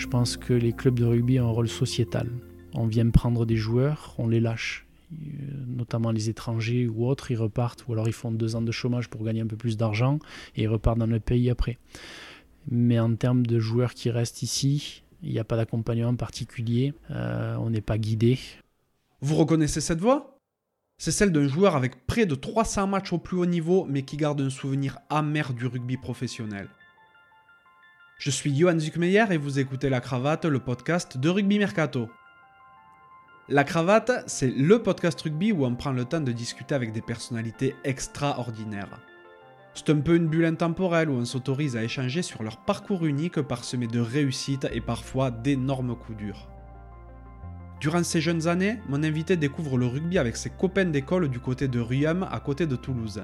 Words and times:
Je 0.00 0.06
pense 0.06 0.38
que 0.38 0.54
les 0.54 0.72
clubs 0.72 0.98
de 0.98 1.04
rugby 1.04 1.38
ont 1.40 1.48
un 1.48 1.52
rôle 1.52 1.68
sociétal. 1.68 2.30
On 2.72 2.86
vient 2.86 3.10
prendre 3.10 3.44
des 3.44 3.56
joueurs, 3.56 4.14
on 4.16 4.28
les 4.28 4.40
lâche. 4.40 4.86
Euh, 5.12 5.16
notamment 5.66 6.10
les 6.10 6.30
étrangers 6.30 6.88
ou 6.88 7.06
autres, 7.06 7.30
ils 7.30 7.36
repartent, 7.36 7.84
ou 7.86 7.92
alors 7.92 8.08
ils 8.08 8.14
font 8.14 8.32
deux 8.32 8.56
ans 8.56 8.62
de 8.62 8.72
chômage 8.72 9.10
pour 9.10 9.22
gagner 9.22 9.42
un 9.42 9.46
peu 9.46 9.58
plus 9.58 9.76
d'argent 9.76 10.18
et 10.56 10.62
ils 10.62 10.68
repartent 10.68 10.98
dans 10.98 11.06
le 11.06 11.20
pays 11.20 11.50
après. 11.50 11.76
Mais 12.70 12.98
en 12.98 13.14
termes 13.14 13.44
de 13.44 13.58
joueurs 13.58 13.92
qui 13.92 14.08
restent 14.08 14.42
ici, 14.42 15.02
il 15.22 15.32
n'y 15.32 15.38
a 15.38 15.44
pas 15.44 15.56
d'accompagnement 15.56 16.16
particulier, 16.16 16.94
euh, 17.10 17.56
on 17.56 17.68
n'est 17.68 17.82
pas 17.82 17.98
guidé. 17.98 18.38
Vous 19.20 19.36
reconnaissez 19.36 19.82
cette 19.82 20.00
voix? 20.00 20.38
C'est 20.96 21.12
celle 21.12 21.30
d'un 21.30 21.46
joueur 21.46 21.76
avec 21.76 22.06
près 22.06 22.24
de 22.24 22.34
300 22.34 22.86
matchs 22.86 23.12
au 23.12 23.18
plus 23.18 23.36
haut 23.36 23.46
niveau, 23.46 23.84
mais 23.86 24.00
qui 24.00 24.16
garde 24.16 24.40
un 24.40 24.50
souvenir 24.50 24.98
amer 25.10 25.52
du 25.52 25.66
rugby 25.66 25.98
professionnel. 25.98 26.70
Je 28.20 28.28
suis 28.28 28.54
Johan 28.54 28.78
Zuckmeyer 28.78 29.24
et 29.30 29.38
vous 29.38 29.58
écoutez 29.60 29.88
La 29.88 30.02
Cravate, 30.02 30.44
le 30.44 30.58
podcast 30.58 31.16
de 31.16 31.30
Rugby 31.30 31.58
Mercato. 31.58 32.10
La 33.48 33.64
Cravate, 33.64 34.24
c'est 34.26 34.50
le 34.50 34.82
podcast 34.82 35.18
rugby 35.22 35.52
où 35.52 35.64
on 35.64 35.74
prend 35.74 35.92
le 35.92 36.04
temps 36.04 36.20
de 36.20 36.30
discuter 36.30 36.74
avec 36.74 36.92
des 36.92 37.00
personnalités 37.00 37.74
extraordinaires. 37.82 39.00
C'est 39.72 39.88
un 39.88 40.00
peu 40.00 40.16
une 40.16 40.28
bulle 40.28 40.44
intemporelle 40.44 41.08
où 41.08 41.14
on 41.14 41.24
s'autorise 41.24 41.78
à 41.78 41.82
échanger 41.82 42.20
sur 42.20 42.42
leur 42.42 42.58
parcours 42.58 43.06
unique 43.06 43.40
parsemé 43.40 43.86
de 43.86 44.00
réussites 44.00 44.68
et 44.70 44.82
parfois 44.82 45.30
d'énormes 45.30 45.96
coups 45.96 46.18
durs. 46.18 46.50
Durant 47.80 48.04
ces 48.04 48.20
jeunes 48.20 48.48
années, 48.48 48.80
mon 48.90 49.02
invité 49.02 49.38
découvre 49.38 49.78
le 49.78 49.86
rugby 49.86 50.18
avec 50.18 50.36
ses 50.36 50.50
copains 50.50 50.84
d'école 50.84 51.30
du 51.30 51.40
côté 51.40 51.68
de 51.68 51.80
Riom 51.80 52.28
à 52.30 52.38
côté 52.40 52.66
de 52.66 52.76
Toulouse. 52.76 53.22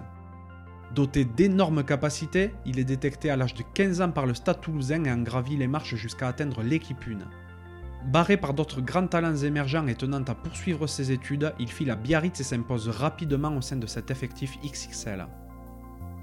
Doté 0.95 1.25
d'énormes 1.25 1.85
capacités, 1.85 2.55
il 2.65 2.79
est 2.79 2.85
détecté 2.85 3.31
à 3.31 3.37
l'âge 3.37 3.55
de 3.55 3.65
15 3.75 4.01
ans 4.01 4.11
par 4.11 4.27
le 4.27 4.35
Stade 4.35 4.61
toulousain 4.61 5.05
et 5.05 5.13
en 5.13 5.19
gravit 5.19 5.57
les 5.57 5.67
marches 5.67 5.97
jusqu'à 5.97 6.29
atteindre 6.29 6.63
l'équipe 6.63 7.05
1. 7.07 7.19
Barré 8.11 8.37
par 8.37 8.55
d'autres 8.55 8.81
grands 8.81 9.09
talents 9.09 9.37
émergents 9.37 9.89
et 9.89 9.97
tenant 9.97 10.23
à 10.23 10.35
poursuivre 10.35 10.87
ses 10.87 11.11
études, 11.11 11.53
il 11.59 11.69
file 11.69 11.91
à 11.91 11.97
Biarritz 11.97 12.41
et 12.41 12.45
s'impose 12.45 12.89
rapidement 12.89 13.57
au 13.57 13.61
sein 13.61 13.77
de 13.77 13.87
cet 13.87 14.11
effectif 14.13 14.57
XXL. 14.65 15.27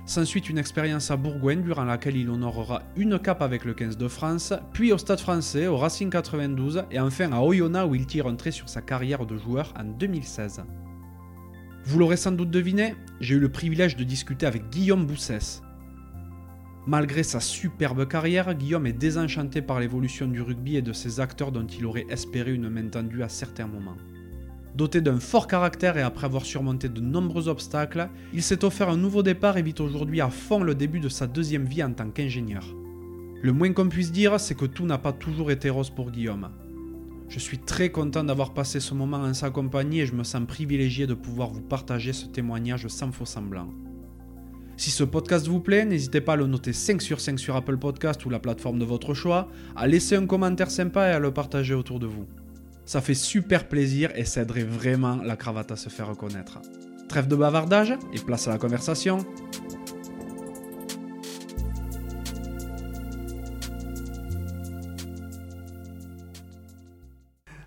S'ensuit 0.05 0.41
une 0.41 0.57
expérience 0.57 1.11
à 1.11 1.17
Bourgoin 1.17 1.57
durant 1.57 1.83
laquelle 1.85 2.17
il 2.17 2.29
honorera 2.29 2.81
une 2.95 3.19
cape 3.19 3.41
avec 3.41 3.65
le 3.65 3.73
15 3.73 3.97
de 3.97 4.07
France, 4.07 4.53
puis 4.71 4.91
au 4.91 4.97
Stade 4.97 5.19
français, 5.19 5.67
au 5.67 5.77
Racing 5.77 6.09
92 6.09 6.85
et 6.91 6.99
enfin 6.99 7.31
à 7.31 7.41
Oyonnax 7.41 7.89
où 7.89 7.95
il 7.95 8.05
tire 8.05 8.27
un 8.27 8.35
trait 8.35 8.51
sur 8.51 8.69
sa 8.69 8.81
carrière 8.81 9.25
de 9.25 9.37
joueur 9.37 9.73
en 9.77 9.83
2016. 9.83 10.63
Vous 11.85 11.99
l'aurez 11.99 12.15
sans 12.15 12.31
doute 12.31 12.49
deviné, 12.49 12.95
j'ai 13.19 13.35
eu 13.35 13.39
le 13.39 13.49
privilège 13.49 13.97
de 13.97 14.05
discuter 14.05 14.45
avec 14.45 14.69
Guillaume 14.69 15.05
Boussès. 15.05 15.61
Malgré 16.87 17.23
sa 17.23 17.41
superbe 17.41 18.07
carrière, 18.07 18.53
Guillaume 18.53 18.87
est 18.87 18.93
désenchanté 18.93 19.61
par 19.61 19.81
l'évolution 19.81 20.27
du 20.27 20.41
rugby 20.41 20.77
et 20.77 20.81
de 20.81 20.93
ses 20.93 21.19
acteurs 21.19 21.51
dont 21.51 21.67
il 21.67 21.85
aurait 21.85 22.05
espéré 22.09 22.53
une 22.53 22.69
main 22.69 22.87
tendue 22.87 23.21
à 23.21 23.27
certains 23.27 23.67
moments. 23.67 23.97
Doté 24.75 25.01
d'un 25.01 25.19
fort 25.19 25.45
caractère 25.45 25.97
et 25.97 26.01
après 26.01 26.25
avoir 26.25 26.45
surmonté 26.45 26.87
de 26.87 27.01
nombreux 27.01 27.49
obstacles, 27.49 28.09
il 28.33 28.43
s'est 28.43 28.63
offert 28.63 28.89
un 28.89 28.97
nouveau 28.97 29.21
départ 29.21 29.57
et 29.57 29.61
vit 29.61 29.75
aujourd'hui 29.79 30.21
à 30.21 30.29
fond 30.29 30.63
le 30.63 30.75
début 30.75 31.01
de 31.01 31.09
sa 31.09 31.27
deuxième 31.27 31.65
vie 31.65 31.83
en 31.83 31.91
tant 31.91 32.09
qu'ingénieur. 32.09 32.65
Le 33.41 33.51
moins 33.51 33.73
qu'on 33.73 33.89
puisse 33.89 34.13
dire, 34.13 34.39
c'est 34.39 34.55
que 34.55 34.65
tout 34.65 34.85
n'a 34.85 34.97
pas 34.97 35.11
toujours 35.11 35.51
été 35.51 35.69
rose 35.69 35.89
pour 35.89 36.11
Guillaume. 36.11 36.49
Je 37.33 37.39
suis 37.39 37.57
très 37.57 37.89
content 37.89 38.23
d'avoir 38.23 38.53
passé 38.53 38.79
ce 38.79 38.93
moment 38.93 39.17
en 39.17 39.33
sa 39.33 39.49
compagnie 39.49 40.01
et 40.01 40.05
je 40.05 40.13
me 40.13 40.23
sens 40.23 40.45
privilégié 40.47 41.07
de 41.07 41.15
pouvoir 41.15 41.49
vous 41.49 41.63
partager 41.63 42.13
ce 42.13 42.27
témoignage 42.27 42.87
sans 42.89 43.11
faux 43.11 43.25
semblant. 43.25 43.69
Si 44.77 44.91
ce 44.91 45.03
podcast 45.03 45.47
vous 45.47 45.59
plaît, 45.59 45.83
n'hésitez 45.83 46.21
pas 46.21 46.33
à 46.33 46.35
le 46.35 46.45
noter 46.45 46.73
5 46.73 47.01
sur 47.01 47.19
5 47.19 47.39
sur 47.39 47.55
Apple 47.55 47.77
Podcast 47.77 48.23
ou 48.27 48.29
la 48.29 48.37
plateforme 48.37 48.77
de 48.77 48.85
votre 48.85 49.15
choix, 49.15 49.47
à 49.75 49.87
laisser 49.87 50.15
un 50.15 50.27
commentaire 50.27 50.69
sympa 50.69 51.07
et 51.07 51.13
à 51.13 51.17
le 51.17 51.33
partager 51.33 51.73
autour 51.73 51.97
de 51.97 52.05
vous. 52.05 52.27
Ça 52.85 53.01
fait 53.01 53.15
super 53.15 53.67
plaisir 53.67 54.11
et 54.13 54.25
ça 54.25 54.43
aiderait 54.43 54.63
vraiment 54.63 55.15
la 55.15 55.35
cravate 55.35 55.71
à 55.71 55.75
se 55.75 55.89
faire 55.89 56.09
reconnaître. 56.09 56.59
Trêve 57.09 57.27
de 57.27 57.35
bavardage 57.35 57.95
et 58.13 58.19
place 58.19 58.47
à 58.47 58.51
la 58.51 58.59
conversation. 58.59 59.25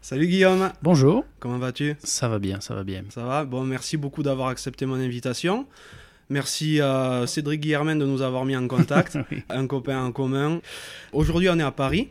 Salut 0.08 0.28
Guillaume. 0.28 0.70
Bonjour. 0.82 1.24
Comment 1.40 1.58
vas-tu? 1.58 1.96
Ça 2.04 2.28
va 2.28 2.38
bien, 2.38 2.60
ça 2.60 2.76
va 2.76 2.84
bien. 2.84 3.02
Ça 3.10 3.24
va? 3.24 3.44
Bon, 3.44 3.64
merci 3.64 3.96
beaucoup 3.96 4.22
d'avoir 4.22 4.50
accepté 4.50 4.86
mon 4.86 4.94
invitation. 4.94 5.66
Merci 6.28 6.80
à 6.80 7.24
Cédric 7.26 7.60
Guillermin 7.60 7.96
de 7.96 8.06
nous 8.06 8.22
avoir 8.22 8.44
mis 8.44 8.56
en 8.56 8.68
contact, 8.68 9.18
un 9.48 9.66
copain 9.66 10.00
en 10.00 10.12
commun. 10.12 10.60
Aujourd'hui, 11.12 11.48
on 11.48 11.58
est 11.58 11.64
à 11.64 11.72
Paris. 11.72 12.10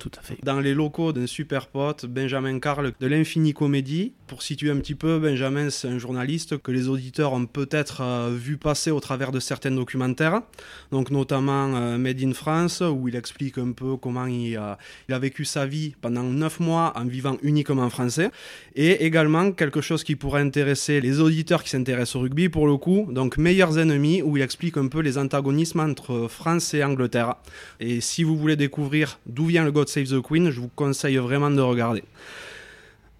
Tout 0.00 0.10
à 0.18 0.20
fait. 0.20 0.36
Dans 0.42 0.58
les 0.58 0.74
locaux 0.74 1.12
d'un 1.12 1.28
super 1.28 1.68
pote, 1.68 2.06
Benjamin 2.06 2.58
Carl 2.58 2.92
de 2.98 3.06
l'Infini 3.06 3.54
Comédie. 3.54 4.14
Pour 4.28 4.42
situer 4.42 4.70
un 4.70 4.76
petit 4.76 4.94
peu, 4.94 5.18
Benjamin, 5.18 5.70
c'est 5.70 5.88
un 5.88 5.98
journaliste 5.98 6.58
que 6.58 6.70
les 6.70 6.88
auditeurs 6.88 7.32
ont 7.32 7.46
peut-être 7.46 8.02
euh, 8.02 8.30
vu 8.30 8.58
passer 8.58 8.90
au 8.90 9.00
travers 9.00 9.32
de 9.32 9.40
certains 9.40 9.70
documentaires, 9.70 10.42
donc 10.92 11.10
notamment 11.10 11.74
euh, 11.74 11.96
Made 11.96 12.22
in 12.22 12.34
France, 12.34 12.82
où 12.82 13.08
il 13.08 13.16
explique 13.16 13.56
un 13.56 13.72
peu 13.72 13.96
comment 13.96 14.26
il, 14.26 14.54
a 14.58 15.18
vécu 15.18 15.46
sa 15.46 15.64
vie 15.64 15.94
pendant 16.02 16.24
neuf 16.24 16.60
mois 16.60 16.92
en 16.94 17.06
vivant 17.06 17.38
uniquement 17.42 17.88
français, 17.88 18.30
et 18.76 19.06
également 19.06 19.50
quelque 19.52 19.80
chose 19.80 20.04
qui 20.04 20.14
pourrait 20.14 20.42
intéresser 20.42 21.00
les 21.00 21.20
auditeurs 21.20 21.64
qui 21.64 21.70
s'intéressent 21.70 22.16
au 22.16 22.20
rugby 22.20 22.50
pour 22.50 22.66
le 22.66 22.76
coup, 22.76 23.08
donc 23.10 23.38
Meilleurs 23.38 23.78
ennemis, 23.78 24.20
où 24.20 24.36
il 24.36 24.42
explique 24.42 24.76
un 24.76 24.88
peu 24.88 25.00
les 25.00 25.16
antagonismes 25.16 25.80
entre 25.80 26.28
France 26.28 26.74
et 26.74 26.84
Angleterre. 26.84 27.36
Et 27.80 28.02
si 28.02 28.24
vous 28.24 28.36
voulez 28.36 28.56
découvrir 28.56 29.20
d'où 29.24 29.46
vient 29.46 29.64
le 29.64 29.72
God 29.72 29.88
Save 29.88 30.08
the 30.08 30.20
Queen, 30.20 30.50
je 30.50 30.60
vous 30.60 30.68
conseille 30.68 31.16
vraiment 31.16 31.50
de 31.50 31.62
regarder. 31.62 32.04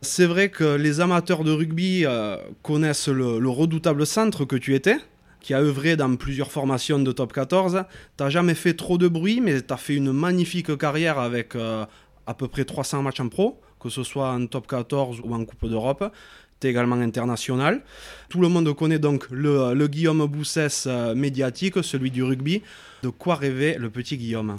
C'est 0.01 0.27
vrai 0.27 0.49
que 0.49 0.77
les 0.77 1.01
amateurs 1.01 1.43
de 1.43 1.51
rugby 1.51 2.05
euh, 2.05 2.37
connaissent 2.63 3.09
le, 3.09 3.49
redoutable 3.49 4.07
centre 4.07 4.45
que 4.45 4.55
tu 4.55 4.77
étais, 4.77 4.97
qui 5.41 5.55
a 5.55 5.61
œuvré 5.61 5.97
dans 5.97 6.15
plusieurs 6.15 6.53
formations 6.53 7.01
de 7.01 7.11
top 7.11 7.33
14. 7.33 7.85
T'as 8.17 8.31
jamais 8.31 8.55
fait 8.55 8.75
trop 8.75 8.97
de 8.97 9.09
bruit, 9.09 9.41
mais 9.41 9.61
tu 9.61 9.73
as 9.73 9.77
fait 9.77 9.97
une 9.97 10.13
magnifique 10.13 10.77
carrière 10.79 11.19
avec 11.19 11.57
euh, 11.57 11.85
à 12.29 12.35
peu 12.35 12.47
près 12.47 12.65
300 12.65 13.03
matchs 13.03 13.19
en 13.19 13.29
pro, 13.29 13.61
que 13.81 13.89
ce 13.89 14.05
soit 14.05 14.31
en 14.31 14.47
top 14.47 14.69
14 14.69 15.21
ou 15.25 15.35
en 15.35 15.45
Coupe 15.45 15.69
d'Europe. 15.69 16.13
Tu 16.61 16.69
es 16.69 16.71
également 16.71 16.97
international. 16.97 17.83
Tout 18.29 18.41
le 18.41 18.49
monde 18.49 18.73
connaît 18.77 19.01
donc 19.01 19.27
le, 19.33 19.87
Guillaume 19.89 20.25
Boussès 20.27 20.85
euh, 20.87 21.17
médiatique, 21.17 21.83
celui 21.83 22.13
du 22.13 22.23
rugby. 22.23 22.63
De 23.03 23.09
quoi 23.09 23.35
rêver 23.35 23.77
le 23.79 23.91
petit 23.91 24.17
Guillaume? 24.17 24.57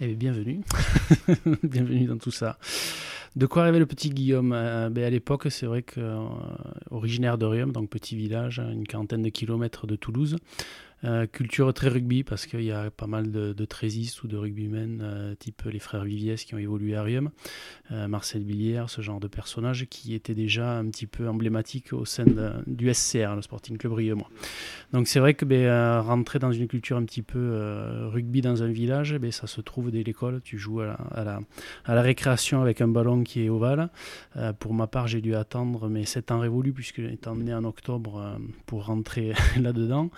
Eh 0.00 0.08
bien, 0.08 0.32
bienvenue. 0.32 0.60
bienvenue 1.62 2.06
dans 2.06 2.18
tout 2.18 2.32
ça. 2.32 2.58
De 3.36 3.44
quoi 3.44 3.64
rêvait 3.64 3.78
le 3.78 3.86
petit 3.86 4.08
Guillaume 4.08 4.54
euh, 4.54 4.88
ben 4.88 5.04
À 5.04 5.10
l'époque, 5.10 5.48
c'est 5.50 5.66
vrai 5.66 5.82
que, 5.82 6.00
euh, 6.00 6.24
originaire 6.90 7.36
de 7.36 7.44
Riom, 7.44 7.70
donc 7.70 7.90
petit 7.90 8.16
village, 8.16 8.58
une 8.58 8.86
quarantaine 8.86 9.20
de 9.20 9.28
kilomètres 9.28 9.86
de 9.86 9.94
Toulouse, 9.94 10.36
euh, 11.04 11.26
culture 11.26 11.72
très 11.74 11.88
rugby 11.88 12.24
parce 12.24 12.46
qu'il 12.46 12.62
y 12.62 12.72
a 12.72 12.90
pas 12.90 13.06
mal 13.06 13.30
de, 13.30 13.52
de 13.52 13.64
trésistes 13.66 14.22
ou 14.22 14.28
de 14.28 14.36
rugbymen 14.38 15.00
euh, 15.02 15.34
type 15.34 15.62
les 15.66 15.78
frères 15.78 16.04
Viviès 16.04 16.42
qui 16.44 16.54
ont 16.54 16.58
évolué 16.58 16.96
à 16.96 17.02
Riom, 17.02 17.30
euh, 17.92 18.08
Marcel 18.08 18.44
Billière, 18.44 18.88
ce 18.88 19.02
genre 19.02 19.20
de 19.20 19.28
personnages 19.28 19.86
qui 19.90 20.14
étaient 20.14 20.34
déjà 20.34 20.78
un 20.78 20.86
petit 20.86 21.06
peu 21.06 21.28
emblématiques 21.28 21.92
au 21.92 22.06
sein 22.06 22.24
du 22.66 22.92
SCR, 22.94 23.34
le 23.36 23.42
Sporting 23.42 23.76
Club 23.76 23.92
Riomois. 23.92 24.30
Donc 24.94 25.06
c'est 25.06 25.20
vrai 25.20 25.34
que 25.34 25.44
ben, 25.44 26.00
rentrer 26.00 26.38
dans 26.38 26.52
une 26.52 26.66
culture 26.66 26.96
un 26.96 27.04
petit 27.04 27.22
peu 27.22 28.08
rugby 28.10 28.40
dans 28.40 28.62
un 28.62 28.68
village, 28.68 29.16
ben, 29.18 29.30
ça 29.30 29.46
se 29.46 29.60
trouve 29.60 29.90
dès 29.90 30.02
l'école. 30.02 30.40
Tu 30.42 30.56
joues 30.56 30.80
à 30.80 30.86
la, 30.86 31.40
à, 31.84 31.94
la, 31.94 32.02
récréation 32.02 32.62
avec 32.62 32.80
un 32.80 32.88
ballon 32.88 33.22
qui 33.22 33.44
est 33.44 33.48
ovale. 33.50 33.90
pour 34.58 34.72
ma 34.72 34.86
part, 34.86 35.08
j'ai 35.08 35.20
dû 35.20 35.34
attendre 35.34 35.88
mes 35.88 36.06
7 36.06 36.30
ans 36.30 36.40
révolus 36.40 36.72
puisque 36.72 37.02
j'étais 37.02 37.28
emmené 37.28 37.52
en 37.52 37.64
octobre 37.64 38.38
pour 38.64 38.86
rentrer 38.86 39.32
là-dedans. 39.60 40.10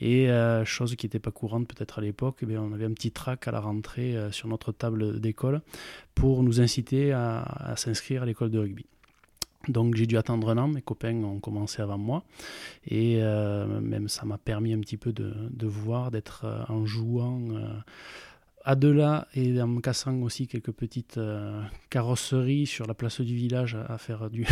Et 0.00 0.19
euh, 0.28 0.64
chose 0.64 0.96
qui 0.96 1.06
n'était 1.06 1.18
pas 1.18 1.30
courante 1.30 1.68
peut-être 1.68 1.98
à 1.98 2.02
l'époque, 2.02 2.38
eh 2.42 2.58
on 2.58 2.72
avait 2.72 2.84
un 2.84 2.92
petit 2.92 3.12
trac 3.12 3.46
à 3.48 3.50
la 3.50 3.60
rentrée 3.60 4.16
euh, 4.16 4.30
sur 4.30 4.48
notre 4.48 4.72
table 4.72 5.20
d'école 5.20 5.62
pour 6.14 6.42
nous 6.42 6.60
inciter 6.60 7.12
à, 7.12 7.74
s'inscrire 7.76 8.22
à 8.22 8.26
l'école 8.26 8.50
de 8.50 8.58
rugby. 8.58 8.86
Donc 9.68 9.94
j'ai 9.94 10.06
dû 10.06 10.16
attendre 10.16 10.48
un 10.48 10.58
an, 10.58 10.68
mes 10.68 10.80
copains 10.80 11.14
ont 11.22 11.38
commencé 11.38 11.82
avant 11.82 11.98
moi, 11.98 12.24
et 12.86 13.18
euh, 13.20 13.80
même 13.80 14.08
ça 14.08 14.24
m'a 14.24 14.38
permis 14.38 14.72
un 14.72 14.80
petit 14.80 14.96
peu 14.96 15.12
de, 15.12 15.34
de 15.50 15.66
voir, 15.66 16.10
d'être 16.10 16.46
en 16.68 16.86
jouant 16.86 17.40
à 18.64 18.74
de 18.74 18.88
là, 18.88 19.26
et 19.34 19.60
en 19.60 19.66
me 19.66 19.80
cassant 19.80 20.20
aussi 20.20 20.46
quelques 20.46 20.72
petites 20.72 21.16
euh, 21.16 21.62
carrosseries 21.88 22.66
sur 22.66 22.86
la 22.86 22.94
place 22.94 23.20
du 23.20 23.34
village 23.34 23.76
à, 23.88 23.96
faire 23.96 24.28
du, 24.28 24.46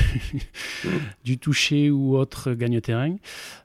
du 1.24 1.38
toucher 1.38 1.90
ou 1.90 2.16
autre 2.16 2.54
gagne-terrain. 2.54 3.16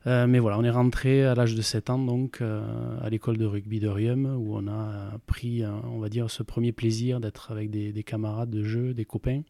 Euh, 0.06 0.28
mais 0.28 0.40
voilà, 0.40 0.60
on 0.60 0.64
est 0.64 0.70
rentré 0.70 1.24
à 1.26 1.34
l'âge 1.36 1.56
de 1.56 1.62
7 1.62 1.90
ans 1.92 2.00
donc 2.00 2.40
euh, 2.42 2.62
à 3.02 3.10
l'école 3.10 3.38
de 3.38 3.46
rugby 3.46 3.80
de 3.80 3.88
Rium 3.88 4.26
où 4.26 4.58
on 4.58 4.68
a 4.68 5.18
pris, 5.28 5.64
on 5.66 6.00
va 6.00 6.10
dire, 6.10 6.30
ce 6.30 6.44
premier 6.44 6.72
plaisir 6.72 7.20
d'être 7.20 7.52
avec 7.52 7.70
des, 7.70 7.94
des, 7.94 8.04
camarades 8.04 8.50
de 8.50 8.64
jeu, 8.64 8.94
des 8.94 9.06
copains, 9.06 9.42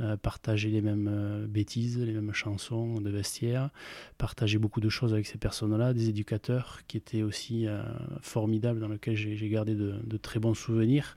euh, 0.00 0.16
partager 0.16 0.68
les 0.68 0.82
mêmes 0.82 1.08
euh, 1.10 1.46
bêtises, 1.46 1.98
les 1.98 2.12
mêmes 2.12 2.32
chansons 2.32 3.00
de 3.00 3.08
vestiaire, 3.08 3.70
partager 4.18 4.58
beaucoup 4.58 4.80
de 4.80 4.88
choses 4.88 5.12
avec 5.12 5.26
ces 5.26 5.38
personnes-là, 5.38 5.94
des 5.94 6.10
éducateurs 6.10 6.80
qui 6.86 6.98
étaient 6.98 7.22
aussi 7.22 7.66
euh, 7.66 7.82
formidables, 8.20 8.80
dans 8.80 8.88
lesquels 8.88 9.16
j'ai 9.16 9.48
gardé 9.48 9.74
de, 9.74 10.16
très 10.18 10.38
bons 10.38 10.54
souvenirs. 10.54 11.16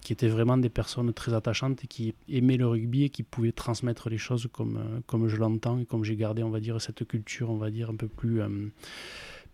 qui 0.00 0.12
étaient 0.12 0.28
vraiment 0.28 0.58
des 0.58 0.68
personnes 0.68 1.12
très 1.12 1.34
attachantes 1.34 1.84
et 1.84 1.86
qui 1.86 2.14
aimaient 2.28 2.56
le 2.56 2.66
rugby 2.66 3.04
et 3.04 3.10
qui 3.10 3.22
pouvaient 3.22 3.52
transmettre 3.52 4.10
les 4.10 4.18
choses 4.18 4.48
comme, 4.52 5.02
comme 5.06 5.28
je 5.28 5.36
l'entends 5.36 5.78
et 5.78 5.86
comme 5.86 6.04
j'ai 6.04 6.16
gardé, 6.16 6.42
on 6.42 6.50
va 6.50 6.60
dire, 6.60 6.80
cette 6.80 7.04
culture, 7.06 7.50
on 7.50 7.56
va 7.56 7.70
dire, 7.70 7.90
un 7.90 7.96
peu 7.96 8.08
plus 8.08 8.42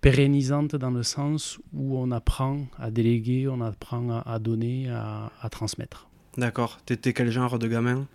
pérennisante 0.01 0.77
dans 0.77 0.91
le 0.91 1.03
sens 1.03 1.59
où 1.73 1.99
on 1.99 2.11
apprend 2.11 2.67
à 2.79 2.91
déléguer, 2.91 3.49
on 3.49 3.61
apprend 3.61 4.23
à, 4.25 4.39
donner, 4.39 4.89
à, 4.89 5.49
transmettre. 5.51 6.09
D'accord. 6.37 6.79
T'étais 6.85 7.13
quel 7.13 7.31
genre 7.31 7.59
de 7.59 7.67
gamin? 7.67 8.07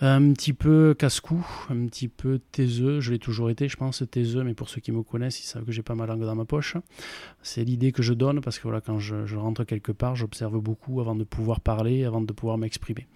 Un 0.00 0.32
petit 0.32 0.52
peu 0.52 0.94
casse-cou, 0.98 1.46
un 1.70 1.86
petit 1.86 2.08
peu 2.08 2.40
taiseux. 2.50 3.00
Je 3.00 3.12
l'ai 3.12 3.20
toujours 3.20 3.48
été, 3.48 3.68
je 3.68 3.76
pense, 3.76 4.02
taiseux, 4.10 4.42
mais 4.42 4.54
pour 4.54 4.68
ceux 4.68 4.80
qui 4.80 4.90
me 4.90 5.02
connaissent, 5.02 5.40
ils 5.40 5.46
savent 5.46 5.64
que 5.64 5.70
j'ai 5.70 5.82
pas 5.82 5.94
ma 5.94 6.04
langue 6.04 6.24
dans 6.24 6.34
ma 6.34 6.44
poche. 6.44 6.76
C'est 7.42 7.62
l'idée 7.62 7.92
que 7.92 8.02
je 8.02 8.12
donne 8.12 8.40
parce 8.40 8.58
que 8.58 8.64
voilà, 8.64 8.80
quand 8.80 8.98
je, 8.98 9.24
je 9.24 9.36
rentre 9.36 9.62
quelque 9.62 9.92
part, 9.92 10.16
j'observe 10.16 10.58
beaucoup 10.58 11.00
avant 11.00 11.14
de 11.14 11.22
pouvoir 11.22 11.60
parler, 11.60 12.04
avant 12.04 12.20
de 12.20 12.32
pouvoir 12.32 12.58
m'exprimer. 12.58 13.06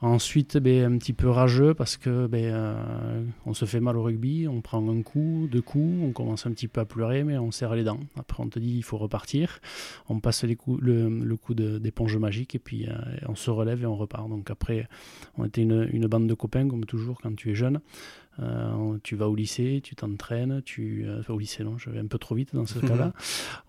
Ensuite, 0.00 0.58
ben, 0.58 0.94
un 0.94 0.98
petit 0.98 1.12
peu 1.12 1.28
rageux 1.28 1.74
parce 1.74 1.96
que 1.96 2.28
ben, 2.28 2.44
euh, 2.44 3.24
on 3.46 3.52
se 3.52 3.64
fait 3.64 3.80
mal 3.80 3.96
au 3.96 4.04
rugby, 4.04 4.46
on 4.46 4.60
prend 4.60 4.88
un 4.88 5.02
coup, 5.02 5.48
deux 5.50 5.60
coups, 5.60 6.04
on 6.04 6.12
commence 6.12 6.46
un 6.46 6.52
petit 6.52 6.68
peu 6.68 6.80
à 6.80 6.84
pleurer, 6.84 7.24
mais 7.24 7.36
on 7.36 7.50
serre 7.50 7.74
les 7.74 7.82
dents. 7.82 7.98
Après, 8.16 8.40
on 8.40 8.48
te 8.48 8.60
dit 8.60 8.76
il 8.76 8.84
faut 8.84 8.96
repartir. 8.96 9.58
On 10.08 10.20
passe 10.20 10.44
le, 10.44 10.54
coup 10.54 11.54
d'éponge 11.54 12.16
magique 12.16 12.54
et 12.54 12.60
puis 12.60 12.86
euh, 12.86 12.92
on 13.28 13.34
se 13.34 13.50
relève 13.50 13.82
et 13.82 13.86
on 13.86 13.96
repart. 13.96 14.28
Donc 14.28 14.50
après, 14.52 14.88
on 15.36 15.44
était 15.44 15.62
une, 15.62 16.06
bande 16.06 16.28
de 16.28 16.34
copains 16.34 16.68
comme 16.68 16.84
toujours 16.84 17.20
quand 17.20 17.34
tu 17.34 17.50
es 17.50 17.54
jeune. 17.56 17.80
Euh, 18.40 18.98
tu 19.02 19.16
vas 19.16 19.28
au 19.28 19.34
lycée, 19.34 19.80
tu 19.82 19.96
t'entraînes, 19.96 20.62
tu 20.64 21.04
euh, 21.06 21.22
au 21.28 21.38
lycée 21.38 21.64
non, 21.64 21.76
je 21.76 21.90
vais 21.90 21.98
un 21.98 22.06
peu 22.06 22.18
trop 22.18 22.34
vite 22.34 22.54
dans 22.54 22.66
ce 22.66 22.78
cas-là. 22.78 23.06
Mhm. 23.06 23.12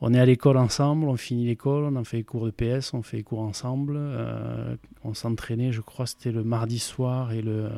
On 0.01 0.13
est 0.13 0.19
à 0.19 0.25
l'école 0.25 0.57
ensemble, 0.57 1.07
on 1.07 1.18
finit 1.18 1.45
l'école, 1.45 1.86
on 1.86 1.95
en 1.95 2.04
fait 2.04 2.18
les 2.18 2.24
cours 2.24 2.45
de 2.45 2.51
PS, 2.51 2.94
on 2.94 3.01
fait 3.01 3.18
les 3.18 3.24
cours 3.24 3.39
ensemble. 3.39 3.95
Euh, 3.98 4.75
on 5.04 5.13
s'entraînait, 5.13 5.71
je 5.71 5.81
crois, 5.81 6.06
c'était 6.06 6.31
le 6.31 6.44
mardi 6.44 6.80
soir 6.80 7.31
et 7.31 7.42
le 7.42 7.69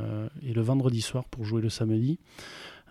et 0.43 0.53
le 0.53 0.61
vendredi 0.61 1.01
soir 1.01 1.25
pour 1.25 1.45
jouer 1.45 1.61
le 1.61 1.69
samedi. 1.69 2.19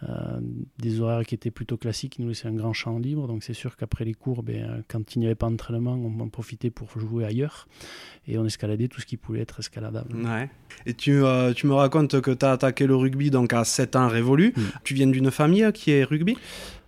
Euh, 0.08 0.40
des 0.78 1.00
horaires 1.00 1.26
qui 1.26 1.34
étaient 1.34 1.50
plutôt 1.50 1.76
classiques, 1.76 2.14
qui 2.14 2.22
nous 2.22 2.28
laissaient 2.28 2.48
un 2.48 2.54
grand 2.54 2.72
champ 2.72 2.98
libre. 2.98 3.26
Donc 3.26 3.42
c'est 3.42 3.54
sûr 3.54 3.76
qu'après 3.76 4.04
les 4.04 4.14
cours, 4.14 4.42
ben, 4.42 4.82
quand 4.88 5.14
il 5.14 5.18
n'y 5.18 5.26
avait 5.26 5.34
pas 5.34 5.50
d'entraînement, 5.50 5.92
on 5.92 6.20
en 6.20 6.28
profitait 6.28 6.70
pour 6.70 6.88
jouer 6.98 7.26
ailleurs. 7.26 7.68
Et 8.26 8.38
on 8.38 8.46
escaladait 8.46 8.88
tout 8.88 9.00
ce 9.00 9.06
qui 9.06 9.18
pouvait 9.18 9.40
être 9.40 9.60
escaladable. 9.60 10.16
Ouais. 10.16 10.48
Et 10.86 10.94
tu, 10.94 11.22
euh, 11.22 11.52
tu 11.52 11.66
me 11.66 11.74
racontes 11.74 12.20
que 12.20 12.30
tu 12.30 12.46
as 12.46 12.52
attaqué 12.52 12.86
le 12.86 12.96
rugby 12.96 13.30
donc 13.30 13.52
à 13.52 13.64
7 13.64 13.96
ans 13.96 14.08
révolu. 14.08 14.54
Mm. 14.56 14.62
Tu 14.84 14.94
viens 14.94 15.06
d'une 15.06 15.30
famille 15.30 15.70
qui 15.74 15.90
est 15.90 16.04
rugby? 16.04 16.36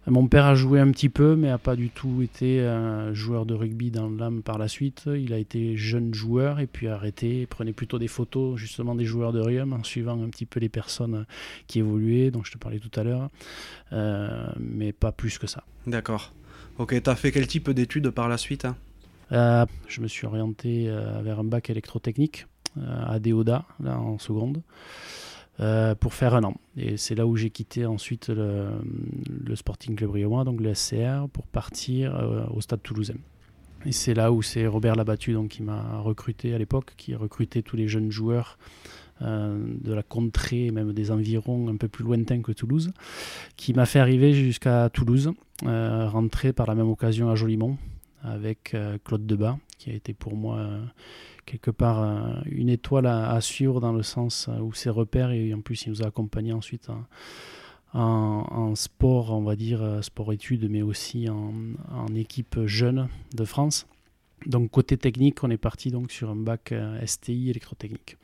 Mon 0.06 0.26
père 0.26 0.46
a 0.46 0.54
joué 0.54 0.80
un 0.80 0.90
petit 0.90 1.08
peu, 1.08 1.36
mais 1.36 1.48
n'a 1.48 1.58
pas 1.58 1.76
du 1.76 1.88
tout 1.88 2.22
été 2.22 2.60
un 2.60 3.12
joueur 3.14 3.46
de 3.46 3.54
rugby 3.54 3.90
dans 3.90 4.10
l'âme 4.10 4.42
par 4.42 4.58
la 4.58 4.66
suite. 4.66 5.04
Il 5.06 5.32
a 5.32 5.38
été 5.38 5.76
jeune 5.76 6.12
joueur 6.12 6.58
et 6.58 6.66
puis 6.66 6.88
arrêté. 6.88 7.42
Il 7.42 7.46
prenait 7.46 7.72
plutôt 7.72 7.98
des 8.00 8.08
photos 8.08 8.58
justement 8.58 8.94
des 8.96 9.04
joueurs 9.04 9.32
de 9.32 9.40
rugby 9.40 9.72
en 9.72 9.84
suivant 9.84 10.20
un 10.20 10.28
petit 10.28 10.46
peu 10.46 10.58
les 10.58 10.68
personnes 10.68 11.24
qui 11.66 11.78
évoluaient, 11.78 12.30
dont 12.30 12.42
je 12.42 12.52
te 12.52 12.58
parlais 12.58 12.80
tout 12.80 12.90
à 12.98 13.04
l'heure, 13.04 13.30
euh, 13.92 14.46
mais 14.58 14.92
pas 14.92 15.12
plus 15.12 15.38
que 15.38 15.46
ça. 15.46 15.62
D'accord. 15.86 16.32
Ok, 16.78 17.00
tu 17.00 17.10
as 17.10 17.16
fait 17.16 17.30
quel 17.30 17.46
type 17.46 17.70
d'études 17.70 18.10
par 18.10 18.28
la 18.28 18.38
suite 18.38 18.64
hein? 18.64 18.76
Euh, 19.30 19.66
Je 19.88 20.00
me 20.00 20.08
suis 20.08 20.26
orienté 20.26 20.86
euh, 20.88 21.20
vers 21.22 21.38
un 21.38 21.44
bac 21.44 21.70
électrotechnique 21.70 22.46
à 23.06 23.18
Déoda, 23.18 23.66
là 23.80 23.98
en 23.98 24.18
seconde. 24.18 24.62
Euh, 25.60 25.94
pour 25.94 26.14
faire 26.14 26.34
un 26.34 26.44
an. 26.44 26.54
Et 26.78 26.96
c'est 26.96 27.14
là 27.14 27.26
où 27.26 27.36
j'ai 27.36 27.50
quitté 27.50 27.84
ensuite 27.84 28.30
le, 28.30 28.70
Sporting 29.54 29.94
Club 29.94 30.12
Riomois, 30.12 30.44
donc 30.44 30.62
le 30.62 30.72
SCR, 30.72 31.28
pour 31.30 31.46
partir 31.46 32.16
euh, 32.16 32.46
au 32.54 32.62
Stade 32.62 32.82
Toulousain. 32.82 33.18
Et 33.84 33.92
c'est 33.92 34.14
là 34.14 34.32
où 34.32 34.40
c'est 34.40 34.66
Robert 34.66 34.96
Labattu 34.96 35.34
donc, 35.34 35.48
qui 35.48 35.62
m'a 35.62 35.98
recruté 35.98 36.54
à 36.54 36.58
l'époque, 36.58 36.94
qui 36.96 37.12
a 37.12 37.18
recruté 37.18 37.62
tous 37.62 37.76
les 37.76 37.86
jeunes 37.86 38.10
joueurs 38.10 38.56
euh, 39.20 39.62
de 39.82 39.92
la 39.92 40.02
contrée, 40.02 40.70
même 40.70 40.94
des 40.94 41.10
environs 41.10 41.68
un 41.68 41.76
peu 41.76 41.86
plus 41.88 42.02
lointains 42.02 42.40
que 42.40 42.52
Toulouse, 42.52 42.90
qui 43.56 43.74
m'a 43.74 43.84
fait 43.84 44.00
arriver 44.00 44.32
jusqu'à 44.32 44.88
Toulouse, 44.88 45.32
rentrer 45.64 46.54
par 46.54 46.66
la 46.66 46.74
même 46.74 46.88
occasion 46.88 47.30
à 47.30 47.34
Jolimont 47.34 47.76
avec 48.22 48.74
Claude 49.04 49.26
Debat, 49.26 49.58
qui 49.78 49.90
a 49.90 49.92
été 49.92 50.14
pour 50.14 50.34
moi 50.34 50.66
quelque 51.46 51.70
part 51.70 52.02
euh, 52.02 52.40
une 52.46 52.68
étoile 52.68 53.06
à, 53.06 53.40
suivre 53.40 53.80
dans 53.80 53.92
le 53.92 54.02
sens 54.02 54.48
euh, 54.48 54.58
où 54.60 54.72
ses 54.72 54.90
repères 54.90 55.30
et 55.30 55.52
en 55.54 55.60
plus 55.60 55.86
il 55.86 55.90
nous 55.90 56.02
a 56.02 56.06
accompagnés 56.06 56.52
ensuite 56.52 56.88
en, 57.94 58.74
sport, 58.74 59.32
on 59.32 59.42
va 59.42 59.54
dire 59.54 59.82
euh, 59.82 60.00
sport-études, 60.00 60.70
mais 60.70 60.80
aussi 60.80 61.28
en, 61.28 62.14
équipe 62.14 62.58
jeune 62.64 63.08
de 63.34 63.44
France. 63.44 63.86
Donc 64.46 64.70
côté 64.70 64.96
technique, 64.96 65.44
on 65.44 65.50
est 65.50 65.58
parti 65.58 65.90
donc 65.90 66.10
sur 66.10 66.30
un 66.30 66.36
bac 66.36 66.74
STI 67.04 67.50
électrotechnique. 67.50 68.16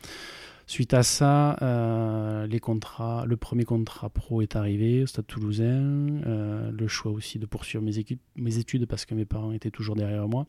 Suite 0.69 0.93
à 0.93 1.03
ça, 1.03 1.56
euh, 1.62 2.47
les 2.47 2.61
contrats, 2.61 3.25
le 3.26 3.38
premier 3.38 3.65
contrat 3.65 4.11
pro 4.11 4.43
est 4.43 4.55
arrivé 4.55 5.03
au 5.03 5.06
Stade 5.06 5.26
Toulousain. 5.26 6.20
Euh, 6.26 6.70
le 6.70 6.88
choix 6.88 7.11
aussi 7.11 7.38
de 7.38 7.47
poursuivre 7.47 7.82
mes, 7.82 8.59
études 8.59 8.85
parce 8.85 9.06
que 9.06 9.15
mes 9.15 9.25
parents 9.25 9.53
étaient 9.53 9.70
toujours 9.70 9.97
derrière 9.97 10.29
moi. 10.29 10.47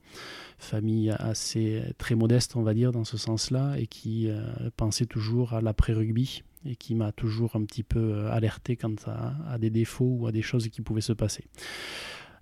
Famille 0.58 1.10
assez 1.18 1.82
très 1.98 2.16
modeste, 2.16 2.58
on 2.58 2.64
va 2.64 2.74
dire, 2.74 2.92
dans 2.92 3.06
ce 3.06 3.16
sens-là, 3.16 3.76
et 3.78 3.88
qui 3.88 4.28
euh, 4.28 4.42
pensait 4.76 5.06
toujours 5.06 5.54
à 5.54 5.62
l'après-rugby 5.62 6.44
et 6.66 6.76
qui 6.76 6.96
m'a 6.96 7.14
toujours 7.14 7.56
un 7.56 7.64
petit 7.64 7.84
peu 7.84 8.28
alerté 8.28 8.76
quant 8.76 8.96
à, 9.08 9.58
des 9.58 9.70
défauts 9.70 10.18
ou 10.20 10.28
à 10.28 10.34
des 10.34 10.42
choses 10.42 10.68
qui 10.68 10.82
pouvaient 10.82 11.00
se 11.00 11.14
passer. 11.14 11.46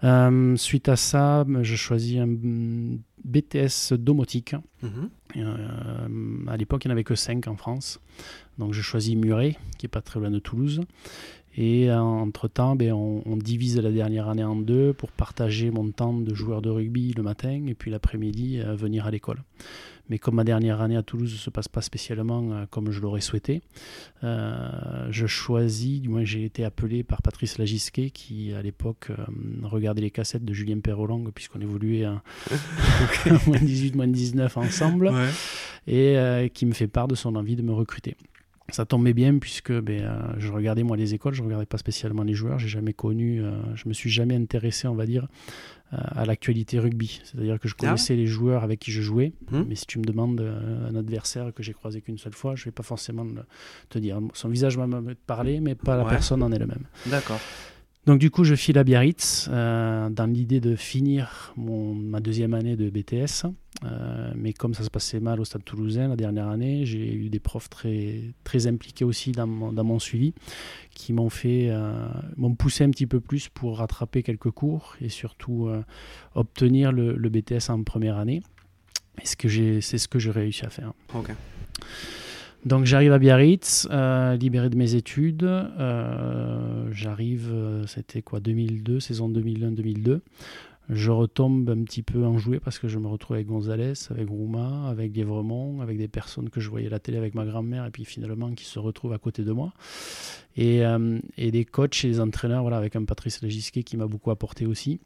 Euh, 0.03 0.55
suite 0.55 0.89
à 0.89 0.95
ça, 0.95 1.45
je 1.61 1.75
choisis 1.75 2.19
un 2.19 2.27
BTS 3.23 3.93
domotique. 3.93 4.55
Mhm. 4.83 5.09
Euh, 5.37 6.07
à 6.47 6.57
l'époque, 6.57 6.85
il 6.85 6.87
n'y 6.87 6.91
en 6.91 6.95
avait 6.95 7.03
que 7.03 7.15
5 7.15 7.47
en 7.47 7.55
France. 7.55 7.99
Donc 8.57 8.73
je 8.73 8.81
choisis 8.81 9.15
Muret, 9.15 9.55
qui 9.77 9.85
est 9.85 9.89
pas 9.89 10.01
très 10.01 10.19
loin 10.19 10.31
de 10.31 10.39
Toulouse. 10.39 10.81
Et 11.59 11.89
euh, 11.89 11.99
entre-temps, 11.99 12.75
ben, 12.75 12.93
on, 12.93 13.37
divise 13.37 13.79
la 13.79 13.91
dernière 13.91 14.29
année 14.29 14.43
en 14.43 14.55
deux 14.55 14.93
pour 14.93 15.11
partager 15.11 15.71
mon 15.71 15.89
temps 15.89 16.13
de 16.13 16.33
joueur 16.35 16.61
de 16.61 16.69
rugby 16.69 17.13
le 17.13 17.23
matin 17.23 17.65
et 17.67 17.73
puis 17.73 17.89
l'après-midi 17.89 18.59
venir 18.59 19.07
à 19.07 19.11
l'école. 19.11 19.41
Mais 20.09 20.19
comme 20.19 20.35
ma 20.35 20.43
dernière 20.43 20.81
année 20.81 20.95
à 20.95 21.03
Toulouse 21.03 21.33
ne 21.33 21.37
se 21.37 21.49
passe 21.49 21.67
pas 21.67 21.81
spécialement 21.81 22.51
euh, 22.51 22.65
comme 22.69 22.91
je 22.91 22.99
l'aurais 22.99 23.21
souhaité, 23.21 23.61
euh, 24.23 25.07
je 25.09 25.27
choisis, 25.27 26.01
du 26.01 26.09
moins 26.09 26.23
j'ai 26.23 26.45
été 26.45 26.63
appelé 26.63 27.03
par 27.03 27.21
Patrice 27.21 27.57
Lagisquet 27.57 28.09
qui 28.09 28.53
à 28.53 28.61
l'époque 28.61 29.07
euh, 29.09 29.15
regardait 29.63 30.01
les 30.01 30.11
cassettes 30.11 30.45
de 30.45 30.53
Julien 30.53 30.79
Perrolong 30.79 31.31
puisqu'on 31.33 31.61
évoluait 31.61 32.05
à 32.05 32.21
moins 33.47 33.59
18, 33.59 33.95
moins 33.95 34.07
19 34.07 34.57
ensemble 34.57 35.11
et 35.87 36.51
qui 36.53 36.65
me 36.65 36.73
fait 36.73 36.87
part 36.87 37.07
de 37.07 37.15
son 37.15 37.35
envie 37.35 37.55
de 37.55 37.61
me 37.61 37.73
recruter 37.73 38.15
ça 38.69 38.85
tombait 38.85 39.13
bien 39.13 39.37
puisque 39.37 39.71
ben, 39.71 40.35
je 40.37 40.51
regardais 40.51 40.83
moi 40.83 40.97
les 40.97 41.13
écoles, 41.13 41.33
je 41.33 41.43
regardais 41.43 41.65
pas 41.65 41.77
spécialement 41.77 42.23
les 42.23 42.33
joueurs, 42.33 42.59
j'ai 42.59 42.67
jamais 42.67 42.93
connu, 42.93 43.41
je 43.75 43.87
me 43.87 43.93
suis 43.93 44.09
jamais 44.09 44.35
intéressé, 44.35 44.87
on 44.87 44.95
va 44.95 45.05
dire, 45.05 45.27
à 45.91 46.25
l'actualité 46.25 46.79
rugby. 46.79 47.21
C'est-à-dire 47.23 47.59
que 47.59 47.67
je 47.67 47.75
ah 47.77 47.81
connaissais 47.81 48.15
les 48.15 48.27
joueurs 48.27 48.63
avec 48.63 48.79
qui 48.79 48.91
je 48.91 49.01
jouais, 49.01 49.33
hmm. 49.51 49.63
mais 49.67 49.75
si 49.75 49.85
tu 49.85 49.99
me 49.99 50.03
demandes 50.03 50.41
euh, 50.41 50.89
un 50.89 50.95
adversaire 50.95 51.53
que 51.53 51.63
j'ai 51.63 51.73
croisé 51.73 52.01
qu'une 52.01 52.17
seule 52.17 52.33
fois, 52.33 52.55
je 52.55 52.65
vais 52.65 52.71
pas 52.71 52.83
forcément 52.83 53.25
te 53.89 53.99
dire. 53.99 54.19
Son 54.33 54.49
visage 54.49 54.77
m'a 54.77 55.01
parlé, 55.25 55.59
mais 55.59 55.75
pas 55.75 55.95
la 55.95 56.05
personne 56.05 56.43
en 56.43 56.51
elle-même. 56.51 56.85
D'accord. 57.05 57.39
Donc 58.07 58.19
du 58.19 58.31
coup, 58.31 58.45
je 58.45 58.55
file 58.55 58.77
à 58.77 58.85
Biarritz 58.85 59.49
euh, 59.51 60.09
dans 60.09 60.27
l'idée 60.27 60.61
de 60.61 60.77
finir 60.77 61.53
ma 61.57 62.21
deuxième 62.21 62.53
année 62.53 62.77
de 62.77 62.89
BTS. 62.89 63.47
Euh, 63.83 64.31
mais 64.33 64.53
comme 64.53 64.73
ça 64.73 64.83
se 64.83 64.89
passait 64.89 65.19
mal 65.19 65.41
au 65.41 65.45
Stade 65.45 65.65
Toulousain 65.65 66.07
la 66.07 66.15
dernière 66.15 66.47
année, 66.47 66.85
j'ai 66.85 67.13
eu 67.13 67.29
des 67.29 67.41
profs 67.41 67.69
très, 67.69 68.21
très 68.45 68.65
impliqués 68.65 69.03
aussi 69.03 69.33
dans 69.33 69.45
mon, 69.45 69.99
suivi, 69.99 70.33
qui 70.91 71.11
m'ont 71.11 71.29
fait, 71.29 71.67
euh, 71.69 72.07
m'ont 72.37 72.55
poussé 72.55 72.85
un 72.85 72.91
petit 72.91 73.07
peu 73.07 73.19
plus 73.19 73.49
pour 73.49 73.77
rattraper 73.79 74.23
quelques 74.23 74.51
cours 74.51 74.95
et 75.01 75.09
surtout 75.09 75.69
obtenir 76.33 76.93
le, 76.93 77.29
BTS 77.29 77.69
en 77.69 77.83
première 77.83 78.17
année. 78.17 78.41
C'est 79.25 79.97
ce 79.97 80.07
que 80.07 80.17
j'ai 80.19 80.31
réussi 80.31 80.65
à 80.65 80.69
faire. 80.69 80.93
Ok. 81.13 81.31
Donc 82.67 82.83
j'arrive 82.83 83.13
à 83.13 83.17
Biarritz, 83.17 83.87
euh, 83.91 84.35
libéré 84.35 84.69
de 84.69 84.75
mes 84.75 84.95
études. 84.95 85.45
Euh, 85.45 86.89
j'arrive, 86.91 87.49
euh, 87.49 87.87
c'était 87.87 88.21
quoi, 88.21 88.41
2002, 88.41 88.99
saison 88.99 89.29
2001-2002. 89.29 90.19
Je 90.89 91.11
retombe 91.11 91.69
un 91.69 91.83
petit 91.83 92.03
peu 92.03 92.25
en 92.25 92.37
jouet 92.37 92.59
parce 92.59 92.77
que 92.77 92.89
je 92.89 92.99
me 92.99 93.07
retrouve 93.07 93.35
avec 93.35 93.47
Gonzalez, 93.47 93.93
avec 94.09 94.27
Rouma, 94.27 94.89
avec 94.89 95.13
Guévremont, 95.13 95.79
avec 95.79 95.97
des 95.97 96.09
personnes 96.09 96.49
que 96.49 96.59
je 96.59 96.69
voyais 96.69 96.87
à 96.87 96.89
la 96.89 96.99
télé 96.99 97.17
avec 97.17 97.35
ma 97.35 97.45
grand-mère 97.45 97.85
et 97.85 97.91
puis 97.91 98.03
finalement 98.03 98.51
qui 98.51 98.65
se 98.65 98.79
retrouvent 98.79 99.13
à 99.13 99.17
côté 99.17 99.43
de 99.43 99.51
moi. 99.53 99.71
Et, 100.57 100.81
et 101.37 101.51
des 101.51 101.65
coachs 101.65 102.03
et 102.03 102.07
des 102.07 102.19
entraîneurs, 102.19 102.63
voilà, 102.63 102.77
avec 102.77 102.95
un 102.95 103.03
Patrice 103.03 103.41
Legisquet 103.43 103.83
qui 103.83 103.95
m'a 103.95 104.07
beaucoup 104.07 104.31
apporté 104.31 104.65
aussi. 104.65 104.99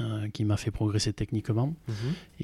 Euh, 0.00 0.28
qui 0.28 0.44
m'a 0.44 0.56
fait 0.56 0.70
progresser 0.70 1.12
techniquement. 1.12 1.74
Mhm. 1.88 1.94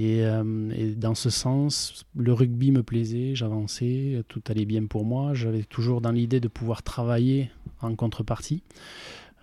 Euh, 0.01 0.71
et, 0.77 0.95
dans 0.95 1.15
ce 1.15 1.31
sens, 1.31 2.05
le 2.15 2.33
rugby 2.33 2.71
me 2.71 2.83
plaisait, 2.83 3.35
j'avançais, 3.35 4.23
tout 4.29 4.43
allait 4.49 4.67
bien 4.67 4.85
pour 4.85 5.05
moi. 5.07 5.33
J'avais 5.33 5.63
toujours 5.63 6.03
dans 6.03 6.11
l'idée 6.11 6.41
de 6.41 6.49
pouvoir 6.49 6.83
travailler 6.83 7.51
en 7.81 7.95
contrepartie. 7.95 8.63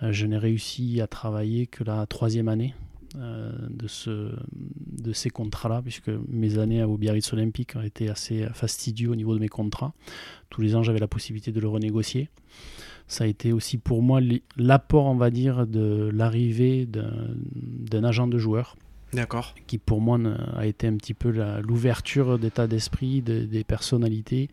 Euh, 0.03 0.11
je 0.11 0.27
n'ai 0.27 0.37
réussi 0.37 1.01
à 1.01 1.07
travailler 1.07 1.65
que 1.65 1.83
la 1.83 2.05
troisième 2.05 2.49
année 2.49 2.75
de, 3.15 3.87
ce, 3.87 4.35
de 4.51 5.13
ces 5.13 5.29
contrats-là, 5.29 5.83
puisque 5.83 6.09
mes 6.27 6.57
années 6.57 6.83
au 6.83 6.97
Biarritz 6.97 7.31
Olympique 7.31 7.75
ont 7.75 7.83
été 7.83 8.09
assez 8.09 8.47
fastidieux 8.53 9.11
au 9.11 9.15
niveau 9.15 9.35
de 9.35 9.39
mes 9.39 9.49
contrats. 9.49 9.93
Tous 10.49 10.61
les 10.61 10.75
ans, 10.75 10.81
j'avais 10.81 10.97
la 10.97 11.07
possibilité 11.07 11.51
de 11.51 11.59
le 11.59 11.67
renégocier. 11.67 12.29
Ça 13.07 13.25
a 13.25 13.27
été 13.27 13.53
aussi 13.53 13.77
pour 13.77 14.01
moi 14.01 14.19
l'apport, 14.57 15.05
on 15.05 15.15
va 15.15 15.29
dire, 15.29 15.67
de 15.67 16.09
l'arrivée 16.13 16.87
d'un 16.87 18.03
agent 18.03 18.27
de 18.27 18.37
joueur 18.37 18.75
D'accord. 19.13 19.53
Qui 19.67 19.77
pour 19.77 20.01
moi 20.01 20.19
a 20.55 20.65
été 20.65 20.87
un 20.87 20.95
petit 20.95 21.13
peu 21.13 21.31
l'ouverture 21.61 22.39
d'état 22.39 22.67
d'esprit, 22.67 23.21
des 23.21 23.63
personnalités 23.63 24.49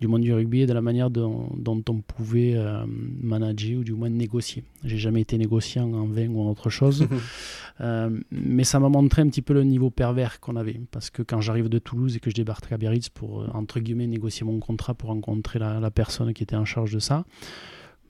du 0.00 0.06
monde 0.06 0.22
du 0.22 0.32
rugby 0.32 0.62
et 0.62 0.66
de 0.66 0.72
la 0.72 0.82
manière 0.82 1.10
dont, 1.10 1.48
on 1.66 2.00
pouvait 2.00 2.54
euh, 2.54 2.84
manager 3.22 3.78
ou 3.78 3.84
du 3.84 3.94
moins 3.94 4.10
négocier. 4.10 4.64
J'ai 4.84 4.98
jamais 4.98 5.22
été 5.22 5.38
négociant 5.38 5.90
en 5.92 6.06
vin 6.06 6.28
ou 6.28 6.42
en 6.42 6.50
autre 6.50 6.68
chose, 6.68 7.06
euh, 7.80 8.10
mais 8.30 8.64
ça 8.64 8.78
m'a 8.80 8.88
montré 8.88 9.22
un 9.22 9.28
petit 9.28 9.42
peu 9.42 9.54
le 9.54 9.64
niveau 9.64 9.90
pervers 9.90 10.40
qu'on 10.40 10.56
avait. 10.56 10.80
Parce 10.90 11.08
que 11.10 11.22
quand 11.22 11.40
j'arrive 11.40 11.68
de 11.68 11.78
Toulouse 11.78 12.16
et 12.16 12.20
que 12.20 12.30
je 12.30 12.34
débarque 12.34 12.70
à 12.70 12.76
Biarritz 12.76 13.08
pour, 13.08 13.42
euh, 13.42 13.48
entre 13.54 13.80
guillemets, 13.80 14.06
négocier 14.06 14.44
mon 14.44 14.58
contrat 14.58 14.94
pour 14.94 15.08
rencontrer 15.08 15.58
la, 15.58 15.80
la 15.80 15.90
personne 15.90 16.34
qui 16.34 16.42
était 16.42 16.56
en 16.56 16.66
charge 16.66 16.92
de 16.92 16.98
ça, 16.98 17.24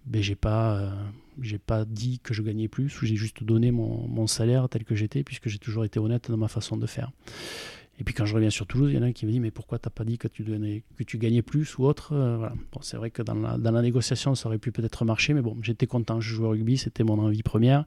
ben, 0.07 0.23
j'ai 0.23 0.35
pas 0.35 0.93
j'ai 1.41 1.59
pas 1.59 1.85
dit 1.85 2.21
que 2.23 2.35
je 2.35 2.43
gagnais 2.43 2.69
plus, 2.69 3.01
ou 3.01 3.07
j'ai 3.07 3.17
juste 3.17 3.43
donné 3.43 3.71
mon, 3.71 4.27
salaire 4.27 4.69
tel 4.69 4.85
que 4.85 4.95
j'étais, 4.95 5.23
puisque 5.25 5.49
j'ai 5.49 5.59
toujours 5.59 5.85
été 5.85 5.99
honnête 5.99 6.31
dans 6.31 6.37
ma 6.37 6.49
façon 6.49 6.77
de 6.77 6.87
faire. 6.87 7.11
Et 8.01 8.05
puis 8.05 8.15
quand 8.15 8.25
je 8.25 8.35
reviens 8.35 8.51
sur 8.51 8.67
Toulouse, 8.67 8.91
il 8.91 8.97
y 8.97 8.99
en 8.99 9.03
a 9.03 9.07
un 9.07 9.13
qui 9.13 9.27
me 9.27 9.31
dit 9.31 9.39
mais 9.39 9.51
pourquoi 9.51 9.79
t'as 9.79 9.91
pas 9.91 10.05
dit 10.05 10.17
que 10.17 10.27
tu, 10.27 10.43
gagnais 11.19 11.43
plus 11.43 11.77
ou 11.79 11.85
autre 11.85 12.15
euh, 12.15 12.37
voilà. 12.39 12.55
bon, 12.73 12.81
C'est 12.81 12.97
vrai 12.97 13.11
que 13.11 13.23
dans 13.23 13.35
la, 13.35 13.83
négociation, 13.83 14.35
ça 14.35 14.49
aurait 14.49 14.59
pu 14.59 14.73
peut-être 14.73 15.05
marcher, 15.05 15.35
mais 15.35 15.43
bon, 15.43 15.57
j'étais 15.63 15.87
content, 15.87 16.21
je 16.21 16.35
jouais 16.35 16.47
au 16.47 16.51
rugby, 16.51 16.79
c'était 16.79 17.05
mon 17.05 17.19
envie 17.19 17.43
première. 17.43 17.85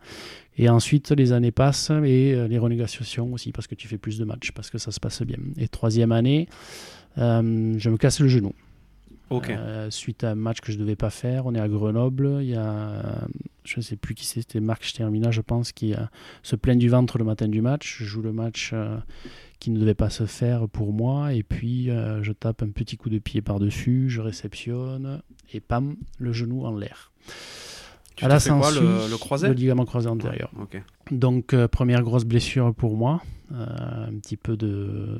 Et 0.57 0.69
ensuite, 0.69 1.11
les 1.11 1.31
années 1.31 1.51
passent 1.51 1.89
et 1.89 2.33
euh, 2.33 2.47
les 2.47 2.57
renégociations 2.57 3.33
aussi, 3.33 3.51
parce 3.51 3.67
que 3.67 3.75
tu 3.75 3.87
fais 3.87 3.97
plus 3.97 4.17
de 4.19 4.25
matchs, 4.25 4.51
parce 4.51 4.69
que 4.69 4.77
ça 4.77 4.91
se 4.91 4.99
passe 4.99 5.21
bien. 5.23 5.39
Et 5.57 5.67
troisième 5.67 6.11
année, 6.11 6.47
euh, 7.17 7.73
je 7.77 7.89
me 7.89 7.97
casse 7.97 8.19
le 8.19 8.27
genou. 8.27 8.53
Euh, 9.31 9.89
suite 9.89 10.23
à 10.23 10.31
un 10.31 10.35
match 10.35 10.61
que 10.61 10.71
je 10.71 10.77
ne 10.77 10.83
devais 10.83 10.95
pas 10.95 11.09
faire, 11.09 11.45
on 11.45 11.55
est 11.55 11.59
à 11.59 11.67
Grenoble. 11.67 12.37
Il 12.41 12.49
y 12.49 12.55
a, 12.55 13.27
je 13.63 13.77
ne 13.77 13.81
sais 13.81 13.95
plus 13.95 14.15
qui 14.15 14.25
c'était, 14.25 14.59
Marc 14.59 14.85
Stermina, 14.85 15.31
je 15.31 15.41
pense, 15.41 15.71
qui 15.71 15.93
se 16.43 16.55
plaint 16.55 16.77
du 16.77 16.89
ventre 16.89 17.17
le 17.17 17.25
matin 17.25 17.47
du 17.47 17.61
match. 17.61 17.97
Je 17.99 18.05
joue 18.05 18.21
le 18.21 18.33
match 18.33 18.71
euh, 18.73 18.97
qui 19.59 19.71
ne 19.71 19.79
devait 19.79 19.95
pas 19.95 20.09
se 20.09 20.25
faire 20.25 20.67
pour 20.69 20.93
moi. 20.93 21.33
Et 21.33 21.43
puis, 21.43 21.89
euh, 21.89 22.21
je 22.23 22.31
tape 22.31 22.61
un 22.61 22.69
petit 22.69 22.97
coup 22.97 23.09
de 23.09 23.19
pied 23.19 23.41
par-dessus, 23.41 24.09
je 24.09 24.21
réceptionne, 24.21 25.21
et 25.53 25.59
pam, 25.59 25.95
le 26.19 26.31
genou 26.31 26.65
en 26.65 26.75
l'air. 26.75 27.11
Tu 28.15 28.23
à 28.23 28.29
la 28.29 28.39
quoi, 28.39 28.71
le, 28.71 29.09
le, 29.09 29.17
croisé? 29.17 29.49
Le 29.49 29.53
ligament 29.53 29.85
croisé 29.85 30.07
antérieur. 30.07 30.49
Donc, 31.11 31.55
première 31.67 32.01
grosse 32.01 32.25
blessure 32.25 32.73
pour 32.73 32.97
moi. 32.97 33.21
Euh, 33.51 34.07
un 34.07 34.13
petit 34.17 34.37
peu 34.37 34.57
de, 34.57 35.19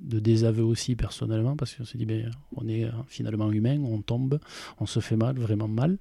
désaveu 0.00 0.62
aussi 0.62 0.94
personnellement 0.94 1.56
parce 1.56 1.74
qu'on 1.74 1.84
s'est 1.84 1.98
dit 1.98 2.06
ben, 2.06 2.30
on 2.54 2.68
est 2.68 2.84
euh, 2.84 2.90
finalement 3.08 3.50
humain, 3.50 3.80
on 3.80 4.00
tombe, 4.00 4.38
on 4.78 4.86
se 4.86 5.00
fait 5.00 5.16
mal, 5.16 5.36
vraiment 5.36 5.66
mal. 5.66 5.98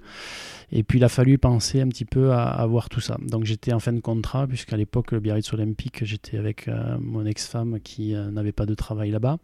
Et 0.71 0.83
puis 0.83 0.99
il 0.99 1.03
a 1.03 1.09
fallu 1.09 1.39
penser 1.39 1.81
un 1.81 1.87
petit 1.87 2.05
peu 2.05 2.31
à, 2.31 2.63
voir 2.67 2.89
tout 2.89 2.99
ça. 2.99 3.17
Donc 3.27 3.45
j'étais 3.45 3.73
en 3.73 3.79
fin 3.79 3.91
de 3.91 4.01
contrat 4.01 4.45
puisqu'à 4.45 4.77
l'époque 4.77 5.11
le 5.11 5.19
Biarritz 5.19 5.51
Olympique 5.51 6.05
j'étais 6.05 6.37
avec 6.37 6.67
euh, 6.67 6.97
mon 6.99 7.25
ex-femme 7.25 7.79
qui 7.79 8.13
n'avait 8.13 8.51
pas 8.51 8.67
de 8.67 8.75
travail 8.75 9.09
là-bas 9.09 9.37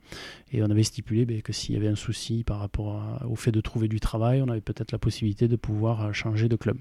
et 0.52 0.62
on 0.62 0.70
avait 0.70 0.84
stipulé 0.84 1.26
ben, 1.26 1.42
que 1.42 1.52
s'il 1.52 1.74
y 1.74 1.78
avait 1.78 1.88
un 1.88 1.96
souci 1.96 2.44
par 2.44 2.60
rapport 2.60 3.20
au 3.28 3.36
fait 3.36 3.52
de 3.52 3.62
trouver 3.62 3.88
du 3.88 4.00
travail, 4.00 4.44
on 4.44 4.50
avait 4.50 4.62
peut-être 4.62 4.92
la 4.92 5.00
possibilité 5.00 5.48
de 5.48 5.56
pouvoir 5.56 6.14
changer 6.14 6.48
de 6.48 6.56
club. 6.56 6.78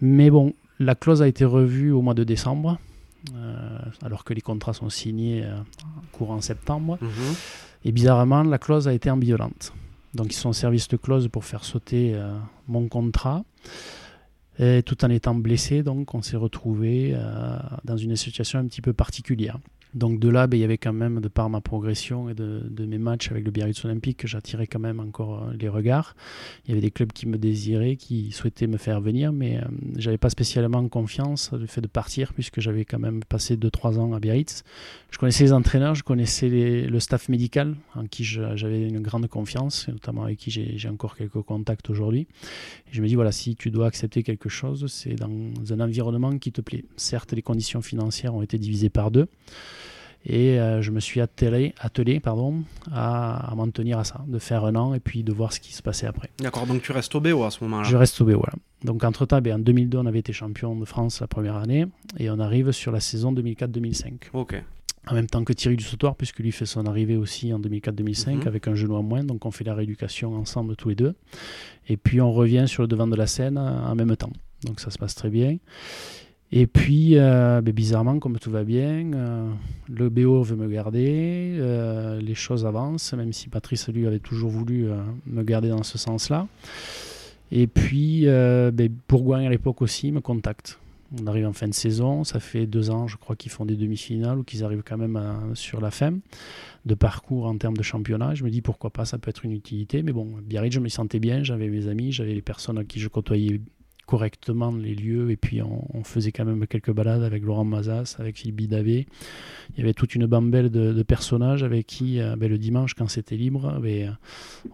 Mais 0.00 0.30
bon, 0.30 0.52
la 0.78 0.94
clause 0.94 1.22
a 1.22 1.28
été 1.28 1.44
revue 1.44 1.90
au 1.90 2.02
mois 2.02 2.14
de 2.14 2.24
décembre. 2.24 2.78
Euh, 3.34 3.78
alors 4.02 4.22
que 4.22 4.32
les 4.32 4.40
contrats 4.40 4.72
sont 4.72 4.90
signés 4.90 5.44
euh, 5.44 5.56
courant 6.12 6.40
septembre. 6.40 6.98
Mhm. 7.00 7.34
Et 7.84 7.92
bizarrement, 7.92 8.42
la 8.42 8.58
clause 8.58 8.86
a 8.86 8.92
été 8.92 9.10
ambivalente. 9.10 9.72
Donc 10.14 10.32
ils 10.32 10.36
sont 10.36 10.50
en 10.50 10.54
service 10.54 10.88
de 10.88 10.96
clause 10.96 11.28
pour 11.28 11.44
faire 11.44 11.64
sauter 11.64 12.12
euh, 12.14 12.32
mon 12.68 12.88
contrat. 12.88 13.44
Et 14.60 14.82
tout 14.82 15.04
en 15.04 15.10
étant 15.10 15.34
blessé, 15.34 15.82
donc 15.82 16.14
on 16.14 16.22
s'est 16.22 16.36
retrouvé 16.36 17.16
dans 17.84 17.96
une 17.96 18.16
situation 18.16 18.58
un 18.58 18.66
petit 18.66 18.80
peu 18.80 18.92
particulière. 18.92 19.56
Donc 19.94 20.20
de 20.20 20.28
là, 20.28 20.46
ben, 20.46 20.56
il 20.56 20.60
y 20.60 20.64
avait 20.64 20.78
quand 20.78 20.92
même, 20.92 21.20
de 21.20 21.28
par 21.28 21.48
ma 21.50 21.60
progression 21.60 22.28
et 22.28 22.34
de, 22.34 22.62
mes 22.86 22.98
matchs 22.98 23.30
avec 23.30 23.44
le 23.44 23.50
Biarritz 23.50 23.84
Olympique, 23.84 24.26
j'attirais 24.26 24.66
quand 24.66 24.78
même 24.78 25.00
encore 25.00 25.42
euh, 25.42 25.52
les 25.58 25.68
regards. 25.68 26.14
Il 26.64 26.70
y 26.70 26.72
avait 26.72 26.80
des 26.80 26.90
clubs 26.90 27.12
qui 27.12 27.26
me 27.26 27.38
désiraient, 27.38 27.96
qui 27.96 28.30
souhaitaient 28.32 28.66
me 28.66 28.76
faire 28.76 29.00
venir, 29.00 29.32
mais 29.32 29.56
je 29.56 29.64
euh, 29.64 30.08
j'avais 30.08 30.18
pas 30.18 30.30
spécialement 30.30 30.86
confiance 30.88 31.52
le 31.52 31.66
fait 31.66 31.82
de 31.82 31.86
partir, 31.86 32.32
puisque 32.32 32.60
j'avais 32.60 32.86
quand 32.86 32.98
même 32.98 33.22
passé 33.24 33.56
2-3 33.56 33.98
ans 33.98 34.14
à 34.14 34.20
Biarritz. 34.20 34.64
Je 35.10 35.16
connaissais 35.16 35.44
les 35.44 35.52
entraîneurs, 35.52 35.94
je 35.94 36.02
connaissais 36.02 36.48
le 36.48 37.00
staff 37.00 37.28
médical, 37.28 37.76
en 37.94 38.06
qui 38.06 38.24
j'avais 38.24 38.86
une 38.86 39.00
grande 39.00 39.26
confiance, 39.26 39.88
notamment 39.88 40.24
avec 40.24 40.38
qui 40.38 40.50
j'ai 40.50 40.88
encore 40.88 41.16
quelques 41.16 41.40
contacts 41.42 41.88
aujourd'hui. 41.88 42.26
Je 42.90 43.00
me 43.00 43.08
dis, 43.08 43.14
voilà, 43.14 43.32
si 43.32 43.56
tu 43.56 43.70
dois 43.70 43.86
accepter 43.86 44.22
quelque 44.22 44.48
chose, 44.48 44.86
c'est 44.92 45.14
dans 45.14 45.30
un 45.70 45.80
environnement 45.80 46.36
qui 46.38 46.52
te 46.52 46.60
plaît. 46.60 46.84
Certes, 46.96 47.32
les 47.32 47.42
conditions 47.42 47.80
financières 47.80 48.34
ont 48.34 48.42
été 48.42 48.58
divisées 48.58 48.90
par 48.90 49.10
deux. 49.10 49.28
Et 50.26 50.58
euh, 50.58 50.82
je 50.82 50.90
me 50.90 51.00
suis 51.00 51.20
attelé, 51.20 51.74
attelé 51.80 52.20
pardon, 52.20 52.62
à, 52.92 53.52
m'en 53.56 53.70
tenir 53.70 53.98
à 53.98 54.04
ça, 54.04 54.22
de 54.26 54.38
faire 54.38 54.64
un 54.64 54.74
an 54.74 54.92
et 54.92 55.00
puis 55.00 55.22
de 55.22 55.32
voir 55.32 55.52
ce 55.52 55.60
qui 55.60 55.72
se 55.72 55.82
passait 55.82 56.06
après. 56.06 56.28
D'accord, 56.38 56.66
donc 56.66 56.82
tu 56.82 56.92
restes 56.92 57.14
au 57.14 57.20
BO 57.20 57.44
à 57.44 57.50
ce 57.50 57.62
moment-là 57.64 57.88
Je 57.88 57.96
reste 57.96 58.20
au 58.20 58.24
BO, 58.24 58.32
voilà. 58.32 58.54
Donc 58.84 59.04
entre-temps, 59.04 59.40
ben, 59.40 59.54
en 59.54 59.58
2002, 59.58 59.96
on 59.96 60.06
avait 60.06 60.18
été 60.18 60.32
champion 60.32 60.76
de 60.76 60.84
France 60.84 61.20
la 61.20 61.28
première 61.28 61.56
année 61.56 61.86
et 62.18 62.30
on 62.30 62.38
arrive 62.40 62.72
sur 62.72 62.92
la 62.92 63.00
saison 63.00 63.32
2004-2005. 63.32 64.12
Ok. 64.32 64.62
En 65.10 65.14
même 65.14 65.26
temps 65.26 65.42
que 65.44 65.52
Thierry 65.52 65.76
Dussautoir, 65.76 66.16
puisque 66.16 66.40
lui 66.40 66.52
fait 66.52 66.66
son 66.66 66.86
arrivée 66.86 67.16
aussi 67.16 67.52
en 67.52 67.60
2004-2005 67.60 68.30
mhm. 68.30 68.42
avec 68.46 68.68
un 68.68 68.74
genou 68.74 68.94
en 68.94 69.02
moins, 69.02 69.24
donc 69.24 69.46
on 69.46 69.50
fait 69.50 69.64
la 69.64 69.74
rééducation 69.74 70.34
ensemble 70.34 70.76
tous 70.76 70.90
les 70.90 70.94
deux. 70.94 71.14
Et 71.88 71.96
puis 71.96 72.20
on 72.20 72.32
revient 72.32 72.64
sur 72.66 72.82
le 72.82 72.88
devant 72.88 73.06
de 73.06 73.16
la 73.16 73.26
scène 73.26 73.56
en 73.58 73.94
même 73.94 74.14
temps. 74.16 74.32
Donc 74.64 74.80
ça 74.80 74.90
se 74.90 74.98
passe 74.98 75.14
très 75.14 75.30
bien. 75.30 75.56
Et 76.50 76.66
puis, 76.66 77.18
euh, 77.18 77.60
ben, 77.60 77.74
bizarrement, 77.74 78.18
comme 78.18 78.38
tout 78.38 78.50
va 78.50 78.64
bien, 78.64 79.12
euh, 79.12 79.50
le 79.88 80.08
BO 80.08 80.42
veut 80.42 80.56
me 80.56 80.66
garder, 80.66 81.56
euh, 81.58 82.20
les 82.20 82.34
choses 82.34 82.64
avancent, 82.64 83.12
même 83.12 83.34
si 83.34 83.48
Patrice, 83.48 83.88
lui, 83.88 84.06
avait 84.06 84.18
toujours 84.18 84.50
voulu 84.50 84.88
me 85.26 85.42
garder 85.42 85.68
dans 85.68 85.82
ce 85.82 85.98
sens-là. 85.98 86.46
Et 87.52 87.66
puis, 87.66 88.24
ben, 88.24 88.88
Bourgoin, 89.08 89.44
à 89.44 89.50
l'époque 89.50 89.82
aussi, 89.82 90.10
me 90.10 90.20
contacte. 90.20 90.78
On 91.16 91.26
arrive 91.26 91.46
en 91.46 91.52
fin 91.52 91.68
de 91.68 91.74
saison, 91.74 92.22
ça 92.22 92.38
fait 92.38 92.66
deux 92.66 92.90
ans, 92.90 93.06
je 93.06 93.16
crois, 93.16 93.34
qu'ils 93.34 93.50
font 93.50 93.64
des 93.64 93.76
demi-finales 93.76 94.38
ou 94.38 94.44
qu'ils 94.44 94.62
arrivent 94.62 94.82
quand 94.84 94.98
même 94.98 95.18
sur 95.54 95.80
la 95.80 95.90
fin 95.90 96.12
de 96.84 96.94
parcours 96.94 97.46
en 97.46 97.56
termes 97.56 97.76
de 97.76 97.82
championnat. 97.82 98.34
Je 98.34 98.44
me 98.44 98.50
dis 98.50 98.60
pourquoi 98.60 98.90
pas, 98.90 99.06
ça 99.06 99.16
peut 99.16 99.30
être 99.30 99.44
une 99.44 99.52
utilité. 99.52 100.02
Mais 100.02 100.12
bon, 100.12 100.26
Biarritz, 100.42 100.74
je 100.74 100.80
me 100.80 100.88
sentais 100.88 101.18
bien, 101.18 101.42
j'avais 101.42 101.68
mes 101.68 101.88
amis, 101.88 102.12
j'avais 102.12 102.34
les 102.34 102.42
personnes 102.42 102.76
à 102.76 102.84
qui 102.84 103.00
je 103.00 103.08
côtoyais 103.08 103.60
correctement 104.08 104.72
les 104.72 104.94
lieux 104.94 105.30
et 105.30 105.36
puis 105.36 105.60
on, 105.60 106.02
faisait 106.02 106.32
quand 106.32 106.46
même 106.46 106.66
quelques 106.66 106.92
balades 106.92 107.22
avec 107.22 107.42
Laurent 107.42 107.66
Mazas, 107.66 108.16
avec 108.18 108.38
Philippe 108.38 108.56
Bidavé. 108.56 109.06
Il 109.74 109.80
y 109.80 109.82
avait 109.82 109.92
toute 109.92 110.14
une 110.14 110.24
bambelle 110.24 110.70
de, 110.70 111.02
personnages 111.02 111.62
avec 111.62 111.86
qui 111.86 112.18
euh, 112.18 112.34
ben, 112.34 112.48
le 112.48 112.56
dimanche 112.56 112.94
quand 112.94 113.06
c'était 113.06 113.36
libre, 113.36 113.78
ben, 113.82 114.16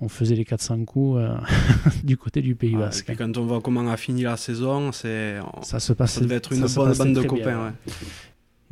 on 0.00 0.08
faisait 0.08 0.36
les 0.36 0.44
400 0.44 0.84
coups 0.84 1.18
euh, 1.18 1.36
du 2.04 2.16
côté 2.16 2.42
du 2.42 2.54
Pays 2.54 2.76
Basque. 2.76 3.10
et 3.10 3.16
quand 3.16 3.36
on 3.36 3.44
voit 3.44 3.60
comment 3.60 3.88
a 3.88 3.96
fini 3.96 4.22
la 4.22 4.36
saison, 4.36 4.92
c'est 4.92 5.38
ça 5.62 5.80
se 5.80 5.92
passe, 5.92 6.12
ça 6.12 6.20
devait 6.20 6.36
être 6.36 6.52
une 6.52 6.66
bonne 6.66 6.96
bande 6.96 7.12
de 7.14 7.22
copains. 7.22 7.74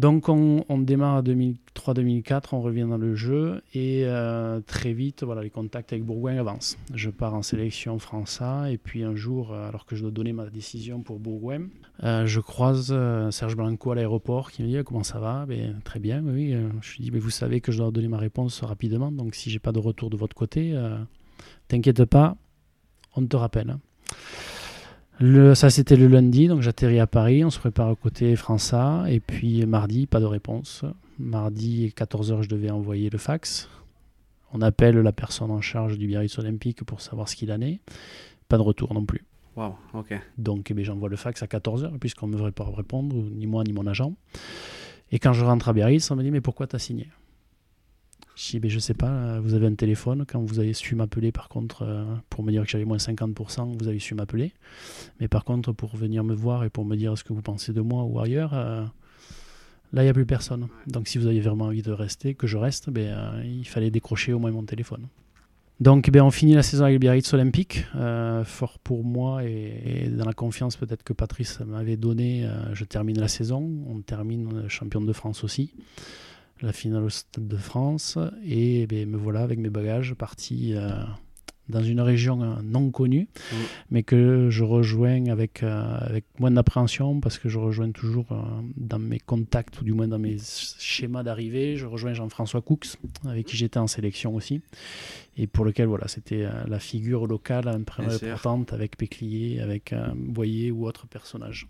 Donc 0.03 0.29
on, 0.29 0.65
démarre 0.79 1.19
à 1.19 1.23
2003-2004, 1.23 2.47
on 2.51 2.61
revient 2.61 2.89
dans 2.91 2.97
le 2.97 3.15
jeu 3.15 3.63
et 3.73 4.03
euh, 4.05 4.61
très 4.61 4.93
vite, 4.93 5.23
voilà, 5.23 5.43
les 5.43 5.51
contacts 5.51 5.93
avec 5.93 6.05
Bourgoin 6.05 6.37
avancent. 6.39 6.77
Je 6.93 7.09
pars 7.09 7.35
en 7.35 7.43
sélection 7.43 8.01
France 8.01 8.43
A 8.43 8.69
et 8.69 8.79
puis 8.79 9.05
un 9.05 9.15
jour, 9.15 9.53
euh, 9.53 9.69
alors 9.69 9.87
que 9.87 9.95
je 9.95 10.03
dois 10.03 10.11
donner 10.11 10.33
ma 10.33 10.47
décision 10.47 11.03
pour 11.03 11.21
Bourgoin, 11.21 11.69
euh, 12.03 12.27
je 12.27 12.41
croise 12.41 12.93
Serge 13.31 13.55
Blanco 13.55 13.93
à 13.93 13.95
l'aéroport 13.95 14.51
qui 14.51 14.65
me 14.65 14.67
dit 14.67 14.85
comment 14.85 15.05
ça 15.05 15.21
va? 15.21 15.47
Ben, 15.47 15.81
Très 15.85 16.01
bien, 16.01 16.21
oui. 16.25 16.53
je 16.81 16.97
lui 16.97 17.05
dis 17.05 17.11
mais 17.13 17.21
vous 17.21 17.31
savez 17.31 17.61
que 17.61 17.71
je 17.71 17.79
dois 17.79 17.93
donner 17.93 18.09
ma 18.09 18.19
réponse 18.19 18.61
rapidement, 18.65 19.13
donc 19.13 19.37
si 19.37 19.51
j'ai 19.51 19.61
pas 19.61 19.71
de 19.71 19.79
retour 19.79 20.11
de 20.11 20.17
votre 20.17 20.35
côté, 20.35 20.77
t'inquiète 21.69 22.07
pas, 22.07 22.37
on 23.15 23.25
te 23.25 23.37
rappelle. 23.37 23.77
Ça, 25.21 25.71
c'était 25.71 25.97
le 25.97 26.09
lundi, 26.09 26.49
donc 26.49 26.63
j'atterris 26.63 26.99
à 26.99 27.07
Paris, 27.07 27.45
on 27.45 27.51
se 27.51 27.59
prépare 27.59 27.91
au 27.91 27.97
côté 27.97 28.35
França, 28.35 29.05
et 29.09 29.21
puis 29.21 29.65
mardi, 29.67 30.07
pas 30.07 30.21
de 30.21 30.25
réponse. 30.25 30.85
Mardi, 31.19 31.93
14h, 31.97 32.43
je 32.43 32.49
devais 32.49 32.71
envoyer 32.71 33.09
le 33.11 33.19
fax. 33.19 33.69
On 34.53 34.61
appelle 34.61 34.97
la 34.99 35.13
personne 35.13 35.51
en 35.51 35.61
charge 35.61 35.99
du 35.99 36.07
Biarritz 36.07 36.39
Olympique 36.39 36.85
pour 36.85 37.01
savoir 37.01 37.29
ce 37.29 37.37
qu'il 37.37 37.53
en 37.53 37.61
est. 37.61 37.81
Pas 38.49 38.57
de 38.57 38.63
retour 38.63 38.93
non 38.95 39.05
plus. 39.05 39.25
Wow, 39.57 39.77
ok. 39.95 40.15
Donc 40.39 40.71
eh 40.71 40.85
j'envoie 40.85 41.09
le 41.09 41.17
fax 41.17 41.43
à 41.43 41.47
14h, 41.47 41.99
puisqu'on 41.99 42.27
ne 42.27 42.33
me 42.33 42.37
devrait 42.37 42.53
pas 42.53 42.65
répondre, 42.65 43.15
ni 43.15 43.47
moi 43.47 43.65
ni 43.65 43.73
mon 43.73 43.87
agent. 43.87 44.15
Et 45.11 45.19
quand 45.19 45.33
je 45.33 45.45
rentre 45.45 45.69
à 45.69 45.73
Biarritz, 45.73 46.11
on 46.11 46.17
me 46.17 46.23
dit 46.23 46.31
Mais 46.31 46.41
pourquoi 46.41 46.67
tu 46.67 46.77
as 46.77 46.79
signé? 46.79 47.09
Je 48.35 48.51
dis, 48.51 48.61
ben, 48.61 48.71
je 48.71 48.79
sais 48.79 48.95
pas, 48.95 49.11
euh, 49.11 49.41
vous 49.43 49.55
avez 49.55 49.67
un 49.67 49.75
téléphone, 49.75 50.25
quand 50.27 50.41
vous 50.41 50.59
avez 50.59 50.73
su 50.73 50.95
m'appeler, 50.95 51.33
par 51.33 51.49
contre, 51.49 51.83
euh, 51.83 52.05
pour 52.31 52.43
me 52.43 52.51
dire 52.51 52.65
que 52.65 52.71
j'avais 52.71 52.85
moins 52.85 52.97
50%, 52.97 53.77
vous 53.79 53.89
avez 53.89 53.99
su 53.99 54.15
m'appeler. 54.15 54.53
Mais 55.21 55.29
par 55.29 55.45
contre, 55.45 55.73
pour 55.73 55.97
venir 55.97 56.25
me 56.25 56.35
voir 56.35 56.65
et 56.65 56.71
pour 56.71 56.85
me 56.85 56.97
dire 56.97 57.17
ce 57.19 57.25
que 57.25 57.33
vous 57.33 57.43
pensez 57.43 57.73
de 57.73 57.81
moi 57.81 58.05
ou 58.05 58.21
ailleurs, 58.21 58.55
euh, 58.55 58.85
Là, 59.95 60.01
il 60.01 60.07
n'y 60.07 60.11
a 60.11 60.15
plus 60.15 60.25
personne. 60.25 60.69
Donc, 60.87 61.07
si 61.07 61.19
vous 61.19 61.27
aviez 61.27 61.43
vraiment 61.43 61.67
envie 61.67 61.83
de 61.83 61.93
rester, 61.93 62.35
que 62.35 62.47
je 62.47 62.57
reste, 62.57 62.89
ben, 62.89 63.43
il 63.45 63.69
fallait 63.69 63.91
décrocher 63.91 64.33
au 64.33 64.39
moins 64.39 64.51
mon 64.51 64.63
téléphone. 64.63 65.07
Donc, 65.81 66.09
ben, 66.09 66.23
on 66.23 66.31
finit 66.31 66.55
la 66.55 66.63
saison 66.63 66.85
avec 66.85 66.95
le 66.95 66.99
Biarritz 66.99 67.31
Olympique. 67.35 67.85
Fort 68.45 68.79
pour 68.79 69.05
moi 69.05 69.45
et, 69.45 70.09
dans 70.09 70.25
la 70.25 70.33
confiance 70.33 70.79
peut-être 70.79 71.03
que 71.03 71.13
Patrice 71.13 71.61
m'avait 71.61 71.99
donné, 71.99 72.47
euh, 72.47 72.75
je 72.75 72.85
termine 72.85 73.21
la 73.21 73.29
saison. 73.29 73.69
On 73.87 74.01
termine 74.01 74.67
champion 74.69 75.03
de 75.03 75.13
France 75.13 75.45
aussi. 75.45 75.75
La 76.63 76.73
finale 76.73 77.05
au 77.05 77.11
Stade 77.11 77.49
de 77.49 77.57
France. 77.57 78.19
Et 78.45 78.87
ben, 78.87 79.09
me 79.09 79.17
voilà 79.17 79.41
avec 79.43 79.59
mes 79.59 79.71
bagages 79.71 80.15
parti 80.15 80.75
dans 81.69 81.83
une 81.83 82.01
région 82.01 82.43
euh, 82.43 82.55
non 82.63 82.91
connue, 82.91 83.29
mm. 83.35 83.57
mais 83.91 84.03
que 84.03 84.49
je 84.51 84.65
rejoins 84.65 85.27
avec, 85.27 85.63
euh, 85.63 85.97
avec 86.01 86.25
moins 86.39 86.51
d'appréhension 86.51 87.21
parce 87.21 87.39
que 87.39 87.49
je 87.49 87.59
rejoins 87.59 87.91
toujours 87.91 88.27
euh, 88.33 88.43
dans 88.77 88.99
mes 88.99 89.19
contacts 89.19 89.81
ou 89.81 89.85
du 89.85 89.93
moins 89.93 90.09
dans 90.09 90.19
mes 90.19 90.37
schémas 90.79 91.23
d'arrivée, 91.23 91.77
je 91.77 91.87
rejoins 91.87 92.15
Jean-François 92.15 92.63
Coux 92.63 92.81
avec 93.27 93.47
qui 93.47 93.57
j'étais 93.57 93.79
en 93.79 93.87
sélection 93.87 94.35
aussi 94.35 94.61
et 95.37 95.47
pour 95.47 95.65
lequel 95.65 95.87
voilà, 95.87 96.09
c'était 96.09 96.47
la 96.67 96.79
figure 96.79 97.27
locale 97.27 97.67
importante 97.69 98.73
avec 98.75 98.99
Péclier, 98.99 99.61
avec 99.61 99.95
Boyer 100.15 100.71
ou 100.71 100.87
autres 100.87 101.07
personnages. 101.07 101.67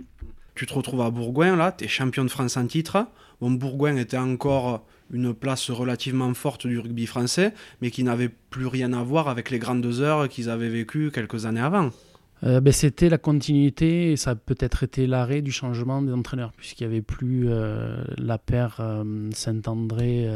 Tu 0.55 0.67
te 0.67 0.75
retrouves 0.75 1.01
à 1.01 1.11
Bourgoin 1.11 1.57
là, 1.57 1.73
tu 1.73 1.85
es 1.85 1.89
champion 1.89 2.25
de 2.25 2.31
France 2.31 2.57
en 2.57 2.67
titre. 2.67 3.07
Bon, 3.41 3.51
Bourgoin 3.51 3.97
était 3.97 4.19
encore 4.19 4.85
une 5.13 5.35
place 5.35 5.71
relativement 5.71 6.33
forte 6.35 6.67
du 6.67 6.79
rugby 6.79 7.07
français, 7.07 7.53
mais 7.81 7.91
qui 7.91 8.03
n'avait 8.05 8.29
plus 8.29 8.67
rien 8.67 8.93
à 8.93 9.03
voir 9.03 9.29
avec 9.29 9.51
les 9.51 9.59
grandes 9.59 9.87
heures 10.01 10.29
qu'ils 10.29 10.49
avaient 10.49 10.69
vécues 10.69 11.11
quelques 11.13 11.47
années 11.47 11.61
avant. 11.61 11.91
Euh, 12.45 12.61
ben, 12.61 12.73
c'était 12.73 13.09
la 13.09 13.19
continuité 13.19 14.13
et 14.13 14.17
ça 14.17 14.31
a 14.31 14.35
peut-être 14.35 14.83
été 14.83 15.07
l'arrêt 15.07 15.43
du 15.43 15.53
changement 15.53 16.03
des 16.03 16.13
entraîneurs, 16.13 16.53
puisqu'il 16.57 16.89
n'y 16.89 16.95
avait 16.95 17.03
plus 17.03 17.45
euh, 17.47 18.03
la 18.19 18.37
paire 18.37 18.79
euh, 18.81 19.31
Saint-André, 19.33 20.29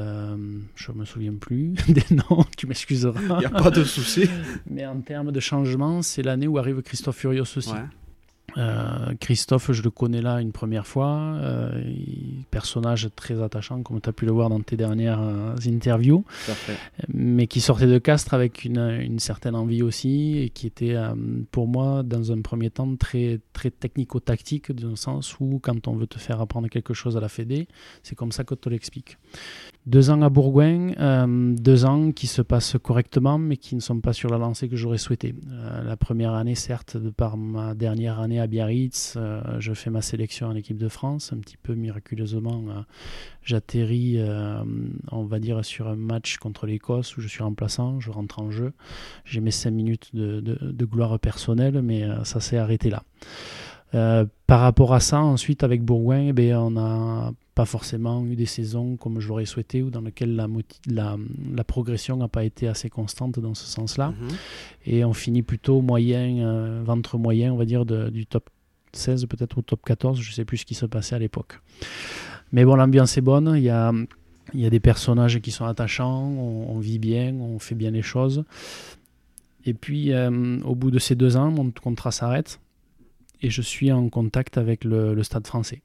je 0.77 0.93
ne 0.93 0.97
me 0.99 1.05
souviens 1.05 1.35
plus 1.35 1.75
des 1.89 2.05
noms, 2.15 2.45
tu 2.57 2.67
m'excuseras. 2.69 3.21
Il 3.21 3.39
n'y 3.39 3.45
a 3.47 3.51
pas 3.51 3.71
de 3.71 3.83
souci. 3.83 4.29
Mais 4.71 4.87
en 4.87 5.01
termes 5.01 5.33
de 5.33 5.41
changement, 5.41 6.03
c'est 6.03 6.23
l'année 6.23 6.47
où 6.47 6.59
arrive 6.59 6.81
Christophe 6.83 7.17
Furios 7.17 7.57
aussi. 7.57 7.75
Euh, 8.57 9.15
Christophe, 9.21 9.73
je 9.73 9.83
le 9.83 9.91
connais 9.91 10.23
là 10.23 10.41
une 10.41 10.53
première 10.53 10.87
fois. 10.87 11.09
Euh, 11.37 11.83
personnage 12.51 13.09
très 13.15 13.43
attachant, 13.43 13.83
comme 13.83 14.01
tu 14.01 14.09
as 14.09 14.13
pu 14.13 14.25
le 14.25 14.33
voir 14.33 14.49
dans 14.49 14.61
tes 14.61 14.77
dernières 14.77 15.21
euh, 15.21 15.55
interviews. 15.67 16.25
Mais 17.09 17.47
qui 17.47 17.61
sortait 17.61 17.87
de 17.87 17.99
Castres 17.99 18.35
avec 18.35 18.65
une, 18.65 19.19
certaine 19.19 19.55
envie 19.55 19.83
aussi 19.83 20.39
et 20.39 20.51
qui 20.51 20.67
était 20.67 20.97
pour 21.51 21.67
moi, 21.67 22.03
dans 22.03 22.33
un 22.33 22.41
premier 22.41 22.71
temps, 22.71 22.95
très, 22.97 23.41
très 23.53 23.71
technico-tactique, 23.71 24.73
dans 24.73 24.91
le 24.91 24.97
sens 24.97 25.37
où 25.41 25.59
quand 25.63 25.89
on 25.89 25.97
veut 25.97 26.07
te 26.07 26.19
faire 26.19 26.41
apprendre 26.41 26.69
quelque 26.69 26.95
chose 26.95 27.17
à 27.17 27.21
la 27.21 27.29
Fédé, 27.29 27.67
c'est 28.03 28.15
comme 28.15 28.33
ça 28.33 28.45
qu'on 28.45 28.57
te 28.57 28.69
l'explique. 28.69 29.19
Deux 29.87 30.11
ans 30.11 30.21
à 30.23 30.29
Bourgoin, 30.29 31.27
deux 31.29 31.85
ans 31.85 32.13
qui 32.13 32.27
se 32.27 32.43
passent 32.43 32.77
correctement, 32.83 33.39
mais 33.39 33.57
qui 33.57 33.75
ne 33.75 33.81
sont 33.81 34.01
pas 34.01 34.13
sur 34.13 34.31
la 34.31 34.39
lancée 34.39 34.69
que 34.69 34.77
j'aurais 34.77 34.99
souhaité. 34.99 35.35
la 35.85 35.97
première 35.97 36.35
année, 36.35 36.55
certes, 36.55 36.97
de 36.97 37.11
par 37.11 37.37
ma 37.37 37.75
dernière 37.75 38.21
année 38.21 38.41
à 38.41 38.46
Biarritz, 38.47 39.15
euh, 39.17 39.41
je 39.59 39.73
fais 39.73 39.91
ma 39.91 40.03
sélection 40.03 40.49
en 40.49 40.55
équipe 40.55 40.79
de 40.79 40.89
France. 40.89 41.33
Un 41.33 41.39
petit 41.39 41.57
peu 41.57 41.75
miraculeusement, 41.75 42.65
euh, 42.69 42.81
j'atterris, 43.43 44.17
euh, 44.19 44.63
on 45.11 45.25
va 45.25 45.39
dire, 45.39 45.65
sur 45.65 45.89
un 45.89 45.97
match 45.97 46.39
contre 46.39 46.67
l'Écosse 46.67 47.17
où 47.17 47.21
je 47.21 47.29
suis 47.29 47.43
remplaçant, 47.43 48.01
je 48.01 48.11
rentre 48.11 48.41
en 48.41 48.51
jeu. 48.51 48.73
J'ai 49.25 49.41
mes 49.41 49.51
5 49.51 49.71
minutes 49.71 50.11
de, 50.15 50.85
gloire 50.85 51.19
personnelle, 51.19 51.83
mais 51.83 52.05
ça 52.25 52.41
s'est 52.41 52.59
arrêté 52.59 52.91
là. 52.91 53.03
par 54.47 54.61
rapport 54.61 54.95
à 54.95 55.01
ça, 55.01 55.21
ensuite 55.21 55.65
avec 55.65 55.83
Bourgoin, 55.83 56.29
eh 56.29 56.33
bien, 56.33 56.61
on 56.61 56.71
n'a 56.73 57.33
pas 57.57 57.65
forcément 57.65 58.23
eu 58.27 58.37
des 58.37 58.45
saisons 58.45 58.97
comme 58.97 59.19
je 59.19 59.29
l'aurais 59.29 59.47
souhaité 59.47 59.83
ou 59.83 59.89
dans 59.89 60.03
lesquelles 60.03 60.37
la, 60.37 60.47
la, 60.89 61.17
la 61.55 61.65
progression 61.65 62.19
n'a 62.19 62.29
pas 62.29 62.45
été 62.45 62.69
assez 62.69 62.91
constante 62.91 63.41
dans 63.41 63.55
ce 63.55 63.65
sens-là. 63.65 64.11
Mhm. 64.11 64.29
Et 64.85 65.05
on 65.07 65.15
finit 65.15 65.43
plutôt 65.43 65.81
moyen, 65.81 66.47
euh, 66.47 66.83
ventre 66.85 67.17
moyen, 67.17 67.55
on 67.55 67.57
va 67.57 67.65
dire, 67.65 67.87
du 67.87 68.27
top 68.27 68.51
16 68.93 69.25
peut-être 69.25 69.57
au 69.57 69.63
top 69.63 69.83
14, 69.87 70.21
je 70.21 70.31
ne 70.31 70.35
sais 70.35 70.45
plus 70.45 70.59
ce 70.59 70.67
qui 70.67 70.75
se 70.75 70.85
passait 70.85 71.15
à 71.15 71.19
l'époque. 71.19 71.61
Mais 72.53 72.67
bon, 72.67 72.77
l'ambiance 72.77 73.17
est 73.17 73.23
bonne, 73.23 73.55
il 73.57 73.63
y 73.63 73.71
a, 73.71 73.91
y 74.53 74.67
a 74.67 74.71
des 74.71 74.81
personnages 74.81 75.41
qui 75.41 75.51
sont 75.51 75.65
attachants, 75.65 76.25
on, 76.29 76.79
vit 76.79 76.99
bien, 76.99 77.35
on 77.41 77.59
fait 77.59 77.75
bien 77.75 77.91
les 77.91 78.03
choses. 78.03 78.45
Et 79.65 79.73
puis, 79.73 80.13
euh, 80.13 80.61
au 80.61 80.75
bout 80.75 80.91
de 80.91 80.99
ces 80.99 81.15
deux 81.15 81.39
ans, 81.39 81.51
mon 81.51 81.71
contrat 81.71 82.11
s'arrête 82.11 82.61
et 83.43 83.51
je 83.51 83.63
suis 83.63 83.93
en 83.93 84.09
contact 84.09 84.59
avec 84.59 84.85
le, 84.85 85.23
stade 85.23 85.47
français. 85.47 85.83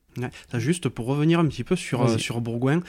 juste 0.56 0.90
pour 0.90 1.06
revenir 1.06 1.40
un 1.40 1.46
petit 1.48 1.64
peu 1.64 1.76
sur, 1.76 2.04
euh, 2.04 2.18
sur 2.18 2.42
Bourgoin, 2.42 2.82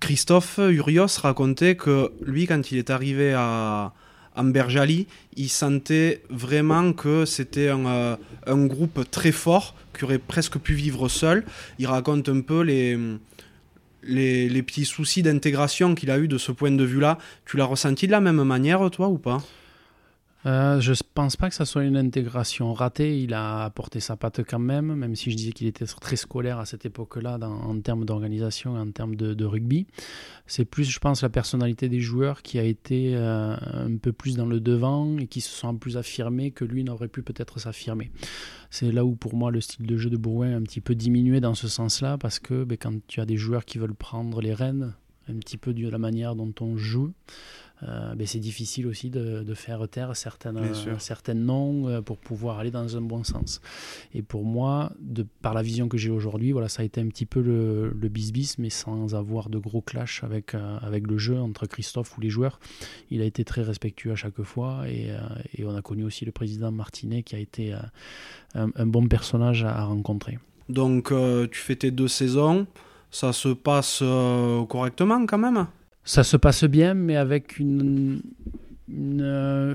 Christophe 0.00 0.58
Urios 0.58 1.20
racontait 1.22 1.76
que 1.76 2.12
lui, 2.24 2.46
quand 2.46 2.70
il 2.70 2.78
est 2.78 2.90
arrivé 2.90 3.32
à, 3.34 3.92
Amberjali, 4.36 5.06
il 5.36 5.48
sentait 5.48 6.22
vraiment 6.28 6.92
que 6.92 7.24
c'était 7.24 7.68
un, 7.68 7.86
euh, 7.86 8.16
un, 8.46 8.66
groupe 8.66 9.08
très 9.10 9.30
fort, 9.30 9.76
qui 9.96 10.04
aurait 10.04 10.18
presque 10.18 10.58
pu 10.58 10.74
vivre 10.74 11.08
seul. 11.08 11.44
Il 11.78 11.86
raconte 11.86 12.28
un 12.28 12.40
peu 12.40 12.62
les, 12.62 12.98
les, 14.02 14.48
les 14.48 14.62
petits 14.62 14.84
soucis 14.84 15.22
d'intégration 15.22 15.94
qu'il 15.94 16.10
a 16.10 16.18
eu 16.18 16.26
de 16.26 16.38
ce 16.38 16.50
point 16.50 16.72
de 16.72 16.84
vue-là. 16.84 17.18
Tu 17.46 17.56
l'as 17.56 17.64
ressenti 17.64 18.06
de 18.06 18.12
la 18.12 18.20
même 18.20 18.42
manière, 18.42 18.90
toi, 18.90 19.08
ou 19.08 19.18
pas? 19.18 19.40
Euh, 20.46 20.78
je 20.80 20.92
pense 21.14 21.36
pas 21.36 21.48
que 21.48 21.54
ça 21.54 21.64
soit 21.64 21.84
une 21.84 21.96
intégration 21.96 22.74
ratée. 22.74 23.20
Il 23.20 23.32
a 23.32 23.64
apporté 23.64 24.00
sa 24.00 24.16
patte 24.16 24.42
quand 24.44 24.58
même, 24.58 24.94
même 24.94 25.16
si 25.16 25.30
je 25.30 25.36
disais 25.36 25.52
qu'il 25.52 25.66
était 25.66 25.86
très 25.86 26.16
scolaire 26.16 26.58
à 26.58 26.66
cette 26.66 26.84
époque-là 26.84 27.38
en 27.40 27.80
termes 27.80 28.04
d'organisation 28.04 28.76
en 28.76 28.90
termes 28.90 29.16
de, 29.16 29.44
rugby. 29.44 29.86
C'est 30.46 30.64
plus, 30.64 30.84
je 30.84 30.98
pense, 30.98 31.22
la 31.22 31.28
personnalité 31.30 31.88
des 31.88 32.00
joueurs 32.00 32.42
qui 32.42 32.58
a 32.58 32.62
été 32.62 33.14
euh, 33.14 33.56
un 33.72 33.96
peu 33.96 34.12
plus 34.12 34.36
dans 34.36 34.46
le 34.46 34.60
devant 34.60 35.16
et 35.18 35.26
qui 35.26 35.40
se 35.40 35.50
sont 35.50 35.76
plus 35.76 35.96
affirmés 35.96 36.50
que 36.50 36.64
lui 36.64 36.84
n'aurait 36.84 37.08
pu 37.08 37.22
peut-être 37.22 37.58
s'affirmer. 37.58 38.10
C'est 38.70 38.92
là 38.92 39.04
où 39.04 39.14
pour 39.14 39.34
moi 39.34 39.50
le 39.50 39.60
style 39.60 39.86
de 39.86 39.96
jeu 39.96 40.10
de 40.10 40.16
Bourgoin 40.16 40.52
a 40.52 40.56
un 40.56 40.62
petit 40.62 40.80
peu 40.80 40.94
diminué 40.94 41.40
dans 41.40 41.54
ce 41.54 41.68
sens-là 41.68 42.18
parce 42.18 42.38
que 42.38 42.64
ben, 42.64 42.76
quand 42.76 42.94
tu 43.06 43.20
as 43.20 43.26
des 43.26 43.36
joueurs 43.36 43.64
qui 43.64 43.78
veulent 43.78 43.94
prendre 43.94 44.40
les 44.40 44.52
rênes 44.52 44.94
un 45.28 45.34
petit 45.34 45.56
peu 45.56 45.72
de 45.72 45.88
la 45.88 45.98
manière 45.98 46.34
dont 46.34 46.52
on 46.60 46.76
joue, 46.76 47.12
euh, 47.86 48.14
ben, 48.14 48.26
c'est 48.26 48.38
difficile 48.38 48.86
aussi 48.86 49.10
de, 49.10 49.54
faire 49.54 49.86
taire 49.88 50.16
certaines, 50.16 50.74
certaines 50.98 51.44
noms 51.44 51.88
euh, 51.88 52.00
pour 52.00 52.18
pouvoir 52.18 52.58
aller 52.58 52.70
dans 52.70 52.96
un 52.96 53.00
bon 53.00 53.24
sens. 53.24 53.60
Et 54.14 54.22
pour 54.22 54.44
moi, 54.44 54.92
de, 55.00 55.26
par 55.42 55.54
la 55.54 55.62
vision 55.62 55.88
que 55.88 55.96
j'ai 55.96 56.10
aujourd'hui, 56.10 56.52
voilà, 56.52 56.68
ça 56.68 56.82
a 56.82 56.84
été 56.84 57.00
un 57.00 57.08
petit 57.08 57.26
peu 57.26 57.40
le, 57.40 57.90
le 57.90 58.08
bis-bis, 58.08 58.58
mais 58.58 58.70
sans 58.70 59.14
avoir 59.14 59.48
de 59.48 59.58
gros 59.58 59.80
clash 59.80 60.24
avec, 60.24 60.54
euh, 60.54 60.78
avec 60.80 61.06
le 61.06 61.18
jeu 61.18 61.38
entre 61.38 61.66
Christophe 61.66 62.16
ou 62.16 62.20
les 62.20 62.30
joueurs. 62.30 62.58
Il 63.10 63.20
a 63.22 63.24
été 63.24 63.44
très 63.44 63.62
respectueux 63.62 64.12
à 64.12 64.16
chaque 64.16 64.42
fois 64.42 64.88
et, 64.88 65.10
et 65.54 65.64
on 65.64 65.74
a 65.74 65.82
connu 65.82 66.04
aussi 66.04 66.24
le 66.24 66.32
président 66.32 66.70
Martinet 66.72 67.22
qui 67.22 67.36
a 67.36 67.38
été 67.38 67.72
un, 68.54 68.70
un, 68.74 68.86
bon 68.86 69.06
personnage 69.06 69.64
à, 69.64 69.84
rencontrer. 69.84 70.38
Donc 70.68 71.12
tu 71.50 71.58
fais 71.60 71.76
tes 71.76 71.90
deux 71.90 72.08
saisons, 72.08 72.66
ça 73.10 73.32
se 73.32 73.48
passe 73.48 74.02
correctement 74.68 75.26
quand 75.26 75.38
même? 75.38 75.66
Ça 76.04 76.22
se 76.22 76.36
passe 76.36 76.64
bien, 76.64 76.94
mais 76.94 77.16
avec 77.16 77.58
une. 77.58 78.22
Euh, 78.90 79.74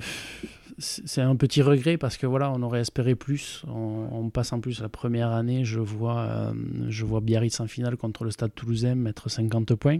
c'est 0.77 1.21
un 1.21 1.35
petit 1.35 1.61
regret 1.61 1.97
parce 1.97 2.15
que 2.15 2.25
voilà, 2.25 2.51
on 2.51 2.61
aurait 2.61 2.79
espéré 2.79 3.15
plus. 3.15 3.63
On, 3.67 4.29
passe 4.29 4.53
en 4.53 4.61
plus 4.61 4.81
la 4.81 4.87
première 4.87 5.31
année, 5.31 5.65
je 5.65 5.79
vois, 5.79 6.19
euh, 6.19 6.53
je 6.87 7.03
vois 7.03 7.19
Biarritz 7.19 7.59
en 7.59 7.67
finale 7.67 7.97
contre 7.97 8.23
le 8.23 8.31
Stade 8.31 8.53
Toulousain 8.55 8.95
mettre 8.95 9.29
50 9.29 9.75
points. 9.75 9.99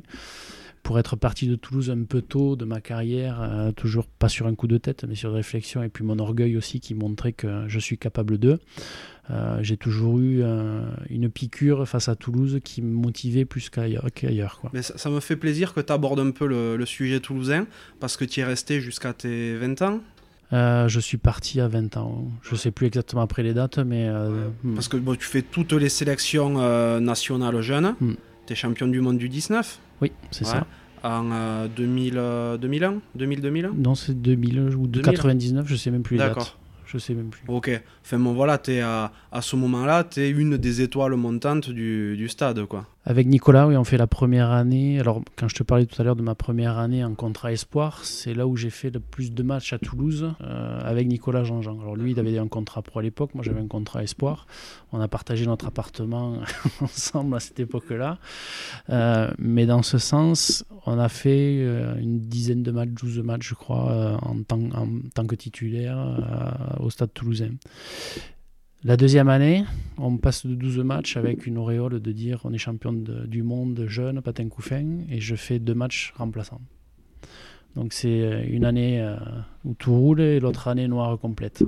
Pour 0.84 0.98
être 0.98 1.15
parti 1.15 1.48
de 1.48 1.56
Toulouse 1.56 1.89
un 1.89 2.04
peu 2.04 2.22
tôt 2.22 2.56
de 2.56 2.65
ma 2.65 2.82
carrière, 2.82 3.42
euh, 3.42 3.72
toujours 3.72 4.08
pas 4.08 4.30
sur 4.30 4.48
un 4.48 4.56
coup 4.56 4.68
de 4.68 4.78
tête, 4.78 5.06
mais 5.08 5.15
sur 5.15 5.32
réflexion, 5.34 5.84
et 5.84 5.89
puis 5.89 6.04
mon 6.04 6.20
orgueil 6.20 6.58
aussi 6.58 6.80
qui 6.80 6.96
montrait 6.96 7.34
que 7.34 7.65
je 7.68 7.80
suis 7.80 7.98
capable 7.98 8.38
d'eux. 8.38 8.60
Euh, 9.32 9.60
j'ai 9.62 9.78
toujours 9.78 10.18
eu 10.20 10.42
euh, 10.42 10.82
une 11.10 11.30
piqûre 11.30 11.88
face 11.88 12.10
à 12.10 12.15
Toulouse 12.15 12.60
qui 12.63 12.82
me 12.82 12.92
motivait 12.92 13.46
plus 13.46 13.70
qu'ailleurs. 13.70 14.62
Mais 14.74 14.82
ça, 14.82 15.10
me 15.10 15.20
fait 15.20 15.36
plaisir 15.36 15.74
que 15.74 15.82
tu 15.82 15.94
abordes 15.94 16.20
un 16.20 16.32
peu 16.32 16.48
le, 16.48 16.86
sujet 16.86 17.20
toulousain, 17.20 17.68
parce 18.00 18.18
que 18.18 18.26
tu 18.26 18.39
es 18.39 18.44
resté 18.44 18.82
jusqu'à 18.82 19.13
tes 19.13 19.56
20 19.56 19.82
ans. 19.84 20.00
Euh, 20.52 20.88
je 20.88 21.00
suis 21.00 21.18
parti 21.18 21.62
à 21.62 21.68
20 21.68 21.98
ans. 21.98 22.28
Je 22.42 22.54
ne 22.54 22.58
sais 22.58 22.72
plus 22.72 22.88
exactement 22.88 23.22
après 23.22 23.44
les 23.44 23.54
dates, 23.54 23.78
mais... 23.78 24.10
Hmm. 24.10 24.74
Parce 24.74 24.88
que 24.88 24.98
bon, 24.98 25.13
tu 25.13 25.26
fais 25.26 25.44
toutes 25.44 25.74
les 25.74 25.89
sélections 25.89 27.00
nationales 27.00 27.62
jeunes. 27.62 27.96
Hmm. 28.00 28.13
Tu 28.48 28.54
es 28.54 28.56
champion 28.56 28.88
du 28.88 29.02
monde 29.02 29.20
du 29.20 29.30
19 29.30 29.80
Oui, 30.01 30.12
c'est 30.31 30.45
ça. 30.45 30.65
En 31.03 31.67
2000, 31.67 32.13
2001 32.59 33.01
2000, 33.15 33.41
2001 33.41 33.71
Non, 33.77 33.95
c'est 33.95 34.19
2000 34.21 34.75
ou 34.75 34.88
de 34.88 35.01
99, 35.01 35.65
je 35.67 35.73
ne 35.73 35.77
sais 35.77 35.91
même 35.91 36.01
plus 36.03 36.17
les 36.17 36.23
dates. 36.23 36.57
Je 36.85 36.97
sais 36.97 37.13
même 37.13 37.29
plus. 37.29 37.43
Ok. 37.47 37.69
Enfin 38.03 38.17
bon, 38.17 38.33
voilà, 38.33 38.59
es 38.67 38.79
à, 38.81 39.12
à 39.31 39.41
ce 39.43 39.55
moment-là, 39.55 40.03
tu 40.03 40.21
es 40.21 40.29
une 40.29 40.57
des 40.57 40.81
étoiles 40.81 41.13
montantes 41.15 41.69
du, 41.69 42.17
du 42.17 42.27
stade, 42.27 42.65
quoi. 42.65 42.88
Avec 43.10 43.26
Nicolas, 43.26 43.65
oui, 43.65 43.76
on 43.76 43.84
fait 43.84 43.98
la 43.98 44.06
première 44.06 44.52
année. 44.52 45.00
Alors, 45.00 45.24
quand 45.36 45.48
je 45.48 45.56
te 45.56 45.63
parlais 45.63 45.88
tout 45.88 46.00
à 46.00 46.06
l'heure 46.06 46.15
de 46.15 46.22
ma 46.22 46.36
première 46.36 46.78
année 46.78 47.04
en 47.04 47.15
contrat 47.15 47.52
espoir, 47.52 48.06
c'est 48.06 48.36
là 48.36 48.45
où 48.45 48.56
j'ai 48.56 48.69
fait 48.69 48.91
le 48.91 49.00
plus 49.00 49.34
de 49.34 49.41
matchs 49.41 49.74
à 49.74 49.80
Toulouse 49.80 50.32
euh, 50.41 50.80
avec 50.84 51.08
Nicolas 51.08 51.43
Jean-Jean. 51.43 51.80
Alors, 51.82 51.95
lui, 51.95 52.12
il 52.12 52.19
avait 52.19 52.38
un 52.38 52.48
contrat 52.48 52.84
pro 52.84 53.00
à 53.00 53.02
l'époque, 53.02 53.34
moi 53.34 53.43
j'avais 53.43 53.62
un 53.62 53.67
contrat 53.67 54.04
espoir. 54.04 54.45
On 54.91 55.02
a 55.02 55.08
partagé 55.08 55.48
notre 55.48 55.65
appartement 55.65 56.36
ensemble 56.82 57.36
à 57.36 57.39
cette 57.39 57.60
époque-là. 57.60 58.19
Euh, 58.91 59.32
mais 59.39 59.65
dans 59.65 59.82
ce 59.82 59.98
sens, 59.98 60.63
on 60.86 61.00
a 61.00 61.10
fait 61.10 61.63
euh, 61.63 61.95
une 61.98 62.19
dizaine 62.19 62.62
de 62.62 62.69
matchs, 62.69 62.89
12 62.89 63.24
matchs, 63.24 63.50
je 63.50 63.56
crois, 63.56 64.19
en 64.22 64.43
tant, 64.43 64.60
en, 64.76 64.88
tant, 65.15 65.26
que 65.26 65.34
titulaire 65.34 66.78
au 66.80 66.91
stade 66.91 67.12
toulousain. 67.12 67.54
La 68.86 68.96
deuxième 68.96 69.28
année, 69.28 69.65
on 69.98 70.15
passe 70.15 70.46
de 70.46 70.56
12 70.56 70.80
matchs 70.80 71.18
avec 71.18 71.46
une 71.46 71.58
auréole 71.58 72.00
de 72.00 72.12
dire 72.13 72.39
on 72.46 72.54
est 72.54 72.58
champion 72.58 72.94
du 72.94 73.44
monde 73.44 73.84
jeune, 73.89 74.22
patin 74.22 74.48
couffin, 74.48 75.00
et 75.10 75.20
je 75.20 75.36
fais 75.36 75.60
deux 75.60 75.74
matchs 75.74 76.13
remplaçants. 76.15 76.62
Donc 77.76 77.92
c'est 77.92 78.22
euh, 78.22 78.42
une 78.48 78.63
année 78.63 79.02
euh, 79.02 79.18
où 79.65 79.74
tout 79.74 79.94
roule 79.94 80.22
et 80.22 80.39
l'autre 80.39 80.70
année 80.70 80.88
noire 80.88 81.20
complète. 81.20 81.62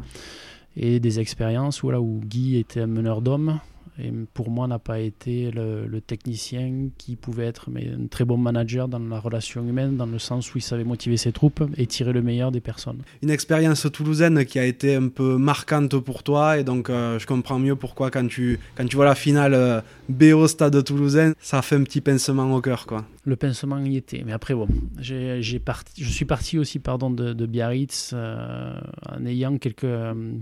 Et 0.78 1.02
des 1.02 1.19
expériences 1.19 1.84
où, 1.84 1.91
où 1.91 2.21
Guy 2.24 2.56
était 2.56 2.80
un 2.80 2.88
meneur 2.88 3.21
d'hommes, 3.21 3.60
et 3.99 4.12
pour 4.34 4.49
moi 4.49 4.67
n'a 4.67 4.80
pas 4.80 4.99
été 4.99 5.51
le, 5.51 6.01
technicien 6.01 6.89
qui 6.97 7.15
pouvait 7.15 7.45
être 7.45 7.69
mais 7.69 7.88
un 7.88 8.08
très 8.08 8.25
bon 8.25 8.38
manager 8.38 8.88
dans 8.88 8.99
la 8.99 9.19
relation 9.19 9.63
humaine, 9.63 9.97
dans 9.97 10.08
le 10.08 10.17
sens 10.19 10.54
où 10.54 10.58
il 10.58 10.62
savait 10.62 10.84
motiver 10.84 11.15
ses 11.15 11.32
troupes 11.32 11.63
et 11.77 11.86
tirer 11.86 12.12
le 12.12 12.21
meilleur 12.21 12.51
des 12.51 12.60
personnes. 12.60 12.99
Une 13.21 13.30
expérience 13.30 13.88
toulousaine 13.91 14.45
qui 14.45 14.58
a 14.58 14.65
été 14.65 14.95
un 14.95 15.10
peu 15.10 15.38
marquante 15.38 15.97
pour 15.99 16.23
toi 16.23 16.58
et 16.58 16.63
donc 16.63 16.89
euh, 16.89 17.19
je 17.19 17.27
comprends 17.27 17.60
mieux 17.60 17.75
pourquoi 17.75 18.10
quand 18.10 18.27
tu, 18.27 18.60
quand 18.75 18.86
tu 18.86 18.95
vois 18.95 19.06
la 19.06 19.15
finale 19.15 19.54
euh, 19.54 19.82
BO 20.10 20.47
Stade 20.47 20.84
Toulousain, 20.84 21.34
ça 21.39 21.62
fait 21.62 21.75
un 21.75 21.84
petit 21.84 22.01
pincement 22.01 22.54
au 22.56 22.62
cœur. 22.62 22.86
Quoi. 22.86 23.06
Le 23.23 23.36
pincement 23.36 23.77
y 23.86 23.97
était, 23.97 24.23
mais 24.25 24.31
après 24.31 24.55
bon, 24.55 24.67
j'ai, 24.97 25.60
parti, 25.60 26.03
je 26.03 26.10
suis 26.10 26.25
parti 26.25 26.57
aussi 26.57 26.79
pardon, 26.79 27.12
de, 27.12 27.34
de 27.34 27.45
Biarritz 27.45 28.12
euh, 28.13 28.81
en 29.07 29.25
ayant 29.27 29.60
quelques, 29.60 29.86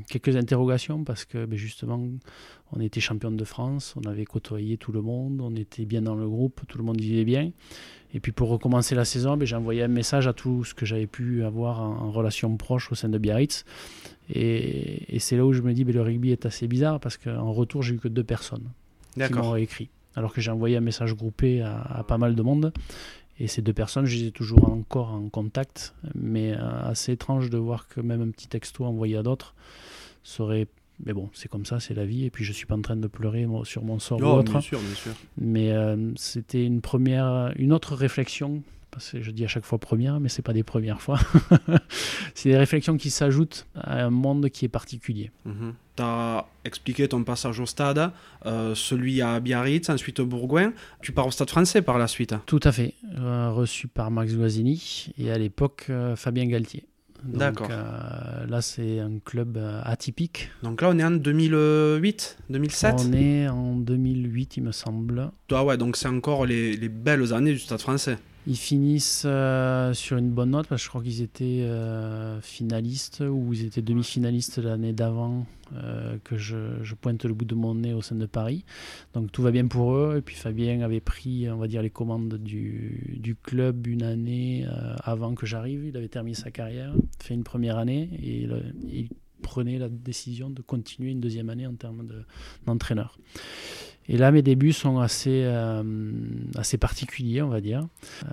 quelques 0.08 0.38
interrogations 0.38 1.04
parce 1.04 1.26
que 1.26 1.46
ben, 1.46 1.58
justement 1.58 2.02
on 2.72 2.80
était 2.80 3.02
champion 3.02 3.32
de 3.32 3.44
France, 3.44 3.96
on 3.98 4.08
avait 4.08 4.24
côtoyé 4.24 4.78
tout 4.78 4.94
le 4.94 5.02
monde, 5.02 5.42
on 5.42 5.56
était 5.56 5.84
bien 5.84 6.02
dans 6.02 6.16
le 6.16 6.28
groupe, 6.30 6.62
tout 6.68 6.78
le 6.78 6.86
monde 6.86 7.02
vivait 7.02 7.26
bien. 7.26 7.52
Et 8.14 8.20
puis 8.20 8.32
pour 8.32 8.50
recommencer 8.50 8.96
la 8.96 9.06
saison, 9.06 9.38
ben, 9.38 9.46
j'ai 9.46 9.56
envoyé 9.56 9.84
un 9.84 9.88
message 9.88 10.28
à 10.28 10.34
tout 10.34 10.64
ce 10.64 10.74
que 10.74 10.86
j'avais 10.86 11.08
pu 11.08 11.44
avoir 11.44 11.82
en, 11.82 12.12
relation 12.12 12.56
proche 12.58 12.92
au 12.92 12.96
sein 12.96 13.10
de 13.10 13.18
Biarritz. 13.18 13.66
Et, 14.34 15.18
c'est 15.20 15.36
là 15.36 15.46
où 15.46 15.54
je 15.54 15.62
me 15.62 15.74
dis, 15.74 15.84
ben, 15.84 15.94
le 15.94 16.02
rugby 16.02 16.32
est 16.32 16.46
assez 16.46 16.68
bizarre 16.68 17.00
parce 17.00 17.18
qu'en 17.18 17.52
retour, 17.52 17.84
j'ai 17.84 17.96
eu 17.96 18.00
que 18.00 18.08
deux 18.08 18.24
personnes 18.24 18.70
qui 19.16 19.34
m'ont 19.34 19.56
écrit. 19.56 19.90
Alors 20.16 20.34
que 20.34 20.42
j'ai 20.42 20.52
envoyé 20.52 20.78
un 20.78 20.82
message 20.82 21.16
groupé 21.16 21.62
à, 21.62 22.04
pas 22.08 22.18
mal 22.18 22.36
de 22.36 22.42
monde. 22.42 22.74
Et 23.40 23.48
ces 23.48 23.62
deux 23.62 23.74
personnes, 23.74 24.06
je 24.06 24.18
les 24.18 24.28
ai 24.28 24.32
toujours 24.32 24.70
encore 24.70 25.14
en 25.14 25.30
contact. 25.30 25.94
Mais 26.16 26.54
euh, 26.54 26.82
assez 26.84 27.14
étrange 27.14 27.50
de 27.50 27.58
voir 27.58 27.88
que 27.88 28.02
même 28.02 28.22
un 28.22 28.32
petit 28.32 28.48
texto 28.48 28.86
envoyé 28.86 29.18
à 29.18 29.24
d'autres 29.24 29.56
serait 30.24 30.68
mais 31.06 31.14
bon, 31.14 31.30
c'est 31.34 31.48
comme 31.48 31.66
ça, 31.66 31.80
c'est 31.80 31.94
la 31.94 32.06
vie. 32.06 32.26
Et 32.26 32.30
puis 32.30 32.44
je 32.44 32.52
suis 32.52 32.66
pas 32.66 32.76
en 32.76 32.82
train 32.82 32.98
de 32.98 33.08
pleurer 33.08 33.48
sur 33.64 33.84
mon 33.84 34.00
sort 34.00 34.20
ou 34.20 34.26
autre. 34.26 34.52
Bien 34.52 34.62
sûr, 34.62 34.80
bien 34.80 34.96
sûr. 34.96 35.14
Mais 35.38 35.72
euh, 35.72 36.12
c'était 36.18 36.66
une 36.66 36.82
première, 36.82 37.54
une 37.56 37.72
autre 37.72 37.96
réflexion. 37.96 38.62
Parce 38.92 39.12
que 39.12 39.22
je 39.22 39.32
dis 39.32 39.46
à 39.46 39.48
chaque 39.48 39.66
fois 39.66 39.78
première, 39.78 40.20
mais 40.20 40.30
c'est 40.30 40.42
pas 40.42 40.54
des 40.54 40.64
premières 40.64 41.02
fois. 41.02 41.20
c'est 42.34 42.50
des 42.50 42.58
réflexions 42.58 42.98
qui 42.98 43.10
s'ajoutent 43.10 43.68
à 43.76 44.04
un 44.04 44.10
monde 44.10 44.50
qui 44.50 44.66
est 44.66 44.70
particulier. 44.70 45.32
Mhm. 45.46 45.74
Tu 45.96 46.04
as 46.04 46.46
expliqué 46.66 47.08
ton 47.08 47.24
passage 47.24 47.60
au 47.60 47.66
stade, 47.66 48.12
euh, 48.46 48.74
celui 48.74 49.22
à 49.22 49.40
Biarritz, 49.40 49.90
ensuite 49.90 50.20
au 50.20 50.26
Bourgoin. 50.26 50.74
Tu 51.02 51.12
pars 51.12 51.28
au 51.28 51.32
stade 51.32 51.50
français 51.50 51.82
par 51.82 51.98
la 51.98 52.08
suite 52.08 52.34
Tout 52.46 52.62
à 52.64 52.72
fait. 52.72 52.94
Euh, 53.18 53.52
reçu 53.52 53.88
par 53.88 54.10
Max 54.12 54.36
Guazzini 54.36 55.14
et 55.18 55.32
à 55.32 55.38
l'époque 55.38 55.92
Fabien 56.16 56.46
Galtier. 56.46 56.86
D'accord. 57.24 57.68
Euh, 57.72 58.46
là, 58.48 58.62
c'est 58.62 59.00
un 59.00 59.20
club 59.24 59.58
euh, 59.58 59.82
atypique. 59.84 60.50
Donc 60.64 60.82
là, 60.82 60.90
on 60.92 61.00
est 61.00 61.04
en 61.04 61.12
2008, 61.12 62.38
2007 62.50 62.96
On 62.98 63.14
est 63.14 63.48
en 63.48 63.76
2008, 63.76 64.58
il 64.58 64.64
me 64.64 64.72
semble. 64.72 65.32
Ah 65.52 65.64
ouais, 65.64 65.78
donc 65.78 65.98
c'est 65.98 66.08
encore 66.08 66.46
les, 66.46 66.76
les, 66.76 66.90
belles 66.90 67.34
années 67.34 67.54
du 67.54 67.60
Stade 67.60 67.82
français. 67.82 68.18
Ils 68.50 68.58
finissent 68.58 69.26
euh, 69.28 69.94
sur 69.94 70.18
une 70.18 70.32
bonne 70.32 70.50
note 70.50 70.66
parce 70.66 70.82
que 70.82 70.86
je 70.86 70.90
crois 70.90 71.04
qu'ils 71.04 71.22
étaient 71.22 71.62
euh, 71.62 72.42
finalistes 72.42 73.20
ou 73.22 73.54
ils 73.54 73.64
étaient 73.64 73.84
demi-finalistes 73.84 74.58
l'année 74.58 74.92
d'avant 74.92 75.46
euh, 75.76 76.18
que 76.24 76.36
je, 76.36 76.58
pointe 77.00 77.26
le 77.26 77.36
bout 77.36 77.46
de 77.46 77.54
mon 77.54 77.76
nez 77.76 77.94
au 77.94 78.02
sein 78.02 78.16
de 78.16 78.26
Paris. 78.26 78.66
Donc 79.14 79.32
tout 79.32 79.44
va 79.44 79.52
bien 79.52 79.68
pour 79.68 79.94
eux. 79.94 80.16
Et 80.18 80.22
puis 80.24 80.36
Fabien 80.36 80.82
avait 80.82 81.00
pris, 81.00 81.48
on 81.48 81.58
va 81.58 81.68
dire, 81.68 81.84
les 81.84 81.92
commandes 81.92 82.40
du, 82.40 83.38
club 83.44 83.86
une 83.86 84.02
année 84.02 84.66
avant 85.04 85.36
que 85.36 85.46
j'arrive. 85.46 85.86
Il 85.86 85.96
avait 85.96 86.08
terminé 86.08 86.34
sa 86.34 86.50
carrière, 86.50 86.92
fait 87.20 87.36
une 87.36 87.44
première 87.44 87.78
année 87.78 88.10
et 88.20 88.48
il 88.92 89.10
prenait 89.44 89.78
la 89.78 89.90
décision 89.90 90.50
de 90.50 90.64
continuer 90.64 91.12
une 91.12 91.20
deuxième 91.20 91.52
année 91.52 91.68
en 91.68 91.76
termes 91.76 92.08
d'entraîneur. 92.66 93.20
Et 94.12 94.18
là, 94.18 94.32
mes 94.32 94.42
débuts 94.42 94.74
sont 94.74 94.98
assez, 94.98 95.44
euh, 95.46 95.84
assez 96.56 96.80
particuliers, 96.80 97.44
on 97.44 97.50
va 97.50 97.62
dire, 97.62 97.88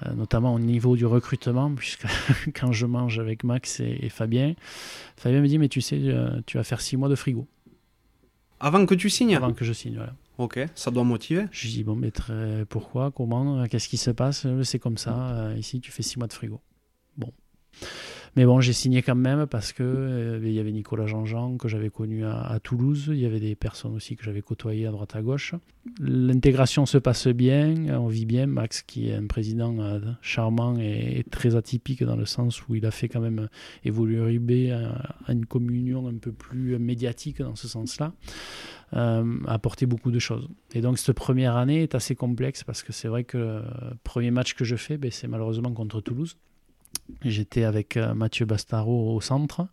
euh, 0.07 0.15
notamment 0.15 0.55
au 0.55 0.59
niveau 0.59 0.97
du 0.97 1.05
recrutement, 1.05 1.71
puisque 1.77 2.07
quand 2.55 2.73
je 2.73 2.87
mange 2.87 3.19
avec 3.19 3.45
Max 3.45 3.81
et, 3.81 4.09
Fabien, 4.09 4.55
Fabien 5.19 5.43
me 5.43 5.47
dit, 5.47 5.59
mais 5.59 5.69
tu 5.69 5.83
sais, 5.83 6.01
euh, 6.03 6.41
tu 6.47 6.57
vas 6.57 6.65
faire 6.65 6.81
six 6.81 6.97
mois 6.97 7.11
de 7.11 7.15
frigo. 7.15 7.47
Avant 8.59 8.87
que 8.87 8.95
tu 8.95 9.11
signes? 9.11 9.37
Avant 9.37 9.53
que 9.53 9.67
je 9.67 9.75
signe, 9.75 9.97
voilà. 9.97 10.15
Ok, 10.39 10.59
ça 10.75 10.91
doit 10.91 11.05
motiver. 11.05 11.45
Je 11.51 11.69
dis, 11.69 11.85
bon, 11.85 11.95
mais 11.95 12.11
très, 12.11 12.65
pourquoi 12.71 13.11
Comment 13.11 13.67
Qu'est-ce 13.67 13.91
qui 13.91 13.99
se 13.99 14.11
passe? 14.11 14.47
C'est 14.63 14.79
comme 14.79 14.97
ça, 14.97 15.51
ici, 15.59 15.81
tu 15.81 15.93
fais 15.93 16.03
six 16.03 16.19
mois 16.19 16.27
de 16.27 16.33
frigo. 16.33 16.59
Bon. 17.19 17.31
Mais 18.37 18.45
bon, 18.45 18.61
j'ai 18.61 18.75
signé 18.75 19.01
quand 19.01 19.15
même 19.15 19.47
parce 19.47 19.73
que 19.73 19.83
euh, 19.83 20.41
il 20.45 20.53
y 20.53 20.61
avait 20.61 20.71
Nicolas 20.71 21.07
Jean-Jean 21.07 21.57
que 21.57 21.69
j'avais 21.69 21.89
connu 21.89 22.23
à, 22.27 22.61
Toulouse. 22.63 23.07
Il 23.09 23.19
y 23.19 23.25
avait 23.25 23.41
des 23.41 23.55
personnes 23.55 23.95
aussi 23.95 24.15
que 24.15 24.25
j'avais 24.25 24.43
côtoyées 24.43 24.87
à 24.87 24.91
droite 24.91 25.17
à 25.17 25.23
gauche. 25.23 25.55
L'intégration 26.01 26.85
se 26.85 26.99
passe 26.99 27.29
bien, 27.29 27.99
on 27.99 28.09
vit 28.09 28.27
bien. 28.27 28.47
Max, 28.47 28.83
qui 28.83 29.09
est 29.09 29.15
un 29.15 29.27
président 29.27 29.79
euh, 29.79 30.01
charmant 30.21 30.77
et, 30.79 31.25
très 31.31 31.57
atypique 31.57 32.05
dans 32.05 32.17
le 32.17 32.27
sens 32.27 32.69
où 32.69 32.75
il 32.75 32.85
a 32.85 32.91
fait 32.91 33.09
quand 33.09 33.21
même 33.21 33.49
évoluer 33.85 34.21
Ribé 34.21 34.71
à, 34.71 35.33
une 35.33 35.47
communion 35.47 36.07
un 36.07 36.19
peu 36.19 36.33
plus 36.33 36.79
médiatique 36.79 37.41
dans 37.41 37.57
ce 37.57 37.69
sens-là. 37.69 38.13
Euh, 38.93 39.39
a 39.47 39.55
apporté 39.55 39.87
beaucoup 39.87 40.11
de 40.11 40.19
choses. 40.19 40.47
Et 40.75 40.83
donc 40.83 40.99
cette 40.99 41.17
première 41.17 41.57
année 41.57 41.83
est 41.83 41.95
assez 41.95 42.15
complexe 42.15 42.65
parce 42.65 42.83
que 42.83 42.93
c'est 42.93 43.09
vrai 43.09 43.25
que 43.25 43.39
le 43.39 43.63
premier 44.05 44.31
match 44.31 44.55
que 44.55 44.65
je 44.65 44.77
fais, 44.77 44.99
ben, 44.99 45.11
c'est 45.11 45.27
malheureusement 45.27 45.73
contre 45.73 46.03
Toulouse. 46.03 46.37
J'étais 47.23 47.65
avec 47.65 47.97
euh, 47.97 48.15
Mathieu 48.15 48.47
Bastaro 48.47 49.15
au 49.15 49.21
centre. 49.21 49.67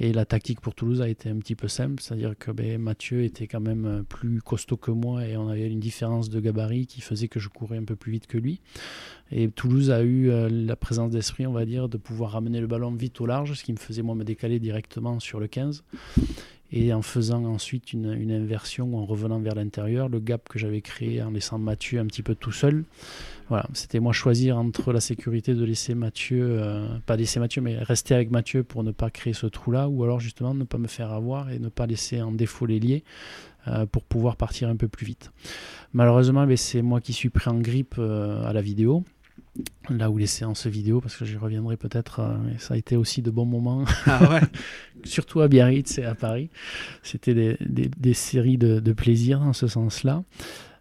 Et 0.00 0.12
la 0.12 0.24
tactique 0.24 0.60
pour 0.60 0.76
Toulouse 0.76 1.02
a 1.02 1.08
été 1.08 1.28
un 1.28 1.38
petit 1.38 1.56
peu 1.56 1.66
simple, 1.66 2.00
c'est-à-dire 2.00 2.34
que 2.38 2.52
ben, 2.52 2.80
Mathieu 2.80 3.24
était 3.24 3.48
quand 3.48 3.60
même 3.60 3.84
euh, 3.84 4.02
plus 4.04 4.40
costaud 4.40 4.76
que 4.76 4.92
moi 4.92 5.26
et 5.26 5.36
on 5.36 5.48
avait 5.48 5.68
une 5.68 5.80
différence 5.80 6.30
de 6.30 6.38
gabarit 6.38 6.86
qui 6.86 7.00
faisait 7.00 7.26
que 7.26 7.40
je 7.40 7.48
courais 7.48 7.78
un 7.78 7.84
peu 7.84 7.96
plus 7.96 8.12
vite 8.12 8.28
que 8.28 8.38
lui. 8.38 8.60
Et 9.32 9.48
Toulouse 9.50 9.90
a 9.90 10.02
eu 10.02 10.30
euh, 10.30 10.48
la 10.48 10.76
présence 10.76 11.10
d'esprit, 11.10 11.48
on 11.48 11.52
va 11.52 11.66
dire, 11.66 11.88
de 11.88 11.96
pouvoir 11.96 12.32
ramener 12.32 12.60
le 12.60 12.68
ballon 12.68 12.92
vite 12.92 13.20
au 13.20 13.26
large, 13.26 13.54
ce 13.54 13.64
qui 13.64 13.72
me 13.72 13.78
faisait 13.78 14.02
moi 14.02 14.14
me 14.14 14.24
décaler 14.24 14.60
directement 14.60 15.18
sur 15.18 15.40
le 15.40 15.48
15 15.48 15.82
et 16.70 16.92
en 16.92 17.02
faisant 17.02 17.44
ensuite 17.44 17.92
une, 17.92 18.12
une 18.12 18.30
inversion 18.30 18.96
en 18.96 19.06
revenant 19.06 19.38
vers 19.38 19.54
l'intérieur, 19.54 20.08
le 20.08 20.20
gap 20.20 20.48
que 20.48 20.58
j'avais 20.58 20.82
créé 20.82 21.22
en 21.22 21.30
laissant 21.30 21.58
Mathieu 21.58 22.00
un 22.00 22.06
petit 22.06 22.22
peu 22.22 22.34
tout 22.34 22.52
seul. 22.52 22.84
Voilà, 23.48 23.66
c'était 23.72 24.00
moi 24.00 24.12
choisir 24.12 24.58
entre 24.58 24.92
la 24.92 25.00
sécurité 25.00 25.54
de 25.54 25.64
laisser 25.64 25.94
Mathieu, 25.94 26.58
euh, 26.60 26.86
pas 27.06 27.16
laisser 27.16 27.40
Mathieu, 27.40 27.62
mais 27.62 27.78
rester 27.78 28.14
avec 28.14 28.30
Mathieu 28.30 28.62
pour 28.62 28.84
ne 28.84 28.90
pas 28.90 29.08
créer 29.08 29.32
ce 29.32 29.46
trou-là, 29.46 29.88
ou 29.88 30.04
alors 30.04 30.20
justement 30.20 30.52
ne 30.52 30.64
pas 30.64 30.76
me 30.76 30.88
faire 30.88 31.12
avoir 31.12 31.50
et 31.50 31.58
ne 31.58 31.70
pas 31.70 31.86
laisser 31.86 32.20
en 32.20 32.32
défaut 32.32 32.66
les 32.66 32.78
liés 32.78 33.04
euh, 33.66 33.86
pour 33.86 34.04
pouvoir 34.04 34.36
partir 34.36 34.68
un 34.68 34.76
peu 34.76 34.88
plus 34.88 35.06
vite. 35.06 35.32
Malheureusement, 35.94 36.46
ben, 36.46 36.58
c'est 36.58 36.82
moi 36.82 37.00
qui 37.00 37.14
suis 37.14 37.30
pris 37.30 37.48
en 37.48 37.58
grippe 37.58 37.94
euh, 37.98 38.44
à 38.44 38.52
la 38.52 38.60
vidéo 38.60 39.02
là 39.90 40.10
où 40.10 40.18
les 40.18 40.26
séances 40.26 40.66
vidéo, 40.66 41.00
parce 41.00 41.16
que 41.16 41.24
j'y 41.24 41.36
reviendrai 41.36 41.76
peut-être, 41.76 42.20
euh, 42.20 42.36
ça 42.58 42.74
a 42.74 42.76
été 42.76 42.96
aussi 42.96 43.22
de 43.22 43.30
bons 43.30 43.46
moments, 43.46 43.84
ah 44.06 44.40
surtout 45.04 45.40
à 45.40 45.48
Biarritz 45.48 45.98
et 45.98 46.04
à 46.04 46.14
Paris. 46.14 46.50
C'était 47.02 47.34
des, 47.34 47.56
des, 47.60 48.14
séries 48.14 48.58
de, 48.58 48.80
de, 48.80 48.92
plaisir 48.92 49.40
dans 49.40 49.52
ce 49.52 49.66
sens-là. 49.66 50.22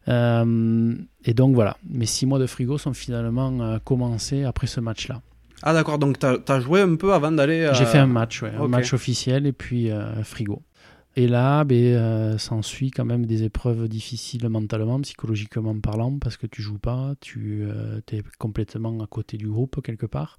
Euh, 0.08 0.96
et 1.26 1.34
donc 1.34 1.56
voilà, 1.56 1.78
mes 1.90 2.06
six 2.06 2.26
mois 2.26 2.40
de 2.40 2.46
frigo 2.46 2.78
sont 2.78 2.94
finalement 2.94 3.60
euh, 3.62 3.78
commencés 3.80 4.44
après 4.44 4.68
ce 4.68 4.80
match-là. 4.80 5.22
Ah 5.64 5.74
d'accord, 5.74 5.98
donc 5.98 6.20
tu 6.20 6.26
as, 6.26 6.60
joué 6.60 6.82
un 6.82 6.96
peu 6.96 7.14
avant 7.14 7.32
d'aller... 7.32 7.72
J'ai 7.74 7.86
fait 7.86 7.98
un 7.98 8.06
match, 8.06 8.44
un 8.44 8.68
match 8.68 8.94
officiel 8.94 9.48
et 9.48 9.54
puis 9.54 9.90
frigo. 10.24 10.62
Et 11.18 11.28
là, 11.28 11.64
ben, 11.64 11.76
euh, 11.96 12.38
s'ensuit 12.38 12.92
quand 12.92 13.04
même 13.04 13.26
des 13.26 13.42
épreuves 13.42 13.88
difficiles 13.88 14.48
mentalement, 14.50 15.02
psychologiquement 15.02 15.80
parlant, 15.80 16.20
parce 16.20 16.38
que 16.38 16.46
tu 16.46 16.62
joues 16.62 16.78
pas, 16.78 17.16
tu 17.22 17.64
euh, 17.64 18.00
es 18.12 18.22
complètement 18.38 19.00
à 19.02 19.08
côté 19.08 19.36
du 19.36 19.48
groupe 19.48 19.82
quelque 19.82 20.06
part. 20.06 20.38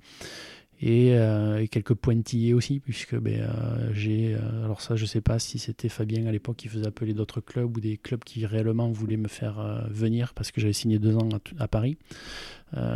Et, 0.81 1.69
quelques 1.71 1.95
pointillés 1.95 2.55
aussi, 2.55 2.81
puisque 2.81 3.17
ben, 3.17 3.49
j'ai. 3.93 4.37
alors, 4.64 4.81
ça, 4.81 4.97
je 4.97 5.07
sais 5.07 5.21
pas 5.21 5.38
si 5.38 5.59
c'était 5.59 5.88
Fabien 5.88 6.27
à 6.27 6.33
l'époque 6.33 6.57
qui 6.57 6.69
faisait 6.69 6.87
appeler 6.87 7.14
d'autres 7.14 7.41
clubs 7.41 7.77
ou 7.77 7.81
des 7.81 7.97
clubs 7.97 8.23
qui 8.23 8.47
réellement 8.47 8.91
voulaient 8.91 9.17
me 9.17 9.29
faire 9.29 9.87
venir 9.91 10.35
parce 10.35 10.53
que 10.53 10.61
j'avais 10.61 10.73
signé 10.73 10.99
deux 10.99 11.17
ans 11.17 11.29
à, 11.33 11.62
à 11.64 11.69
Paris. 11.69 11.97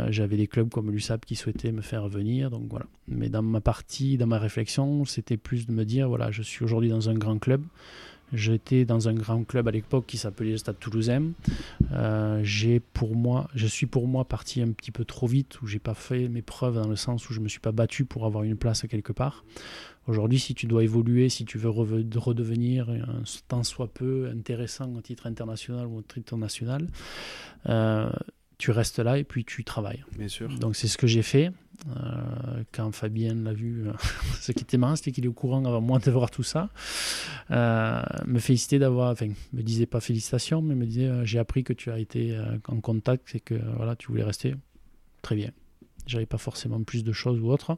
j'avais 0.09 0.37
des 0.37 0.47
clubs 0.47 0.69
comme 0.69 0.91
l'USAP 0.91 1.25
qui 1.25 1.35
souhaitaient 1.35 1.71
me 1.71 1.81
faire 1.81 2.07
venir, 2.07 2.49
donc 2.49 2.67
voilà. 2.69 2.85
Mais 3.07 3.29
dans 3.29 3.41
ma 3.41 3.61
partie, 3.61 4.17
dans 4.17 4.27
ma 4.27 4.39
réflexion, 4.39 5.05
c'était 5.05 5.37
plus 5.37 5.67
de 5.67 5.73
me 5.73 5.83
dire 5.83 6.07
voilà, 6.07 6.31
je 6.31 6.41
suis 6.41 6.63
aujourd'hui 6.63 6.89
dans 6.89 7.09
un 7.09 7.15
grand 7.15 7.37
club. 7.39 7.63
J'étais 8.33 8.83
dans 8.83 9.07
un 9.07 9.13
grand 9.13 9.43
club 9.43 9.67
à 9.67 9.71
l'époque 9.71 10.05
qui 10.07 10.17
s'appelait 10.17 10.51
le 10.51 10.57
Stade 10.57 10.79
Toulousain. 10.79 11.31
Euh, 11.91 12.43
pour 12.93 13.15
moi, 13.15 13.47
je 13.53 13.67
suis 13.67 13.85
pour 13.85 14.07
moi 14.07 14.25
parti 14.25 14.61
un 14.61 14.71
petit 14.71 14.91
peu 14.91 15.05
trop 15.05 15.27
vite, 15.27 15.61
où 15.61 15.67
j'ai 15.67 15.79
pas 15.79 15.93
fait 15.93 16.27
mes 16.27 16.41
preuves 16.41 16.75
dans 16.75 16.87
le 16.87 16.95
sens 16.95 17.29
où 17.29 17.33
je 17.33 17.39
me 17.39 17.47
suis 17.47 17.59
pas 17.59 17.71
battu 17.71 18.05
pour 18.05 18.25
avoir 18.25 18.43
une 18.43 18.57
place 18.57 18.85
quelque 18.89 19.13
part. 19.13 19.45
Aujourd'hui, 20.07 20.39
si 20.39 20.53
tu 20.53 20.65
dois 20.65 20.83
évoluer, 20.83 21.29
si 21.29 21.45
tu 21.45 21.57
veux 21.57 21.69
redevenir 21.69 22.89
un 22.89 23.23
tant 23.47 23.63
soit 23.63 23.93
peu 23.93 24.29
intéressant 24.29 24.91
au 24.95 25.01
titre 25.01 25.27
international 25.27 25.87
ou 25.87 25.99
au 25.99 26.01
titre 26.01 26.35
national, 26.35 26.87
euh, 27.69 28.09
tu 28.57 28.71
restes 28.71 28.99
là 28.99 29.17
et 29.17 29.23
puis 29.23 29.45
tu 29.45 29.63
travailles. 29.63 30.03
Bien 30.17 30.27
sûr. 30.27 30.49
Donc 30.59 30.75
c'est 30.75 30.87
ce 30.87 30.97
que 30.97 31.07
j'ai 31.07 31.23
fait. 31.23 31.51
Euh, 31.89 32.63
quand 32.71 32.91
Fabien 32.91 33.33
l'a 33.35 33.53
vu, 33.53 33.87
euh, 33.87 33.93
ce 34.39 34.51
qui 34.51 34.63
était 34.63 34.77
marrant, 34.77 34.95
c'était 34.95 35.11
qu'il 35.11 35.25
est 35.25 35.29
au 35.29 35.33
courant 35.33 35.63
avant 35.65 35.81
moi 35.81 35.99
de 35.99 36.11
voir 36.11 36.31
tout 36.31 36.43
ça. 36.43 36.69
Euh, 37.51 38.01
me 38.25 38.39
félicitait 38.39 38.79
d'avoir, 38.79 39.11
enfin, 39.11 39.29
me 39.51 39.61
disait 39.61 39.85
pas 39.85 39.99
félicitations, 39.99 40.61
mais 40.61 40.75
me 40.75 40.85
disait 40.85 41.09
j'ai 41.25 41.39
appris 41.39 41.63
que 41.63 41.73
tu 41.73 41.91
as 41.91 41.99
été 41.99 42.39
en 42.67 42.79
contact 42.79 43.35
et 43.35 43.39
que 43.39 43.55
voilà, 43.75 43.95
tu 43.95 44.07
voulais 44.07 44.23
rester. 44.23 44.55
Très 45.21 45.35
bien. 45.35 45.51
J'avais 46.05 46.25
pas 46.25 46.37
forcément 46.37 46.81
plus 46.83 47.03
de 47.03 47.13
choses 47.13 47.39
ou 47.39 47.49
autre. 47.49 47.77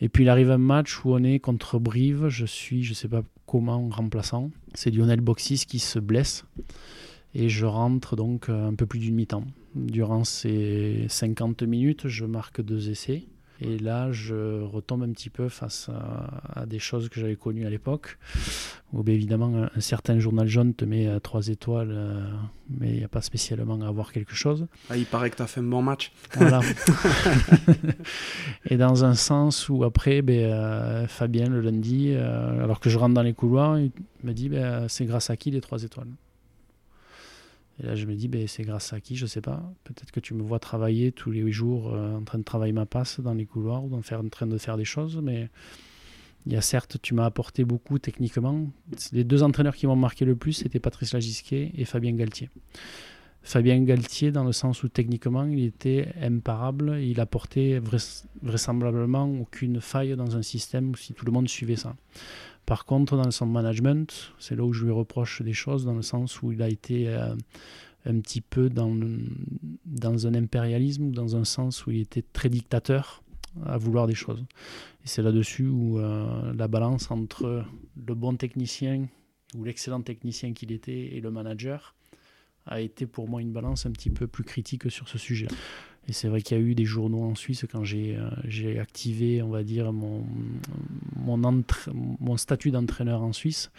Et 0.00 0.08
puis 0.08 0.24
il 0.24 0.28
arrive 0.28 0.50
un 0.50 0.58
match 0.58 1.04
où 1.04 1.14
on 1.14 1.22
est 1.22 1.38
contre 1.38 1.78
Brive. 1.78 2.28
Je 2.28 2.44
suis, 2.44 2.82
je 2.82 2.92
sais 2.92 3.08
pas 3.08 3.22
comment, 3.46 3.88
remplaçant. 3.88 4.50
C'est 4.74 4.90
Lionel 4.90 5.20
Boxis 5.20 5.64
qui 5.66 5.78
se 5.78 5.98
blesse. 5.98 6.44
Et 7.34 7.48
je 7.48 7.66
rentre 7.66 8.16
donc 8.16 8.48
un 8.48 8.74
peu 8.74 8.86
plus 8.86 8.98
d'une 8.98 9.14
mi-temps. 9.14 9.44
Durant 9.76 10.24
ces 10.24 11.04
50 11.08 11.62
minutes, 11.62 12.08
je 12.08 12.24
marque 12.24 12.62
deux 12.62 12.88
essais. 12.88 13.24
Et 13.60 13.78
là, 13.78 14.12
je 14.12 14.62
retombe 14.62 15.02
un 15.02 15.12
petit 15.12 15.30
peu 15.30 15.48
face 15.48 15.88
à, 16.54 16.66
des 16.66 16.78
choses 16.78 17.08
que 17.08 17.20
j'avais 17.20 17.36
connues 17.36 17.66
à 17.66 17.70
l'époque, 17.70 18.18
où 18.92 19.02
bien 19.02 19.14
évidemment 19.14 19.68
un, 19.74 19.80
certain 19.80 20.18
journal 20.18 20.46
jaune 20.46 20.74
te 20.74 20.84
met 20.84 21.08
à 21.08 21.20
trois 21.20 21.48
étoiles, 21.48 21.90
euh, 21.90 22.22
mais 22.68 22.90
il 22.90 22.98
n'y 22.98 23.04
a 23.04 23.08
pas 23.08 23.22
spécialement 23.22 23.80
à 23.80 23.88
avoir 23.88 24.12
quelque 24.12 24.34
chose. 24.34 24.66
Ah, 24.90 24.96
il 24.96 25.06
paraît 25.06 25.30
que 25.30 25.36
tu 25.36 25.42
as 25.42 25.46
fait 25.46 25.60
un 25.60 25.64
bon 25.64 25.80
match. 25.80 26.12
Voilà. 26.34 26.60
et 28.66 28.76
dans 28.76 29.04
un 29.04 29.14
sens 29.14 29.70
où 29.70 29.84
après, 29.84 30.20
ben, 30.20 30.50
euh, 30.50 31.06
Fabien, 31.06 31.48
le 31.48 31.60
lundi, 31.60 32.12
euh, 32.12 32.62
alors 32.62 32.80
que 32.80 32.90
je 32.90 32.98
rentre 32.98 33.14
dans 33.14 33.22
les 33.22 33.34
couloirs, 33.34 33.78
il 33.78 33.90
me 34.22 34.32
dit 34.32 34.50
ben, 34.50 34.86
c'est 34.88 35.06
grâce 35.06 35.30
à 35.30 35.36
qui 35.36 35.50
les 35.50 35.62
trois 35.62 35.82
étoiles? 35.82 36.08
Et 37.78 37.86
là, 37.86 37.94
je 37.94 38.06
me 38.06 38.14
dis, 38.14 38.28
ben, 38.28 38.46
c'est 38.46 38.62
grâce 38.62 38.92
à 38.92 39.00
qui, 39.00 39.16
je 39.16 39.26
sais 39.26 39.42
pas. 39.42 39.62
Peut-être 39.84 40.10
que 40.10 40.20
tu 40.20 40.32
me 40.32 40.42
vois 40.42 40.58
travailler 40.58 41.12
tous 41.12 41.30
les 41.30 41.50
jours 41.52 41.92
euh, 41.92 42.16
en 42.16 42.22
train 42.22 42.38
de 42.38 42.44
travailler 42.44 42.72
ma 42.72 42.86
passe 42.86 43.20
dans 43.20 43.34
les 43.34 43.44
couloirs 43.44 43.84
ou 43.84 43.94
en, 43.94 44.00
train 44.30 44.46
de 44.46 44.58
faire 44.58 44.76
des 44.76 44.84
choses, 44.84 45.20
mais 45.22 45.50
il 46.46 46.62
certes, 46.62 46.98
tu 47.02 47.12
m'as 47.12 47.26
apporté 47.26 47.64
beaucoup 47.64 47.98
techniquement. 47.98 48.70
Les 49.12 49.24
deux 49.24 49.42
entraîneurs 49.42 49.74
qui 49.74 49.86
m'ont 49.86 49.96
marqué 49.96 50.24
le 50.24 50.36
plus, 50.36 50.52
c'était 50.52 50.78
Patrice 50.78 51.12
Lagisquet 51.12 51.72
et 51.76 51.84
Fabien 51.84 52.12
Galtier. 52.12 52.48
Fabien 53.42 53.82
Galtier, 53.82 54.32
dans 54.32 54.44
le 54.44 54.52
sens 54.52 54.82
où 54.82 54.88
techniquement, 54.88 55.44
il 55.44 55.64
était 55.64 56.08
imparable. 56.20 56.98
Il 57.00 57.20
apportait 57.20 57.80
vraisemblablement 58.42 59.26
aucune 59.40 59.80
faille 59.80 60.16
dans 60.16 60.36
un 60.36 60.42
système 60.42 60.94
si 60.94 61.14
tout 61.14 61.26
le 61.26 61.32
monde 61.32 61.48
suivait 61.48 61.76
ça. 61.76 61.94
Par 62.66 62.84
contre, 62.84 63.16
dans 63.16 63.30
son 63.30 63.46
management, 63.46 64.32
c'est 64.38 64.56
là 64.56 64.64
où 64.64 64.72
je 64.72 64.84
lui 64.84 64.90
reproche 64.90 65.40
des 65.40 65.52
choses, 65.52 65.84
dans 65.84 65.94
le 65.94 66.02
sens 66.02 66.42
où 66.42 66.50
il 66.50 66.60
a 66.62 66.68
été 66.68 67.08
euh, 67.08 67.34
un 68.04 68.20
petit 68.20 68.40
peu 68.40 68.68
dans, 68.68 68.90
un 68.90 70.34
impérialisme, 70.34 71.12
dans 71.12 71.36
un 71.36 71.44
sens 71.44 71.86
où 71.86 71.92
il 71.92 72.00
était 72.00 72.24
très 72.32 72.48
dictateur 72.48 73.22
à 73.64 73.78
vouloir 73.78 74.08
des 74.08 74.14
choses. 74.14 74.44
C'est 75.04 75.22
là-dessus 75.22 75.68
où 75.68 75.98
euh, 75.98 76.52
la 76.54 76.66
balance 76.66 77.10
entre 77.12 77.64
le 78.04 78.14
bon 78.14 78.34
technicien 78.34 79.06
ou 79.56 79.62
l'excellent 79.62 80.02
technicien 80.02 80.52
qu'il 80.52 80.72
était 80.72 81.14
et 81.16 81.20
le 81.20 81.30
manager 81.30 81.94
a 82.66 82.80
été 82.80 83.06
pour 83.06 83.28
moi 83.28 83.40
une 83.40 83.52
balance 83.52 83.86
un 83.86 83.92
petit 83.92 84.10
peu 84.10 84.26
plus 84.26 84.42
critique 84.42 84.90
sur 84.90 85.08
ce 85.08 85.18
sujet. 85.18 85.46
Et 86.08 86.12
c'est 86.12 86.28
vrai 86.28 86.40
qu'il 86.40 86.56
y 86.56 86.60
a 86.60 86.62
eu 86.62 86.74
des 86.74 86.84
journaux 86.84 87.24
en 87.24 87.34
Suisse 87.34 87.64
quand 87.70 87.84
j'ai 87.84 88.16
euh, 88.16 88.80
activé, 88.80 89.42
on 89.42 89.48
va 89.48 89.64
dire, 89.64 89.92
mon, 89.92 90.24
mon, 91.16 92.36
statut 92.36 92.70
d'entraîneur 92.70 93.22
en 93.22 93.32
Suisse, 93.32 93.70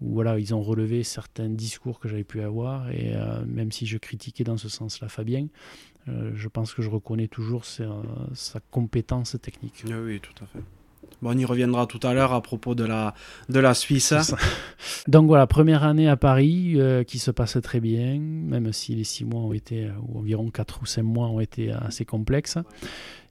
où 0.00 0.12
voilà, 0.12 0.38
ils 0.38 0.54
ont 0.54 0.62
relevé 0.62 1.02
certains 1.04 1.48
discours 1.48 2.00
que 2.00 2.08
j'avais 2.08 2.24
pu 2.24 2.42
avoir. 2.42 2.90
Et 2.90 3.14
euh, 3.14 3.44
même 3.46 3.72
si 3.72 3.86
je 3.86 3.96
critiquais 3.96 4.44
dans 4.44 4.58
ce 4.58 4.68
sens-là 4.68 5.08
Fabien, 5.08 5.46
euh, 6.08 6.32
je 6.34 6.48
pense 6.48 6.74
que 6.74 6.82
je 6.82 6.90
reconnais 6.90 7.28
toujours 7.28 7.64
sa, 7.64 8.02
sa 8.34 8.60
compétence 8.70 9.36
technique. 9.40 9.84
Oui, 9.86 10.20
tout 10.20 10.44
à 10.44 10.46
fait. 10.46 10.62
Bon, 11.22 11.34
on 11.34 11.38
y 11.38 11.44
reviendra 11.44 11.86
tout 11.86 12.00
à 12.02 12.14
l'heure 12.14 12.32
à 12.32 12.42
propos 12.42 12.74
de 12.74 12.84
la, 12.84 13.14
de 13.48 13.58
la 13.58 13.74
Suisse. 13.74 14.14
Donc 15.08 15.26
voilà, 15.26 15.46
première 15.46 15.84
année 15.84 16.08
à 16.08 16.16
Paris 16.16 16.74
euh, 16.76 17.04
qui 17.04 17.18
se 17.18 17.30
passe 17.30 17.58
très 17.62 17.80
bien, 17.80 18.18
même 18.18 18.72
si 18.72 18.94
les 18.94 19.04
six 19.04 19.24
mois 19.24 19.40
ont 19.40 19.52
été, 19.52 19.86
euh, 19.86 19.92
ou 20.08 20.18
environ 20.18 20.50
quatre 20.50 20.82
ou 20.82 20.86
cinq 20.86 21.04
mois 21.04 21.28
ont 21.28 21.40
été 21.40 21.70
assez 21.70 22.04
complexes. 22.04 22.58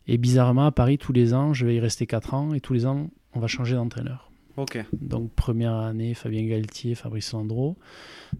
Et 0.08 0.18
bizarrement, 0.18 0.66
à 0.66 0.72
Paris, 0.72 0.98
tous 0.98 1.14
les 1.14 1.34
ans, 1.34 1.54
je 1.54 1.66
vais 1.66 1.76
y 1.76 1.80
rester 1.80 2.08
quatre 2.08 2.34
ans 2.34 2.54
et 2.54 2.60
tous 2.60 2.74
les 2.74 2.86
ans, 2.86 3.10
on 3.34 3.40
va 3.40 3.48
changer 3.48 3.76
d'entraîneur. 3.76 4.30
Ok. 4.58 4.84
Donc 4.94 5.32
première 5.32 5.76
année, 5.76 6.14
Fabien 6.14 6.46
Galtier, 6.46 6.94
Fabrice 6.94 7.34
Landreau. 7.34 7.76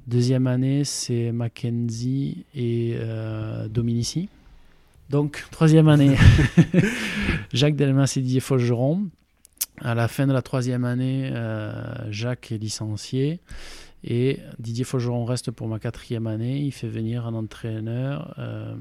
Deuxième 0.08 0.48
année, 0.48 0.84
c'est 0.84 1.32
Mackenzie 1.32 2.46
et 2.54 2.96
euh, 2.98 3.68
Dominici. 3.68 4.30
Donc, 5.10 5.46
troisième 5.52 5.90
année, 5.90 6.16
Jacques 7.54 7.76
Delmas 7.76 8.14
et 8.18 8.22
Didier 8.22 8.40
Faugeron. 8.40 9.08
À 9.82 9.96
la 9.96 10.08
fin 10.08 10.28
de 10.28 10.34
la 10.34 10.42
troisième 10.42 10.86
année, 10.86 11.30
euh, 11.34 12.12
Jacques 12.12 12.52
est 12.52 12.58
licencié 12.58 13.42
et 14.04 14.40
Didier 14.60 14.84
Faugeron 14.84 15.26
reste 15.26 15.52
pour 15.52 15.68
ma 15.68 15.80
quatrième 15.80 16.28
année. 16.28 16.60
Il 16.60 16.72
fait 16.72 16.88
venir 16.88 17.26
un 17.26 17.34
entraîneur 17.34 18.36
euh, 18.38 18.76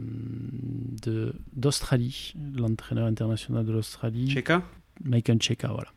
d'Australie, 1.54 2.34
l'entraîneur 2.54 3.06
international 3.06 3.64
de 3.64 3.72
l'Australie. 3.72 4.30
Cheka? 4.30 4.62
Michael 5.04 5.40
Cheka, 5.40 5.68
voilà. 5.68 5.88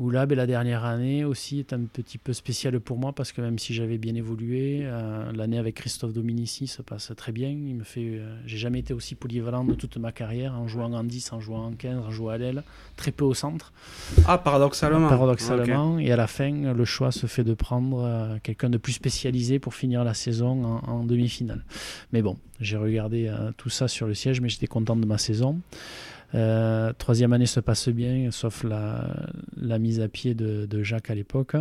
Où 0.00 0.08
là, 0.08 0.24
ben, 0.24 0.34
la 0.34 0.46
dernière 0.46 0.86
année 0.86 1.26
aussi 1.26 1.58
est 1.58 1.74
un 1.74 1.80
petit 1.80 2.16
peu 2.16 2.32
spéciale 2.32 2.80
pour 2.80 2.96
moi 2.96 3.12
parce 3.12 3.32
que 3.32 3.42
même 3.42 3.58
si 3.58 3.74
j'avais 3.74 3.98
bien 3.98 4.14
évolué, 4.14 4.80
euh, 4.84 5.30
l'année 5.32 5.58
avec 5.58 5.74
Christophe 5.74 6.14
Dominici 6.14 6.66
se 6.68 6.80
passe 6.80 7.12
très 7.18 7.32
bien. 7.32 7.50
Il 7.50 7.74
me 7.74 7.84
fait, 7.84 8.14
euh, 8.14 8.34
j'ai 8.46 8.56
jamais 8.56 8.78
été 8.78 8.94
aussi 8.94 9.14
polyvalent 9.14 9.62
de 9.62 9.74
toute 9.74 9.98
ma 9.98 10.10
carrière 10.10 10.58
en 10.58 10.66
jouant 10.66 10.90
en 10.94 11.04
10, 11.04 11.34
en 11.34 11.40
jouant 11.40 11.66
en 11.66 11.72
15, 11.72 11.98
en 11.98 12.10
jouant 12.10 12.30
à 12.30 12.38
l'aile, 12.38 12.62
très 12.96 13.12
peu 13.12 13.26
au 13.26 13.34
centre. 13.34 13.74
Ah, 14.26 14.38
paradoxalement. 14.38 15.06
Paradoxalement. 15.06 15.98
Et 15.98 16.10
à 16.10 16.16
la 16.16 16.26
fin, 16.26 16.72
le 16.72 16.84
choix 16.86 17.12
se 17.12 17.26
fait 17.26 17.44
de 17.44 17.52
prendre 17.52 18.02
euh, 18.02 18.38
quelqu'un 18.42 18.70
de 18.70 18.78
plus 18.78 18.92
spécialisé 18.92 19.58
pour 19.58 19.74
finir 19.74 20.02
la 20.02 20.14
saison 20.14 20.64
en, 20.64 20.78
en 20.88 21.04
demi-finale. 21.04 21.62
Mais 22.14 22.22
bon, 22.22 22.38
j'ai 22.58 22.78
regardé 22.78 23.30
tout 23.58 23.68
ça 23.68 23.86
sur 23.86 24.06
le 24.06 24.14
siège, 24.14 24.40
mais 24.40 24.48
j'étais 24.48 24.66
content 24.66 24.96
de 24.96 25.04
ma 25.04 25.18
saison. 25.18 25.60
Euh, 26.34 26.92
troisième 26.92 27.32
année 27.32 27.46
se 27.46 27.60
passe 27.60 27.88
bien, 27.88 28.30
sauf 28.30 28.64
la, 28.64 29.78
mise 29.78 30.00
à 30.00 30.08
pied 30.08 30.34
de, 30.34 30.82
Jacques 30.82 31.10
à 31.10 31.14
l'époque. 31.14 31.56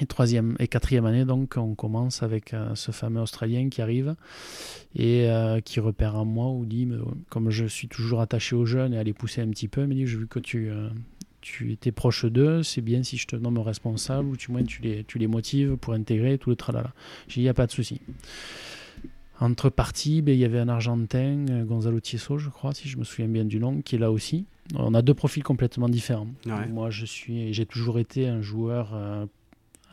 Et 0.00 0.06
troisième 0.06 0.56
et 0.58 0.68
quatrième 0.68 1.04
année, 1.04 1.26
donc, 1.26 1.56
on 1.58 1.74
commence 1.74 2.22
avec 2.22 2.54
euh, 2.54 2.74
ce 2.74 2.90
fameux 2.90 3.20
Australien 3.20 3.68
qui 3.68 3.82
arrive 3.82 4.14
et 4.94 5.28
euh, 5.28 5.60
qui 5.60 5.78
repère 5.78 6.16
en 6.16 6.24
moi 6.24 6.48
ou 6.48 6.64
dit, 6.64 6.88
comme 7.28 7.50
je 7.50 7.66
suis 7.66 7.86
toujours 7.86 8.22
attaché 8.22 8.56
aux 8.56 8.64
jeunes 8.64 8.94
et 8.94 8.98
à 8.98 9.02
les 9.02 9.12
pousser 9.12 9.42
un 9.42 9.48
petit 9.48 9.68
peu, 9.68 9.82
il 9.82 9.88
me 9.88 9.94
dit, 9.94 10.06
j'ai 10.06 10.16
vu 10.16 10.26
que 10.26 10.38
tu, 10.38 10.70
tu 11.42 11.72
étais 11.72 11.92
proche 11.92 12.24
d'eux, 12.24 12.62
c'est 12.62 12.80
bien 12.80 13.02
si 13.02 13.18
je 13.18 13.26
te 13.26 13.36
nomme 13.36 13.58
responsable 13.58 14.28
ou 14.28 14.36
du 14.36 14.50
moins 14.50 14.62
tu 14.62 14.80
les, 14.80 15.04
tu 15.04 15.18
les 15.18 15.26
motives 15.26 15.76
pour 15.76 15.92
intégrer 15.92 16.38
tout 16.38 16.48
le 16.48 16.56
tralala. 16.56 16.94
J'ai 17.28 17.34
dit, 17.34 17.40
il 17.40 17.44
n'y 17.44 17.48
a 17.50 17.54
pas 17.54 17.66
de 17.66 17.72
souci. 17.72 18.00
Entre 19.40 19.70
parties, 19.70 20.20
ben, 20.20 20.32
il 20.32 20.38
y 20.38 20.44
avait 20.44 20.58
un 20.58 20.68
Argentin, 20.68 21.46
euh, 21.48 21.64
Gonzalo 21.64 21.98
Tieso, 21.98 22.36
je 22.36 22.50
crois, 22.50 22.74
si 22.74 22.88
je 22.88 22.98
me 22.98 23.04
souviens 23.04 23.28
bien 23.28 23.46
du 23.46 23.58
nom, 23.58 23.80
qui 23.80 23.96
est 23.96 23.98
là 23.98 24.12
aussi. 24.12 24.44
On 24.76 24.94
a 24.94 25.00
deux 25.00 25.14
profils 25.14 25.42
complètement 25.42 25.88
différents. 25.88 26.28
Moi, 26.68 26.90
je 26.90 27.06
suis, 27.06 27.52
j'ai 27.54 27.64
toujours 27.64 27.98
été 27.98 28.28
un 28.28 28.42
joueur 28.42 28.90
euh, 28.92 29.24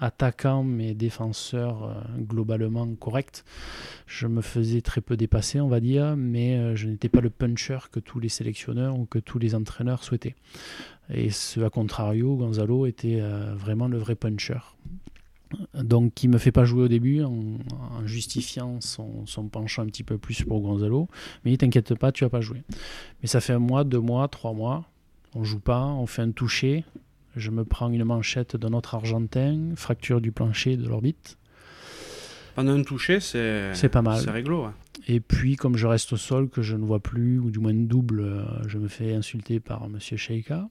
attaquant, 0.02 0.64
mais 0.64 0.94
défenseur 0.94 1.84
euh, 1.84 1.94
globalement 2.20 2.86
correct. 2.96 3.46
Je 4.06 4.28
me 4.28 4.42
faisais 4.42 4.82
très 4.82 5.00
peu 5.00 5.16
dépasser, 5.16 5.62
on 5.62 5.70
va 5.70 5.80
dire, 5.80 6.16
mais 6.18 6.76
je 6.76 6.88
n'étais 6.88 7.10
pas 7.10 7.22
le 7.22 7.30
puncher 7.30 7.80
que 7.90 8.02
tous 8.02 8.20
les 8.20 8.30
sélectionneurs 8.30 9.00
ou 9.00 9.06
que 9.06 9.18
tous 9.18 9.40
les 9.40 9.56
entraîneurs 9.56 10.04
souhaitaient. 10.04 10.36
Et 11.10 11.30
ce, 11.30 11.62
à 11.62 11.70
contrario, 11.70 12.36
Gonzalo 12.36 12.86
était 12.86 13.22
vraiment 13.56 13.88
le 13.88 13.98
vrai 13.98 14.16
puncher. 14.16 14.60
Donc 15.74 16.14
qui 16.14 16.28
me 16.28 16.38
fait 16.38 16.52
pas 16.52 16.66
jouer 16.66 16.84
au 16.84 16.88
début 16.88 17.24
en, 17.24 17.58
justifiant 18.06 18.80
son, 18.82 19.26
son, 19.26 19.48
penchant 19.48 19.84
un 19.84 19.88
petit 19.88 20.04
peu 20.04 20.18
plus 20.18 20.44
pour 20.44 20.62
Gonzalo. 20.62 21.08
Mais 21.46 21.56
t'inquiète 21.58 21.96
pas, 21.96 22.12
tu 22.12 22.24
vas 22.24 22.30
pas 22.30 22.42
jouer. 22.42 22.64
Mais 23.22 23.28
ça 23.28 23.42
fait 23.42 23.54
un 23.54 23.60
mois, 23.60 23.84
deux 23.84 24.00
mois, 24.00 24.28
trois 24.28 24.54
mois. 24.54 24.86
On 25.34 25.44
joue 25.44 25.60
pas, 25.60 25.86
on 25.86 26.06
fait 26.06 26.22
un 26.22 26.32
toucher. 26.32 26.84
Je 27.36 27.52
me 27.52 27.64
prends 27.64 27.90
une 27.90 28.04
manchette 28.04 28.56
d'un 28.56 28.74
autre 28.74 28.96
Argentin, 28.96 29.76
fracture 29.76 30.22
du 30.22 30.32
plancher 30.32 30.78
de 30.78 30.88
l'orbite. 30.88 31.38
Pendant 32.56 32.74
un 32.74 32.84
toucher, 32.84 33.20
c'est 33.20 33.90
pas 33.92 34.02
mal. 34.02 34.20
C'est 34.20 34.32
réglo. 34.32 34.68
Et 35.08 35.20
puis, 35.20 35.56
comme 35.56 35.78
je 35.78 35.86
reste 35.86 36.14
au 36.14 36.18
sol, 36.18 36.50
que 36.50 36.64
je 36.64 36.76
ne 36.76 36.84
vois 36.84 37.00
plus, 37.00 37.38
ou 37.38 37.52
du 37.52 37.60
moins 37.60 37.74
double, 37.74 38.22
euh, 38.22 38.44
je 38.68 38.80
me 38.80 38.88
fais 38.88 39.14
insulter 39.14 39.60
par 39.60 39.88
Monsieur 39.90 40.18
Sheikha 40.18 40.68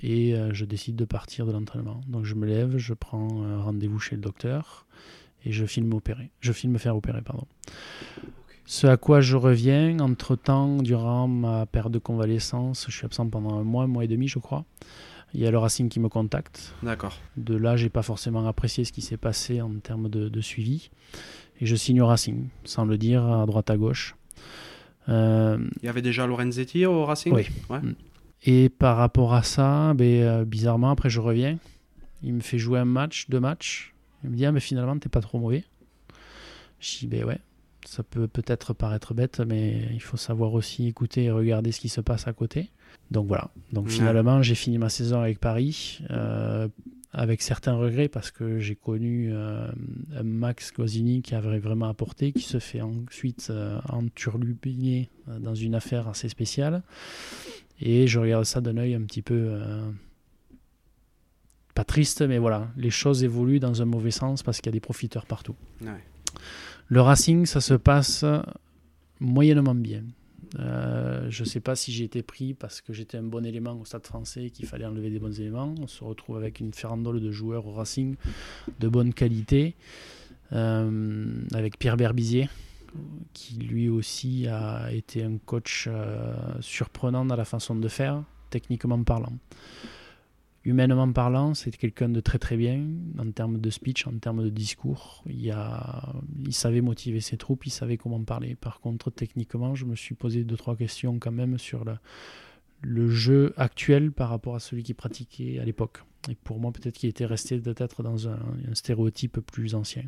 et 0.00 0.34
euh, 0.34 0.52
je 0.52 0.64
décide 0.64 0.96
de 0.96 1.04
partir 1.04 1.46
de 1.46 1.52
l'entraînement. 1.52 2.00
Donc 2.08 2.24
je 2.24 2.34
me 2.34 2.46
lève, 2.46 2.76
je 2.78 2.94
prends 2.94 3.28
rendez-vous 3.62 3.98
chez 3.98 4.16
le 4.16 4.22
docteur 4.22 4.86
et 5.44 5.52
je 5.52 5.64
filme 5.66 5.92
opérer. 5.92 6.30
Je 6.40 6.52
filme 6.52 6.78
faire 6.78 6.96
opérer, 6.96 7.22
pardon. 7.22 7.46
Ce 8.64 8.86
à 8.86 8.96
quoi 8.96 9.20
je 9.20 9.36
reviens, 9.36 9.98
entre-temps, 9.98 10.82
durant 10.82 11.26
ma 11.26 11.66
période 11.66 11.92
de 11.92 11.98
convalescence, 11.98 12.86
je 12.88 12.96
suis 12.96 13.04
absent 13.04 13.28
pendant 13.28 13.58
un 13.58 13.64
mois, 13.64 13.84
un 13.84 13.88
mois 13.88 14.04
et 14.04 14.08
demi, 14.08 14.28
je 14.28 14.38
crois. 14.38 14.64
Il 15.34 15.40
y 15.40 15.46
a 15.46 15.50
le 15.50 15.58
Racing 15.58 15.88
qui 15.88 15.98
me 15.98 16.08
contacte. 16.08 16.74
D'accord. 16.82 17.18
De 17.36 17.56
là, 17.56 17.76
j'ai 17.76 17.88
pas 17.88 18.02
forcément 18.02 18.46
apprécié 18.46 18.84
ce 18.84 18.92
qui 18.92 19.00
s'est 19.00 19.16
passé 19.16 19.62
en 19.62 19.74
termes 19.74 20.08
de, 20.08 20.40
suivi. 20.40 20.90
Et 21.60 21.66
je 21.66 21.74
signe 21.74 22.00
au 22.02 22.06
Racing, 22.06 22.48
sans 22.64 22.84
le 22.84 22.98
dire, 22.98 23.24
à 23.24 23.46
droite 23.46 23.70
à 23.70 23.76
gauche. 23.76 24.14
Euh, 25.08 25.58
Il 25.82 25.86
y 25.86 25.88
avait 25.88 26.02
déjà 26.02 26.26
Lorenzetti 26.26 26.86
au 26.86 27.04
Racing? 27.04 27.32
Oui. 27.32 27.46
Ouais. 27.70 27.80
Et 28.44 28.68
par 28.68 28.96
rapport 28.96 29.34
à 29.34 29.42
ça, 29.42 29.94
ben, 29.94 30.22
euh, 30.22 30.44
bizarrement, 30.44 30.90
après 30.90 31.10
je 31.10 31.20
reviens. 31.20 31.58
Il 32.22 32.34
me 32.34 32.40
fait 32.40 32.58
jouer 32.58 32.78
un 32.78 32.84
match, 32.84 33.28
deux 33.28 33.40
matchs. 33.40 33.94
Il 34.24 34.30
me 34.30 34.36
dit, 34.36 34.46
ah, 34.46 34.52
mais 34.52 34.60
finalement, 34.60 34.98
t'es 34.98 35.08
pas 35.08 35.20
trop 35.20 35.38
mauvais. 35.38 35.64
Je 36.80 36.98
dis, 36.98 37.06
ben 37.06 37.24
ouais, 37.24 37.38
ça 37.84 38.02
peut 38.02 38.28
peut-être 38.28 38.74
paraître 38.74 39.14
bête, 39.14 39.40
mais 39.40 39.88
il 39.92 40.00
faut 40.00 40.16
savoir 40.16 40.52
aussi 40.54 40.86
écouter 40.86 41.24
et 41.24 41.30
regarder 41.30 41.72
ce 41.72 41.80
qui 41.80 41.88
se 41.88 42.00
passe 42.00 42.26
à 42.26 42.32
côté. 42.32 42.70
Donc 43.10 43.26
voilà. 43.26 43.50
Donc 43.72 43.88
finalement, 43.88 44.42
j'ai 44.42 44.54
fini 44.54 44.78
ma 44.78 44.88
saison 44.88 45.20
avec 45.20 45.38
Paris, 45.38 46.00
euh, 46.10 46.68
avec 47.12 47.42
certains 47.42 47.74
regrets, 47.74 48.08
parce 48.08 48.30
que 48.30 48.58
j'ai 48.58 48.76
connu 48.76 49.30
euh, 49.32 49.70
Max 50.22 50.70
Cosini 50.70 51.22
qui 51.22 51.34
avait 51.34 51.58
vraiment 51.58 51.88
apporté, 51.88 52.32
qui 52.32 52.42
se 52.42 52.58
fait 52.58 52.80
ensuite 52.80 53.52
enturlupiner 53.88 55.10
dans 55.40 55.54
une 55.54 55.74
affaire 55.74 56.08
assez 56.08 56.28
spéciale. 56.28 56.82
Et 57.80 58.06
je 58.06 58.18
regarde 58.18 58.44
ça 58.44 58.60
d'un 58.60 58.76
œil 58.76 58.94
un 58.94 59.02
petit 59.02 59.22
peu. 59.22 59.34
Euh, 59.48 59.90
pas 61.74 61.84
triste, 61.84 62.22
mais 62.22 62.38
voilà, 62.38 62.68
les 62.76 62.90
choses 62.90 63.24
évoluent 63.24 63.60
dans 63.60 63.80
un 63.80 63.86
mauvais 63.86 64.10
sens 64.10 64.42
parce 64.42 64.60
qu'il 64.60 64.66
y 64.66 64.68
a 64.68 64.72
des 64.72 64.80
profiteurs 64.80 65.24
partout. 65.26 65.56
Le 66.88 67.00
Racing, 67.00 67.46
ça 67.46 67.60
se 67.60 67.74
passe 67.74 68.24
moyennement 69.20 69.74
bien. 69.74 70.02
Euh, 70.58 71.26
je 71.30 71.42
ne 71.42 71.48
sais 71.48 71.60
pas 71.60 71.74
si 71.74 71.92
j'ai 71.92 72.04
été 72.04 72.22
pris 72.22 72.54
parce 72.54 72.80
que 72.80 72.92
j'étais 72.92 73.16
un 73.16 73.22
bon 73.22 73.44
élément 73.44 73.72
au 73.80 73.84
stade 73.84 74.06
français 74.06 74.50
qu'il 74.50 74.66
fallait 74.66 74.84
enlever 74.84 75.10
des 75.10 75.18
bons 75.18 75.40
éléments. 75.40 75.74
On 75.80 75.86
se 75.86 76.04
retrouve 76.04 76.36
avec 76.36 76.60
une 76.60 76.74
ferrandole 76.74 77.20
de 77.20 77.30
joueurs 77.30 77.66
au 77.66 77.72
Racing 77.72 78.16
de 78.80 78.88
bonne 78.88 79.14
qualité, 79.14 79.74
euh, 80.52 81.42
avec 81.54 81.78
Pierre 81.78 81.96
Berbizier, 81.96 82.48
qui 83.32 83.56
lui 83.56 83.88
aussi 83.88 84.46
a 84.46 84.92
été 84.92 85.22
un 85.22 85.38
coach 85.38 85.86
euh, 85.88 86.36
surprenant 86.60 87.24
dans 87.24 87.36
la 87.36 87.44
façon 87.44 87.74
de 87.74 87.88
faire, 87.88 88.24
techniquement 88.50 89.02
parlant. 89.02 89.38
Humainement 90.64 91.10
parlant, 91.12 91.54
c'est 91.54 91.76
quelqu'un 91.76 92.08
de 92.08 92.20
très 92.20 92.38
très 92.38 92.56
bien 92.56 92.86
en 93.18 93.28
termes 93.32 93.58
de 93.58 93.68
speech, 93.70 94.06
en 94.06 94.16
termes 94.18 94.44
de 94.44 94.48
discours. 94.48 95.24
Il, 95.26 95.50
a, 95.50 96.14
il 96.46 96.54
savait 96.54 96.80
motiver 96.80 97.20
ses 97.20 97.36
troupes, 97.36 97.66
il 97.66 97.70
savait 97.70 97.96
comment 97.96 98.22
parler. 98.22 98.54
Par 98.54 98.78
contre, 98.78 99.10
techniquement, 99.10 99.74
je 99.74 99.86
me 99.86 99.96
suis 99.96 100.14
posé 100.14 100.44
deux 100.44 100.56
trois 100.56 100.76
questions 100.76 101.18
quand 101.18 101.32
même 101.32 101.58
sur 101.58 101.84
le, 101.84 101.96
le 102.80 103.08
jeu 103.08 103.54
actuel 103.56 104.12
par 104.12 104.28
rapport 104.28 104.54
à 104.54 104.60
celui 104.60 104.84
qui 104.84 104.94
pratiquait 104.94 105.58
à 105.58 105.64
l'époque. 105.64 106.04
Et 106.30 106.34
pour 106.34 106.60
moi, 106.60 106.72
peut-être 106.72 106.94
qu'il 106.94 107.08
était 107.08 107.26
resté 107.26 107.58
peut-être 107.58 108.02
dans 108.02 108.28
un, 108.28 108.38
stéréotype 108.74 109.40
plus 109.40 109.74
ancien. 109.74 110.04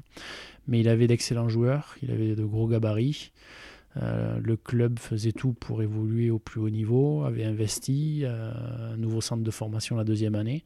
Mais 0.69 0.81
il 0.81 0.89
avait 0.89 1.07
d'excellents 1.07 1.49
joueurs, 1.49 1.97
il 2.03 2.11
avait 2.11 2.37
de 2.37 2.45
gros 2.45 2.69
gabarits. 2.69 3.33
Euh, 3.97 4.41
le 4.43 4.57
club 4.57 4.99
faisait 4.99 5.33
tout 5.33 5.53
pour 5.53 5.83
évoluer 5.83 6.31
au 6.31 6.39
plus 6.39 6.61
haut 6.61 6.71
niveau, 6.71 7.25
avait 7.25 7.45
investi, 7.45 8.23
euh, 8.25 8.95
un 8.95 8.97
nouveau 8.97 9.21
centre 9.21 9.43
de 9.43 9.51
formation 9.51 9.97
la 9.97 10.05
deuxième 10.05 10.35
année. 10.35 10.65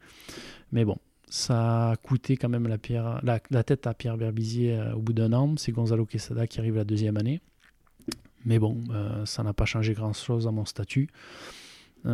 Mais 0.72 0.84
bon, 0.84 0.96
ça 1.28 1.90
a 1.90 1.96
coûté 1.96 2.36
quand 2.36 2.48
même 2.48 2.66
la, 2.66 2.78
tête 3.64 3.86
à 3.86 3.94
Pierre 3.94 4.16
Berbizier 4.16 4.78
euh, 4.78 4.94
au 4.94 5.00
bout 5.00 5.12
d'un 5.12 5.32
an. 5.32 5.54
C'est 5.56 5.72
Gonzalo 5.72 6.06
Quesada 6.06 6.46
qui 6.46 6.58
arrive 6.58 6.76
la 6.76 6.84
deuxième 6.84 7.16
année. 7.16 7.40
Mais 8.44 8.58
bon, 8.58 8.80
ça 9.24 9.42
n'a 9.42 9.52
pas 9.52 9.64
changé 9.64 9.94
grand-chose 9.94 10.46
à 10.46 10.52
mon 10.52 10.64
statut. 10.64 11.10
et 12.06 12.12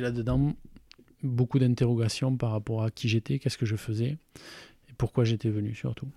là-dedans, 0.00 0.52
beaucoup 1.22 1.58
d'interrogations 1.58 2.36
par 2.36 2.50
rapport 2.50 2.82
à 2.82 2.90
qui 2.90 3.08
j'étais, 3.08 3.38
qu'est-ce 3.38 3.58
que 3.58 3.66
je 3.66 3.76
faisais 3.76 4.18
et 4.88 4.92
pourquoi 4.98 5.24
j'étais 5.24 5.50
venu 5.50 5.74
surtout. 5.74 6.08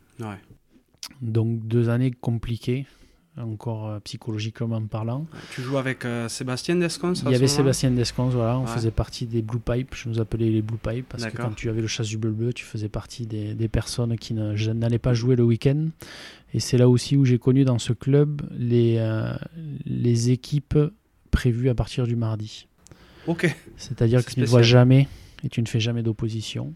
Donc 1.21 1.65
deux 1.67 1.89
années 1.89 2.11
compliquées, 2.11 2.85
encore 3.37 3.87
euh, 3.87 3.99
psychologiquement 4.01 4.81
parlant. 4.85 5.25
Tu 5.53 5.61
joues 5.61 5.77
avec 5.77 6.05
euh, 6.05 6.27
Sébastien 6.27 6.75
Descons 6.75 7.13
Il 7.13 7.31
y 7.31 7.35
avait 7.35 7.47
Sébastien 7.47 7.91
Descons, 7.91 8.29
voilà, 8.29 8.59
on 8.59 8.65
faisait 8.65 8.91
partie 8.91 9.25
des 9.25 9.41
Blue 9.41 9.59
Pipe, 9.59 9.95
je 9.95 10.09
nous 10.09 10.19
appelais 10.19 10.49
les 10.49 10.61
Blue 10.61 10.77
Pipe 10.77 11.07
parce 11.09 11.25
que 11.25 11.37
quand 11.37 11.55
tu 11.55 11.69
avais 11.69 11.81
le 11.81 11.87
chasse 11.87 12.07
du 12.07 12.17
bleu 12.17 12.53
tu 12.53 12.65
faisais 12.65 12.89
partie 12.89 13.25
des, 13.25 13.53
des 13.53 13.67
personnes 13.67 14.17
qui 14.17 14.33
n'allaient 14.33 14.99
pas 14.99 15.13
jouer 15.13 15.35
le 15.35 15.43
week-end. 15.43 15.87
Et 16.53 16.59
c'est 16.59 16.77
là 16.77 16.89
aussi 16.89 17.15
où 17.15 17.25
j'ai 17.25 17.37
connu 17.37 17.63
dans 17.63 17.79
ce 17.79 17.93
club 17.93 18.41
les, 18.51 18.95
euh, 18.97 19.35
les 19.85 20.31
équipes 20.31 20.77
prévues 21.31 21.69
à 21.69 21.75
partir 21.75 22.07
du 22.07 22.15
mardi. 22.15 22.67
C'est-à-dire 23.77 24.23
que 24.25 24.31
tu 24.31 24.39
ne 24.39 24.45
vois 24.45 24.61
jamais 24.61 25.07
et 25.43 25.49
tu 25.49 25.61
ne 25.61 25.67
fais 25.67 25.79
jamais 25.79 26.03
d'opposition. 26.03 26.73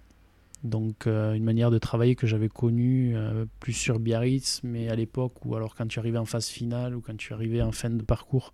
Donc 0.64 1.08
euh, 1.08 1.34
une 1.34 1.44
manière 1.44 1.72
de 1.72 1.78
travailler 1.78 2.16
que 2.16 2.26
j'avais 2.26 2.48
connue 2.48 3.14
euh, 3.16 3.46
plus 3.60 3.74
sur 3.74 4.00
Biarritz, 4.00 4.62
mais 4.64 4.88
à 4.90 4.96
l'époque 4.96 5.46
ou 5.46 5.56
alors 5.56 5.76
quand 5.76 5.88
tu 5.88 6.00
arrivais 6.00 6.18
en 6.18 6.26
phase 6.26 6.48
finale 6.48 6.96
ou 6.96 7.02
quand 7.02 7.18
tu 7.18 7.34
arrivais 7.34 7.62
en 7.62 7.74
fin 7.74 7.90
de 7.90 8.02
parcours, 8.02 8.54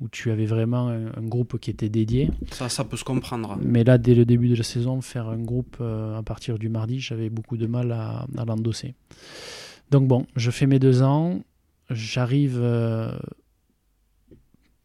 où 0.00 0.08
tu 0.08 0.30
avais 0.30 0.46
vraiment 0.46 0.88
un, 0.88 1.22
groupe 1.22 1.58
qui 1.58 1.70
était 1.70 1.88
dédié. 1.88 2.30
Ça, 2.50 2.68
ça 2.68 2.84
peut 2.84 2.96
se 2.96 3.04
comprendre. 3.04 3.56
Mais 3.62 3.84
là, 3.84 3.96
dès 3.96 4.14
le 4.14 4.24
début 4.24 4.48
de 4.48 4.56
la 4.56 4.64
saison, 4.64 5.00
faire 5.00 5.28
un 5.28 5.38
groupe 5.38 5.76
euh, 5.80 6.18
à 6.18 6.22
partir 6.22 6.58
du 6.58 6.68
mardi, 6.68 7.00
j'avais 7.00 7.30
beaucoup 7.30 7.56
de 7.56 7.66
mal 7.66 7.92
à, 7.92 8.26
à 8.36 8.44
l'endosser. 8.44 8.94
Donc 9.90 10.08
bon, 10.08 10.26
je 10.34 10.50
fais 10.50 10.66
mes 10.66 10.78
deux 10.80 11.02
ans, 11.02 11.40
j'arrive 11.90 12.60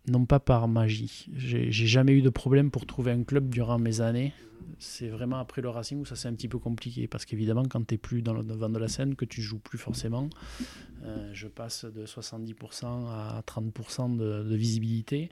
non 0.09 0.25
pas 0.25 0.39
par 0.39 0.67
magie. 0.67 1.27
J'ai 1.35 1.71
jamais 1.71 2.13
eu 2.13 2.21
de 2.21 2.29
problème 2.29 2.71
pour 2.71 2.85
trouver 2.85 3.11
un 3.11 3.23
club 3.23 3.49
durant 3.49 3.79
mes 3.79 4.01
années. 4.01 4.33
C'est 4.77 5.09
vraiment 5.09 5.37
après 5.37 5.61
le 5.61 5.69
Racing 5.69 5.99
où 5.99 6.05
ça 6.05 6.15
c'est 6.15 6.27
un 6.27 6.33
petit 6.33 6.47
peu 6.47 6.59
compliqué 6.59 7.07
parce 7.07 7.25
qu'évidemment 7.25 7.63
quand 7.63 7.85
tu 7.85 7.93
n'es 7.93 7.97
plus 7.97 8.21
dans 8.21 8.33
le 8.33 8.43
devant 8.43 8.69
de 8.69 8.79
la 8.79 8.87
scène, 8.87 9.15
que 9.15 9.25
tu 9.25 9.41
joues 9.41 9.59
plus 9.59 9.77
forcément, 9.77 10.29
euh, 11.03 11.29
je 11.33 11.47
passe 11.47 11.85
de 11.85 12.05
70% 12.05 12.85
à 13.09 13.41
30% 13.45 14.15
de, 14.15 14.55
visibilité 14.55 15.29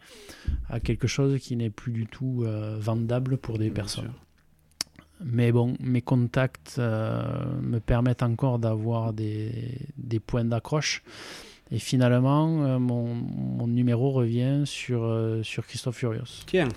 à 0.70 0.80
quelque 0.80 1.08
chose 1.08 1.40
qui 1.40 1.56
n'est 1.56 1.70
plus 1.70 1.92
du 1.92 2.08
tout 2.08 2.44
euh, 2.44 2.78
vendable 2.80 3.38
pour 3.38 3.58
des 3.58 3.70
personnes. 3.70 4.12
Mais 5.24 5.52
bon, 5.52 5.76
mes 5.80 6.02
contacts 6.02 6.76
euh, 6.78 7.46
me 7.62 7.80
permettent 7.80 8.24
encore 8.24 8.60
d'avoir 8.60 9.13
des, 9.13 9.80
des 9.98 10.20
points 10.20 10.46
d'accroche. 10.46 11.04
Et 11.72 11.80
finalement, 11.80 12.64
euh, 12.64 12.80
mon, 12.80 13.14
mon, 13.14 13.68
numéro 13.68 14.12
revient 14.12 14.64
sur, 14.66 15.04
euh, 15.04 15.44
sur 15.44 15.66
Christophe 15.66 15.98
Furios. 15.98 16.44
Tiens. 16.46 16.70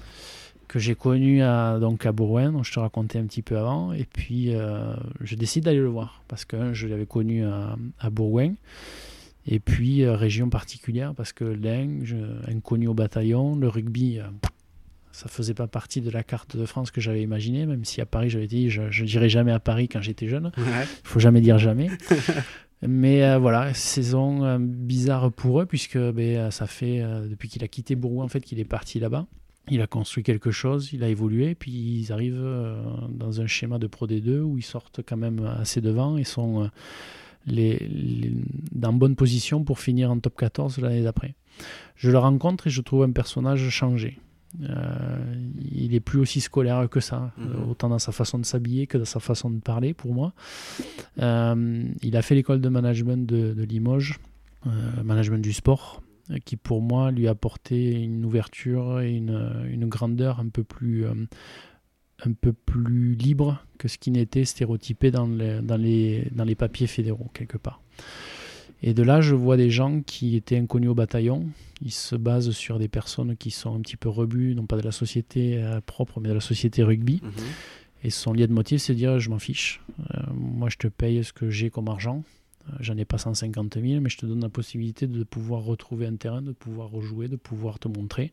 Que 0.69 0.79
j'ai 0.79 0.95
connu 0.95 1.43
à, 1.43 1.79
donc 1.81 2.07
à 2.07 2.13
Bourgoin, 2.13 2.53
dont 2.53 2.63
je 2.63 2.73
te 2.73 2.79
racontais 2.79 3.19
un 3.19 3.25
petit 3.25 3.43
peu 3.43 3.59
avant. 3.59 3.93
Et 3.93 4.05
puis, 4.05 4.55
euh, 4.55 4.95
je 5.21 5.35
décide 5.35 5.65
d'aller 5.65 5.79
le 5.79 5.89
voir. 5.89 6.23
Parce 6.29 6.45
que 6.45 6.73
je 6.73 6.87
l'avais 6.87 7.07
connu 7.07 7.45
à, 7.45 7.77
à 7.99 8.11
Bourgoin. 8.11 8.55
Et 9.47 9.59
puis, 9.59 10.07
région 10.07 10.49
particulière, 10.49 11.15
parce 11.15 11.33
que 11.33 11.45
l'Ain, 11.45 12.01
inconnu 12.47 12.89
au 12.89 12.95
bataillon, 12.95 13.57
le 13.57 13.69
rugby, 13.69 14.21
ça 15.13 15.29
faisait 15.29 15.55
pas 15.55 15.67
partie 15.67 16.03
de 16.03 16.11
la 16.11 16.23
carte 16.23 16.57
de 16.57 16.67
France 16.67 16.91
que 16.91 17.01
j'avais 17.01 17.23
imaginée, 17.23 17.67
même 17.67 17.85
si 17.85 18.01
à 18.01 18.07
Paris, 18.07 18.31
j'avais 18.31 18.47
dit, 18.47 18.71
je 18.71 18.83
ne 18.83 19.07
dirais 19.07 19.29
jamais 19.29 19.51
à 19.51 19.59
Paris 19.59 19.89
quand 19.89 20.03
j'étais 20.03 20.29
jeune. 20.29 20.53
Il 20.57 20.63
ne 20.63 20.85
faut 21.05 21.21
jamais 21.21 21.41
dire 21.41 21.59
jamais. 21.59 21.89
Mais 22.83 23.23
euh, 23.25 23.39
voilà, 23.39 23.75
saison 23.75 24.45
euh, 24.45 24.59
bizarre 24.59 25.31
pour 25.33 25.61
eux, 25.61 25.67
puisque 25.67 25.97
euh, 25.97 26.51
ça 26.51 26.67
fait 26.67 27.03
depuis 27.29 27.49
qu'il 27.49 27.63
a 27.63 27.69
quitté 27.69 27.95
Bourgoin 27.95 28.25
en 28.25 28.29
fait, 28.29 28.41
qu'il 28.41 28.59
est 28.59 28.65
parti 28.65 28.99
là-bas. 28.99 29.27
Il 29.69 29.83
a 29.83 29.87
construit 29.87 30.25
quelque 30.25 30.51
chose, 30.51 30.93
il 30.93 31.05
a 31.05 31.09
évolué, 31.09 31.55
puis 31.55 31.71
ils 31.71 32.13
arrivent 32.13 32.45
dans 33.11 33.41
un 33.41 33.47
schéma 33.47 33.79
de 33.79 33.87
Pro 33.87 34.07
D2 34.07 34.41
où 34.41 34.59
ils 34.59 34.65
sortent 34.65 35.01
quand 35.07 35.19
même 35.19 35.45
assez 35.61 35.81
devant 35.81 36.17
et 36.17 36.25
sont 36.25 36.69
les, 37.47 38.33
dans 38.73 38.93
bonne 38.93 39.15
position 39.15 39.63
pour 39.63 39.79
finir 39.79 40.11
en 40.11 40.19
top 40.19 40.37
14 40.39 40.79
l'année 40.79 41.03
d'après. 41.03 41.35
Je 41.95 42.11
le 42.11 42.19
rencontre 42.19 42.67
et 42.67 42.71
je 42.71 42.81
trouve 42.81 43.05
un 43.05 43.13
personnage 43.13 43.69
changé. 43.69 44.19
Il 44.59 45.95
est 45.95 46.01
plus 46.01 46.19
aussi 46.19 46.41
scolaire 46.41 46.89
que 46.91 47.01
ça, 47.01 47.33
Mhm. 47.39 47.71
autant 47.71 47.89
dans 47.89 47.99
sa 47.99 48.13
façon 48.13 48.39
de 48.39 48.45
s'habiller 48.45 48.87
que 48.87 48.99
dans 48.99 49.05
sa 49.05 49.21
façon 49.21 49.51
de 49.51 49.61
parler 49.61 49.95
pour 49.95 50.13
moi. 50.15 50.33
il 51.19 52.17
a 52.17 52.23
fait 52.23 52.35
l'école 52.35 52.61
de 52.61 52.69
management 52.69 53.27
de, 53.27 53.53
de 53.53 53.63
Limoges, 53.63 54.19
euh, 54.67 55.03
management 55.03 55.39
du 55.43 55.53
sport, 55.53 56.03
euh, 56.31 56.39
qui 56.45 56.57
pour 56.57 56.83
moi 56.83 57.11
lui 57.11 57.29
apportait 57.29 57.93
une 57.93 58.25
ouverture 58.25 59.01
et 59.01 59.13
une, 59.15 59.65
une 59.71 59.87
grandeur 59.89 60.41
un 60.41 60.49
peu 60.49 60.65
plus 60.65 61.07
euh, 61.07 61.15
un 62.27 62.33
peu 62.33 62.53
plus 62.53 63.15
libre 63.15 63.65
que 63.79 63.89
ce 63.89 63.97
qui 63.97 64.11
n'était 64.11 64.45
stéréotypé 64.45 65.11
dans 65.11 65.27
les, 65.27 65.63
dans, 65.63 65.79
les, 65.79 66.29
dans 66.33 66.45
les 66.45 66.55
papiers 66.55 66.87
fédéraux, 66.87 67.31
quelque 67.33 67.57
part. 67.57 67.81
Et 68.83 68.95
de 68.95 69.03
là, 69.03 69.21
je 69.21 69.35
vois 69.35 69.57
des 69.57 69.71
gens 69.71 70.01
qui 70.01 70.37
étaient 70.37 70.57
inconnus 70.57 70.91
au 70.91 70.95
bataillon. 70.95 71.47
Ils 71.83 71.93
se 71.93 72.17
basent 72.17 72.51
sur 72.51 72.79
des 72.79 72.89
personnes 72.89 73.37
qui 73.37 73.51
sont 73.51 73.75
un 73.75 73.81
petit 73.81 73.97
peu 73.97 74.09
rebuts, 74.09 74.55
non 74.55 74.67
pas 74.67 74.77
de 74.77 74.83
la 74.83 74.93
société 74.93 75.63
euh, 75.63 75.81
propre, 75.81 76.21
mais 76.21 76.29
de 76.29 76.35
la 76.35 76.41
société 76.41 76.83
rugby. 76.83 77.21
Mhm. 77.23 77.33
Et 78.03 78.11
son 78.11 78.33
lien 78.33 78.47
de 78.47 78.53
motif, 78.53 78.81
c'est 78.81 78.95
de 78.95 78.99
dire 78.99 79.19
je 79.19 79.29
m'en 79.29 79.39
fiche. 79.39 79.83
Euh, 80.15 80.23
moi, 80.35 80.69
je 80.71 80.77
te 80.77 80.89
paye 80.89 81.23
ce 81.23 81.33
que 81.33 81.51
j'ai 81.51 81.69
comme 81.69 81.89
argent. 81.89 82.25
Euh, 82.69 82.77
J'en 82.81 82.97
ai 82.97 83.05
pas 83.05 83.19
150 83.19 83.75
000, 83.75 84.01
mais 84.01 84.09
je 84.09 84.17
te 84.17 84.27
donne 84.27 84.41
la 84.41 84.49
possibilité 84.49 85.07
de 85.07 85.23
pouvoir 85.25 85.63
retrouver 85.63 86.07
un 86.07 86.17
terrain, 86.17 86.41
de 86.41 86.53
pouvoir 86.53 86.89
rejouer, 86.91 87.29
de 87.29 87.37
pouvoir 87.37 87.79
te 87.79 87.89
montrer. 87.89 88.33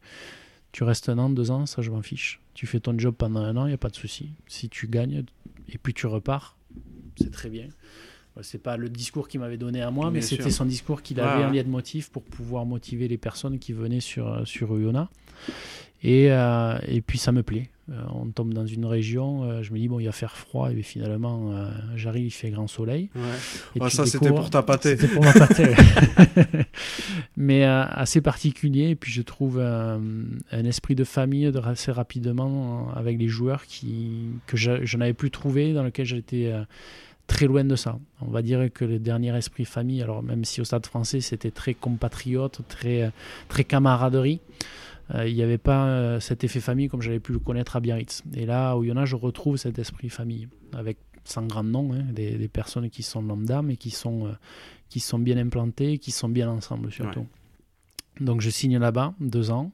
Tu 0.71 0.83
restes 0.83 1.09
un 1.09 1.17
an, 1.17 1.29
deux 1.29 1.51
ans, 1.51 1.65
ça 1.65 1.81
je 1.81 1.91
m'en 1.91 2.01
fiche. 2.01 2.39
Tu 2.53 2.67
fais 2.67 2.79
ton 2.79 2.97
job 2.97 3.15
pendant 3.17 3.41
un 3.41 3.57
an, 3.57 3.65
il 3.65 3.69
n'y 3.69 3.73
a 3.73 3.79
pas 3.79 3.89
de 3.89 3.95
souci. 3.95 4.31
Si 4.47 4.69
tu 4.69 4.87
gagnes 4.87 5.23
et 5.69 5.77
puis 5.77 5.93
tu 5.93 6.07
repars, 6.07 6.57
c'est 7.17 7.31
très 7.31 7.49
bien. 7.49 7.67
C'est 8.41 8.61
pas 8.61 8.77
le 8.77 8.89
discours 8.89 9.27
qu'il 9.27 9.39
m'avait 9.39 9.57
donné 9.57 9.81
à 9.81 9.91
moi, 9.91 10.11
mais 10.11 10.21
c'était 10.21 10.51
son 10.51 10.65
discours 10.65 11.01
qu'il 11.01 11.19
avait 11.19 11.51
lien 11.53 11.63
de 11.63 11.69
motif 11.69 12.09
pour 12.09 12.23
pouvoir 12.23 12.65
motiver 12.65 13.07
les 13.07 13.17
personnes 13.17 13.59
qui 13.59 13.73
venaient 13.73 13.99
sur, 13.99 14.41
sur 14.45 14.71
Oyonnax. 14.71 15.09
Et, 16.03 16.31
euh, 16.31 16.77
et 16.87 17.01
puis 17.01 17.17
ça 17.17 17.31
me 17.31 17.41
plaît. 17.41 17.69
Euh, 17.89 17.95
on 18.13 18.27
tombe 18.27 18.53
dans 18.53 18.65
une 18.65 18.85
région, 18.85 19.43
euh, 19.43 19.63
je 19.63 19.71
me 19.71 19.79
dis, 19.79 19.87
bon, 19.87 19.99
il 19.99 20.05
va 20.05 20.11
faire 20.11 20.35
froid, 20.35 20.69
et 20.71 20.81
finalement, 20.81 21.51
euh, 21.53 21.71
j'arrive, 21.95 22.25
il 22.25 22.31
fait 22.31 22.49
grand 22.49 22.67
soleil. 22.67 23.09
Ouais. 23.15 23.21
Et 23.75 23.81
Ouais, 23.81 23.89
tu 23.89 23.95
ça, 23.95 24.05
c'était 24.05 24.27
pour 24.27 24.49
ta 24.49 24.61
pâtée. 24.61 24.97
C'était 24.97 25.13
pour 25.13 25.23
ma 25.23 25.31
pâtée. 25.31 25.73
Mais 27.37 27.65
euh, 27.65 27.83
assez 27.85 28.19
particulier, 28.19 28.89
et 28.89 28.95
puis 28.95 29.11
je 29.11 29.21
trouve 29.21 29.57
euh, 29.59 29.97
un 30.51 30.65
esprit 30.65 30.95
de 30.95 31.05
famille 31.05 31.49
de 31.49 31.59
assez 31.59 31.91
rapidement 31.91 32.89
euh, 32.93 32.99
avec 32.99 33.17
les 33.17 33.29
joueurs 33.29 33.65
qui, 33.65 34.27
que 34.47 34.57
je, 34.57 34.85
je 34.85 34.97
n'avais 34.97 35.13
plus 35.13 35.31
trouvé, 35.31 35.73
dans 35.73 35.83
lequel 35.83 36.05
j'étais 36.05 36.51
euh, 36.51 36.63
très 37.27 37.45
loin 37.45 37.63
de 37.63 37.75
ça. 37.75 37.99
On 38.21 38.31
va 38.31 38.41
dire 38.41 38.71
que 38.73 38.85
le 38.85 38.99
dernier 38.99 39.35
esprit 39.37 39.65
famille, 39.65 40.01
alors 40.01 40.23
même 40.23 40.45
si 40.45 40.61
au 40.61 40.63
stade 40.63 40.85
français 40.85 41.21
c'était 41.21 41.51
très 41.51 41.73
compatriote, 41.73 42.61
très, 42.67 43.11
très 43.49 43.63
camaraderie, 43.63 44.39
euh, 45.13 45.27
il 45.27 45.35
n'y 45.35 45.43
avait 45.43 45.57
pas 45.57 45.87
euh, 45.87 46.19
cet 46.19 46.43
effet 46.43 46.59
famille 46.59 46.87
comme 46.89 47.01
j'avais 47.01 47.19
pu 47.19 47.31
le 47.31 47.39
connaître 47.39 47.75
à 47.75 47.79
Biarritz. 47.79 48.23
Et 48.33 48.45
là, 48.45 48.75
au 48.75 48.83
Yona, 48.83 49.05
je 49.05 49.15
retrouve 49.15 49.57
cet 49.57 49.79
esprit 49.79 50.09
famille, 50.09 50.47
avec 50.73 50.97
sans 51.23 51.45
grand 51.45 51.63
nom, 51.63 51.93
hein, 51.93 52.03
des, 52.11 52.37
des 52.37 52.47
personnes 52.47 52.89
qui 52.89 53.03
sont 53.03 53.21
lambda, 53.21 53.61
mais 53.61 53.77
qui 53.77 53.89
sont, 53.89 54.27
euh, 54.27 54.31
qui 54.89 54.99
sont 54.99 55.19
bien 55.19 55.37
implantées, 55.37 55.97
qui 55.97 56.11
sont 56.11 56.29
bien 56.29 56.49
ensemble 56.49 56.91
surtout. 56.91 57.25
Donc 58.19 58.41
je 58.41 58.49
signe 58.49 58.79
là-bas, 58.79 59.13
deux 59.19 59.51
ans, 59.51 59.71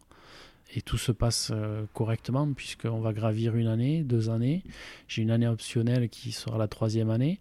et 0.75 0.81
tout 0.81 0.97
se 0.97 1.11
passe 1.11 1.51
euh, 1.53 1.83
correctement, 1.93 2.51
puisqu'on 2.53 2.99
va 2.99 3.13
gravir 3.13 3.55
une 3.55 3.67
année, 3.67 4.03
deux 4.03 4.29
années. 4.29 4.63
J'ai 5.07 5.21
une 5.21 5.31
année 5.31 5.47
optionnelle 5.47 6.09
qui 6.09 6.31
sera 6.31 6.57
la 6.57 6.67
troisième 6.67 7.09
année. 7.09 7.37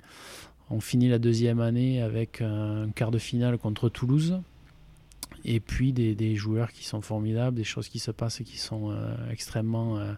On 0.70 0.80
finit 0.80 1.08
la 1.08 1.18
deuxième 1.18 1.60
année 1.60 2.02
avec 2.02 2.40
un 2.42 2.90
quart 2.94 3.10
de 3.10 3.18
finale 3.18 3.58
contre 3.58 3.88
Toulouse. 3.88 4.40
Et 5.44 5.60
puis 5.60 5.92
des, 5.92 6.14
des 6.14 6.36
joueurs 6.36 6.70
qui 6.72 6.84
sont 6.84 7.00
formidables, 7.00 7.56
des 7.56 7.64
choses 7.64 7.88
qui 7.88 7.98
se 7.98 8.10
passent 8.10 8.40
et 8.40 8.44
qui 8.44 8.58
sont 8.58 8.90
euh, 8.90 9.14
extrêmement 9.30 9.98
euh, 9.98 10.12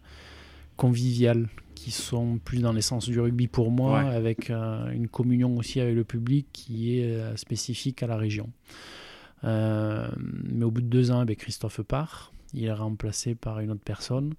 conviviales, 0.77 1.49
qui 1.75 1.91
sont 1.93 2.39
plus 2.45 2.61
dans 2.61 2.73
l'essence 2.73 3.09
du 3.09 3.19
rugby 3.21 3.47
pour 3.47 3.71
moi, 3.71 4.05
Ouais. 4.05 4.15
avec 4.15 4.51
une 4.51 5.09
communion 5.09 5.57
aussi 5.57 5.81
avec 5.81 5.95
le 5.95 6.05
public 6.05 6.47
qui 6.53 6.99
est 6.99 7.37
spécifique 7.37 8.03
à 8.03 8.07
la 8.07 8.17
région. 8.17 8.51
Mais 9.43 10.65
au 10.65 10.71
bout 10.71 10.81
de 10.81 10.87
deux 10.89 11.11
ans, 11.11 11.23
eh 11.23 11.27
bien, 11.27 11.35
Christophe 11.37 11.81
part. 11.83 12.33
Il 12.55 12.65
est 12.65 12.73
remplacé 12.73 13.35
par 13.35 13.61
une 13.61 13.71
autre 13.71 13.85
personne. 13.85 14.35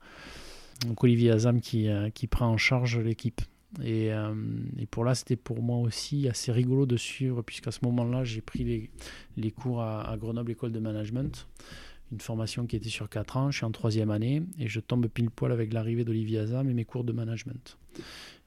Donc 0.87 1.03
Olivier 1.03 1.31
Azam 1.31 1.61
qui, 1.61 1.87
euh, 1.87 2.09
qui 2.09 2.27
prend 2.27 2.47
en 2.47 2.57
charge 2.57 2.99
l'équipe. 2.99 3.41
Et, 3.83 4.13
euh, 4.13 4.33
et 4.77 4.85
pour 4.85 5.03
là, 5.03 5.15
c'était 5.15 5.35
pour 5.35 5.61
moi 5.61 5.77
aussi 5.77 6.29
assez 6.29 6.51
rigolo 6.51 6.85
de 6.85 6.95
suivre, 6.97 7.41
puisqu'à 7.41 7.71
ce 7.71 7.79
moment-là, 7.83 8.23
j'ai 8.23 8.41
pris 8.41 8.63
les, 8.63 8.89
les 9.35 9.51
cours 9.51 9.81
à, 9.81 10.09
à 10.09 10.17
Grenoble 10.17 10.51
École 10.51 10.71
de 10.71 10.79
Management, 10.79 11.47
une 12.11 12.21
formation 12.21 12.67
qui 12.67 12.77
était 12.77 12.89
sur 12.89 13.09
4 13.09 13.37
ans. 13.37 13.51
Je 13.51 13.57
suis 13.57 13.65
en 13.65 13.71
troisième 13.71 14.11
année 14.11 14.43
et 14.59 14.67
je 14.67 14.79
tombe 14.79 15.07
pile 15.07 15.29
poil 15.29 15.51
avec 15.51 15.73
l'arrivée 15.73 16.05
d'Olivier 16.05 16.39
Azam 16.39 16.69
et 16.69 16.73
mes 16.73 16.85
cours 16.85 17.03
de 17.03 17.11
management. 17.11 17.77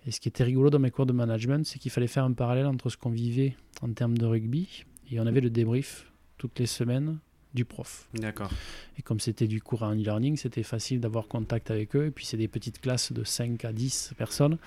Et 0.06 0.10
ce 0.10 0.20
qui 0.20 0.28
était 0.28 0.44
rigolo 0.44 0.70
dans 0.70 0.78
mes 0.78 0.90
cours 0.90 1.06
de 1.06 1.12
management, 1.12 1.66
c'est 1.66 1.78
qu'il 1.78 1.90
fallait 1.90 2.06
faire 2.06 2.24
un 2.24 2.32
parallèle 2.32 2.66
entre 2.66 2.88
ce 2.88 2.96
qu'on 2.96 3.10
vivait 3.10 3.56
en 3.82 3.92
termes 3.92 4.16
de 4.16 4.24
rugby 4.24 4.84
et 5.10 5.20
on 5.20 5.26
avait 5.26 5.40
le 5.40 5.50
débrief 5.50 6.10
toutes 6.38 6.58
les 6.58 6.66
semaines 6.66 7.18
du 7.54 7.64
prof. 7.64 8.08
D'accord. 8.14 8.50
Et 8.98 9.02
comme 9.02 9.20
c'était 9.20 9.46
du 9.46 9.60
cours 9.60 9.82
en 9.82 9.94
e-learning, 9.94 10.36
c'était 10.36 10.62
facile 10.62 11.00
d'avoir 11.00 11.28
contact 11.28 11.70
avec 11.70 11.96
eux. 11.96 12.06
Et 12.06 12.10
puis 12.10 12.26
c'est 12.26 12.36
des 12.36 12.48
petites 12.48 12.80
classes 12.80 13.12
de 13.12 13.24
5 13.24 13.64
à 13.64 13.72
10 13.72 14.12
personnes. 14.16 14.58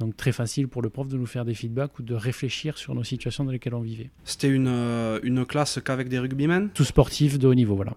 Donc 0.00 0.16
très 0.16 0.32
facile 0.32 0.66
pour 0.66 0.82
le 0.82 0.90
prof 0.90 1.06
de 1.08 1.16
nous 1.16 1.26
faire 1.26 1.44
des 1.44 1.54
feedbacks 1.54 1.98
ou 1.98 2.02
de 2.02 2.14
réfléchir 2.14 2.78
sur 2.78 2.94
nos 2.94 3.04
situations 3.04 3.44
dans 3.44 3.52
lesquelles 3.52 3.74
on 3.74 3.80
vivait. 3.80 4.10
C'était 4.24 4.48
une, 4.48 4.68
euh, 4.68 5.20
une 5.22 5.46
classe 5.46 5.78
qu'avec 5.84 6.08
des 6.08 6.18
rugbymen? 6.18 6.70
Tout 6.74 6.84
sportif 6.84 7.38
de 7.38 7.46
haut 7.46 7.54
niveau, 7.54 7.76
voilà. 7.76 7.94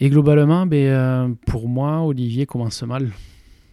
Et 0.00 0.08
globalement, 0.10 0.66
ben, 0.66 0.86
euh, 0.86 1.28
pour 1.46 1.68
moi, 1.68 2.00
Olivier 2.00 2.46
commence 2.46 2.82
mal. 2.82 3.10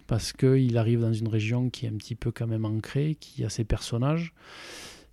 Parce 0.07 0.33
qu'il 0.33 0.77
arrive 0.77 0.99
dans 0.99 1.13
une 1.13 1.29
région 1.29 1.69
qui 1.69 1.85
est 1.85 1.89
un 1.89 1.95
petit 1.95 2.15
peu 2.15 2.31
quand 2.31 2.47
même 2.47 2.65
ancrée, 2.65 3.15
qui 3.19 3.45
a 3.45 3.49
ses 3.49 3.63
personnages. 3.63 4.33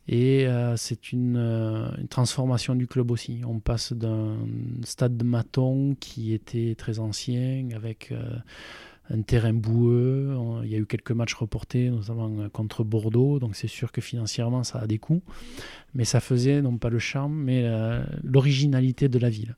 Et 0.09 0.46
euh, 0.46 0.74
c'est 0.76 1.12
une, 1.12 1.36
euh, 1.36 1.90
une 1.98 2.09
transformation 2.09 2.74
du 2.74 2.86
club 2.86 3.11
aussi. 3.11 3.42
On 3.46 3.61
passe 3.61 3.92
d'un 3.92 4.38
stade 4.82 5.18
de 5.18 5.24
Maton 5.24 5.96
qui 6.00 6.32
était 6.32 6.74
très 6.76 6.98
ancien, 6.98 7.68
avec 7.76 8.11
euh, 8.11 8.38
un 9.11 9.20
terrain 9.20 9.52
boueux. 9.52 10.34
Il 10.64 10.70
y 10.70 10.74
a 10.74 10.78
eu 10.78 10.86
quelques 10.86 11.12
matchs 11.12 11.34
reportés, 11.34 11.90
notamment 11.90 12.48
contre 12.48 12.84
Bordeaux. 12.84 13.38
Donc 13.38 13.54
c'est 13.54 13.68
sûr 13.68 13.92
que 13.92 14.00
financièrement, 14.00 14.64
ça 14.64 14.78
a 14.78 14.86
des 14.86 14.98
coûts. 14.98 15.22
Mais 15.94 16.04
ça 16.04 16.20
faisait 16.20 16.62
non 16.62 16.78
pas 16.78 16.88
le 16.88 16.98
charme, 16.98 17.34
mais 17.34 17.66
l'originalité 18.22 19.09
de 19.09 19.18
la 19.18 19.30
ville. 19.30 19.56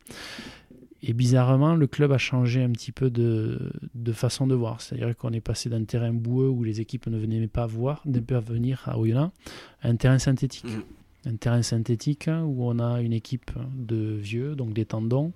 Et 1.03 1.13
bizarrement, 1.15 1.75
le 1.75 1.87
club 1.87 2.13
a 2.13 2.19
changé 2.19 2.63
un 2.63 2.71
petit 2.71 2.93
peu 2.93 3.11
de, 3.11 3.73
de 3.95 4.13
façon 4.13 4.47
de 4.47 4.55
voir. 4.55 4.81
C'est-à-dire 4.81 5.17
qu'on 5.17 5.33
est 5.33 5.41
passé 5.41 5.71
d'un 5.71 5.85
terrain 5.85 6.13
boueux 6.13 6.49
où 6.49 6.63
les 6.63 6.81
équipes 6.81 7.07
ne 7.07 7.19
venaient 7.19 7.47
pas 7.47 7.67
voir, 7.67 8.03
ne 8.05 8.21
pas 8.21 8.41
venir 8.41 8.83
à 8.87 8.99
Oyonnax, 8.99 9.33
à 9.83 9.89
un 9.89 9.97
terrain 9.97 10.19
synthétique. 10.19 10.65
Mhm. 10.65 10.83
Un 11.27 11.37
terrain 11.37 11.63
synthétique 11.63 12.29
où 12.29 12.65
on 12.65 12.79
a 12.79 13.03
une 13.03 13.13
équipe 13.13 13.51
de 13.75 14.15
vieux, 14.15 14.57
donc 14.57 14.73
des 14.73 14.87
tendons. 14.87 15.33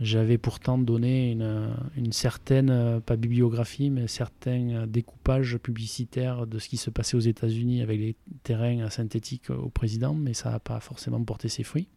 J'avais 0.00 0.38
pourtant 0.38 0.78
donné 0.78 1.30
une, 1.30 2.12
certaine, 2.12 2.70
euh, 2.70 3.00
pas 3.00 3.16
bibliographie, 3.16 3.90
mais 3.90 4.08
certains 4.08 4.70
euh, 4.70 4.86
découpages 4.86 5.56
publicitaires 5.58 6.46
de 6.46 6.58
ce 6.58 6.68
qui 6.68 6.76
se 6.76 6.90
passait 6.90 7.16
aux 7.16 7.20
États-Unis 7.20 7.80
avec 7.80 7.98
les 8.00 8.16
terrains 8.42 8.90
synthétiques 8.90 9.50
au 9.50 9.68
président, 9.68 10.14
mais 10.14 10.34
ça 10.34 10.50
n'a 10.50 10.58
pas 10.58 10.80
forcément 10.80 11.22
porté 11.22 11.48
ses 11.48 11.62
fruits. 11.62 11.88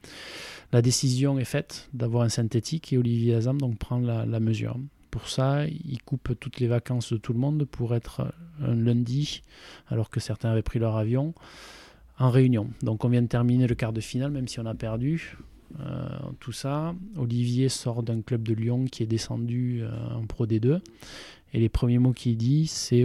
La 0.71 0.81
décision 0.81 1.39
est 1.39 1.45
faite 1.45 1.89
d'avoir 1.93 2.23
un 2.23 2.29
synthétique 2.29 2.93
et 2.93 2.97
Olivier 2.97 3.35
Azam 3.35 3.59
donc 3.59 3.77
prend 3.77 3.97
la 3.99 4.39
mesure. 4.39 4.77
Pour 5.11 5.29
ça, 5.29 5.65
il 5.65 6.01
coupe 6.03 6.37
toutes 6.39 6.59
les 6.59 6.67
vacances 6.67 7.11
de 7.13 7.17
tout 7.17 7.33
le 7.33 7.39
monde 7.39 7.65
pour 7.65 7.95
être 7.95 8.33
un 8.61 8.75
lundi, 8.75 9.41
alors 9.87 10.09
que 10.09 10.19
certains 10.19 10.51
avaient 10.51 10.61
pris 10.61 10.79
leur 10.79 10.97
avion, 10.97 11.33
en 12.19 12.29
réunion. 12.29 12.69
Donc 12.81 13.05
on 13.05 13.09
vient 13.09 13.21
de 13.21 13.27
terminer 13.27 13.67
le 13.67 13.75
quart 13.75 13.93
de 13.93 14.01
finale, 14.01 14.31
même 14.31 14.47
si 14.47 14.59
on 14.59 14.65
a 14.65 14.75
perdu. 14.75 15.37
Euh, 15.79 16.07
tout 16.39 16.51
ça, 16.51 16.95
Olivier 17.15 17.69
sort 17.69 18.03
d'un 18.03 18.21
club 18.21 18.43
de 18.43 18.53
Lyon 18.53 18.85
qui 18.85 19.03
est 19.03 19.07
descendu 19.07 19.81
euh, 19.81 19.89
en 20.15 20.25
Pro 20.25 20.45
D2. 20.45 20.79
Et 21.53 21.59
les 21.59 21.69
premiers 21.69 21.99
mots 21.99 22.13
qu'il 22.13 22.37
dit, 22.37 22.67
c'est 22.67 23.03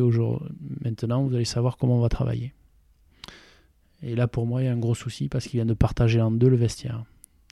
maintenant 0.85 1.25
vous 1.25 1.35
allez 1.35 1.45
savoir 1.45 1.77
comment 1.77 1.99
on 1.99 2.01
va 2.01 2.09
travailler. 2.09 2.53
Et 4.03 4.17
là, 4.17 4.27
pour 4.27 4.47
moi, 4.47 4.63
il 4.63 4.65
y 4.65 4.69
a 4.69 4.73
un 4.73 4.79
gros 4.79 4.97
souci 4.97 5.29
parce 5.29 5.47
qu'il 5.47 5.59
vient 5.59 5.67
de 5.67 5.75
partager 5.75 6.21
en 6.21 6.33
deux 6.33 6.49
le 6.49 6.57
vestiaire. 6.57 7.05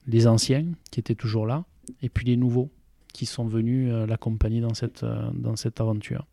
Les 0.07 0.27
anciens 0.27 0.67
qui 0.91 0.99
étaient 0.99 1.15
toujours 1.15 1.47
là, 1.47 1.65
et 2.03 2.09
puis 2.09 2.27
les 2.27 2.37
nouveaux 2.37 2.71
qui 3.13 3.27
sont 3.27 3.47
venus 3.47 3.91
euh, 3.93 4.07
l'accompagner 4.07 4.61
dans 4.61 4.75
cette, 4.75 5.05
dans 5.35 5.57
cette 5.57 5.81
aventure. 5.81 6.27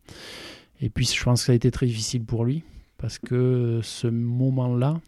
Et 0.80 0.90
puis, 0.90 1.06
je 1.06 1.22
pense 1.22 1.42
que 1.42 1.46
ça 1.46 1.52
a 1.52 1.54
été 1.54 1.70
très 1.70 1.86
difficile 1.86 2.24
pour 2.24 2.44
lui 2.44 2.62
parce 2.98 3.18
que 3.18 3.80
ce 3.82 4.08
moment-là 4.08 5.00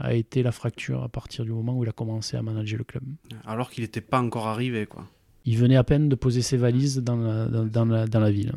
a 0.00 0.14
été 0.14 0.42
la 0.42 0.52
fracture 0.52 1.02
à 1.02 1.08
partir 1.08 1.44
du 1.44 1.52
moment 1.52 1.76
où 1.76 1.84
il 1.84 1.88
a 1.88 1.92
commencé 1.92 2.36
à 2.36 2.42
manager 2.42 2.78
le 2.78 2.84
club. 2.84 3.04
Alors 3.44 3.70
qu'il 3.70 3.82
n'était 3.82 4.00
pas 4.00 4.20
encore 4.20 4.46
arrivé, 4.46 4.86
quoi. 4.86 5.06
Il 5.46 5.56
venait 5.56 5.76
à 5.76 5.84
peine 5.84 6.08
de 6.08 6.14
poser 6.14 6.42
ses 6.42 6.56
valises 6.56 6.98
dans 6.98 7.16
la, 7.16 7.46
dans, 7.46 7.64
dans 7.64 7.84
la, 7.84 8.06
dans 8.06 8.20
la 8.20 8.30
ville. 8.30 8.52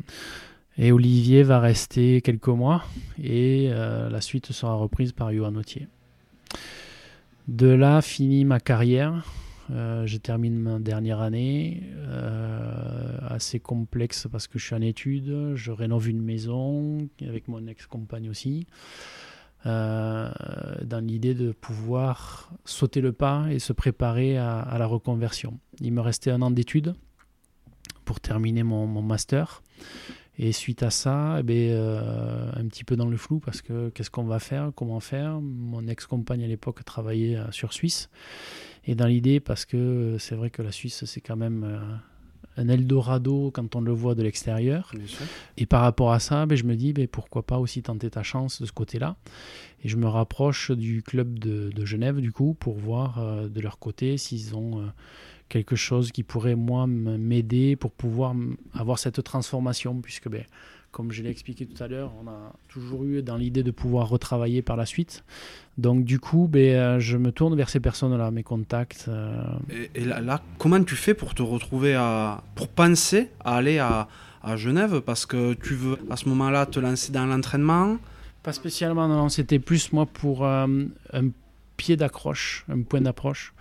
Et 0.76 0.90
Olivier 0.90 1.42
va 1.42 1.60
rester 1.60 2.20
quelques 2.20 2.48
mois 2.48 2.84
et 3.22 3.68
euh, 3.70 4.10
la 4.10 4.20
suite 4.20 4.50
sera 4.52 4.74
reprise 4.74 5.12
par 5.12 5.32
Johan 5.32 5.54
Autier. 5.54 5.86
De 7.46 7.68
là 7.68 8.02
finit 8.02 8.44
ma 8.44 8.58
carrière. 8.58 9.24
Euh, 9.70 10.04
je 10.06 10.18
termine 10.18 10.58
ma 10.58 10.78
dernière 10.78 11.20
année 11.20 11.84
euh, 11.96 13.18
assez 13.22 13.60
complexe 13.60 14.26
parce 14.30 14.46
que 14.46 14.58
je 14.58 14.66
suis 14.66 14.74
en 14.74 14.82
études, 14.82 15.52
je 15.54 15.70
rénove 15.70 16.08
une 16.08 16.20
maison 16.20 17.08
avec 17.22 17.48
mon 17.48 17.66
ex-compagne 17.66 18.28
aussi. 18.28 18.66
Euh, 19.66 20.30
dans 20.82 21.00
l'idée 21.00 21.32
de 21.32 21.52
pouvoir 21.52 22.52
sauter 22.66 23.00
le 23.00 23.12
pas 23.12 23.46
et 23.50 23.58
se 23.58 23.72
préparer 23.72 24.36
à, 24.36 24.76
la 24.78 24.84
reconversion. 24.84 25.58
Il 25.80 25.92
me 25.92 26.02
restait 26.02 26.30
un 26.30 26.42
an 26.42 26.50
d'études 26.50 26.94
pour 28.04 28.20
terminer 28.20 28.62
mon, 28.62 28.86
master. 29.00 29.62
Et 30.36 30.52
suite 30.52 30.82
à 30.82 30.90
ça, 30.90 31.36
eh 31.38 31.42
ben, 31.42 31.54
euh, 31.54 32.50
un 32.54 32.66
petit 32.66 32.84
peu 32.84 32.96
dans 32.96 33.06
le 33.06 33.16
flou 33.16 33.38
parce 33.38 33.62
que 33.62 33.88
qu'est-ce 33.90 34.10
qu'on 34.10 34.24
va 34.24 34.40
faire, 34.40 34.72
comment 34.74 35.00
faire? 35.00 35.40
Mon 35.40 35.86
ex-compagne 35.86 36.42
à 36.42 36.48
l'époque 36.48 36.84
travaillait 36.84 37.36
euh, 37.36 37.50
sur 37.50 37.72
Suisse. 37.72 38.10
Et 38.84 38.94
dans 38.94 39.06
l'idée, 39.06 39.40
parce 39.40 39.64
que 39.64 40.16
c'est 40.18 40.34
vrai 40.34 40.50
que 40.50 40.60
la 40.60 40.72
Suisse, 40.72 41.04
c'est 41.06 41.20
quand 41.22 41.36
même 41.36 42.00
un 42.56 42.68
Eldorado 42.68 43.50
quand 43.52 43.76
on 43.76 43.80
le 43.80 43.92
voit 43.92 44.14
de 44.14 44.22
l'extérieur. 44.22 44.92
Et 45.56 45.66
par 45.66 45.82
rapport 45.82 46.12
à 46.12 46.20
ça, 46.20 46.46
ben, 46.46 46.56
je 46.56 46.64
me 46.64 46.76
dis 46.76 46.92
ben, 46.92 47.06
pourquoi 47.08 47.42
pas 47.42 47.58
aussi 47.58 47.82
tenter 47.82 48.10
ta 48.10 48.22
chance 48.22 48.60
de 48.60 48.66
ce 48.66 48.72
côté-là. 48.72 49.16
Et 49.82 49.88
je 49.88 49.96
me 49.96 50.06
rapproche 50.06 50.70
du 50.70 51.02
club 51.02 51.38
de, 51.38 51.84
Genève 51.84 52.20
du 52.20 52.32
coup 52.32 52.54
pour 52.54 52.76
voir 52.78 53.18
euh, 53.18 53.48
de 53.48 53.60
leur 53.60 53.78
côté 53.78 54.16
s'ils 54.16 54.56
ont 54.56 54.80
euh, 54.80 54.86
quelque 55.48 55.76
chose 55.76 56.12
qui 56.12 56.22
pourrait 56.22 56.54
moi 56.54 56.86
m'aider 56.86 57.76
pour 57.76 57.92
pouvoir 57.92 58.34
avoir 58.72 58.98
cette 58.98 59.22
transformation 59.22 60.00
puisque 60.00 60.28
ben, 60.28 60.44
comme 60.94 61.10
je 61.10 61.24
l'ai 61.24 61.30
expliqué 61.30 61.66
tout 61.66 61.82
à 61.82 61.88
l'heure, 61.88 62.12
on 62.22 62.28
a 62.28 62.52
toujours 62.68 63.02
eu 63.02 63.20
dans 63.20 63.36
l'idée 63.36 63.64
de 63.64 63.72
pouvoir 63.72 64.08
retravailler 64.08 64.62
par 64.62 64.76
la 64.76 64.86
suite. 64.86 65.24
Donc 65.76 66.04
du 66.04 66.20
coup, 66.20 66.48
ben, 66.48 66.60
euh, 66.60 67.00
je 67.00 67.16
me 67.16 67.32
tourne 67.32 67.56
vers 67.56 67.68
ces 67.68 67.80
personnes-là, 67.80 68.30
mes 68.30 68.44
contacts. 68.44 69.06
Euh. 69.08 69.42
Et, 69.96 70.04
là, 70.04 70.40
comment 70.56 70.82
tu 70.84 70.94
fais 70.94 71.12
pour 71.12 71.34
te 71.34 71.42
retrouver 71.42 71.94
à... 71.94 72.44
pour 72.54 72.68
penser 72.68 73.30
à 73.44 73.56
aller 73.56 73.80
à, 73.80 74.06
Genève? 74.54 75.00
Parce 75.00 75.26
que 75.26 75.54
tu 75.54 75.74
veux 75.74 75.98
à 76.10 76.16
ce 76.16 76.28
moment-là 76.28 76.64
te 76.64 76.78
lancer 76.78 77.10
dans 77.10 77.26
l'entraînement? 77.26 77.96
Pas 78.44 78.52
spécialement, 78.52 79.08
non. 79.08 79.28
C'était 79.28 79.58
plus 79.58 79.92
moi 79.92 80.06
pour 80.06 80.46
euh, 80.46 80.84
un 81.12 81.28
pied 81.76 81.96
d'accroche, 81.96 82.64
un 82.68 82.82
point 82.82 83.00
d'approche 83.00 83.52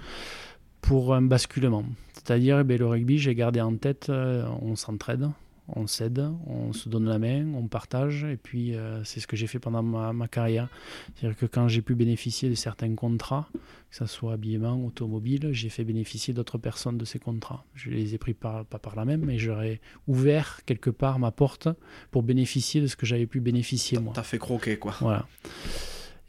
pour 0.81 1.15
un 1.15 1.23
basculement. 1.23 1.83
C'est-à-dire, 2.13 2.59
eh 2.59 2.63
ben, 2.63 2.77
le 2.77 2.85
rugby, 2.85 3.17
j'ai 3.17 3.33
gardé 3.33 3.59
en 3.59 3.75
tête, 3.75 4.11
on 4.11 4.75
s'entraide, 4.75 5.29
on 5.67 5.87
s'aide, 5.87 6.23
on 6.45 6.73
se 6.73 6.89
donne 6.89 7.05
la 7.05 7.19
main, 7.19 7.53
on 7.53 7.67
partage, 7.67 8.25
et 8.25 8.37
puis 8.37 8.75
euh, 8.75 9.03
c'est 9.03 9.19
ce 9.19 9.27
que 9.27 9.35
j'ai 9.35 9.47
fait 9.47 9.59
pendant 9.59 9.81
ma, 9.83 10.27
carrière. 10.27 10.67
C'est-à-dire 11.15 11.37
que 11.37 11.45
quand 11.45 11.67
j'ai 11.67 11.81
pu 11.81 11.95
bénéficier 11.95 12.49
de 12.49 12.55
certains 12.55 12.93
contrats, 12.95 13.47
que 13.89 13.95
ce 13.95 14.05
soit 14.05 14.33
habillement, 14.33 14.83
automobile, 14.85 15.49
j'ai 15.51 15.69
fait 15.69 15.83
bénéficier 15.83 16.33
d'autres 16.33 16.57
personnes 16.57 16.97
de 16.97 17.05
ces 17.05 17.19
contrats. 17.19 17.63
Je 17.75 17.89
les 17.89 18.13
ai 18.13 18.17
pris 18.17 18.33
pas 18.33 18.63
par 18.65 18.95
la 18.95 19.05
même, 19.05 19.23
mais 19.25 19.37
j'aurais 19.37 19.79
ouvert 20.07 20.61
quelque 20.65 20.89
part 20.89 21.19
ma 21.19 21.31
porte 21.31 21.67
pour 22.11 22.23
bénéficier 22.23 22.81
de 22.81 22.87
ce 22.87 22.95
que 22.95 23.05
j'avais 23.05 23.27
pu 23.27 23.39
bénéficier 23.39 23.99
moi. 23.99 24.13
T'as 24.15 24.23
fait 24.23 24.39
croquer 24.39 24.77
quoi. 24.77 24.95
Voilà. 24.99 25.27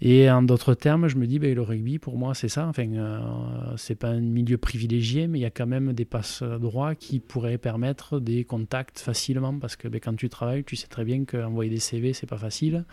Et 0.00 0.28
en 0.30 0.42
d'autres 0.42 0.74
termes, 0.74 1.08
je 1.08 1.16
me 1.16 1.26
dis, 1.26 1.38
ben, 1.38 1.54
le 1.54 1.62
rugby, 1.62 1.98
pour 1.98 2.18
moi, 2.18 2.34
c'est 2.34 2.48
ça. 2.48 2.66
Enfin, 2.66 2.86
euh, 2.92 3.20
c'est 3.76 3.94
pas 3.94 4.08
un 4.08 4.20
milieu 4.20 4.58
privilégié, 4.58 5.28
mais 5.28 5.38
il 5.38 5.42
y 5.42 5.46
a 5.46 5.50
quand 5.50 5.66
même 5.66 5.92
des 5.92 6.04
passes 6.04 6.42
droits 6.42 6.94
qui 6.94 7.20
pourraient 7.20 7.58
permettre 7.58 8.18
des 8.18 8.44
contacts 8.44 8.98
facilement. 8.98 9.56
Parce 9.58 9.76
que 9.76 9.88
ben, 9.88 10.00
quand 10.00 10.16
tu 10.16 10.28
travailles, 10.28 10.64
tu 10.64 10.76
sais 10.76 10.88
très 10.88 11.04
bien 11.04 11.24
qu'envoyer 11.24 11.70
des 11.70 11.78
CV, 11.78 12.12
c'est 12.12 12.26
pas 12.26 12.36
facile. 12.36 12.84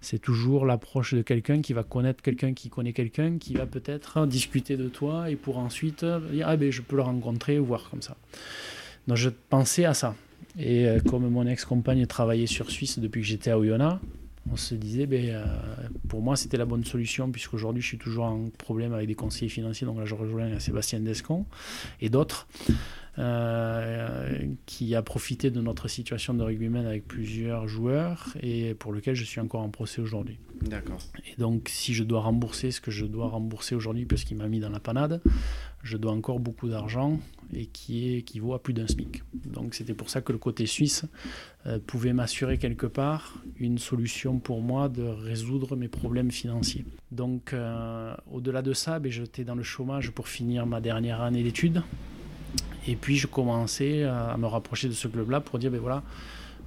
C'est 0.00 0.20
toujours 0.20 0.64
l'approche 0.64 1.14
de 1.14 1.22
quelqu'un 1.22 1.60
qui 1.60 1.72
va 1.72 1.82
connaître 1.82 2.22
quelqu'un 2.22 2.54
qui 2.54 2.70
connaît 2.70 2.92
quelqu'un, 2.92 3.36
qui 3.38 3.54
va 3.54 3.66
peut-être 3.66 4.26
discuter 4.26 4.76
de 4.76 4.88
toi 4.88 5.30
et 5.30 5.36
pour 5.36 5.58
ensuite 5.58 6.04
dire, 6.04 6.46
ah 6.48 6.56
ben, 6.56 6.70
je 6.70 6.82
peux 6.82 6.96
le 6.96 7.02
rencontrer 7.02 7.58
ou 7.58 7.64
voir 7.64 7.90
comme 7.90 8.02
ça. 8.02 8.16
Donc, 9.08 9.16
je 9.16 9.28
pensais 9.50 9.84
à 9.84 9.92
ça. 9.92 10.14
Et 10.58 10.86
euh, 10.86 11.00
comme 11.00 11.28
mon 11.28 11.46
ex-compagne 11.46 12.06
travaillait 12.06 12.46
sur 12.46 12.70
Suisse 12.70 12.98
depuis 12.98 13.22
que 13.22 13.26
j'étais 13.26 13.50
à 13.50 13.58
Oyonnax, 13.58 14.00
on 14.50 14.56
se 14.56 14.74
disait, 14.74 15.06
ben, 15.06 15.24
euh, 15.30 15.44
pour 16.08 16.20
moi, 16.20 16.36
c'était 16.36 16.56
la 16.56 16.66
bonne 16.66 16.84
solution, 16.84 17.30
puisqu'aujourd'hui, 17.30 17.82
je 17.82 17.88
suis 17.88 17.98
toujours 17.98 18.24
en 18.24 18.50
problème 18.58 18.92
avec 18.92 19.06
des 19.08 19.14
conseillers 19.14 19.48
financiers. 19.48 19.86
Donc 19.86 19.98
là, 19.98 20.04
je 20.04 20.14
rejoins 20.14 20.58
Sébastien 20.58 21.00
Descon 21.00 21.46
et 22.00 22.10
d'autres, 22.10 22.46
euh, 23.18 24.38
qui 24.66 24.94
a 24.94 25.02
profité 25.02 25.50
de 25.50 25.60
notre 25.60 25.88
situation 25.88 26.34
de 26.34 26.42
rugbyman 26.42 26.84
avec 26.84 27.06
plusieurs 27.06 27.68
joueurs 27.68 28.34
et 28.42 28.74
pour 28.74 28.92
lequel 28.92 29.14
je 29.14 29.24
suis 29.24 29.40
encore 29.40 29.62
en 29.62 29.70
procès 29.70 30.02
aujourd'hui. 30.02 30.38
D'accord. 30.62 30.98
Et 31.26 31.40
donc, 31.40 31.68
si 31.68 31.94
je 31.94 32.04
dois 32.04 32.20
rembourser 32.20 32.70
ce 32.70 32.80
que 32.80 32.90
je 32.90 33.06
dois 33.06 33.28
rembourser 33.28 33.74
aujourd'hui, 33.74 34.04
puisqu'il 34.04 34.36
m'a 34.36 34.48
mis 34.48 34.60
dans 34.60 34.70
la 34.70 34.80
panade, 34.80 35.22
je 35.82 35.96
dois 35.96 36.12
encore 36.12 36.40
beaucoup 36.40 36.68
d'argent 36.68 37.18
et 37.52 37.66
qui, 37.66 38.14
est, 38.14 38.22
qui 38.22 38.38
vaut 38.40 38.54
à 38.54 38.62
plus 38.62 38.72
d'un 38.72 38.86
SMIC. 38.86 39.22
Donc 39.46 39.74
c'était 39.74 39.94
pour 39.94 40.10
ça 40.10 40.20
que 40.20 40.32
le 40.32 40.38
côté 40.38 40.66
suisse 40.66 41.04
euh, 41.66 41.78
pouvait 41.84 42.12
m'assurer 42.12 42.58
quelque 42.58 42.86
part 42.86 43.34
une 43.58 43.78
solution 43.78 44.38
pour 44.38 44.60
moi 44.60 44.88
de 44.88 45.02
résoudre 45.02 45.76
mes 45.76 45.88
problèmes 45.88 46.30
financiers. 46.30 46.84
Donc 47.10 47.52
euh, 47.52 48.14
au-delà 48.30 48.62
de 48.62 48.72
ça, 48.72 48.98
ben, 48.98 49.10
j'étais 49.10 49.44
dans 49.44 49.54
le 49.54 49.62
chômage 49.62 50.10
pour 50.10 50.28
finir 50.28 50.66
ma 50.66 50.80
dernière 50.80 51.20
année 51.20 51.42
d'études. 51.42 51.82
Et 52.86 52.96
puis 52.96 53.16
je 53.16 53.26
commençais 53.26 54.04
à 54.04 54.36
me 54.36 54.46
rapprocher 54.46 54.88
de 54.88 54.92
ce 54.92 55.08
club-là 55.08 55.40
pour 55.40 55.58
dire, 55.58 55.70
ben 55.70 55.80
voilà, 55.80 56.02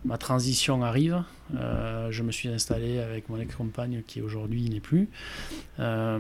ma 0.06 0.18
transition 0.18 0.84
arrive. 0.84 1.24
Euh, 1.56 2.12
je 2.12 2.24
me 2.24 2.32
suis 2.32 2.50
installé 2.50 3.00
avec 3.00 3.30
mon 3.30 3.40
ex-compagne 3.40 4.04
qui 4.06 4.22
aujourd'hui 4.22 4.70
n'est 4.70 4.80
plus. 4.80 5.10
Euh, 5.80 6.20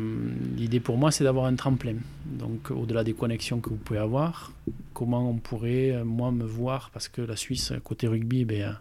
l'idée 0.55 0.79
pour 0.79 0.97
moi, 0.97 1.11
c'est 1.11 1.23
d'avoir 1.23 1.45
un 1.45 1.55
tremplin. 1.55 1.95
Donc, 2.25 2.71
au-delà 2.71 3.03
des 3.03 3.13
connexions 3.13 3.59
que 3.59 3.69
vous 3.69 3.75
pouvez 3.75 3.99
avoir, 3.99 4.51
comment 4.93 5.29
on 5.29 5.35
pourrait, 5.35 5.91
euh, 5.91 6.05
moi, 6.05 6.31
me 6.31 6.45
voir? 6.45 6.89
Parce 6.91 7.07
que 7.09 7.21
la 7.21 7.35
Suisse, 7.35 7.73
côté 7.83 8.07
rugby, 8.07 8.45
ben, 8.45 8.77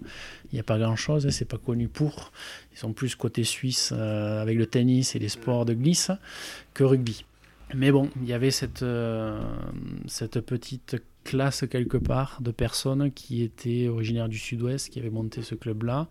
il 0.53 0.55
n'y 0.55 0.61
a 0.61 0.64
pas 0.64 0.78
grand-chose. 0.78 1.26
Hein, 1.26 1.30
c'est 1.30 1.49
pas 1.49 1.59
connu 1.59 1.88
pour. 1.88 2.32
Ils 2.72 2.78
sont 2.78 2.92
plus 2.92 3.16
côté 3.16 3.42
suisse 3.42 3.92
avec 3.92 4.57
le 4.57 4.66
tennis 4.66 5.16
et 5.16 5.18
les 5.18 5.30
sports 5.30 5.64
de 5.64 5.74
glisse 5.74 6.11
que 6.74 6.84
rugby. 6.84 7.24
Mais 7.74 7.90
bon, 7.90 8.11
il 8.20 8.28
y 8.28 8.32
avait 8.32 8.51
cette, 8.51 8.84
cette 10.07 10.40
petite 10.40 10.97
classe 11.27 11.64
quelque 11.68 11.99
part 11.99 12.39
de 12.41 12.53
personnes 12.53 13.11
qui 13.11 13.43
étaient 13.43 13.89
originaires 13.89 14.29
du 14.29 14.39
sud-ouest, 14.39 14.89
qui 14.89 14.99
avaient 14.99 15.11
monté 15.11 15.43
ce 15.43 15.55
club-là 15.55 16.09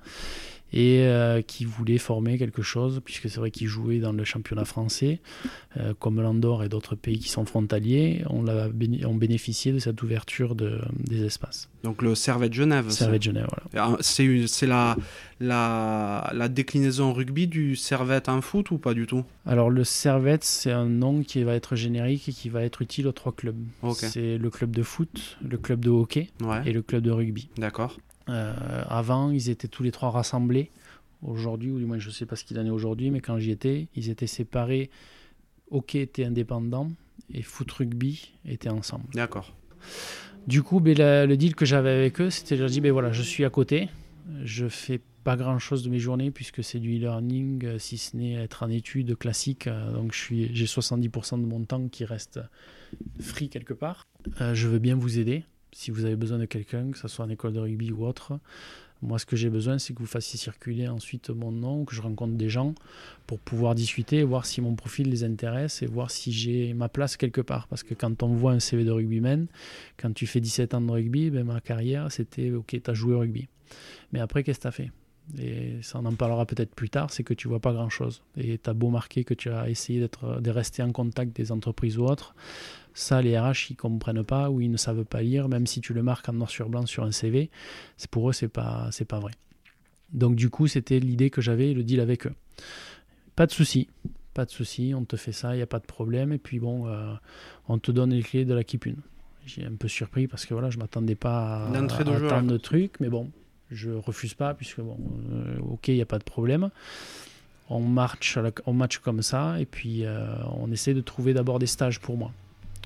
et 0.76 1.03
euh, 1.07 1.41
qui 1.41 1.63
voulaient 1.63 1.97
former 1.97 2.38
quelque 2.38 2.61
chose, 2.61 3.01
puisque 3.03 3.30
c'est 3.30 3.39
vrai 3.39 3.49
qu'ils 3.49 3.67
jouaient 3.67 3.99
dans 3.99 4.11
le 4.11 4.26
championnat 4.26 4.65
français, 4.65 5.21
euh, 5.78 5.93
comme 5.97 6.21
l'Andorre 6.21 6.65
et 6.65 6.69
d'autres 6.69 6.95
pays 6.95 7.17
qui 7.17 7.30
sont 7.30 7.45
frontaliers, 7.45 8.23
on 8.30 8.45
ont 8.45 9.15
bénéficié 9.15 9.71
de 9.71 9.80
cette 9.80 10.03
ouverture 10.03 10.53
de, 10.53 10.82
des 10.99 11.23
espaces. 11.23 11.69
Donc 11.84 12.01
le 12.01 12.13
Servette 12.13 12.53
Genève. 12.53 12.89
Servette 12.89 13.23
Genève, 13.23 13.47
voilà. 13.71 13.88
Ah, 13.93 13.97
c'est 14.01 14.67
la, 14.67 14.97
la, 15.39 16.30
la, 16.34 16.49
déclinaison 16.49 17.13
rugby 17.13 17.47
du 17.47 17.78
Servette 17.78 18.28
en 18.28 18.41
foot 18.41 18.71
ou 18.71 18.78
pas 18.78 18.93
du 18.93 19.05
tout? 19.05 19.23
Alors 19.45 19.69
le 19.69 19.86
Servette, 19.86 20.43
c'est 20.43 20.71
un 20.71 20.88
nom 20.88 21.23
qui 21.23 21.41
va 21.43 21.53
être 21.53 21.78
générique 21.78 22.28
et 22.28 22.34
qui 22.34 22.49
va 22.49 22.63
être 22.63 22.82
utile 22.82 23.07
aux 23.07 23.13
trois 23.13 23.32
clubs. 23.32 23.55
C'est 23.93 24.38
le 24.38 24.49
club 24.49 24.71
de 24.71 24.84
foot, 24.84 25.38
le 25.41 25.57
club 25.57 25.80
de 25.80 25.89
hockey 25.89 26.30
et 26.65 26.73
le 26.73 26.82
club 26.82 27.01
de 27.01 27.11
rugby. 27.11 27.47
D'accord. 27.57 27.97
Euh, 28.30 28.84
avant, 28.88 29.32
ils 29.32 29.49
étaient 29.49 29.67
tous 29.67 29.84
les 29.84 29.91
trois 29.91 30.09
rassemblés. 30.09 30.71
Aujourd'hui, 31.21 31.71
ou 31.71 31.80
du 31.80 31.86
moins 31.86 31.97
je 31.97 32.09
ne 32.09 32.13
sais 32.13 32.26
pas 32.26 32.36
ce 32.36 32.43
qu'il 32.43 32.59
en 32.59 32.65
est 32.65 32.71
aujourd'hui, 32.71 33.09
mais 33.09 33.19
quand 33.19 33.39
j'y 33.39 33.51
étais, 33.51 33.88
ils 33.95 34.09
étaient 34.09 34.28
séparés. 34.28 34.89
Hockey 35.71 36.01
était 36.01 36.26
indépendant 36.26 36.91
et 37.34 37.41
foot 37.41 37.71
rugby 37.71 38.34
étaient 38.45 38.69
ensemble. 38.69 39.05
D'accord. 39.13 39.55
Du 40.45 40.61
coup, 40.61 40.80
ben, 40.80 40.95
le 41.28 41.38
deal 41.38 41.55
que 41.55 41.65
j'avais 41.65 41.89
avec 41.89 42.21
eux, 42.21 42.30
c'était 42.30 42.57
je 42.57 42.65
dis 42.65 42.82
ben 42.82 42.91
voilà, 42.91 43.11
je 43.11 43.23
suis 43.23 43.45
à 43.45 43.49
côté, 43.49 43.89
je 44.43 44.67
fais 44.67 45.01
pas 45.23 45.36
grand 45.36 45.57
chose 45.57 45.82
de 45.82 45.89
mes 45.89 45.97
journées 45.97 46.30
puisque 46.30 46.63
c'est 46.63 46.78
du 46.78 46.97
e-learning, 46.97 47.65
euh, 47.65 47.80
si 47.80 47.97
ce 47.97 48.15
n'est 48.15 48.34
être 48.34 48.61
en 48.61 48.69
études 48.69 49.17
classiques. 49.17 49.65
Euh, 49.65 49.91
donc 49.91 50.13
j'ai 50.13 50.65
70% 50.65 51.41
de 51.41 51.47
mon 51.47 51.63
temps 51.65 51.88
qui 51.88 52.05
reste 52.05 52.39
free 53.19 53.49
quelque 53.49 53.73
part. 53.73 54.05
je 54.53 54.67
veux 54.67 54.80
bien 54.80 54.95
vous 54.95 55.17
aider 55.17 55.43
si 55.76 55.91
vous 55.91 56.05
avez 56.05 56.15
besoin 56.15 56.38
de 56.38 56.45
quelqu'un, 56.45 56.91
que 56.91 56.97
ce 56.97 57.09
soit 57.09 57.26
en 57.26 57.30
école 57.30 57.51
de 57.51 57.59
rugby 57.59 57.91
ou 57.91 58.05
autre, 58.05 58.39
moi, 59.01 59.19
ce 59.19 59.26
que 59.26 59.36
j'ai 59.36 59.49
besoin, 59.49 59.78
c'est 59.78 59.93
que 59.93 59.99
vous 59.99 60.05
fassiez 60.05 60.39
circuler 60.39 60.88
ensuite 60.88 61.30
mon 61.30 61.51
nom, 61.51 61.84
que 61.84 61.93
je 61.93 62.01
rencontre 62.01 62.36
des 62.36 62.47
gens 62.47 62.73
pour 63.28 63.39
pouvoir 63.39 63.76
discuter, 63.76 64.23
voir 64.23 64.45
si 64.45 64.61
mon 64.61 64.76
profil 64.76 65.09
les 65.09 65.26
intéresse 65.26 65.82
et 65.82 65.86
voir 65.86 66.11
si 66.11 66.32
j'ai 66.32 66.73
ma 66.73 66.88
place 66.88 67.17
quelque 67.17 67.41
part. 67.41 67.67
Parce 67.67 67.84
que 67.84 67.93
quand 67.93 68.23
on 68.23 68.30
voit 68.30 68.53
un 68.53 68.61
CV 68.61 68.86
de 68.86 68.91
rugbyman, 68.91 69.47
quand 69.97 70.13
tu 70.13 70.26
fais 70.28 70.39
17 70.39 70.76
ans 70.76 70.82
de 70.82 70.89
rugby, 70.89 71.30
ben, 71.30 71.43
ma 71.43 71.59
carrière, 71.59 72.09
c'était 72.09 72.51
OK, 72.51 72.82
tu 72.82 72.89
as 72.89 72.93
joué 72.93 73.13
au 73.13 73.19
rugby. 73.19 73.49
Mais 74.13 74.21
après, 74.21 74.43
qu'est-ce 74.43 74.59
que 74.59 74.63
tu 74.63 74.67
as 74.67 74.71
fait? 74.71 74.91
Et 75.39 75.82
ça 75.82 75.99
on 75.99 76.05
en 76.05 76.13
parlera 76.13 76.45
peut-être 76.45 76.73
plus 76.73 76.89
tard, 76.89 77.11
c'est 77.11 77.23
que 77.23 77.34
tu 77.34 77.49
vois 77.49 77.59
pas 77.59 77.73
grand-chose. 77.73 78.21
Et 78.38 78.59
tu 78.59 78.69
as 78.69 78.73
beau 78.73 78.91
marquer 78.91 79.26
que 79.26 79.34
tu 79.34 79.49
as 79.49 79.69
essayé 79.69 79.99
de 79.99 80.51
rester 80.51 80.84
en 80.84 80.91
contact 80.93 81.36
des 81.36 81.51
entreprises 81.51 81.97
ou 81.97 82.05
autres, 82.05 82.34
ça, 82.96 83.22
les 83.22 83.38
RH, 83.38 83.72
ils 83.72 83.76
comprennent 83.76 84.24
pas 84.24 84.50
ou 84.50 84.62
ils 84.62 84.72
ne 84.72 84.78
savent 84.78 85.04
pas 85.04 85.22
lire, 85.22 85.50
même 85.50 85.68
si 85.68 85.82
tu 85.82 85.93
le 85.93 86.02
marques 86.02 86.30
en 86.30 86.34
noir 86.34 86.50
sur 86.50 86.70
blanc 86.70 86.86
sur 86.86 87.04
un 87.04 87.12
CV. 87.12 87.52
C'est 87.98 88.10
pour 88.10 88.30
eux, 88.30 88.34
c'est 88.34 88.48
pas, 88.48 88.88
c'est 88.91 89.06
pas 89.06 89.20
vrai. 89.20 89.34
Donc 90.14 90.36
du 90.36 90.50
coup, 90.50 90.66
c'était 90.68 91.00
l'idée 91.00 91.30
que 91.30 91.41
j'avais, 91.41 91.74
le 91.74 91.84
deal 91.84 92.00
avec 92.00 92.26
eux. 92.26 92.34
Pas 93.36 93.48
de 93.48 93.52
souci, 93.52 93.89
pas 94.34 94.46
de 94.46 94.50
souci, 94.50 94.93
on 94.96 95.04
te 95.04 95.18
fait 95.18 95.34
ça, 95.34 95.54
il 95.54 95.58
n'y 95.58 95.62
a 95.62 95.68
pas 95.68 95.80
de 95.80 95.86
problème. 95.86 96.32
Et 96.32 96.38
puis 96.38 96.60
bon, 96.60 96.88
euh, 96.88 97.14
on 97.68 97.78
te 97.80 97.91
donne 97.91 98.12
les 98.12 98.24
clés 98.24 98.46
de 98.46 98.54
la 98.54 98.64
Kipune. 98.64 99.02
J'ai 99.46 99.66
un 99.66 99.76
peu 99.76 99.89
surpris 99.89 100.28
parce 100.28 100.46
que 100.46 100.54
voilà, 100.54 100.70
je 100.70 100.78
m'attendais 100.78 101.16
pas 101.16 101.66
à, 101.66 101.70
de 101.70 102.30
tant 102.30 102.41
de 102.43 102.58
trucs, 102.58 103.02
mais 103.02 103.10
bon, 103.10 103.30
je 103.72 103.91
refuse 103.91 104.36
pas 104.36 104.54
puisque 104.54 104.80
bon, 104.80 104.98
euh, 105.34 105.60
ok, 105.60 105.89
il 105.89 105.96
n'y 105.96 106.02
a 106.02 106.06
pas 106.06 106.18
de 106.18 106.24
problème. 106.24 106.70
On 107.70 107.82
marche, 107.82 108.39
on 108.66 108.74
match 108.74 109.00
comme 109.00 109.22
ça 109.22 109.60
et 109.60 109.66
puis 109.66 110.06
euh, 110.06 110.34
on 110.58 110.72
essaie 110.72 110.93
de 110.93 111.02
trouver 111.02 111.34
d'abord 111.34 111.60
des 111.60 111.68
stages 111.68 112.00
pour 112.00 112.16
moi. 112.16 112.32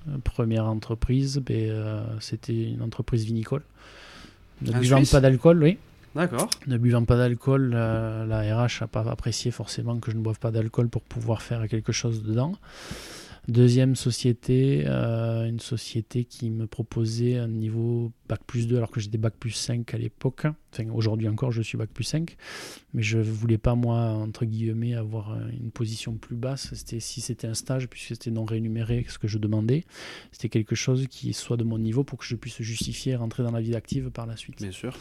Euh, 0.08 0.18
première 0.24 0.66
entreprise, 0.66 1.38
ben, 1.38 1.70
euh, 1.70 2.04
c'était 2.20 2.72
une 2.72 2.82
entreprise 2.82 3.26
vinicole. 3.26 3.64
Ne 4.62 4.72
buvant 4.80 4.98
Suisse 4.98 5.12
pas 5.12 5.22
d'alcool, 5.22 5.64
oui. 5.64 5.78
D'accord. 6.16 6.50
Ne 6.68 6.78
buvant 6.78 7.04
pas 7.06 7.18
d'alcool, 7.18 7.74
euh, 7.76 8.26
la 8.26 8.42
RH 8.42 8.82
n'a 8.82 8.88
pas 8.88 9.02
apprécié 9.10 9.52
forcément 9.52 9.98
que 10.00 10.12
je 10.12 10.18
ne 10.18 10.22
boive 10.22 10.40
pas 10.40 10.52
d'alcool 10.52 10.90
pour 10.90 11.02
pouvoir 11.04 11.42
faire 11.42 11.68
quelque 11.68 11.92
chose 11.92 12.24
dedans. 12.24 12.54
Deuxième 13.50 13.96
société, 13.96 14.84
euh, 14.86 15.48
une 15.48 15.60
société 15.60 16.24
qui 16.24 16.52
me 16.52 16.68
proposait 16.68 17.38
un 17.38 17.48
niveau 17.48 18.12
bac 18.28 18.42
plus 18.46 18.68
2 18.68 18.78
alors 18.78 18.92
que 18.92 19.00
j'étais 19.00 19.18
bac 19.18 19.34
plus 19.40 19.50
5 19.50 19.92
à 19.92 19.98
l'époque. 19.98 20.46
Enfin, 20.72 20.88
aujourd'hui 20.92 21.28
encore, 21.28 21.52
je 21.52 21.64
suis 21.64 21.76
bac 21.76 21.90
plus 21.92 22.04
5. 22.04 22.38
Mais 22.94 23.02
je 23.02 23.18
voulais 23.18 23.58
pas, 23.58 23.74
moi, 23.74 23.98
entre 23.98 24.46
guillemets, 24.46 24.94
avoir 24.94 25.36
une 25.50 25.72
position 25.72 26.14
plus 26.14 26.36
basse. 26.36 26.76
C'était, 26.76 27.00
si 27.00 27.22
c'était 27.22 27.48
un 27.48 27.56
stage, 27.56 27.88
puisque 27.90 28.10
c'était 28.10 28.30
non 28.30 28.46
rémunéré, 28.46 29.04
ce 29.10 29.18
que 29.18 29.28
je 29.28 29.40
demandais, 29.40 29.84
c'était 30.32 30.50
quelque 30.50 30.76
chose 30.76 31.08
qui 31.08 31.34
soit 31.34 31.58
de 31.58 31.64
mon 31.64 31.80
niveau 31.80 32.04
pour 32.04 32.20
que 32.20 32.26
je 32.26 32.36
puisse 32.36 32.62
justifier 32.62 33.16
rentrer 33.16 33.42
dans 33.42 33.52
la 33.52 33.62
vie 33.62 33.74
active 33.74 34.12
par 34.12 34.28
la 34.28 34.38
suite. 34.38 34.62
Bien 34.62 34.72
sûr. 34.72 34.96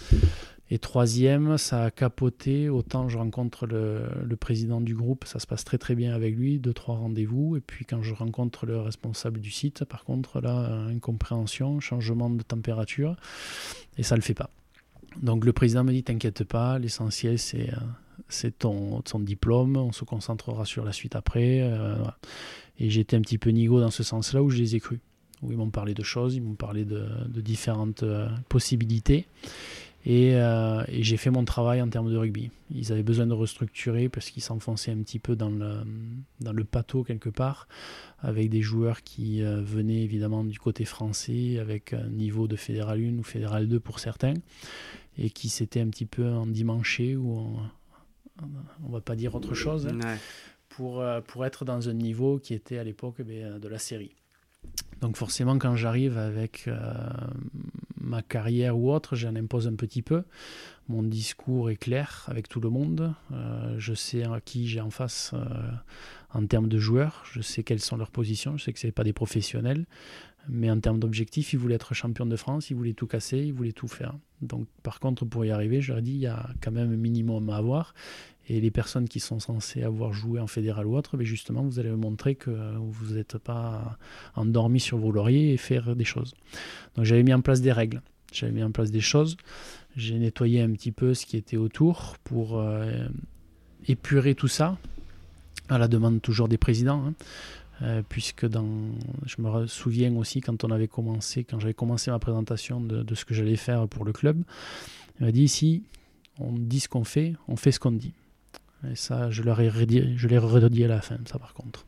Et 0.71 0.79
troisième, 0.79 1.57
ça 1.57 1.85
a 1.85 1.91
capoté. 1.91 2.69
Autant 2.69 3.09
je 3.09 3.16
rencontre 3.16 3.66
le, 3.66 4.37
président 4.37 4.81
du 4.81 4.95
groupe, 4.95 5.25
ça 5.25 5.39
se 5.39 5.47
passe 5.47 5.64
très 5.64 5.79
très 5.79 5.95
bien 5.95 6.14
avec 6.14 6.37
lui, 6.37 6.59
deux 6.59 6.75
trois 6.75 6.97
rendez-vous. 6.97 7.57
Et 7.57 7.61
puis 7.61 7.85
quand 7.85 8.03
je 8.03 8.14
rencontre 8.14 8.66
le 8.66 8.79
responsable 8.79 9.41
du 9.41 9.51
site, 9.51 9.85
par 9.85 10.05
contre 10.05 10.41
là, 10.41 10.87
incompréhension, 10.91 11.81
changement 11.81 12.31
de 12.31 12.43
température, 12.43 13.16
et 13.97 14.03
ça 14.03 14.14
le 14.14 14.23
fait 14.23 14.35
pas. 14.35 14.51
Donc 15.23 15.45
le 15.45 15.53
président 15.53 15.85
me 15.85 15.93
dit 15.93 16.05
t'inquiète 16.05 16.45
pas, 16.45 16.79
l'essentiel 16.79 17.39
c'est 17.39 17.71
c'est 18.29 18.59
ton, 18.59 19.01
ton 19.03 19.21
diplôme, 19.21 19.77
on 19.77 19.93
se 19.93 20.05
concentrera 20.05 20.64
sur 20.64 20.85
la 20.85 20.93
suite 20.93 21.16
après. 21.16 21.61
euh. 21.62 21.97
Et 22.79 22.91
j'étais 22.91 23.16
un 23.16 23.21
petit 23.21 23.39
peu 23.39 23.51
nigo 23.51 23.81
dans 23.81 23.91
ce 23.91 24.03
sens-là 24.03 24.43
où 24.43 24.51
je 24.51 24.59
les 24.59 24.77
ai 24.77 24.81
crus. 24.81 25.01
Où 25.43 25.53
ils 25.53 25.59
m'ont 25.59 25.71
parlé 25.71 25.95
de 25.95 26.03
choses, 26.03 26.35
ils 26.35 26.43
m'ont 26.43 26.55
parlé 26.55 26.85
de, 26.85 27.07
de 27.29 27.41
différentes 27.41 28.03
euh, 28.03 28.29
possibilités. 28.49 29.27
Et, 30.07 30.36
euh, 30.36 30.84
et 30.88 31.03
j'ai 31.03 31.16
fait 31.16 31.30
mon 31.30 31.44
travail 31.44 31.82
en 31.82 31.88
termes 31.88 32.11
de 32.11 32.16
rugby. 32.16 32.51
Ils 32.70 32.92
avaient 32.92 33.03
besoin 33.03 33.26
de 33.26 33.32
restructurer 33.34 34.09
parce 34.09 34.30
qu'ils 34.30 34.42
s'enfonçaient 34.42 34.92
un 34.92 35.03
petit 35.03 35.18
peu 35.18 35.34
dans 35.36 35.51
le, 35.51 35.80
dans 36.40 36.53
le 36.53 36.64
pâteau 36.64 37.03
quelque 37.05 37.28
part, 37.28 37.68
avec 38.20 38.49
des 38.49 38.62
joueurs 38.62 39.03
qui 39.03 39.42
euh, 39.42 39.61
venaient 39.61 40.03
évidemment 40.03 40.44
du 40.44 40.59
côté 40.59 40.84
français, 40.84 41.59
avec 41.59 41.92
un 41.92 42.09
niveau 42.09 42.46
de 42.49 42.57
Fédéral 42.57 43.01
1 43.05 43.18
ou 43.18 43.22
Fédéral 43.24 43.68
2 43.68 43.80
pour 43.80 43.99
certains, 43.99 44.34
et 45.18 45.30
qui 45.30 45.49
s'étaient 45.49 45.80
un 45.80 45.88
petit 45.88 46.07
peu 46.07 46.26
endimanchés 46.28 47.16
ou 47.16 47.36
en- 47.36 47.62
on 48.86 48.90
va 48.92 49.01
pas 49.01 49.16
dire 49.16 49.34
autre 49.34 49.55
chose, 49.55 49.88
hein, 49.88 49.99
Ouais. 50.01 50.16
pour, 50.68 51.01
euh, 51.01 51.20
pour 51.20 51.44
être 51.44 51.64
dans 51.64 51.88
un 51.88 51.92
niveau 51.92 52.38
qui 52.38 52.55
était 52.55 52.78
à 52.78 52.84
l'époque 52.84 53.20
ben, 53.22 53.59
de 53.59 53.68
la 53.68 53.78
série. 53.80 54.12
Donc 55.01 55.17
forcément, 55.17 55.59
quand 55.59 55.77
j'arrive 55.77 56.19
avec 56.19 56.65
euh, 56.67 56.81
ma 58.01 58.23
carrière 58.23 58.77
ou 58.77 58.93
autre, 58.93 59.15
j'en 59.15 59.37
impose 59.37 59.69
un 59.69 59.75
petit 59.75 60.03
peu. 60.03 60.25
Mon 60.89 61.03
discours 61.03 61.71
est 61.71 61.77
clair 61.77 62.25
avec 62.29 62.49
tout 62.49 62.61
le 62.61 62.69
monde. 62.69 63.15
Euh, 63.33 63.77
je 63.79 63.95
sais 63.95 64.25
à 64.25 64.41
qui 64.41 64.67
j'ai 64.67 64.81
en 64.81 64.91
face 64.91 65.33
euh, 65.35 65.71
en 66.35 66.47
termes 66.47 66.69
de 66.69 66.79
joueurs. 66.79 67.25
Je 67.33 67.41
sais 67.41 67.63
quelles 67.63 67.81
sont 67.81 67.97
leurs 67.97 68.11
positions. 68.11 68.57
Je 68.57 68.65
sais 68.65 68.73
que 68.73 68.81
ce 68.81 68.89
pas 68.89 69.05
des 69.05 69.13
professionnels. 69.13 69.87
Mais 70.49 70.70
en 70.70 70.80
termes 70.80 70.99
d'objectifs, 70.99 71.53
ils 71.53 71.59
voulaient 71.59 71.74
être 71.74 71.94
champion 71.94 72.26
de 72.26 72.36
France, 72.36 72.70
ils 72.70 72.76
voulaient 72.76 72.94
tout 72.94 73.07
casser, 73.07 73.38
ils 73.38 73.53
voulaient 73.53 73.72
tout 73.72 73.88
faire. 73.88 74.14
Donc 74.40 74.66
par 74.82 75.01
contre, 75.01 75.24
pour 75.24 75.44
y 75.44 75.51
arriver, 75.51 75.80
je 75.80 75.92
leur 75.92 75.99
ai 75.99 76.03
dit, 76.03 76.12
il 76.12 76.20
y 76.20 76.26
a 76.26 76.49
quand 76.61 76.70
même 76.70 76.92
un 76.92 76.96
minimum 76.96 77.51
à 77.51 77.57
avoir. 77.57 77.94
Et 78.51 78.61
les 78.61 78.70
personnes 78.70 79.09
qui 79.09 79.20
sont 79.20 79.40
censées 79.40 79.82
avoir 79.82 80.14
joué 80.14 80.40
en 80.40 80.46
fédéral 80.46 80.86
ou 80.86 80.96
autre, 80.96 81.18
mais 81.18 81.26
justement, 81.26 81.62
vous 81.62 81.78
allez 81.78 81.90
montrer 81.90 82.34
que 82.34 82.51
vous 82.78 83.14
n'êtes 83.14 83.36
pas 83.36 83.99
endormi 84.36 84.80
sur 84.80 84.96
vos 84.96 85.12
lauriers 85.12 85.53
et 85.53 85.59
faire 85.59 85.94
des 85.94 86.05
choses. 86.05 86.34
Donc 86.96 87.05
j'avais 87.05 87.22
mis 87.22 87.34
en 87.34 87.42
place 87.42 87.61
des 87.61 87.72
règles, 87.72 88.01
j'avais 88.32 88.53
mis 88.53 88.62
en 88.62 88.70
place 88.70 88.90
des 88.90 89.03
choses. 89.03 89.36
J'ai 89.96 90.18
nettoyé 90.18 90.62
un 90.62 90.70
petit 90.70 90.92
peu 90.92 91.12
ce 91.12 91.26
qui 91.26 91.36
était 91.36 91.59
autour 91.59 92.16
pour 92.24 92.59
euh, 92.59 93.09
épurer 93.86 94.34
tout 94.34 94.49
ça, 94.49 94.78
à 95.68 95.76
la 95.76 95.88
demande 95.88 96.22
toujours 96.22 96.49
des 96.49 96.59
présidents. 96.59 97.05
hein. 97.07 97.14
Euh, 97.83 98.03
puisque 98.09 98.45
dans, 98.45 98.66
je 99.24 99.41
me 99.41 99.66
souviens 99.68 100.12
aussi 100.16 100.41
quand 100.41 100.64
on 100.64 100.70
avait 100.72 100.89
commencé, 100.89 101.45
quand 101.45 101.61
j'avais 101.61 101.74
commencé 101.74 102.11
ma 102.11 102.18
présentation 102.18 102.81
de, 102.81 103.05
de 103.05 103.14
ce 103.14 103.24
que 103.24 103.35
j'allais 103.35 103.55
faire 103.55 103.87
pour 103.87 104.05
le 104.05 104.12
club, 104.12 104.43
il 105.20 105.26
m'a 105.26 105.33
dit 105.33 105.45
ici, 105.45 105.83
on 106.41 106.53
dit 106.53 106.81
ce 106.81 106.89
qu'on 106.89 107.05
fait, 107.05 107.35
on 107.47 107.57
fait 107.57 107.70
ce 107.70 107.79
qu'on 107.79 107.93
dit. 107.93 108.12
Et 108.91 108.97
ça, 108.97 109.31
je 109.31 109.43
leur 109.43 109.61
ai 109.61 109.68
redit, 109.68 110.16
je 110.16 110.26
l'ai 110.26 110.39
redit 110.39 110.85
à 110.85 110.89
la 110.89 111.01
fin, 111.01 111.18
ça 111.24 111.39
par 111.39 111.55
contre. 111.55 111.85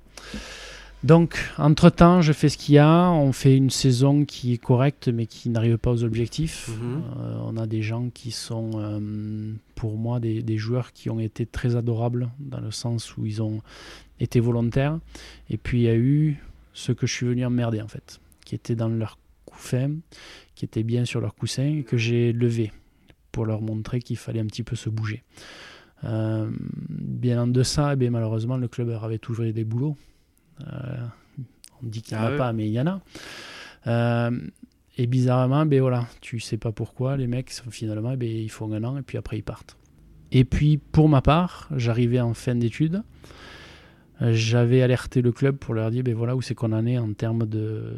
Donc, 1.03 1.39
entre-temps, 1.57 2.21
je 2.21 2.33
fais 2.33 2.51
ce 2.51 2.59
qu'il 2.59 2.75
y 2.75 2.79
a. 2.79 3.11
On 3.11 3.33
fait 3.33 3.57
une 3.57 3.71
saison 3.71 4.27
qui 4.27 4.53
est 4.53 4.59
correcte, 4.59 5.09
mais 5.09 5.25
qui 5.25 5.49
n'arrive 5.49 5.79
pas 5.79 5.91
aux 5.93 6.05
objectifs. 6.05 6.69
Mhm. 6.69 7.03
Euh, 7.19 7.37
on 7.47 7.57
a 7.57 7.67
des 7.67 7.81
gens 7.81 8.11
qui 8.13 8.31
sont, 8.31 8.73
euh, 8.75 9.53
pour 9.77 9.97
moi, 9.97 10.21
des, 10.21 10.43
des 10.43 10.59
joueurs 10.59 10.93
qui 10.93 11.09
ont 11.09 11.19
été 11.19 11.47
très 11.47 11.75
adorables, 11.75 12.29
dans 12.39 12.61
le 12.61 12.71
sens 12.71 13.17
où 13.17 13.25
ils 13.25 13.41
ont 13.41 13.63
été 14.21 14.41
volontaires. 14.41 14.99
Et 15.49 15.57
puis, 15.57 15.81
il 15.81 15.85
y 15.85 15.89
a 15.89 15.97
eu 15.97 16.39
ceux 16.73 16.95
que 16.95 17.07
je 17.07 17.13
suis 17.15 17.27
venu 17.27 17.45
emmerder, 17.45 17.81
en 17.81 17.89
fait, 17.89 18.21
qui 18.45 18.55
étaient 18.55 18.77
dans 18.77 18.89
leur 18.89 19.19
coussin, 19.45 19.97
qui 20.55 20.65
étaient 20.65 20.83
bien 20.83 21.05
sur 21.05 21.21
leur 21.21 21.35
coussin, 21.35 21.79
et 21.79 21.83
que 21.83 21.97
j'ai 21.97 22.33
levé 22.33 22.73
pour 23.33 23.47
leur 23.47 23.61
montrer 23.63 24.01
qu'il 24.01 24.17
fallait 24.17 24.41
un 24.41 24.47
petit 24.47 24.63
peu 24.63 24.77
se 24.77 24.89
bouger. 24.91 25.23
Euh, 26.05 26.51
bien 26.89 27.43
en 27.43 27.47
deçà, 27.47 27.93
eh 27.93 27.97
bien, 27.97 28.11
malheureusement, 28.11 28.57
le 28.57 28.69
club 28.69 28.91
avait 28.91 29.19
toujours 29.19 29.45
des 29.45 29.65
boulots. 29.65 29.97
Euh, 30.67 31.07
on 31.83 31.87
dit 31.87 32.03
qu'il 32.03 32.17
n'y 32.17 32.23
en 32.23 32.27
Ah 32.27 32.29
a 32.29 32.31
ouais. 32.33 32.39
pas, 32.39 32.53
mais 32.53 32.67
il 32.67 32.73
y 32.73 32.81
en 32.81 32.87
a. 32.87 33.01
Euh, 33.87 34.41
et 34.99 35.07
bizarrement, 35.07 35.65
ben 35.65 35.81
voilà, 35.81 36.07
tu 36.21 36.41
sais 36.41 36.59
pas 36.59 36.73
pourquoi, 36.73 37.17
les 37.17 37.27
mecs, 37.27 37.51
finalement, 37.71 38.17
ben, 38.17 38.29
ils 38.29 38.51
font 38.51 38.71
un 38.73 38.85
an 38.85 38.99
et 38.99 39.03
puis 39.03 39.17
après 39.17 39.39
ils 39.39 39.43
partent. 39.43 39.77
Et 40.33 40.45
puis 40.45 40.77
pour 40.77 41.09
ma 41.09 41.23
part, 41.23 41.69
j'arrivais 41.75 42.21
en 42.21 42.35
fin 42.35 42.55
d'études. 42.55 43.03
J'avais 44.21 44.83
alerté 44.83 45.23
le 45.23 45.33
club 45.33 45.57
pour 45.57 45.73
leur 45.73 45.91
dire 45.91 46.03
ben 46.05 46.15
voilà 46.15 46.37
où 46.37 46.43
c'est 46.43 46.55
qu'on 46.55 46.73
en 46.73 46.85
est 46.87 46.99
en 46.99 47.13
termes 47.15 47.47
de, 47.47 47.95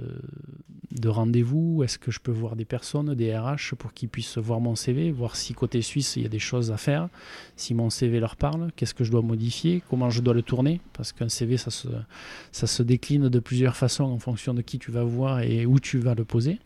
de 0.92 1.08
rendez-vous. 1.08 1.82
Est-ce 1.82 1.98
que 1.98 2.10
je 2.10 2.20
peux 2.20 2.30
voir 2.30 2.54
des 2.54 2.64
personnes, 2.64 3.14
des 3.14 3.36
RH, 3.36 3.74
pour 3.76 3.92
qu'ils 3.92 4.08
puissent 4.08 4.38
voir 4.38 4.60
mon 4.60 4.76
CV, 4.76 5.10
voir 5.10 5.34
si 5.34 5.52
côté 5.52 5.82
suisse 5.82 6.14
il 6.16 6.22
y 6.22 6.26
a 6.26 6.28
des 6.28 6.38
choses 6.38 6.70
à 6.70 6.76
faire, 6.76 7.08
si 7.56 7.74
mon 7.74 7.90
CV 7.90 8.20
leur 8.20 8.36
parle, 8.36 8.70
qu'est-ce 8.76 8.94
que 8.94 9.02
je 9.02 9.10
dois 9.10 9.22
modifier, 9.22 9.82
comment 9.90 10.10
je 10.10 10.20
dois 10.20 10.34
le 10.34 10.42
tourner, 10.42 10.80
parce 10.92 11.12
qu'un 11.12 11.28
CV 11.28 11.56
ça 11.56 11.70
se 11.70 12.82
décline 12.82 13.28
de 13.28 13.38
plusieurs 13.40 13.76
façons 13.76 14.04
en 14.04 14.18
fonction 14.18 14.54
de 14.54 14.62
qui 14.62 14.78
tu 14.78 14.92
vas 14.92 15.04
voir 15.04 15.40
et 15.40 15.66
où 15.66 15.80
tu 15.80 15.98
vas 15.98 16.14
le 16.14 16.24
poser. 16.24 16.60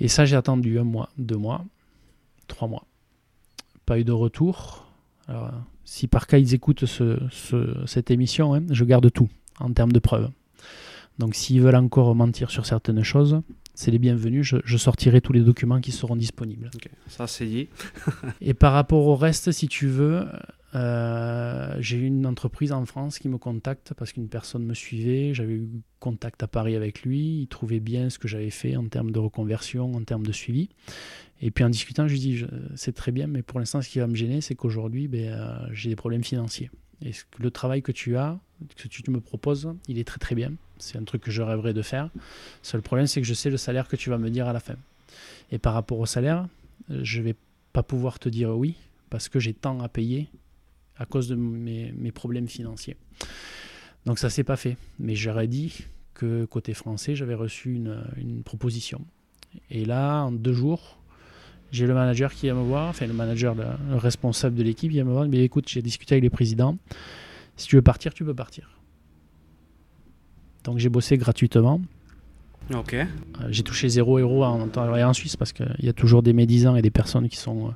Et 0.00 0.08
ça, 0.08 0.24
j'ai 0.24 0.36
attendu 0.36 0.78
un 0.78 0.84
mois, 0.84 1.08
deux 1.18 1.36
mois, 1.36 1.64
trois 2.48 2.68
mois. 2.68 2.84
Pas 3.86 3.98
eu 3.98 4.04
de 4.04 4.12
retour. 4.12 4.85
Alors, 5.28 5.50
si 5.84 6.06
par 6.08 6.26
cas 6.26 6.38
ils 6.38 6.54
écoutent 6.54 6.86
ce- 6.86 7.18
ce- 7.30 7.82
cette 7.86 8.10
émission, 8.10 8.54
hein, 8.54 8.62
je 8.70 8.84
garde 8.84 9.10
tout 9.12 9.28
en 9.58 9.72
termes 9.72 9.92
de 9.92 9.98
preuves. 9.98 10.30
Donc 11.18 11.34
s'ils 11.34 11.60
veulent 11.60 11.74
encore 11.76 12.14
mentir 12.14 12.50
sur 12.50 12.66
certaines 12.66 13.02
choses, 13.02 13.40
c'est 13.74 13.90
les 13.90 13.98
bienvenus. 13.98 14.44
Je, 14.46 14.56
je 14.64 14.76
sortirai 14.76 15.20
tous 15.20 15.32
les 15.32 15.40
documents 15.40 15.80
qui 15.80 15.92
seront 15.92 16.16
disponibles. 16.16 16.70
Ça, 17.08 17.26
c'est 17.26 17.46
dit. 17.46 17.68
Et 18.40 18.54
par 18.54 18.72
rapport 18.72 19.06
au 19.06 19.16
reste, 19.16 19.50
si 19.52 19.66
tu 19.68 19.86
veux, 19.86 20.26
euh, 20.74 21.74
j'ai 21.80 21.96
une 21.98 22.26
entreprise 22.26 22.72
en 22.72 22.84
France 22.84 23.18
qui 23.18 23.28
me 23.28 23.38
contacte 23.38 23.94
parce 23.96 24.12
qu'une 24.12 24.28
personne 24.28 24.64
me 24.64 24.74
suivait. 24.74 25.32
J'avais 25.34 25.54
eu 25.54 25.68
contact 26.00 26.42
à 26.42 26.48
Paris 26.48 26.76
avec 26.76 27.02
lui. 27.02 27.40
Il 27.42 27.46
trouvait 27.48 27.80
bien 27.80 28.10
ce 28.10 28.18
que 28.18 28.28
j'avais 28.28 28.50
fait 28.50 28.76
en 28.76 28.86
termes 28.88 29.10
de 29.10 29.18
reconversion, 29.18 29.92
en 29.94 30.02
termes 30.04 30.26
de 30.26 30.32
suivi. 30.32 30.68
Et 31.42 31.50
puis 31.50 31.64
en 31.64 31.68
discutant, 31.68 32.08
je 32.08 32.12
lui 32.12 32.20
dis 32.20 32.44
c'est 32.74 32.94
très 32.94 33.12
bien, 33.12 33.26
mais 33.26 33.42
pour 33.42 33.58
l'instant, 33.58 33.82
ce 33.82 33.88
qui 33.88 33.98
va 33.98 34.06
me 34.06 34.14
gêner, 34.14 34.40
c'est 34.40 34.54
qu'aujourd'hui, 34.54 35.08
ben, 35.08 35.32
euh, 35.32 35.68
j'ai 35.72 35.90
des 35.90 35.96
problèmes 35.96 36.24
financiers. 36.24 36.70
Et 37.04 37.10
le 37.38 37.50
travail 37.50 37.82
que 37.82 37.92
tu 37.92 38.16
as, 38.16 38.38
que 38.76 38.88
tu 38.88 39.02
me 39.10 39.20
proposes, 39.20 39.74
il 39.86 39.98
est 39.98 40.04
très 40.04 40.18
très 40.18 40.34
bien. 40.34 40.52
C'est 40.78 40.96
un 40.96 41.04
truc 41.04 41.22
que 41.22 41.30
je 41.30 41.42
rêverais 41.42 41.74
de 41.74 41.82
faire. 41.82 42.10
Seul 42.62 42.80
problème, 42.80 43.06
c'est 43.06 43.20
que 43.20 43.26
je 43.26 43.34
sais 43.34 43.50
le 43.50 43.58
salaire 43.58 43.86
que 43.88 43.96
tu 43.96 44.08
vas 44.08 44.18
me 44.18 44.30
dire 44.30 44.48
à 44.48 44.54
la 44.54 44.60
fin. 44.60 44.76
Et 45.50 45.58
par 45.58 45.74
rapport 45.74 45.98
au 45.98 46.06
salaire, 46.06 46.48
je 46.88 47.20
vais 47.20 47.34
pas 47.72 47.82
pouvoir 47.82 48.18
te 48.18 48.28
dire 48.28 48.56
oui 48.56 48.76
parce 49.10 49.28
que 49.28 49.38
j'ai 49.38 49.52
tant 49.52 49.80
à 49.80 49.88
payer 49.88 50.28
à 50.96 51.04
cause 51.04 51.28
de 51.28 51.34
mes, 51.34 51.92
mes 51.92 52.12
problèmes 52.12 52.48
financiers. 52.48 52.96
Donc 54.06 54.18
ça 54.18 54.30
s'est 54.30 54.44
pas 54.44 54.56
fait. 54.56 54.78
Mais 54.98 55.14
j'aurais 55.14 55.48
dit 55.48 55.84
que 56.14 56.46
côté 56.46 56.72
français, 56.72 57.14
j'avais 57.14 57.34
reçu 57.34 57.74
une, 57.74 58.02
une 58.16 58.42
proposition. 58.42 59.04
Et 59.70 59.84
là, 59.84 60.22
en 60.22 60.32
deux 60.32 60.54
jours, 60.54 60.98
j'ai 61.76 61.86
le 61.86 61.94
manager 61.94 62.32
qui 62.32 62.46
vient 62.46 62.54
me 62.54 62.62
voir, 62.62 62.88
enfin 62.88 63.06
le 63.06 63.12
manager, 63.12 63.54
le, 63.54 63.64
le 63.90 63.96
responsable 63.96 64.56
de 64.56 64.62
l'équipe, 64.62 64.90
vient 64.90 65.04
me 65.04 65.12
voir, 65.12 65.26
mais 65.28 65.44
écoute, 65.44 65.68
j'ai 65.68 65.82
discuté 65.82 66.14
avec 66.14 66.22
les 66.22 66.30
présidents. 66.30 66.78
Si 67.56 67.68
tu 67.68 67.76
veux 67.76 67.82
partir, 67.82 68.14
tu 68.14 68.24
peux 68.24 68.34
partir. 68.34 68.70
Donc 70.64 70.78
j'ai 70.78 70.88
bossé 70.88 71.16
gratuitement 71.16 71.80
Ok. 72.74 72.94
Euh, 72.94 73.04
j'ai 73.50 73.62
touché 73.62 73.88
0 73.88 74.18
euros 74.18 74.44
en 74.44 74.68
en 74.68 75.12
Suisse 75.12 75.36
parce 75.36 75.52
qu'il 75.52 75.76
y 75.78 75.88
a 75.88 75.92
toujours 75.92 76.22
des 76.22 76.32
médisants 76.32 76.74
et 76.74 76.82
des 76.82 76.90
personnes 76.90 77.28
qui 77.28 77.36
sont 77.36 77.68
euh, 77.68 77.70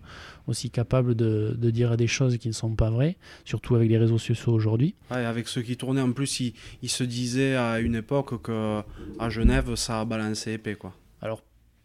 aussi 0.48 0.70
capables 0.70 1.14
de, 1.14 1.54
de, 1.56 1.70
dire 1.70 1.96
des 1.96 2.08
choses 2.08 2.38
qui 2.38 2.48
ne 2.48 2.52
sont 2.52 2.74
pas 2.74 2.90
vraies, 2.90 3.16
surtout 3.44 3.76
avec 3.76 3.88
les 3.88 3.98
réseaux 3.98 4.18
sociaux 4.18 4.52
aujourd'hui. 4.52 4.94
Ouais, 5.10 5.24
avec 5.24 5.46
ceux 5.46 5.62
qui 5.62 5.76
tournaient, 5.76 6.00
en 6.00 6.12
plus, 6.12 6.40
ils, 6.40 6.54
ils 6.82 6.88
se 6.88 7.04
disaient 7.04 7.54
à 7.54 7.78
une 7.78 7.94
époque 7.94 8.42
qu'à 8.44 9.30
Genève, 9.30 9.76
ça 9.76 10.00
a 10.00 10.04
balancé 10.04 10.54
épais. 10.54 10.74
Quoi. 10.74 10.92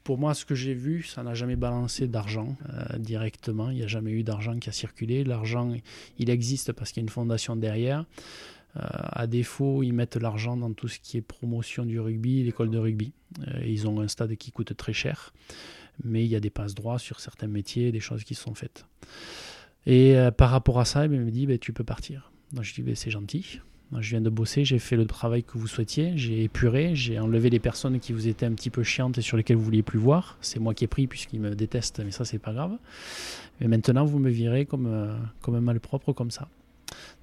Pour 0.06 0.20
moi, 0.20 0.36
ce 0.36 0.46
que 0.46 0.54
j'ai 0.54 0.76
vu, 0.76 1.02
ça 1.02 1.24
n'a 1.24 1.34
jamais 1.34 1.56
balancé 1.56 2.08
d'argent 2.08 2.56
euh, 2.70 3.00
directement. 3.00 3.72
Il 3.72 3.78
n'y 3.78 3.84
a 3.84 3.88
jamais 3.88 4.12
eu 4.12 4.22
d'argent 4.22 4.56
qui 4.60 4.70
a 4.70 4.72
circulé. 4.72 5.24
L'argent, 5.24 5.74
il 6.20 6.30
existe 6.30 6.74
parce 6.74 6.92
qu'il 6.92 7.02
y 7.02 7.04
a 7.04 7.06
une 7.06 7.10
fondation 7.10 7.56
derrière. 7.56 8.06
Euh, 8.78 8.82
à 8.84 9.26
défaut, 9.26 9.82
ils 9.82 9.94
mettent 9.94 10.18
l'argent 10.18 10.58
dans 10.58 10.72
tout 10.74 10.88
ce 10.88 11.00
qui 11.00 11.18
est 11.18 11.22
promotion 11.22 11.88
du 11.88 12.00
rugby, 12.00 12.44
l'école 12.44 12.70
de 12.70 12.78
rugby. 12.78 13.14
Euh, 13.48 13.64
ils 13.66 13.88
ont 13.88 14.00
un 14.00 14.08
stade 14.08 14.36
qui 14.36 14.52
coûte 14.52 14.78
très 14.78 14.94
cher, 14.94 15.34
mais 16.04 16.24
il 16.24 16.30
y 16.30 16.36
a 16.36 16.40
des 16.40 16.52
passes 16.52 16.76
droits 16.76 17.00
sur 17.00 17.20
certains 17.20 17.48
métiers, 17.48 17.92
des 17.92 18.00
choses 18.00 18.24
qui 18.24 18.36
sont 18.36 18.54
faites. 18.54 18.86
Et 19.88 20.16
par 20.38 20.52
rapport 20.52 20.80
à 20.80 20.86
ça, 20.86 21.06
il 21.06 21.12
me 21.12 21.32
dit, 21.32 21.48
ben, 21.48 21.58
tu 21.58 21.74
peux 21.74 21.84
partir. 21.84 22.32
Donc 22.54 22.64
je 22.64 22.76
dis, 22.76 22.84
ben, 22.84 22.96
c'est 22.96 23.12
gentil. 23.12 23.60
Je 23.98 24.10
viens 24.10 24.22
de 24.22 24.30
bosser, 24.30 24.66
j'ai 24.66 24.80
fait 24.80 24.96
le 24.96 25.06
travail 25.06 25.44
que 25.44 25.58
vous 25.58 25.68
souhaitiez, 25.68 26.18
j'ai 26.18 26.44
épuré, 26.44 26.96
j'ai 26.96 27.20
enlevé 27.20 27.50
les 27.50 27.60
personnes 27.60 28.00
qui 28.00 28.14
vous 28.14 28.28
étaient 28.28 28.46
un 28.46 28.54
petit 28.54 28.70
peu 28.70 28.84
chiantes 28.84 29.18
et 29.18 29.22
sur 29.22 29.38
lesquelles 29.38 29.58
vous 29.58 29.64
vouliez 29.64 29.84
plus 29.84 30.00
voir. 30.00 30.38
C'est 30.42 30.60
moi 30.60 30.74
qui 30.74 30.84
ai 30.84 30.88
pris 30.88 31.08
puisqu'ils 31.08 31.40
me 31.40 31.56
détestent, 31.56 32.02
mais 32.04 32.12
ça 32.12 32.26
c'est 32.26 32.40
pas 32.40 32.52
grave. 32.52 32.78
Mais 33.62 33.68
maintenant 33.68 34.04
vous 34.04 34.20
me 34.20 34.30
virez 34.30 34.66
comme, 34.66 35.18
comme 35.42 35.56
un 35.56 35.62
malpropre 35.62 36.14
comme 36.14 36.32
ça. 36.32 36.50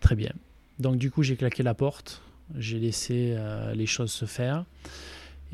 Très 0.01 0.15
bien. 0.15 0.33
Donc 0.79 0.97
du 0.97 1.11
coup 1.11 1.23
j'ai 1.23 1.37
claqué 1.37 1.63
la 1.63 1.75
porte, 1.75 2.23
j'ai 2.57 2.79
laissé 2.79 3.35
euh, 3.37 3.75
les 3.75 3.87
choses 3.87 4.13
se 4.13 4.25
faire. 4.25 4.65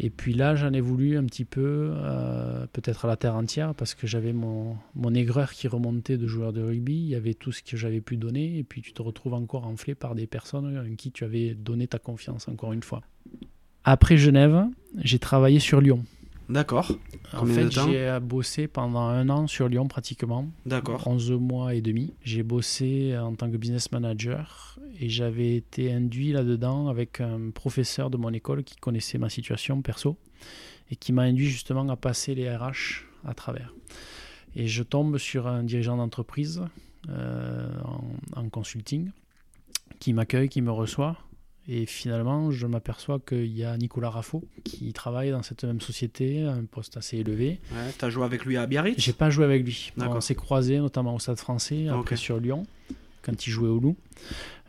Et 0.00 0.10
puis 0.10 0.32
là, 0.32 0.54
j'en 0.54 0.72
ai 0.72 0.80
voulu 0.80 1.16
un 1.16 1.24
petit 1.24 1.44
peu, 1.44 1.90
euh, 1.92 2.66
peut-être 2.72 3.04
à 3.04 3.08
la 3.08 3.16
terre 3.16 3.34
entière, 3.34 3.74
parce 3.74 3.94
que 3.94 4.06
j'avais 4.06 4.32
mon, 4.32 4.76
mon 4.94 5.12
aigreur 5.12 5.52
qui 5.52 5.66
remontait 5.66 6.16
de 6.16 6.26
joueur 6.28 6.52
de 6.52 6.62
rugby, 6.62 6.94
il 6.94 7.08
y 7.08 7.16
avait 7.16 7.34
tout 7.34 7.50
ce 7.50 7.62
que 7.62 7.76
j'avais 7.76 8.00
pu 8.00 8.16
donner, 8.16 8.58
et 8.58 8.62
puis 8.62 8.80
tu 8.80 8.92
te 8.92 9.02
retrouves 9.02 9.34
encore 9.34 9.66
enflé 9.66 9.96
par 9.96 10.14
des 10.14 10.28
personnes 10.28 10.78
en 10.78 10.94
qui 10.94 11.10
tu 11.10 11.24
avais 11.24 11.54
donné 11.54 11.88
ta 11.88 11.98
confiance, 11.98 12.46
encore 12.46 12.72
une 12.72 12.84
fois. 12.84 13.02
Après 13.82 14.16
Genève, 14.16 14.66
j'ai 14.98 15.18
travaillé 15.18 15.58
sur 15.58 15.80
Lyon. 15.80 16.04
D'accord. 16.48 16.92
En 17.34 17.44
fait, 17.44 17.70
j'ai 17.70 18.18
bossé 18.22 18.68
pendant 18.68 19.02
un 19.02 19.28
an 19.28 19.46
sur 19.46 19.68
Lyon 19.68 19.86
pratiquement. 19.86 20.48
D'accord. 20.64 21.06
11 21.06 21.32
mois 21.32 21.74
et 21.74 21.82
demi. 21.82 22.14
J'ai 22.22 22.42
bossé 22.42 23.16
en 23.18 23.34
tant 23.34 23.50
que 23.50 23.56
business 23.56 23.92
manager 23.92 24.78
et 24.98 25.08
j'avais 25.10 25.56
été 25.56 25.92
induit 25.92 26.32
là-dedans 26.32 26.88
avec 26.88 27.20
un 27.20 27.50
professeur 27.50 28.08
de 28.08 28.16
mon 28.16 28.32
école 28.32 28.64
qui 28.64 28.76
connaissait 28.76 29.18
ma 29.18 29.28
situation 29.28 29.82
perso 29.82 30.16
et 30.90 30.96
qui 30.96 31.12
m'a 31.12 31.22
induit 31.22 31.50
justement 31.50 31.86
à 31.88 31.96
passer 31.96 32.34
les 32.34 32.50
RH 32.50 33.04
à 33.26 33.34
travers. 33.34 33.74
Et 34.56 34.66
je 34.66 34.82
tombe 34.82 35.18
sur 35.18 35.46
un 35.46 35.62
dirigeant 35.62 35.98
d'entreprise 35.98 36.62
euh, 37.10 37.70
en, 37.84 38.40
en 38.40 38.48
consulting 38.48 39.10
qui 40.00 40.14
m'accueille, 40.14 40.48
qui 40.48 40.62
me 40.62 40.70
reçoit 40.72 41.16
et 41.68 41.84
finalement, 41.84 42.50
je 42.50 42.66
m'aperçois 42.66 43.20
qu'il 43.20 43.54
y 43.54 43.62
a 43.62 43.76
Nicolas 43.76 44.08
Raffo 44.08 44.42
qui 44.64 44.90
travaille 44.94 45.30
dans 45.30 45.42
cette 45.42 45.64
même 45.64 45.82
société, 45.82 46.42
un 46.42 46.64
poste 46.64 46.96
assez 46.96 47.18
élevé. 47.18 47.60
Ouais, 47.72 47.92
tu 47.96 48.04
as 48.06 48.08
joué 48.08 48.24
avec 48.24 48.46
lui 48.46 48.56
à 48.56 48.66
Biarritz 48.66 48.98
J'ai 48.98 49.12
pas 49.12 49.28
joué 49.28 49.44
avec 49.44 49.64
lui. 49.64 49.92
On 49.98 50.20
s'est 50.22 50.34
croisés 50.34 50.78
notamment 50.78 51.14
au 51.14 51.18
Stade 51.18 51.38
français, 51.38 51.88
après 51.88 52.16
sur 52.16 52.40
Lyon, 52.40 52.66
quand 53.20 53.46
il 53.46 53.50
jouait 53.50 53.68
au 53.68 53.78
Loup. 53.78 53.96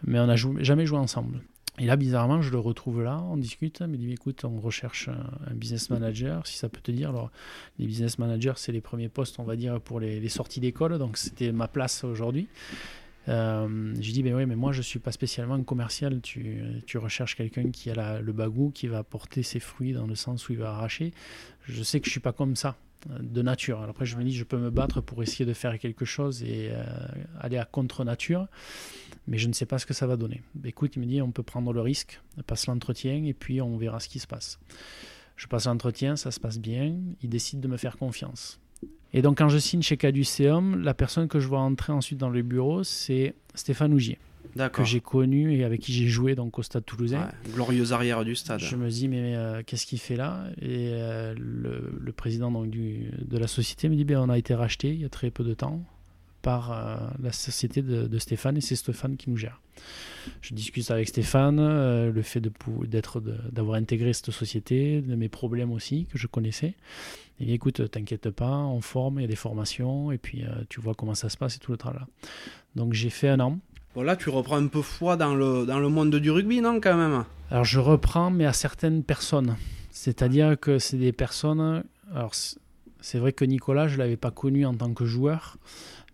Mais 0.04 0.20
on 0.20 0.28
n'a 0.28 0.36
jamais 0.36 0.86
joué 0.86 0.98
ensemble. 0.98 1.40
Et 1.78 1.86
là, 1.86 1.96
bizarrement, 1.96 2.42
je 2.42 2.52
le 2.52 2.60
retrouve 2.60 3.02
là, 3.02 3.24
on 3.30 3.38
discute, 3.38 3.80
il 3.80 3.88
me 3.88 3.96
dit 3.96 4.12
écoute, 4.12 4.44
on 4.44 4.60
recherche 4.60 5.08
un, 5.08 5.54
business 5.54 5.90
manager, 5.90 6.46
si 6.46 6.58
ça 6.58 6.68
peut 6.68 6.82
te 6.82 6.92
dire. 6.92 7.10
Alors, 7.10 7.32
les 7.78 7.86
business 7.86 8.20
managers, 8.20 8.54
c'est 8.58 8.74
les 8.74 8.82
premiers 8.82 9.08
postes, 9.08 9.40
on 9.40 9.44
va 9.44 9.56
dire, 9.56 9.80
pour 9.80 10.02
les, 10.02 10.20
les 10.20 10.28
sorties 10.28 10.60
d'école, 10.60 10.98
donc 10.98 11.18
c'était 11.18 11.54
ma 11.54 11.70
place 11.70 12.04
aujourd'hui. 12.04 12.50
Euh, 13.28 13.94
je 14.00 14.12
dis, 14.12 14.24
ben 14.24 14.34
oui, 14.34 14.46
mais 14.46 14.56
moi 14.56 14.72
je 14.72 14.82
suis 14.82 15.00
pas 15.00 15.12
spécialement 15.12 15.62
commercial. 15.64 16.22
Tu, 16.22 16.64
tu 16.86 16.98
recherches 16.98 17.36
quelqu'un 17.36 17.70
qui 17.72 17.90
a 17.90 18.22
le 18.22 18.34
bagou, 18.34 18.72
qui 18.72 18.88
va 18.88 19.04
porter 19.04 19.44
ses 19.44 19.60
fruits 19.60 19.94
dans 19.94 20.08
le 20.08 20.16
sens 20.16 20.50
où 20.50 20.54
il 20.54 20.60
va 20.60 20.72
arracher. 20.72 21.14
Je 21.68 21.84
sais 21.84 22.00
que 22.00 22.06
je 22.06 22.12
suis 22.12 22.20
pas 22.20 22.34
comme 22.34 22.56
ça 22.56 22.78
de 23.08 23.42
nature. 23.42 23.82
Après, 23.82 24.06
je 24.06 24.18
me 24.18 24.24
dis, 24.24 24.34
je 24.34 24.44
peux 24.44 24.58
me 24.58 24.70
battre 24.70 25.02
pour 25.02 25.24
essayer 25.24 25.46
de 25.46 25.54
faire 25.54 25.78
quelque 25.80 26.06
chose 26.06 26.44
et 26.44 26.70
euh, 26.72 26.84
aller 27.40 27.58
à 27.58 27.66
contre-nature, 27.66 28.48
mais 29.28 29.38
je 29.38 29.48
ne 29.48 29.54
sais 29.54 29.66
pas 29.66 29.80
ce 29.80 29.86
que 29.86 29.94
ça 29.94 30.08
va 30.08 30.18
donner. 30.18 30.42
Écoute, 30.64 30.96
il 30.96 31.00
me 31.00 31.06
dit, 31.06 31.22
on 31.22 31.32
peut 31.32 31.44
prendre 31.44 31.72
le 31.72 31.82
risque, 31.82 32.22
passe 32.46 32.68
l'entretien 32.68 33.24
et 33.24 33.34
puis 33.34 33.62
on 33.62 33.78
verra 33.78 34.00
ce 34.00 34.10
qui 34.10 34.20
se 34.20 34.28
passe. 34.28 34.60
Je 35.36 35.48
passe 35.48 35.66
l'entretien, 35.66 36.16
ça 36.16 36.32
se 36.32 36.40
passe 36.40 36.60
bien, 36.60 36.96
il 37.22 37.30
décide 37.30 37.62
de 37.62 37.68
me 37.68 37.78
faire 37.78 37.98
confiance. 37.98 38.60
Et 39.14 39.22
donc, 39.22 39.38
quand 39.38 39.50
je 39.50 39.58
signe 39.58 39.82
chez 39.82 39.98
Caduceum, 39.98 40.82
la 40.84 40.94
personne 40.94 41.28
que 41.28 41.40
je 41.40 41.48
vois 41.48 41.60
entrer 41.60 41.92
ensuite 41.92 42.20
dans 42.20 42.30
le 42.30 42.42
bureau, 42.42 42.84
c'est 42.84 43.34
Stéphane 43.56 43.94
Ougier. 43.94 44.20
Que 44.74 44.84
j'ai 44.84 45.00
connu 45.00 45.56
et 45.56 45.64
avec 45.64 45.80
qui 45.80 45.94
j'ai 45.94 46.08
joué 46.08 46.36
donc, 46.36 46.58
au 46.58 46.64
stade 46.64 46.84
toulousain. 46.84 47.22
Ouais, 47.22 47.52
glorieuse 47.54 47.94
arrière 47.94 48.26
du 48.26 48.36
stade. 48.36 48.60
Je 48.60 48.76
me 48.76 48.90
dis, 48.90 49.08
mais 49.08 49.36
euh, 49.36 49.62
qu'est-ce 49.66 49.86
qu'il 49.86 50.00
fait 50.00 50.16
là? 50.16 50.46
Et 50.62 50.92
euh, 50.94 51.34
le, 51.38 52.12
président 52.12 52.52
donc, 52.52 52.70
du, 52.70 53.12
de 53.22 53.38
la 53.38 53.48
société 53.48 53.90
me 53.90 53.96
dit, 53.96 54.06
ben, 54.06 54.18
on 54.18 54.30
a 54.30 54.38
été 54.38 54.56
racheté 54.56 54.90
il 54.90 55.02
y 55.02 55.06
a 55.06 55.10
très 55.10 55.30
peu 55.30 55.44
de 55.44 55.54
temps 55.54 55.84
par 56.42 56.72
euh, 56.72 56.98
la 57.22 57.32
société 57.32 57.82
de, 57.82 58.18
Stéphane 58.20 58.58
et 58.58 58.62
c'est 58.62 58.76
Stéphane 58.76 59.18
qui 59.18 59.30
nous 59.30 59.38
gère. 59.38 59.62
Je 60.42 60.54
discute 60.54 60.90
avec 60.92 61.08
Stéphane, 61.08 61.58
le 62.10 62.22
fait 62.22 62.42
d'avoir 63.52 63.78
intégré 63.78 64.12
cette 64.12 64.32
société, 64.32 65.02
de 65.02 65.16
mes 65.16 65.30
problèmes 65.30 65.72
aussi 65.72 66.06
que 66.12 66.18
je 66.18 66.28
connaissais. 66.28 66.76
Et 67.42 67.54
écoute, 67.54 67.90
t'inquiète 67.90 68.30
pas, 68.32 68.58
on 68.58 68.82
forme, 68.82 69.20
il 69.20 69.22
y 69.22 69.26
a 69.26 69.28
des 69.28 69.36
formations, 69.36 70.12
et 70.12 70.18
puis 70.18 70.44
euh, 70.44 70.50
tu 70.68 70.82
vois 70.82 70.94
comment 70.94 71.16
ça 71.16 71.30
se 71.30 71.38
passe 71.38 71.56
et 71.56 71.60
tout 71.60 71.72
le 71.72 71.78
travail. 71.78 72.04
Donc 72.76 72.94
j'ai 72.94 73.10
fait 73.10 73.30
un 73.30 73.40
an. 73.40 73.60
Bon 73.96 74.02
là, 74.02 74.18
tu 74.18 74.30
reprends 74.30 74.58
un 74.58 74.68
peu 74.68 74.82
foi 74.82 75.16
dans 75.16 75.36
le, 75.36 75.66
dans 75.66 75.80
le 75.80 75.88
monde 75.88 76.14
du 76.16 76.32
rugby, 76.32 76.60
non, 76.62 76.82
quand 76.82 76.98
même? 76.98 77.24
Alors 77.50 77.64
je 77.64 77.80
reprends, 77.80 78.30
mais 78.30 78.46
à 78.46 78.54
certaines 78.54 79.04
personnes. 79.04 79.56
C'est-à-dire 79.90 80.60
que 80.60 80.80
c'est 80.80 80.98
des 80.98 81.14
personnes... 81.14 81.84
Alors 82.14 82.34
c'est 83.02 83.20
vrai 83.20 83.32
que 83.32 83.46
Nicolas, 83.46 83.88
je 83.88 83.94
ne 83.94 84.00
l'avais 84.00 84.18
pas 84.18 84.32
connu 84.32 84.66
en 84.66 84.74
tant 84.74 84.94
que 84.94 85.06
joueur, 85.06 85.58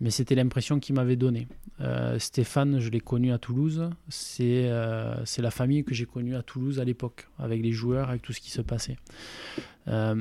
mais 0.02 0.10
c'était 0.10 0.36
l'impression 0.36 0.80
qu'il 0.80 0.96
m'avait 0.96 1.16
donnée. 1.16 1.48
Euh, 1.82 2.20
Stéphane, 2.20 2.80
je 2.80 2.89
l'ai 2.89 3.00
connu 3.00 3.32
à 3.32 3.38
Toulouse. 3.38 3.89
C'est 4.10 4.66
euh, 4.66 5.16
la 5.38 5.52
famille 5.52 5.84
que 5.84 5.93
j'ai 5.93 6.06
connue 6.06 6.36
à 6.36 6.43
Toulouse 6.43 6.80
à 6.80 6.84
l'époque, 6.84 7.28
avec 7.39 7.62
les 7.62 7.72
joueurs, 7.72 8.10
avec 8.10 8.22
tout 8.22 8.34
ce 8.34 8.39
qui 8.39 8.52
se 8.52 8.62
passait. 8.62 8.98
Euh, 9.88 10.16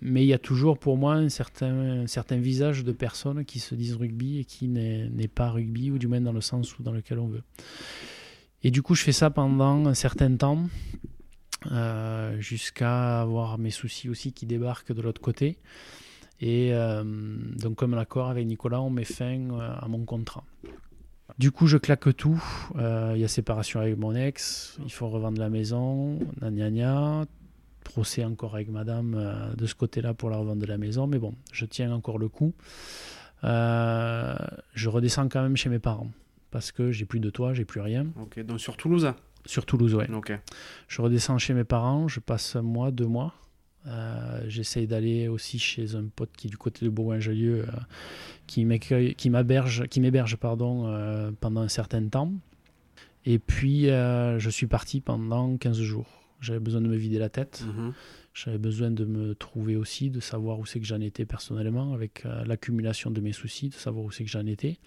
mais 0.00 0.24
il 0.24 0.28
y 0.28 0.32
a 0.32 0.38
toujours 0.38 0.78
pour 0.78 0.96
moi 0.96 1.14
un 1.14 1.28
certain, 1.28 2.06
certain 2.06 2.38
visage 2.38 2.84
de 2.84 2.92
personnes 2.92 3.44
qui 3.44 3.60
se 3.60 3.74
disent 3.74 3.94
rugby 3.94 4.38
et 4.38 4.44
qui 4.44 4.68
n'est 4.68 5.28
pas 5.28 5.50
rugby, 5.50 5.90
ou 5.90 5.98
du 5.98 6.08
moins 6.08 6.20
dans 6.20 6.32
le 6.32 6.40
sens 6.40 6.74
dans 6.80 6.92
lequel 6.92 7.18
on 7.18 7.28
veut. 7.28 7.42
Et 8.64 8.70
du 8.70 8.82
coup, 8.82 8.94
je 8.94 9.02
fais 9.02 9.12
ça 9.12 9.30
pendant 9.30 9.86
un 9.86 9.94
certain 9.94 10.34
temps, 10.36 10.68
jusqu'à 12.38 13.20
avoir 13.20 13.58
mes 13.58 13.70
soucis 13.70 14.08
aussi 14.08 14.32
qui 14.32 14.46
débarquent 14.46 14.92
de 14.92 15.02
l'autre 15.02 15.20
côté. 15.20 15.58
Et 16.42 16.74
euh, 16.74 17.02
donc, 17.04 17.76
comme 17.76 17.94
l'accord 17.94 18.28
avec 18.28 18.46
Nicolas, 18.46 18.82
on 18.82 18.90
met 18.90 19.04
fin 19.04 19.48
à 19.80 19.88
mon 19.88 20.04
contrat. 20.04 20.44
Du 21.38 21.50
coup, 21.50 21.66
je 21.66 21.78
claque 21.78 22.14
tout. 22.16 22.42
Il 22.74 23.18
y 23.18 23.24
a 23.24 23.28
séparation 23.28 23.80
avec 23.80 23.96
mon 23.96 24.14
ex. 24.14 24.76
Il 24.84 24.92
faut 24.92 25.08
revendre 25.08 25.40
la 25.40 25.48
maison. 25.48 26.18
Gna, 26.42 27.24
procès 27.82 28.24
encore 28.24 28.54
avec 28.54 28.70
madame 28.70 29.14
euh, 29.14 29.54
de 29.54 29.66
ce 29.66 29.74
côté-là 29.74 30.14
pour 30.14 30.30
la 30.30 30.38
revente 30.38 30.58
de 30.58 30.66
la 30.66 30.78
maison, 30.78 31.06
mais 31.06 31.18
bon, 31.18 31.34
je 31.52 31.66
tiens 31.66 31.92
encore 31.92 32.18
le 32.18 32.28
coup. 32.28 32.54
Euh, 33.44 34.34
je 34.74 34.88
redescends 34.88 35.28
quand 35.28 35.42
même 35.42 35.56
chez 35.56 35.68
mes 35.68 35.78
parents 35.78 36.10
parce 36.50 36.72
que 36.72 36.92
j'ai 36.92 37.04
plus 37.04 37.20
de 37.20 37.30
toit, 37.30 37.54
j'ai 37.54 37.64
plus 37.64 37.80
rien. 37.80 38.06
Ok, 38.20 38.40
donc 38.40 38.60
sur 38.60 38.76
Toulouse 38.76 39.12
Sur 39.46 39.66
Toulouse, 39.66 39.94
ouais. 39.94 40.10
Ok. 40.10 40.32
Je 40.88 41.02
redescends 41.02 41.38
chez 41.38 41.54
mes 41.54 41.64
parents, 41.64 42.08
je 42.08 42.20
passe 42.20 42.56
un 42.56 42.62
mois, 42.62 42.90
deux 42.90 43.06
mois. 43.06 43.34
Euh, 43.86 44.44
j'essaye 44.46 44.86
d'aller 44.86 45.28
aussi 45.28 45.58
chez 45.58 45.96
un 45.96 46.04
pote 46.04 46.30
qui 46.36 46.46
est 46.46 46.50
du 46.50 46.56
côté 46.56 46.84
de 46.84 46.90
Bourgoin-Jallieu, 46.90 47.66
qui 48.46 48.64
m'héberge, 48.64 49.86
qui 49.88 50.00
m'héberge 50.00 50.36
pardon, 50.36 51.32
pendant 51.40 51.62
un 51.62 51.68
certain 51.68 52.06
temps. 52.06 52.32
Et 53.24 53.38
puis 53.38 53.86
je 53.86 54.48
suis 54.50 54.66
parti 54.66 55.00
pendant 55.00 55.56
15 55.56 55.80
jours. 55.80 56.22
J'avais 56.40 56.60
besoin 56.60 56.80
de 56.80 56.88
me 56.88 56.96
vider 56.96 57.18
la 57.18 57.28
tête. 57.28 57.64
Mhm. 57.66 57.92
J'avais 58.34 58.58
besoin 58.58 58.90
de 58.90 59.04
me 59.04 59.34
trouver 59.34 59.76
aussi, 59.76 60.10
de 60.10 60.20
savoir 60.20 60.58
où 60.58 60.64
c'est 60.64 60.80
que 60.80 60.86
j'en 60.86 61.00
étais 61.00 61.26
personnellement, 61.26 61.92
avec 61.92 62.24
euh, 62.24 62.44
l'accumulation 62.44 63.10
de 63.10 63.20
mes 63.20 63.32
soucis, 63.32 63.68
de 63.68 63.74
savoir 63.74 64.06
où 64.06 64.10
c'est 64.10 64.24
que 64.24 64.30
j'en 64.30 64.46
étais. 64.46 64.78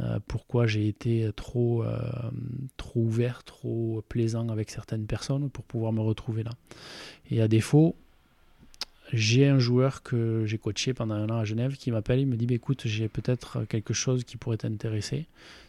Euh, 0.00 0.18
pourquoi 0.26 0.66
j'ai 0.66 0.88
été 0.88 1.30
trop, 1.36 1.84
euh, 1.84 2.00
trop 2.76 3.00
ouvert, 3.00 3.44
trop 3.44 4.02
plaisant 4.08 4.48
avec 4.48 4.70
certaines 4.70 5.06
personnes 5.06 5.50
pour 5.50 5.64
pouvoir 5.64 5.92
me 5.92 6.00
retrouver 6.00 6.42
là. 6.42 6.50
Et 7.30 7.40
à 7.40 7.46
défaut, 7.46 7.96
j'ai 9.12 9.46
un 9.46 9.58
joueur 9.58 10.02
que 10.02 10.44
j'ai 10.46 10.58
coaché 10.58 10.94
pendant 10.94 11.14
un 11.14 11.28
an 11.28 11.38
à 11.38 11.44
Genève 11.44 11.76
qui 11.76 11.90
m'appelle, 11.90 12.20
il 12.20 12.26
me 12.26 12.36
dit 12.36 12.46
bah, 12.46 12.54
écoute, 12.54 12.82
j'ai 12.86 13.08
peut-être 13.08 13.64
quelque 13.64 13.94
chose 13.94 14.24
qui 14.24 14.36
pourrait 14.36 14.56
t'intéresser. 14.56 15.26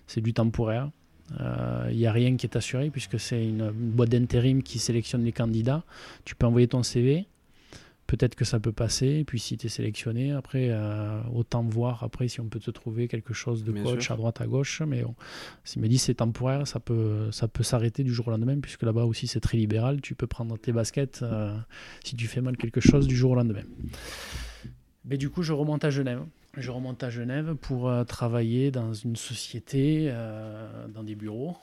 C'est 0.07 0.21
du 0.21 0.33
temporaire. 0.33 0.89
Il 1.31 1.37
euh, 1.41 1.91
n'y 1.91 2.05
a 2.05 2.11
rien 2.11 2.37
qui 2.37 2.45
est 2.45 2.55
assuré 2.55 2.89
puisque 2.91 3.19
c'est 3.19 3.43
une, 3.43 3.71
boîte 3.71 4.09
d'intérim 4.09 4.61
qui 4.61 4.79
sélectionne 4.79 5.23
les 5.23 5.31
candidats. 5.31 5.83
Tu 6.23 6.35
peux 6.35 6.45
envoyer 6.45 6.67
ton 6.67 6.83
CV 6.83 7.25
peut-être 8.07 8.35
que 8.35 8.45
ça 8.45 8.59
peut 8.59 8.71
passer. 8.71 9.07
Et 9.07 9.23
puis 9.23 9.39
si 9.39 9.57
tu 9.57 9.67
es 9.67 9.69
sélectionné, 9.69 10.31
après, 10.31 10.69
euh, 10.69 11.21
autant 11.33 11.63
voir 11.63 12.03
après 12.03 12.27
si 12.27 12.39
on 12.39 12.45
peut 12.45 12.59
te 12.59 12.71
trouver 12.71 13.07
quelque 13.07 13.33
chose 13.33 13.63
de 13.63 13.71
coach 13.71 14.11
à 14.11 14.15
droite, 14.15 14.41
à 14.41 14.47
gauche. 14.47 14.81
Mais 14.81 15.03
bon, 15.03 15.15
s'il 15.63 15.81
me 15.81 15.87
dit 15.87 15.97
c'est 15.97 16.15
temporaire, 16.15 16.67
ça 16.67 16.79
peut, 16.79 17.31
ça 17.31 17.47
peut 17.47 17.63
s'arrêter 17.63 18.03
du 18.03 18.13
jour 18.13 18.27
au 18.27 18.31
lendemain, 18.31 18.59
puisque 18.59 18.83
là-bas 18.83 19.05
aussi 19.05 19.27
c'est 19.27 19.39
très 19.39 19.57
libéral. 19.57 20.01
Tu 20.01 20.15
peux 20.15 20.27
prendre 20.27 20.57
tes 20.57 20.71
baskets 20.71 21.21
euh, 21.21 21.55
si 22.03 22.15
tu 22.15 22.27
fais 22.27 22.41
mal 22.41 22.57
quelque 22.57 22.81
chose 22.81 23.07
du 23.07 23.15
jour 23.15 23.31
au 23.31 23.35
lendemain. 23.35 23.63
Mais 25.05 25.17
du 25.17 25.29
coup, 25.29 25.43
je 25.43 25.53
remonte 25.53 25.83
à 25.83 25.89
Genève. 25.89 26.23
Je 26.57 26.71
remonte 26.71 27.03
à 27.03 27.09
Genève 27.09 27.55
pour 27.55 27.89
euh, 27.89 28.03
travailler 28.05 28.71
dans 28.71 28.93
une 28.93 29.15
société, 29.15 30.11
dans 30.93 31.03
des 31.03 31.15
bureaux. 31.15 31.57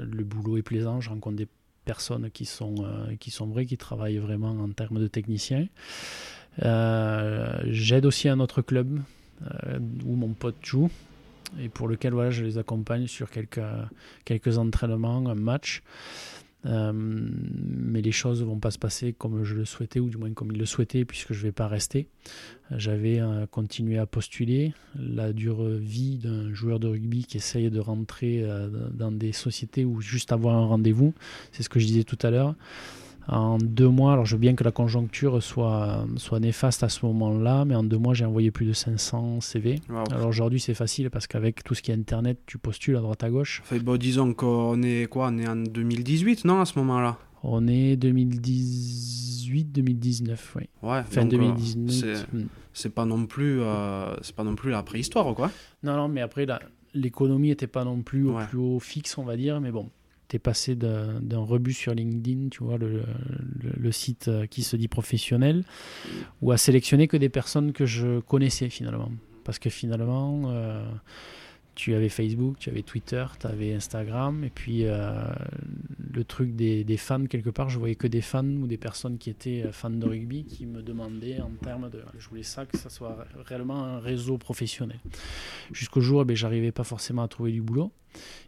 le 0.00 0.24
boulot 0.24 0.56
est 0.56 0.62
plaisant, 0.62 1.00
je 1.00 1.10
rencontre 1.10 1.36
des 1.36 1.48
personnes 1.84 2.30
qui 2.30 2.44
sont, 2.44 2.74
euh, 2.80 3.16
qui 3.18 3.30
sont 3.30 3.46
vraies, 3.46 3.66
qui 3.66 3.76
travaillent 3.76 4.18
vraiment 4.18 4.50
en 4.50 4.68
termes 4.70 5.00
de 5.00 5.06
techniciens. 5.06 5.66
Euh, 6.62 7.60
j'aide 7.66 8.06
aussi 8.06 8.28
un 8.28 8.40
autre 8.40 8.62
club 8.62 9.00
euh, 9.42 9.78
où 10.04 10.16
mon 10.16 10.34
pote 10.34 10.56
joue 10.62 10.90
et 11.60 11.68
pour 11.68 11.88
lequel 11.88 12.12
voilà, 12.12 12.30
je 12.30 12.44
les 12.44 12.58
accompagne 12.58 13.06
sur 13.06 13.30
quelques, 13.30 13.60
quelques 14.24 14.58
entraînements, 14.58 15.28
un 15.28 15.34
match. 15.34 15.82
Euh, 16.64 16.92
mais 16.94 18.02
les 18.02 18.12
choses 18.12 18.40
ne 18.40 18.46
vont 18.46 18.58
pas 18.58 18.70
se 18.70 18.78
passer 18.78 19.12
comme 19.12 19.44
je 19.44 19.54
le 19.54 19.64
souhaitais, 19.64 20.00
ou 20.00 20.08
du 20.08 20.16
moins 20.16 20.32
comme 20.32 20.52
il 20.52 20.58
le 20.58 20.66
souhaitait, 20.66 21.04
puisque 21.04 21.32
je 21.32 21.38
ne 21.38 21.44
vais 21.44 21.52
pas 21.52 21.68
rester. 21.68 22.06
J'avais 22.70 23.20
euh, 23.20 23.46
continué 23.46 23.98
à 23.98 24.06
postuler. 24.06 24.72
La 24.98 25.32
dure 25.32 25.64
vie 25.64 26.18
d'un 26.18 26.52
joueur 26.54 26.78
de 26.78 26.88
rugby 26.88 27.24
qui 27.24 27.38
essaye 27.38 27.70
de 27.70 27.80
rentrer 27.80 28.42
euh, 28.42 28.68
dans 28.92 29.12
des 29.12 29.32
sociétés 29.32 29.84
ou 29.84 30.00
juste 30.00 30.32
avoir 30.32 30.56
un 30.56 30.66
rendez-vous, 30.66 31.14
c'est 31.52 31.62
ce 31.62 31.68
que 31.68 31.80
je 31.80 31.86
disais 31.86 32.04
tout 32.04 32.18
à 32.22 32.30
l'heure 32.30 32.54
en 33.28 33.58
deux 33.58 33.88
mois, 33.88 34.14
alors 34.14 34.26
je 34.26 34.34
veux 34.34 34.40
bien 34.40 34.54
que 34.54 34.64
la 34.64 34.72
conjoncture 34.72 35.42
soit, 35.42 36.06
soit 36.16 36.40
néfaste 36.40 36.82
à 36.82 36.88
ce 36.88 37.04
moment-là, 37.06 37.64
mais 37.64 37.74
en 37.74 37.84
deux 37.84 37.98
mois, 37.98 38.14
j'ai 38.14 38.24
envoyé 38.24 38.50
plus 38.50 38.66
de 38.66 38.72
500 38.72 39.40
CV. 39.40 39.80
Alors 39.88 40.28
aujourd'hui, 40.28 40.58
c'est 40.60 40.74
facile 40.74 41.10
parce 41.10 41.26
qu'avec 41.26 41.64
tout 41.64 41.74
ce 41.74 41.82
qui 41.82 41.90
est 41.90 41.94
Internet, 41.94 42.38
tu 42.46 42.56
postules 42.58 42.96
à 42.96 43.00
droite 43.00 43.22
à 43.22 43.30
gauche. 43.30 43.62
Bon, 43.82 43.96
disons 43.96 44.34
qu'on 44.34 44.82
est 44.82 45.08
quoi 45.08 45.30
On 45.32 45.38
est 45.38 45.48
en 45.48 45.56
2018, 45.56 46.44
non, 46.44 46.60
à 46.60 46.64
ce 46.64 46.78
moment-là? 46.80 47.18
On 47.44 47.68
est 47.68 47.96
2018-2019, 47.96 50.38
oui. 50.56 50.68
Ouais, 50.82 51.02
fin 51.04 51.24
2019. 51.24 52.04
Euh, 52.04 52.22
hmm. 52.32 52.46
c'est 52.72 52.94
pas 52.94 53.04
non 53.04 53.26
plus, 53.26 53.60
euh, 53.60 54.14
c'est 54.22 54.36
pas 54.36 54.44
non 54.44 54.54
plus 54.54 54.70
la 54.70 54.82
préhistoire, 54.82 55.34
quoi. 55.34 55.50
Non, 55.82 55.96
non, 55.96 56.08
mais 56.08 56.20
après, 56.20 56.46
l'économie 56.94 57.48
n'était 57.48 57.66
pas 57.66 57.84
non 57.84 58.02
plus 58.02 58.28
au 58.28 58.38
plus 58.48 58.58
haut 58.58 58.78
fixe, 58.78 59.18
on 59.18 59.24
va 59.24 59.36
dire, 59.36 59.60
mais 59.60 59.72
bon 59.72 59.90
passé 60.38 60.74
d'un 60.74 61.38
rebut 61.38 61.72
sur 61.72 61.94
LinkedIn, 61.94 62.48
tu 62.50 62.62
vois, 62.64 62.78
le, 62.78 63.92
site 63.92 64.28
euh, 64.28 64.46
qui 64.46 64.62
se 64.62 64.76
dit 64.76 64.88
professionnel, 64.88 65.64
ou 66.40 66.52
à 66.52 66.56
sélectionner 66.56 67.08
que 67.08 67.16
des 67.16 67.28
personnes 67.28 67.72
que 67.72 67.86
je 67.86 68.20
connaissais 68.20 68.68
finalement. 68.68 69.10
Parce 69.44 69.58
que 69.58 69.70
finalement, 69.70 70.44
euh, 70.46 70.84
tu 71.74 71.94
avais 71.94 72.08
Facebook, 72.08 72.56
tu 72.58 72.70
avais 72.70 72.82
Twitter, 72.82 73.24
tu 73.40 73.46
avais 73.46 73.72
Instagram, 73.72 74.44
et 74.44 74.50
puis 74.50 74.84
euh, 74.84 75.24
le 76.12 76.24
truc 76.24 76.54
des, 76.54 76.84
des, 76.84 76.96
fans, 76.96 77.24
quelque 77.26 77.50
part, 77.50 77.70
je 77.70 77.78
voyais 77.78 77.94
que 77.94 78.06
des 78.06 78.20
fans 78.20 78.44
ou 78.44 78.66
des 78.66 78.76
personnes 78.76 79.18
qui 79.18 79.30
étaient 79.30 79.64
fans 79.72 79.90
de 79.90 80.06
rugby 80.06 80.44
qui 80.44 80.66
me 80.66 80.82
demandaient 80.82 81.40
en 81.40 81.50
termes 81.62 81.90
de. 81.90 82.02
Je 82.18 82.28
voulais 82.28 82.42
ça, 82.42 82.66
que 82.66 82.76
ça 82.76 82.90
soit 82.90 83.26
réellement 83.44 83.82
un 83.82 84.00
réseau 84.00 84.38
professionnel. 84.38 85.00
Jusqu'au 85.72 86.00
jour, 86.00 86.24
eh 86.28 86.36
j'arrivais 86.36 86.72
pas 86.72 86.84
forcément 86.84 87.22
à 87.22 87.28
trouver 87.28 87.52
du 87.52 87.62
boulot. 87.62 87.92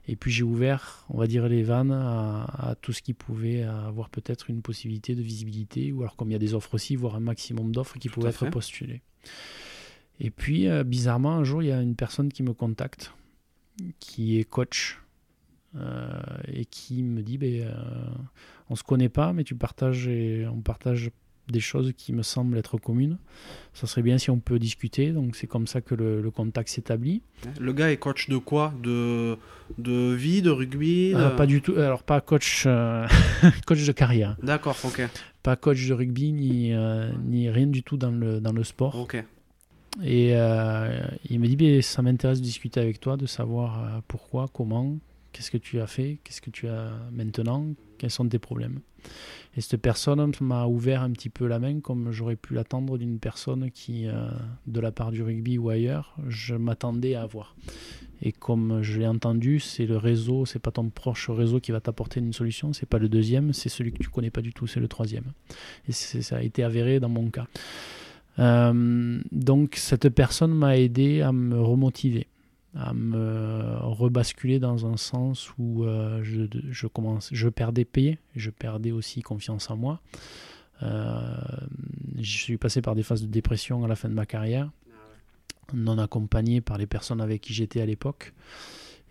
Et 0.06 0.16
puis 0.16 0.30
j'ai 0.30 0.42
ouvert, 0.42 1.06
on 1.08 1.18
va 1.18 1.26
dire, 1.26 1.48
les 1.48 1.62
vannes 1.62 1.92
à, 1.92 2.74
tout 2.82 2.92
ce 2.92 3.00
qui 3.00 3.14
pouvait 3.14 3.62
avoir 3.62 4.10
peut-être 4.10 4.50
une 4.50 4.60
possibilité 4.60 5.14
de 5.14 5.22
visibilité, 5.22 5.92
ou 5.92 6.02
alors 6.02 6.16
comme 6.16 6.28
il 6.28 6.32
y 6.32 6.36
a 6.36 6.40
des 6.40 6.54
offres 6.54 6.74
aussi, 6.74 6.96
voir 6.96 7.14
un 7.14 7.20
maximum 7.20 7.72
d'offres 7.72 7.98
qui 7.98 8.10
pouvaient 8.10 8.28
être 8.30 8.50
postulées. 8.50 9.00
Et 10.20 10.30
puis, 10.30 10.68
euh, 10.68 10.84
bizarrement, 10.84 11.32
un 11.32 11.44
jour, 11.44 11.62
il 11.62 11.68
y 11.68 11.72
a 11.72 11.80
une 11.80 11.96
personne 11.96 12.32
qui 12.32 12.42
me 12.42 12.52
contacte, 12.52 13.12
qui 13.98 14.38
est 14.38 14.44
coach, 14.44 15.00
euh, 15.76 16.08
et 16.46 16.64
qui 16.64 17.02
me 17.02 17.22
dit, 17.22 17.38
ben, 17.38 17.62
euh, 17.62 17.74
on 18.70 18.76
se 18.76 18.82
connaît 18.82 19.08
pas, 19.08 19.32
mais 19.32 19.44
tu 19.44 19.54
partages, 19.54 20.06
et 20.06 20.46
on 20.46 20.60
partage 20.60 21.10
des 21.48 21.60
choses 21.60 21.92
qui 21.96 22.12
me 22.12 22.22
semblent 22.22 22.56
être 22.56 22.78
communes. 22.78 23.18
Ça 23.72 23.86
serait 23.86 24.02
bien 24.02 24.18
si 24.18 24.30
on 24.30 24.38
peut 24.38 24.58
discuter. 24.58 25.12
Donc 25.12 25.36
c'est 25.36 25.46
comme 25.46 25.66
ça 25.66 25.80
que 25.80 25.94
le, 25.94 26.30
contact 26.30 26.68
s'établit. 26.68 27.22
Le 27.60 27.72
gars 27.72 27.92
est 27.92 27.96
coach 27.96 28.28
de 28.28 28.38
quoi? 28.38 28.72
De, 28.82 29.36
de 29.78 30.14
vie, 30.14 30.42
de 30.42 30.50
rugby 30.50 31.12
euh, 31.14 31.30
Pas 31.30 31.46
du 31.46 31.60
tout. 31.60 31.74
Alors 31.76 32.02
pas 32.02 32.20
coach, 32.20 32.64
euh, 32.66 33.06
coach 33.66 33.84
de 33.84 33.92
carrière. 33.92 34.36
D'accord, 34.42 34.76
ok. 34.84 35.02
Pas 35.42 35.56
coach 35.56 35.86
de 35.86 35.92
rugby 35.92 36.32
ni, 36.32 36.72
euh, 36.72 37.10
ni 37.24 37.50
rien 37.50 37.66
du 37.66 37.82
tout 37.82 37.96
dans 37.96 38.10
le, 38.10 38.40
dans 38.40 38.52
le 38.52 38.64
sport. 38.64 38.98
Ok. 38.98 39.22
Et 40.02 40.30
il 41.30 41.40
me 41.40 41.46
dit, 41.46 41.56
ben, 41.56 41.80
ça 41.82 42.02
m'intéresse 42.02 42.40
de 42.40 42.44
discuter 42.44 42.80
avec 42.80 43.00
toi, 43.00 43.16
de 43.16 43.26
savoir 43.26 44.02
pourquoi, 44.08 44.48
comment, 44.52 44.96
qu'est-ce 45.32 45.50
que 45.50 45.58
tu 45.58 45.80
as 45.80 45.86
fait, 45.86 46.18
qu'est-ce 46.24 46.40
que 46.40 46.50
tu 46.50 46.68
as 46.68 46.90
maintenant, 47.12 47.66
quels 47.98 48.10
sont 48.10 48.28
tes 48.28 48.38
problèmes. 48.38 48.80
Et 49.56 49.60
cette 49.60 49.80
personne 49.80 50.32
m'a 50.40 50.66
ouvert 50.66 51.02
un 51.02 51.10
petit 51.10 51.28
peu 51.28 51.46
la 51.46 51.58
main 51.58 51.80
comme 51.80 52.10
j'aurais 52.10 52.36
pu 52.36 52.54
l'attendre 52.54 52.98
d'une 52.98 53.18
personne 53.18 53.70
qui, 53.70 54.06
euh, 54.06 54.30
de 54.66 54.80
la 54.80 54.92
part 54.92 55.12
du 55.12 55.22
rugby 55.22 55.58
ou 55.58 55.68
ailleurs, 55.68 56.16
je 56.28 56.54
m'attendais 56.54 57.14
à 57.14 57.22
avoir. 57.22 57.54
Et 58.22 58.32
comme 58.32 58.82
je 58.82 58.98
l'ai 58.98 59.06
entendu, 59.06 59.60
c'est 59.60 59.86
le 59.86 59.96
réseau, 59.96 60.46
c'est 60.46 60.58
pas 60.58 60.70
ton 60.70 60.88
proche 60.88 61.28
réseau 61.28 61.60
qui 61.60 61.72
va 61.72 61.80
t'apporter 61.80 62.20
une 62.20 62.32
solution, 62.32 62.72
c'est 62.72 62.88
pas 62.88 62.98
le 62.98 63.08
deuxième, 63.08 63.52
c'est 63.52 63.68
celui 63.68 63.92
que 63.92 63.98
tu 63.98 64.08
connais 64.08 64.30
pas 64.30 64.40
du 64.40 64.52
tout, 64.52 64.66
c'est 64.66 64.80
le 64.80 64.88
troisième. 64.88 65.32
Et 65.88 65.92
ça 65.92 66.36
a 66.36 66.42
été 66.42 66.62
avéré 66.62 67.00
dans 67.00 67.08
mon 67.08 67.28
cas. 67.30 67.46
Euh, 68.38 69.20
donc 69.30 69.76
cette 69.76 70.08
personne 70.08 70.52
m'a 70.52 70.76
aidé 70.76 71.22
à 71.22 71.32
me 71.32 71.60
remotiver 71.60 72.26
à 72.76 72.92
me 72.92 73.76
rebasculer 73.82 74.58
dans 74.58 74.86
un 74.86 74.96
sens 74.96 75.52
où 75.58 75.84
euh, 75.84 76.20
je, 76.22 76.42
je, 76.70 76.86
commence, 76.86 77.28
je 77.32 77.48
perdais 77.48 77.84
paix, 77.84 78.18
je 78.34 78.50
perdais 78.50 78.90
aussi 78.90 79.22
confiance 79.22 79.70
en 79.70 79.76
moi. 79.76 80.00
Euh, 80.82 81.36
je 82.18 82.36
suis 82.36 82.56
passé 82.56 82.82
par 82.82 82.94
des 82.94 83.02
phases 83.02 83.22
de 83.22 83.28
dépression 83.28 83.84
à 83.84 83.88
la 83.88 83.94
fin 83.94 84.08
de 84.08 84.14
ma 84.14 84.26
carrière, 84.26 84.70
non 85.72 85.98
accompagné 85.98 86.60
par 86.60 86.78
les 86.78 86.86
personnes 86.86 87.20
avec 87.20 87.42
qui 87.42 87.54
j'étais 87.54 87.80
à 87.80 87.86
l'époque. 87.86 88.32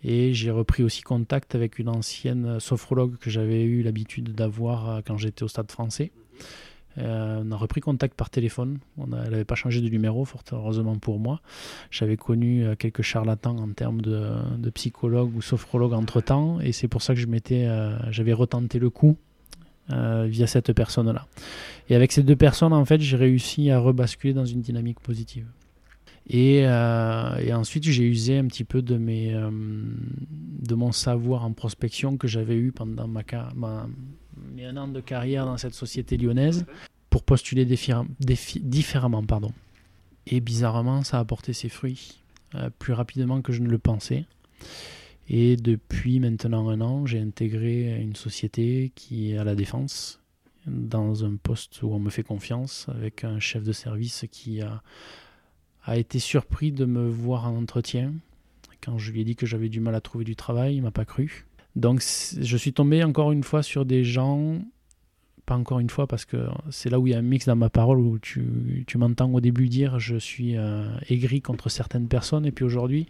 Et 0.04 0.34
j'ai 0.34 0.52
repris 0.52 0.84
aussi 0.84 1.02
contact 1.02 1.56
avec 1.56 1.80
une 1.80 1.88
ancienne 1.88 2.60
sophrologue 2.60 3.18
que 3.18 3.30
j'avais 3.30 3.64
eu 3.64 3.84
l'habitude 3.84 4.36
d'avoir 4.36 5.02
quand 5.06 5.18
j'étais 5.18 5.44
au 5.44 5.48
stade 5.48 5.72
français. 5.72 6.12
Euh, 6.98 7.44
on 7.44 7.52
a 7.52 7.56
repris 7.56 7.82
contact 7.82 8.16
par 8.16 8.30
téléphone. 8.30 8.80
On 8.98 9.06
elle 9.06 9.32
n'avait 9.32 9.46
pas 9.46 9.56
changé 9.56 9.82
de 9.82 9.90
numéro, 9.90 10.26
fort 10.26 10.44
heureusement 10.52 10.98
pour 10.98 11.20
moi. 11.20 11.42
J'avais 11.92 12.18
connu 12.18 12.64
euh, 12.64 12.76
quelques 12.76 13.02
charlatans 13.02 13.58
en 13.58 13.70
termes 13.70 14.02
de, 14.02 14.70
psychologue 14.74 15.36
ou 15.36 15.42
sophrologue 15.42 15.94
entre 15.94 16.22
temps, 16.22 16.60
et 16.60 16.72
c'est 16.72 16.88
pour 16.88 17.02
ça 17.02 17.14
que 17.14 17.20
je 17.20 17.28
m'étais, 17.28 17.66
euh, 17.66 17.96
j'avais 18.12 18.34
retenté 18.34 18.80
le 18.80 18.90
coup 18.90 19.18
via 19.90 20.48
cette 20.48 20.72
personne-là. 20.72 21.28
Et 21.90 21.96
avec 21.96 22.14
ces 22.14 22.24
deux 22.24 22.38
personnes, 22.38 22.72
en 22.72 22.86
fait, 22.86 23.02
j'ai 23.02 23.18
réussi 23.18 23.70
à 23.70 23.80
rebasculer 23.80 24.34
dans 24.34 24.46
une 24.46 24.62
dynamique 24.62 25.02
positive. 25.02 25.46
Et, 26.26 26.60
et 26.60 27.54
ensuite, 27.54 27.84
j'ai 27.84 28.06
usé 28.06 28.38
un 28.38 28.46
petit 28.46 28.64
peu 28.64 28.82
de, 28.82 28.98
mes, 28.98 29.34
de 29.34 30.74
mon 30.74 30.94
savoir 30.94 31.44
en 31.44 31.52
prospection 31.52 32.16
que 32.16 32.30
j'avais 32.30 32.56
eu 32.56 32.72
pendant 32.72 33.10
ma, 33.10 33.24
ma, 33.56 33.88
un 34.60 34.78
an 34.78 34.88
de 34.88 35.02
carrière 35.02 35.46
dans 35.46 35.58
cette 35.58 35.74
société 35.74 36.18
lyonnaise 36.18 36.66
pour 37.10 37.24
postuler 37.24 37.66
différemment. 37.66 39.24
Pardon. 39.24 39.52
Et 40.26 40.40
bizarrement, 40.40 41.04
ça 41.04 41.20
a 41.20 41.26
porté 41.26 41.54
ses 41.54 41.70
fruits 41.70 42.22
euh, 42.56 42.70
plus 42.80 42.94
rapidement 42.94 43.42
que 43.42 43.52
je 43.52 43.62
ne 43.62 43.70
le 43.70 43.78
pensais. 43.78 44.26
Et 45.30 45.56
depuis 45.56 46.20
maintenant 46.20 46.70
un 46.70 46.82
an, 46.82 47.06
j'ai 47.06 47.20
intégré 47.20 48.02
une 48.02 48.16
société 48.16 48.92
qui 48.96 49.32
est 49.32 49.38
à 49.38 49.44
la 49.44 49.56
défense, 49.56 50.22
dans 50.66 51.26
un 51.26 51.36
poste 51.36 51.82
où 51.82 51.94
on 51.94 52.00
me 52.00 52.10
fait 52.10 52.24
confiance, 52.24 52.88
avec 52.90 53.24
un 53.24 53.40
chef 53.40 53.64
de 53.64 53.72
service 53.72 54.26
qui 54.32 54.62
a, 54.62 54.82
a 55.86 55.98
été 55.98 56.20
surpris 56.20 56.72
de 56.72 56.86
me 56.86 57.08
voir 57.08 57.48
en 57.48 57.58
entretien. 57.58 58.14
Quand 58.82 58.98
je 58.98 59.12
lui 59.12 59.22
ai 59.22 59.24
dit 59.24 59.36
que 59.36 59.46
j'avais 59.46 59.70
du 59.70 59.80
mal 59.80 59.96
à 59.96 60.02
trouver 60.02 60.26
du 60.26 60.36
travail, 60.36 60.76
il 60.76 60.82
m'a 60.82 60.92
pas 60.92 61.06
cru. 61.06 61.46
Donc 61.76 62.04
je 62.40 62.58
suis 62.58 62.74
tombé 62.74 63.04
encore 63.04 63.32
une 63.32 63.44
fois 63.44 63.64
sur 63.64 63.86
des 63.86 64.04
gens, 64.04 64.60
pas 65.46 65.56
encore 65.56 65.80
une 65.80 65.90
fois 65.90 66.08
parce 66.08 66.26
que 66.26 66.48
c'est 66.70 66.90
là 66.90 67.00
où 67.00 67.08
il 67.08 67.12
y 67.12 67.16
a 67.16 67.20
un 67.20 67.24
mix 67.24 67.46
dans 67.46 67.56
ma 67.56 67.70
parole 67.70 68.00
où 68.00 68.20
tu, 68.20 68.44
m'entends 68.96 69.32
au 69.32 69.42
début 69.42 69.70
dire 69.70 70.00
je 70.00 70.16
suis 70.16 70.56
euh, 70.56 70.88
aigri 71.10 71.42
contre 71.42 71.70
certaines 71.70 72.08
personnes 72.08 72.46
et 72.46 72.52
puis 72.52 72.64
aujourd'hui 72.64 73.08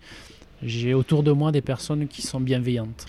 j'ai 0.62 0.94
autour 0.94 1.24
de 1.24 1.32
moi 1.32 1.52
des 1.52 1.62
personnes 1.62 2.08
qui 2.08 2.22
sont 2.22 2.40
bienveillantes. 2.40 3.06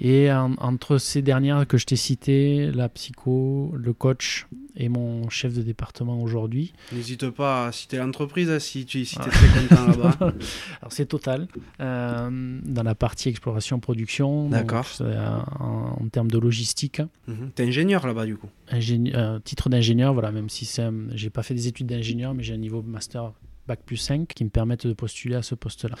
Et 0.00 0.30
entre 0.32 0.98
ces 0.98 1.22
dernières 1.22 1.66
que 1.66 1.76
je 1.76 1.86
t'ai 1.86 1.96
citées, 1.96 2.70
la 2.70 2.88
psycho, 2.88 3.72
le 3.76 3.92
coach 3.92 4.46
et 4.76 4.88
mon 4.88 5.28
chef 5.28 5.54
de 5.54 5.62
département 5.62 6.22
aujourd'hui. 6.22 6.72
N'hésite 6.92 7.28
pas 7.30 7.66
à 7.66 7.72
citer 7.72 7.96
l'entreprise 7.96 8.48
hein, 8.48 8.60
si 8.60 8.86
tu 8.86 9.04
si 9.04 9.16
es 9.16 9.18
très 9.18 9.68
content 9.68 9.86
là-bas. 9.86 10.16
Alors 10.80 10.90
c'est 10.90 11.06
Total, 11.06 11.48
euh, 11.80 12.60
dans 12.62 12.82
la 12.82 12.94
partie 12.94 13.28
exploration-production. 13.28 14.50
D'accord. 14.50 14.86
En, 15.00 15.96
en, 16.00 16.08
termes 16.10 16.30
de 16.30 16.38
logistique. 16.38 17.00
Mhm. 17.26 17.50
Tu 17.56 17.62
es 17.62 17.66
ingénieur 17.66 18.06
là-bas 18.06 18.26
du 18.26 18.36
coup 18.36 18.48
Ingénieur, 18.70 19.42
titre 19.42 19.68
d'ingénieur, 19.68 20.12
voilà, 20.12 20.30
même 20.30 20.48
si 20.48 20.70
j'ai 21.14 21.30
pas 21.30 21.42
fait 21.42 21.54
des 21.54 21.66
études 21.66 21.86
d'ingénieur, 21.86 22.34
mais 22.34 22.44
j'ai 22.44 22.54
un 22.54 22.58
niveau 22.58 22.82
master 22.82 23.32
Bac 23.68 23.80
plus 23.84 23.98
5 23.98 24.28
qui 24.28 24.44
me 24.44 24.50
permettent 24.50 24.86
de 24.86 24.94
postuler 24.94 25.34
à 25.34 25.42
ce 25.42 25.54
poste-là. 25.54 25.94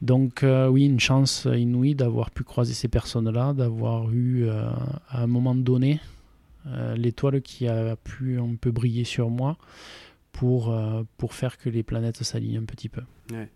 Donc 0.00 0.42
euh, 0.42 0.68
oui, 0.68 0.84
une 0.84 1.00
chance 1.00 1.46
inouïe 1.52 1.94
d'avoir 1.94 2.30
pu 2.30 2.44
croiser 2.44 2.74
ces 2.74 2.88
personnes-là, 2.88 3.52
d'avoir 3.52 4.10
eu 4.12 4.46
euh, 4.46 4.70
à 5.08 5.22
un 5.22 5.26
moment 5.26 5.54
donné 5.54 6.00
euh, 6.66 6.94
l'étoile 6.94 7.42
qui 7.42 7.66
a 7.66 7.96
pu 7.96 8.38
un 8.38 8.54
peu 8.60 8.70
briller 8.70 9.04
sur 9.04 9.30
moi 9.30 9.56
pour, 10.32 10.72
pour 11.16 11.34
faire 11.34 11.58
que 11.58 11.68
les 11.68 11.82
planètes 11.82 12.22
s'alignent 12.22 12.58
un 12.58 12.64
petit 12.64 12.88
peu. 12.88 13.02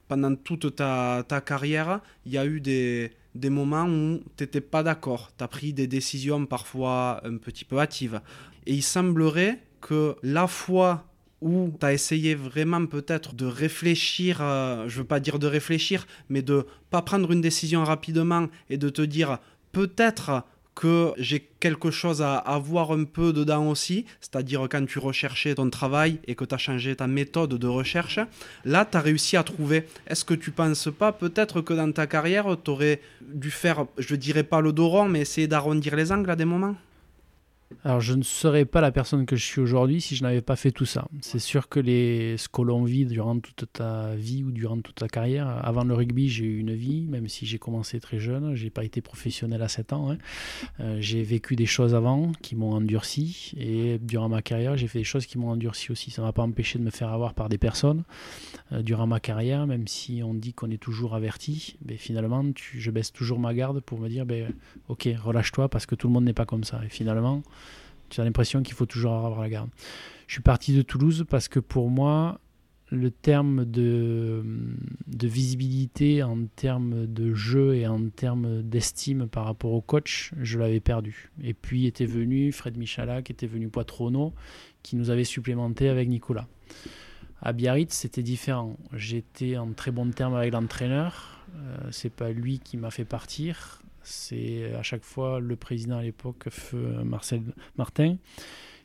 Pendant 0.09 0.35
toute 0.35 0.75
ta, 0.75 1.25
ta 1.29 1.41
carrière, 1.41 2.01
il 2.27 2.33
y 2.33 2.39
a 2.39 2.45
eu 2.45 2.61
des, 2.61 3.13
des 3.37 3.51
moments 3.51 3.87
où 3.87 4.21
tu 4.37 4.43
n'étais 4.43 4.61
pas 4.61 4.83
d'accord, 4.83 5.31
tu 5.39 5.45
as 5.45 5.49
pris 5.49 5.73
des 5.73 5.87
décisions 5.87 6.45
parfois 6.45 7.21
un 7.25 7.37
petit 7.37 7.65
peu 7.65 7.79
hâtives. 7.79 8.21
Et 8.67 8.75
il 8.75 8.83
semblerait 8.83 9.61
que 9.81 10.17
la 10.25 10.49
foi 10.49 11.05
où 11.43 11.73
tu 11.79 11.85
as 11.85 11.93
essayé 11.93 12.35
vraiment 12.35 12.87
peut-être 12.87 13.35
de 13.35 13.45
réfléchir, 13.45 14.39
euh, 14.41 14.89
je 14.89 14.99
veux 14.99 15.05
pas 15.05 15.21
dire 15.21 15.39
de 15.39 15.47
réfléchir, 15.47 16.07
mais 16.29 16.41
de 16.41 16.67
pas 16.91 17.03
prendre 17.03 17.31
une 17.33 17.41
décision 17.41 17.85
rapidement 17.85 18.47
et 18.71 18.79
de 18.79 18.89
te 18.89 19.03
dire 19.03 19.39
peut-être 19.73 20.45
que 20.75 21.13
j'ai 21.19 21.41
quelque 21.61 21.91
chose 21.91 22.23
à, 22.23 22.37
avoir 22.37 22.93
un 22.93 23.05
peu 23.05 23.33
dedans 23.33 23.69
aussi, 23.69 24.07
c'est-à-dire 24.21 24.67
quand 24.71 24.87
tu 24.87 24.99
recherchais 24.99 25.55
ton 25.55 25.69
travail 25.69 26.19
et 26.27 26.35
que 26.35 26.45
tu 26.45 26.55
as 26.55 26.59
changé 26.59 26.97
ta 26.97 27.07
méthode 27.07 27.55
de 27.55 27.67
recherche, 27.67 28.19
là 28.65 28.87
tu 28.91 28.97
as 28.97 29.01
réussi 29.01 29.37
à 29.37 29.43
trouver. 29.43 29.87
Est-ce 30.07 30.25
que 30.25 30.35
tu 30.35 30.51
penses 30.51 30.89
pas 30.97 31.13
peut-être 31.13 31.61
que 31.61 31.75
dans 31.75 31.93
ta 31.93 32.07
carrière, 32.07 32.57
tu 32.63 32.71
aurais 32.71 33.01
dû 33.21 33.51
faire, 33.51 33.85
je 33.99 34.17
dirais 34.17 34.45
pas 34.45 34.61
le 34.61 34.73
dos 34.73 35.05
mais 35.05 35.21
essayer 35.21 35.47
d'arrondir 35.47 35.97
les 35.97 36.11
angles 36.11 36.31
à 36.31 36.37
des 36.37 36.45
moments? 36.45 36.77
Alors, 37.85 38.01
je 38.01 38.15
ne 38.15 38.23
serais 38.23 38.65
pas 38.65 38.81
la 38.81 38.93
personne 38.93 39.27
que 39.27 39.37
je 39.37 39.45
suis 39.45 39.61
aujourd'hui 39.61 40.01
si 40.01 40.17
je 40.17 40.23
n'avais 40.23 40.41
pas 40.41 40.57
fait 40.57 40.71
tout 40.71 40.85
ça. 40.85 41.07
C'est 41.21 41.39
sûr 41.39 41.69
que 41.69 41.81
les, 41.81 42.37
ce 42.37 42.49
que 42.49 42.63
l'on 42.63 42.85
vit 42.85 43.07
durant 43.07 43.39
toute 43.39 43.65
ta 43.73 44.15
vie 44.15 44.45
ou 44.45 44.51
durant 44.51 44.81
toute 44.81 44.97
ta 44.97 45.09
carrière, 45.09 45.49
avant 45.65 45.85
le 45.85 45.95
rugby, 45.95 46.29
j'ai 46.29 46.45
eu 46.45 46.59
une 46.59 46.75
vie, 46.75 47.07
même 47.07 47.29
si 47.29 47.47
j'ai 47.47 47.59
commencé 47.59 48.01
très 48.01 48.19
jeune, 48.19 48.55
j'ai 48.55 48.71
pas 48.71 48.85
été 48.85 49.01
professionnel 49.01 49.63
à 49.63 49.69
7 49.69 49.93
ans. 49.93 50.11
Hein. 50.11 50.19
Euh, 50.81 50.97
j'ai 51.01 51.23
vécu 51.23 51.57
des 51.57 51.67
choses 51.67 51.95
avant 51.95 52.33
qui 52.43 52.57
m'ont 52.57 52.73
endurci 52.73 53.53
et 53.57 53.99
durant 53.99 54.29
ma 54.29 54.43
carrière, 54.43 54.77
j'ai 54.77 54.89
fait 54.89 54.99
des 54.99 55.05
choses 55.05 55.27
qui 55.27 55.39
m'ont 55.39 55.51
endurci 55.51 55.93
aussi. 55.93 56.11
Ça 56.11 56.23
ne 56.23 56.27
m'a 56.27 56.33
pas 56.33 56.43
empêché 56.43 56.79
de 56.79 56.85
me 56.85 56.91
faire 56.91 57.09
avoir 57.09 57.35
par 57.35 57.49
des 57.49 57.59
personnes 57.59 58.05
euh, 58.73 58.83
durant 58.83 59.07
ma 59.07 59.21
carrière, 59.21 59.67
même 59.67 59.87
si 59.87 60.23
on 60.25 60.35
dit 60.35 60.53
qu'on 60.53 60.71
est 60.71 60.83
toujours 60.83 61.15
averti. 61.15 61.77
Mais 61.85 61.97
finalement, 61.97 62.45
je 62.57 62.91
baisse 62.91 63.13
toujours 63.13 63.39
ma 63.39 63.55
garde 63.55 63.81
pour 63.81 63.99
me 64.01 64.09
dire 64.09 64.27
ben, 64.27 64.53
Ok, 64.89 65.09
relâche-toi 65.23 65.69
parce 65.69 65.87
que 65.87 65.95
tout 65.95 66.07
le 66.07 66.13
monde 66.13 66.25
n'est 66.25 66.33
pas 66.33 66.47
comme 66.47 66.65
ça. 66.65 66.81
Et 66.85 66.89
finalement, 66.89 67.43
as 68.21 68.25
l'impression 68.25 68.63
qu'il 68.63 68.75
faut 68.75 68.87
toujours 68.87 69.15
avoir 69.15 69.41
la 69.41 69.49
garde. 69.49 69.71
Je 70.27 70.35
suis 70.35 70.43
parti 70.43 70.75
de 70.75 70.83
Toulouse 70.83 71.25
parce 71.29 71.49
que 71.49 71.61
pour 71.61 71.91
moi, 71.91 72.41
le 72.91 73.11
terme 73.11 73.65
de, 73.65 74.45
de 75.07 75.27
visibilité 75.27 76.23
en 76.23 76.45
termes 76.57 77.07
de 77.07 77.33
jeu 77.33 77.75
et 77.75 77.87
en 77.87 78.09
termes 78.11 78.63
d'estime 78.63 79.29
par 79.29 79.47
rapport 79.47 79.73
au 79.73 79.81
coach, 79.81 80.33
je 80.41 80.59
l'avais 80.59 80.81
perdu. 80.81 81.31
Et 81.43 81.55
puis 81.55 81.87
était 81.87 82.05
venu 82.05 82.53
Fred 82.53 82.77
Michalak, 82.77 83.31
était 83.31 83.47
venu 83.47 83.69
Poitrono, 83.69 84.35
qui 84.83 84.97
nous 84.97 85.11
avait 85.11 85.25
supplémenté 85.25 85.89
avec 85.89 86.09
Nicolas. 86.09 86.47
À 87.41 87.53
Biarritz, 87.53 87.93
c'était 87.93 88.23
différent. 88.23 88.77
J'étais 88.93 89.57
en 89.57 89.73
très 89.73 89.91
bon 89.91 90.11
terme 90.11 90.35
avec 90.35 90.53
l'entraîneur. 90.53 91.45
Euh, 91.57 91.77
c'est 91.91 92.13
pas 92.13 92.31
lui 92.31 92.61
qui 92.61 92.77
m'a 92.77 92.91
fait 92.91 93.05
partir. 93.05 93.82
C'est 94.05 94.73
à 94.75 94.83
chaque 94.83 95.05
fois 95.05 95.41
le 95.41 95.57
président 95.57 95.99
à 95.99 96.03
l'époque, 96.03 96.49
Feu 96.51 97.03
Marcel 97.05 97.43
Martin, 97.77 98.17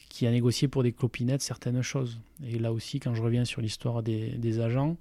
qui 0.10 0.28
a 0.28 0.32
négocié 0.32 0.68
pour 0.68 0.84
des 0.84 0.92
clopinettes 0.92 1.42
certaines 1.42 1.82
choses. 1.82 2.20
Et 2.46 2.60
là 2.60 2.72
aussi, 2.72 3.00
quand 3.00 3.14
je 3.14 3.22
reviens 3.22 3.46
sur 3.46 3.62
l'histoire 3.62 4.04
des, 4.04 4.60
agents, 4.60 4.98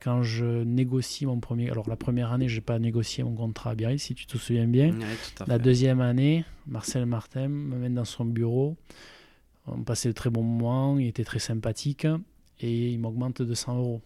quand 0.00 0.22
je 0.22 0.64
négocie 0.64 1.26
mon 1.26 1.40
premier. 1.40 1.70
Alors, 1.70 1.88
la 1.88 1.96
première 1.96 2.32
année, 2.32 2.48
je 2.48 2.56
n'ai 2.56 2.60
pas 2.60 2.78
négocié 2.78 3.22
mon 3.22 3.34
contrat 3.34 3.70
à 3.70 3.74
Biarritz, 3.74 4.02
si 4.02 4.14
tu 4.14 4.26
te 4.26 4.38
souviens 4.38 4.66
bien. 4.66 4.94
la 5.46 5.58
deuxième 5.58 6.00
année, 6.00 6.44
Marcel 6.66 7.06
Martin 7.06 7.48
me 7.48 7.76
mène 7.76 7.94
dans 7.94 8.04
son 8.04 8.24
bureau. 8.24 8.76
On 9.66 9.82
passait 9.82 10.08
de 10.08 10.14
très 10.14 10.30
bons 10.30 10.42
moments, 10.42 10.98
il 10.98 11.06
était 11.06 11.24
très 11.24 11.38
sympathique 11.38 12.06
et 12.60 12.90
il 12.90 12.98
m'augmente 12.98 13.42
de 13.42 13.54
100 13.54 13.76
euros. 13.76 14.00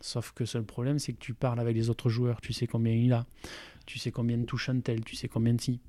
Sauf 0.00 0.32
que 0.32 0.46
seul 0.46 0.62
problème, 0.62 0.98
c'est 0.98 1.12
que 1.12 1.18
tu 1.18 1.34
parles 1.34 1.60
avec 1.60 1.76
les 1.76 1.90
autres 1.90 2.08
joueurs, 2.08 2.40
tu 2.40 2.54
sais 2.54 2.66
combien 2.66 2.94
il 2.94 3.12
a 3.12 3.26
tu 3.90 3.98
sais 3.98 4.12
combien 4.12 4.38
de 4.38 4.44
touche 4.44 4.68
un 4.68 4.78
tel, 4.78 5.04
tu 5.04 5.16
sais 5.16 5.26
combien 5.26 5.52
de 5.52 5.60
si. 5.60 5.80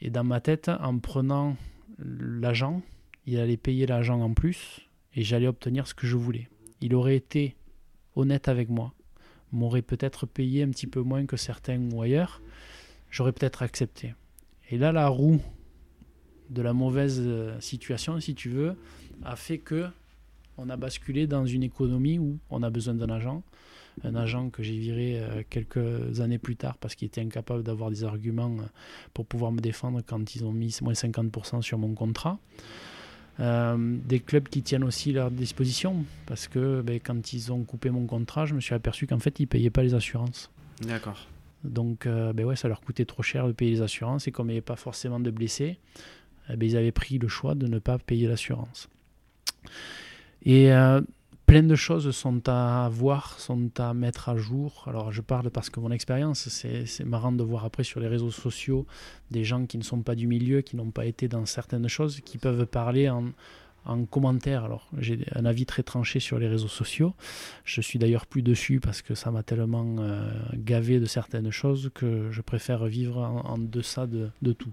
Et 0.00 0.08
dans 0.08 0.22
ma 0.22 0.40
tête, 0.40 0.68
en 0.68 1.00
prenant 1.00 1.56
l'agent, 1.98 2.80
il 3.26 3.40
allait 3.40 3.56
payer 3.56 3.86
l'agent 3.86 4.20
en 4.20 4.32
plus 4.34 4.82
et 5.16 5.24
j'allais 5.24 5.48
obtenir 5.48 5.88
ce 5.88 5.94
que 5.94 6.06
je 6.06 6.16
voulais. 6.16 6.48
Il 6.80 6.94
aurait 6.94 7.16
été 7.16 7.56
honnête 8.14 8.46
avec 8.46 8.68
moi, 8.68 8.94
m'aurait 9.50 9.82
peut-être 9.82 10.26
payé 10.26 10.62
un 10.62 10.68
petit 10.68 10.86
peu 10.86 11.00
moins 11.00 11.26
que 11.26 11.36
certains 11.36 11.80
ou 11.90 12.02
ailleurs, 12.02 12.40
j'aurais 13.10 13.32
peut-être 13.32 13.62
accepté. 13.62 14.14
Et 14.70 14.78
là, 14.78 14.92
la 14.92 15.08
roue 15.08 15.40
de 16.50 16.62
la 16.62 16.72
mauvaise 16.72 17.20
euh, 17.20 17.58
situation, 17.58 18.20
si 18.20 18.36
tu 18.36 18.48
veux, 18.48 18.76
a 19.24 19.34
fait 19.34 19.58
que 19.58 19.88
on 20.56 20.70
a 20.70 20.76
basculé 20.76 21.26
dans 21.26 21.46
une 21.46 21.64
économie 21.64 22.20
où 22.20 22.38
on 22.48 22.62
a 22.62 22.70
besoin 22.70 22.94
d'un 22.94 23.10
agent, 23.10 23.42
un 24.02 24.14
agent 24.14 24.50
que 24.50 24.62
j'ai 24.62 24.76
viré 24.76 25.20
euh, 25.20 25.42
quelques 25.48 26.20
années 26.20 26.38
plus 26.38 26.56
tard 26.56 26.76
parce 26.78 26.94
qu'il 26.94 27.06
était 27.06 27.20
incapable 27.20 27.62
d'avoir 27.62 27.90
des 27.90 28.04
arguments 28.04 28.56
euh, 28.58 28.64
pour 29.12 29.26
pouvoir 29.26 29.52
me 29.52 29.60
défendre 29.60 30.02
quand 30.04 30.34
ils 30.34 30.44
ont 30.44 30.52
mis 30.52 30.76
moins 30.82 30.92
50% 30.92 31.62
sur 31.62 31.78
mon 31.78 31.94
contrat. 31.94 32.38
Euh, 33.40 33.76
des 34.04 34.20
clubs 34.20 34.48
qui 34.48 34.62
tiennent 34.62 34.84
aussi 34.84 35.12
leur 35.12 35.30
disposition 35.30 36.04
parce 36.26 36.46
que 36.48 36.82
ben, 36.82 37.00
quand 37.00 37.32
ils 37.32 37.52
ont 37.52 37.64
coupé 37.64 37.90
mon 37.90 38.06
contrat, 38.06 38.46
je 38.46 38.54
me 38.54 38.60
suis 38.60 38.74
aperçu 38.74 39.06
qu'en 39.06 39.18
fait 39.18 39.38
ils 39.40 39.44
ne 39.44 39.48
payaient 39.48 39.70
pas 39.70 39.82
les 39.82 39.94
assurances. 39.94 40.50
D'accord. 40.82 41.26
Donc 41.62 42.06
ben 42.06 42.44
ouais, 42.44 42.56
ça 42.56 42.68
leur 42.68 42.82
coûtait 42.82 43.06
trop 43.06 43.22
cher 43.22 43.46
de 43.46 43.52
payer 43.52 43.70
les 43.70 43.82
assurances 43.82 44.28
et 44.28 44.32
comme 44.32 44.48
il 44.48 44.52
n'y 44.52 44.58
avait 44.58 44.60
pas 44.60 44.76
forcément 44.76 45.18
de 45.18 45.30
blessés, 45.30 45.78
eh 46.50 46.56
ben, 46.56 46.68
ils 46.68 46.76
avaient 46.76 46.92
pris 46.92 47.18
le 47.18 47.26
choix 47.26 47.54
de 47.54 47.66
ne 47.66 47.78
pas 47.78 47.98
payer 47.98 48.28
l'assurance. 48.28 48.88
Et 50.44 50.70
plein 51.46 51.62
de 51.62 51.74
choses 51.74 52.10
sont 52.10 52.48
à 52.48 52.88
voir, 52.90 53.38
sont 53.38 53.70
à 53.78 53.94
mettre 53.94 54.28
à 54.28 54.36
jour. 54.36 54.84
Alors 54.86 55.12
je 55.12 55.20
parle 55.20 55.50
parce 55.50 55.70
que 55.70 55.80
mon 55.80 55.90
expérience, 55.90 56.48
c'est 56.48 57.04
marrant 57.04 57.32
de 57.32 57.42
voir 57.42 57.64
après 57.64 57.84
sur 57.84 58.00
les 58.00 58.08
réseaux 58.08 58.30
sociaux 58.30 58.86
des 59.30 59.44
gens 59.44 59.66
qui 59.66 59.78
ne 59.78 59.82
sont 59.82 60.02
pas 60.02 60.14
du 60.14 60.26
milieu, 60.26 60.62
qui 60.62 60.76
n'ont 60.76 60.90
pas 60.90 61.06
été 61.06 61.28
dans 61.28 61.46
certaines 61.46 61.88
choses, 61.88 62.20
qui 62.20 62.38
peuvent 62.38 62.66
parler 62.66 63.08
en, 63.08 63.32
commentaire. 64.10 64.64
Alors 64.64 64.88
j'ai 64.96 65.26
un 65.34 65.44
avis 65.44 65.66
très 65.66 65.82
tranché 65.82 66.18
sur 66.18 66.38
les 66.38 66.48
réseaux 66.48 66.68
sociaux. 66.68 67.14
Je 67.64 67.82
suis 67.82 67.98
d'ailleurs 67.98 68.24
plus 68.24 68.40
dessus 68.40 68.80
parce 68.80 69.02
que 69.02 69.14
ça 69.14 69.30
m'a 69.30 69.42
tellement 69.42 69.96
euh, 69.98 70.32
gavé 70.54 71.00
de 71.00 71.04
certaines 71.04 71.50
choses 71.50 71.90
que 71.94 72.30
je 72.30 72.40
préfère 72.40 72.86
vivre 72.86 73.18
en, 73.18 73.58
deçà 73.58 74.06
de, 74.06 74.30
de 74.40 74.52
tout. 74.54 74.72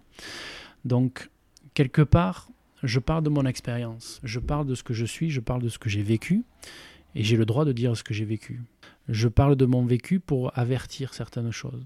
Donc 0.86 1.30
quelque 1.74 2.02
part, 2.02 2.48
je 2.84 3.00
parle 3.00 3.24
de 3.24 3.30
mon 3.30 3.46
expérience, 3.46 4.20
je 4.24 4.40
parle 4.40 4.66
de 4.66 4.76
ce 4.76 4.84
que 4.84 4.94
je 4.94 5.06
suis, 5.06 5.30
je 5.30 5.40
parle 5.40 5.62
de 5.62 5.70
ce 5.70 5.80
que 5.80 5.90
j'ai 5.90 6.04
vécu, 6.04 6.44
et 7.16 7.24
j'ai 7.24 7.38
le 7.38 7.46
droit 7.46 7.66
de 7.66 7.72
dire 7.72 7.96
ce 7.96 8.04
que 8.04 8.14
j'ai 8.14 8.26
vécu. 8.26 8.62
Je 9.10 9.28
parle 9.28 9.56
de 9.56 9.66
mon 9.66 9.86
vécu 9.86 10.20
pour 10.20 10.58
avertir 10.58 11.14
certaines 11.14 11.52
choses. 11.52 11.86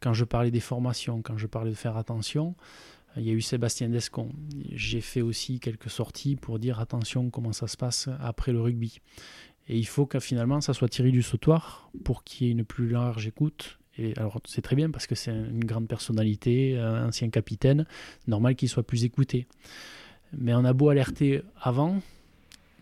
Quand 0.00 0.14
je 0.14 0.24
parlais 0.24 0.50
des 0.50 0.60
formations, 0.60 1.22
quand 1.22 1.38
je 1.38 1.46
parlais 1.46 1.70
de 1.70 1.76
faire 1.76 1.96
attention, 1.96 2.54
il 3.16 3.22
y 3.22 3.30
a 3.30 3.32
eu 3.32 3.42
Sébastien 3.42 3.88
Descon. 3.88 4.32
J'ai 4.72 5.00
fait 5.00 5.22
aussi 5.22 5.60
quelques 5.60 5.90
sorties 5.90 6.34
pour 6.34 6.58
dire 6.58 6.80
attention 6.80 7.30
comment 7.30 7.52
ça 7.52 7.68
se 7.68 7.76
passe 7.76 8.08
après 8.20 8.52
le 8.52 8.60
rugby. 8.60 9.00
Et 9.68 9.78
il 9.78 9.86
faut 9.86 10.06
que 10.06 10.18
finalement 10.18 10.60
ça 10.60 10.74
soit 10.74 10.88
tiré 10.88 11.10
du 11.10 11.22
sautoir 11.22 11.90
pour 12.02 12.24
qu'il 12.24 12.46
y 12.46 12.50
ait 12.50 12.52
une 12.52 12.64
plus 12.64 12.88
large 12.88 13.26
écoute. 13.26 13.78
Et 13.96 14.12
alors 14.16 14.40
c'est 14.46 14.62
très 14.62 14.74
bien 14.74 14.90
parce 14.90 15.06
que 15.06 15.14
c'est 15.14 15.30
une 15.30 15.64
grande 15.64 15.86
personnalité, 15.86 16.76
un 16.76 17.06
ancien 17.06 17.30
capitaine, 17.30 17.86
normal 18.26 18.56
qu'il 18.56 18.68
soit 18.68 18.82
plus 18.82 19.04
écouté. 19.04 19.46
Mais 20.36 20.54
on 20.54 20.64
a 20.64 20.72
beau 20.72 20.88
alerter 20.88 21.42
avant, 21.60 22.00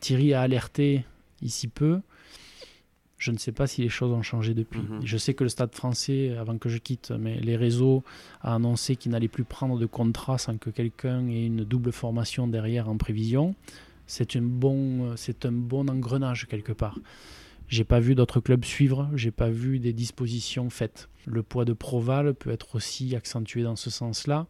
Thierry 0.00 0.34
a 0.34 0.40
alerté 0.42 1.04
ici 1.42 1.68
peu. 1.68 2.00
Je 3.18 3.30
ne 3.30 3.38
sais 3.38 3.52
pas 3.52 3.68
si 3.68 3.82
les 3.82 3.88
choses 3.88 4.10
ont 4.10 4.22
changé 4.22 4.52
depuis. 4.52 4.80
Mhm. 4.80 5.02
Je 5.04 5.16
sais 5.16 5.32
que 5.32 5.44
le 5.44 5.48
Stade 5.48 5.74
français, 5.74 6.36
avant 6.36 6.58
que 6.58 6.68
je 6.68 6.78
quitte, 6.78 7.12
mais 7.12 7.38
les 7.38 7.56
réseaux 7.56 8.02
a 8.40 8.54
annoncé 8.54 8.96
qu'il 8.96 9.12
n'allait 9.12 9.28
plus 9.28 9.44
prendre 9.44 9.78
de 9.78 9.86
contrat 9.86 10.38
sans 10.38 10.58
que 10.58 10.70
quelqu'un 10.70 11.28
ait 11.28 11.46
une 11.46 11.64
double 11.64 11.92
formation 11.92 12.48
derrière 12.48 12.88
en 12.88 12.96
prévision. 12.96 13.54
C'est 14.08 14.34
un 14.34 14.42
bon, 14.42 15.14
c'est 15.16 15.46
un 15.46 15.52
bon 15.52 15.88
engrenage 15.88 16.48
quelque 16.48 16.72
part. 16.72 16.98
J'ai 17.68 17.84
pas 17.84 18.00
vu 18.00 18.14
d'autres 18.14 18.40
clubs 18.40 18.64
suivre, 18.64 19.08
j'ai 19.14 19.30
pas 19.30 19.48
vu 19.48 19.78
des 19.78 19.92
dispositions 19.92 20.68
faites. 20.68 21.08
Le 21.24 21.42
poids 21.42 21.64
de 21.64 21.72
Proval 21.72 22.34
peut 22.34 22.50
être 22.50 22.74
aussi 22.74 23.14
accentué 23.16 23.62
dans 23.62 23.76
ce 23.76 23.88
sens-là, 23.88 24.46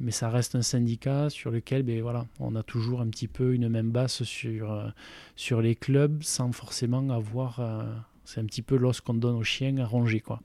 mais 0.00 0.10
ça 0.10 0.28
reste 0.28 0.54
un 0.54 0.62
syndicat 0.62 1.30
sur 1.30 1.50
lequel 1.50 1.82
ben, 1.82 2.00
voilà, 2.02 2.26
on 2.38 2.54
a 2.54 2.62
toujours 2.62 3.00
un 3.00 3.08
petit 3.08 3.28
peu 3.28 3.54
une 3.54 3.68
même 3.68 3.90
basse 3.90 4.22
sur, 4.24 4.72
euh, 4.72 4.88
sur 5.36 5.62
les 5.62 5.74
clubs 5.74 6.22
sans 6.22 6.52
forcément 6.52 7.08
avoir. 7.10 7.60
Euh, 7.60 7.84
c'est 8.24 8.40
un 8.40 8.44
petit 8.44 8.62
peu 8.62 8.76
l'os 8.76 9.00
qu'on 9.00 9.14
donne 9.14 9.36
aux 9.36 9.44
chiens 9.44 9.76
à 9.78 9.86
ronger. 9.86 10.20
Quoi. 10.20 10.40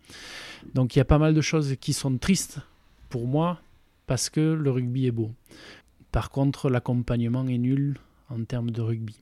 Donc 0.74 0.96
il 0.96 1.00
y 1.00 1.02
a 1.02 1.06
pas 1.06 1.18
mal 1.18 1.34
de 1.34 1.42
choses 1.42 1.76
qui 1.82 1.94
sont 1.94 2.18
tristes 2.18 2.60
pour 3.10 3.28
moi 3.28 3.60
parce 4.08 4.30
que 4.30 4.54
le 4.54 4.72
rugby 4.72 5.08
est 5.08 5.12
beau. 5.12 5.32
Par 6.12 6.30
contre, 6.30 6.70
l'accompagnement 6.70 7.48
est 7.48 7.58
nul 7.58 7.98
en 8.30 8.44
termes 8.44 8.72
de 8.72 8.82
rugby. 8.82 9.20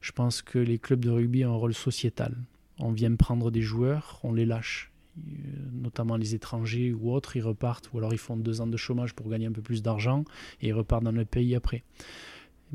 Je 0.00 0.12
pense 0.12 0.42
que 0.42 0.58
les 0.58 0.78
clubs 0.78 1.04
de 1.04 1.10
rugby 1.10 1.44
ont 1.44 1.54
un 1.54 1.56
rôle 1.56 1.74
sociétal. 1.74 2.36
On 2.78 2.92
vient 2.92 3.14
prendre 3.14 3.50
des 3.50 3.62
joueurs, 3.62 4.20
on 4.22 4.32
les 4.32 4.44
lâche. 4.44 4.90
Euh, 5.18 5.30
notamment 5.72 6.16
les 6.16 6.34
étrangers 6.34 6.92
ou 6.92 7.12
autres, 7.12 7.36
ils 7.36 7.42
repartent, 7.42 7.90
ou 7.92 7.98
alors 7.98 8.12
ils 8.12 8.18
font 8.18 8.36
deux 8.36 8.60
ans 8.60 8.66
de 8.66 8.76
chômage 8.76 9.14
pour 9.14 9.28
gagner 9.28 9.46
un 9.46 9.52
peu 9.52 9.62
plus 9.62 9.82
d'argent 9.82 10.24
et 10.60 10.68
ils 10.68 10.72
repartent 10.72 11.04
dans 11.04 11.12
le 11.12 11.24
pays 11.24 11.54
après. 11.54 11.84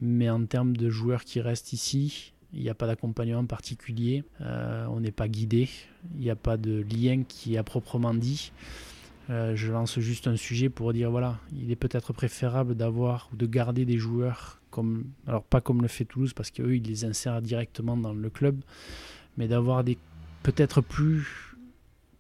Mais 0.02 0.30
en 0.30 0.46
termes 0.46 0.78
de 0.78 0.90
joueurs 0.90 1.24
qui 1.26 1.42
restent 1.42 1.74
ici, 1.74 2.34
il 2.54 2.62
n'y 2.62 2.70
a 2.70 2.76
pas 2.76 2.88
d'accompagnement 2.88 3.46
particulier, 3.46 4.24
euh, 4.42 4.86
on 4.90 5.00
n'est 5.02 5.12
pas 5.12 5.28
guidé, 5.28 5.70
il 6.16 6.22
n'y 6.22 6.30
a 6.30 6.36
pas 6.36 6.58
de 6.58 6.86
lien 6.92 7.24
qui 7.28 7.56
est 7.56 7.58
à 7.58 7.64
proprement 7.64 8.14
dit. 8.14 8.52
Euh, 9.30 9.56
je 9.56 9.72
lance 9.72 10.00
juste 10.00 10.28
un 10.28 10.36
sujet 10.36 10.70
pour 10.70 10.94
dire 10.94 11.12
voilà, 11.12 11.40
il 11.54 11.72
est 11.72 11.76
peut-être 11.76 12.14
préférable 12.14 12.76
d'avoir 12.76 13.30
ou 13.34 13.36
de 13.36 13.46
garder 13.46 13.86
des 13.86 13.98
joueurs 13.98 14.60
comme, 14.72 15.06
alors 15.28 15.44
pas 15.44 15.62
comme 15.62 15.82
le 15.82 15.88
fait 15.88 16.06
Toulouse 16.06 16.34
parce 16.34 16.50
qu'eux 16.50 16.76
ils 16.76 16.84
les 16.84 17.06
insèrent 17.06 17.42
directement 17.42 17.98
dans 17.98 18.14
le 18.14 18.30
club, 18.30 18.60
mais 19.38 19.48
d'avoir 19.48 19.84
des 19.84 19.98
peut-être 20.42 20.82
plus 20.82 21.49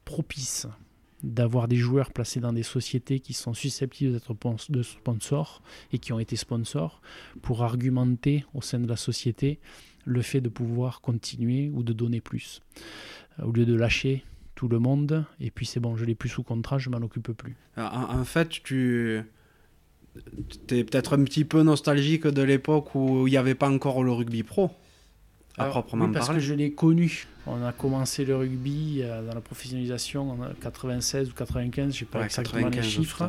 propices 0.09 0.65
d'avoir 1.21 1.67
des 1.67 1.75
joueurs 1.75 2.11
placés 2.11 2.39
dans 2.39 2.51
des 2.51 2.63
sociétés 2.63 3.19
qui 3.19 3.33
sont 3.33 3.53
susceptibles 3.53 4.13
d'être 4.13 4.35
de 4.69 4.81
sponsors 4.81 5.61
et 5.93 5.99
qui 5.99 6.13
ont 6.13 6.19
été 6.19 6.35
sponsors 6.35 6.99
pour 7.43 7.61
argumenter 7.61 8.43
au 8.55 8.61
sein 8.63 8.79
de 8.79 8.87
la 8.87 8.95
société 8.95 9.59
le 10.05 10.23
fait 10.23 10.41
de 10.41 10.49
pouvoir 10.49 11.01
continuer 11.01 11.69
ou 11.71 11.83
de 11.83 11.93
donner 11.93 12.21
plus. 12.21 12.61
Euh, 13.39 13.45
au 13.45 13.51
lieu 13.51 13.67
de 13.67 13.75
lâcher 13.75 14.23
tout 14.55 14.67
le 14.67 14.79
monde, 14.79 15.25
et 15.39 15.51
puis 15.51 15.67
c'est 15.67 15.79
bon, 15.79 15.95
je 15.95 16.05
l'ai 16.05 16.15
plus 16.15 16.29
sous 16.29 16.41
contrat, 16.41 16.79
je 16.79 16.89
m'en 16.89 16.97
occupe 16.97 17.31
plus. 17.33 17.55
En, 17.77 18.25
fait, 18.25 18.49
tu 18.63 19.23
es 20.69 20.83
peut-être 20.83 21.13
un 21.17 21.23
petit 21.23 21.45
peu 21.45 21.61
nostalgique 21.61 22.25
de 22.25 22.41
l'époque 22.41 22.95
où 22.95 23.27
il 23.27 23.31
n'y 23.31 23.37
avait 23.37 23.53
pas 23.53 23.69
encore 23.69 24.03
le 24.03 24.11
rugby 24.11 24.41
pro, 24.41 24.71
à 25.59 25.65
proprement 25.65 26.05
oui, 26.05 26.11
parce 26.11 26.29
que 26.29 26.39
je 26.39 26.53
l'ai 26.53 26.71
connu. 26.71 27.27
On 27.45 27.63
a 27.63 27.71
commencé 27.71 28.25
le 28.25 28.35
rugby 28.35 29.01
euh, 29.01 29.25
dans 29.25 29.33
la 29.33 29.41
professionnalisation 29.41 30.31
en 30.31 30.37
96 30.61 31.29
ou 31.29 31.33
95, 31.33 31.93
je 31.93 31.99
sais 31.99 32.05
pas 32.05 32.23
exactement 32.23 32.69
les 32.69 32.83
chiffres. 32.83 33.27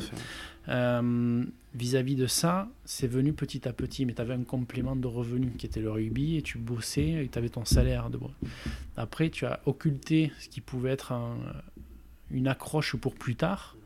Euh, 0.68 1.45
vis-à-vis 1.74 2.16
de 2.16 2.26
ça, 2.26 2.68
c'est 2.85 3.09
venu 3.09 3.33
petit 3.33 3.66
à 3.66 3.72
petit, 3.72 4.07
mais 4.07 4.12
tu 4.12 4.20
avais 4.20 4.35
un 4.35 4.45
complément 4.45 4.95
de 4.95 5.07
revenus 5.07 5.53
qui 5.59 5.66
était 5.66 5.81
le 5.81 5.91
rugby 5.91 6.37
et 6.37 6.43
tu 6.43 6.59
bossais 6.59 7.24
et 7.24 7.28
tu 7.31 7.39
avais 7.39 7.49
ton 7.49 7.64
salaire. 7.64 8.11
De... 8.11 8.18
Après, 8.97 9.31
tu 9.31 9.47
as 9.47 9.61
occulté 9.66 10.33
ce 10.39 10.49
qui 10.49 10.61
pouvait 10.61 10.91
être 10.91 11.12
une 12.31 12.47
accroche 12.47 12.97
pour 12.97 13.14
plus 13.14 13.37
tard 13.37 13.76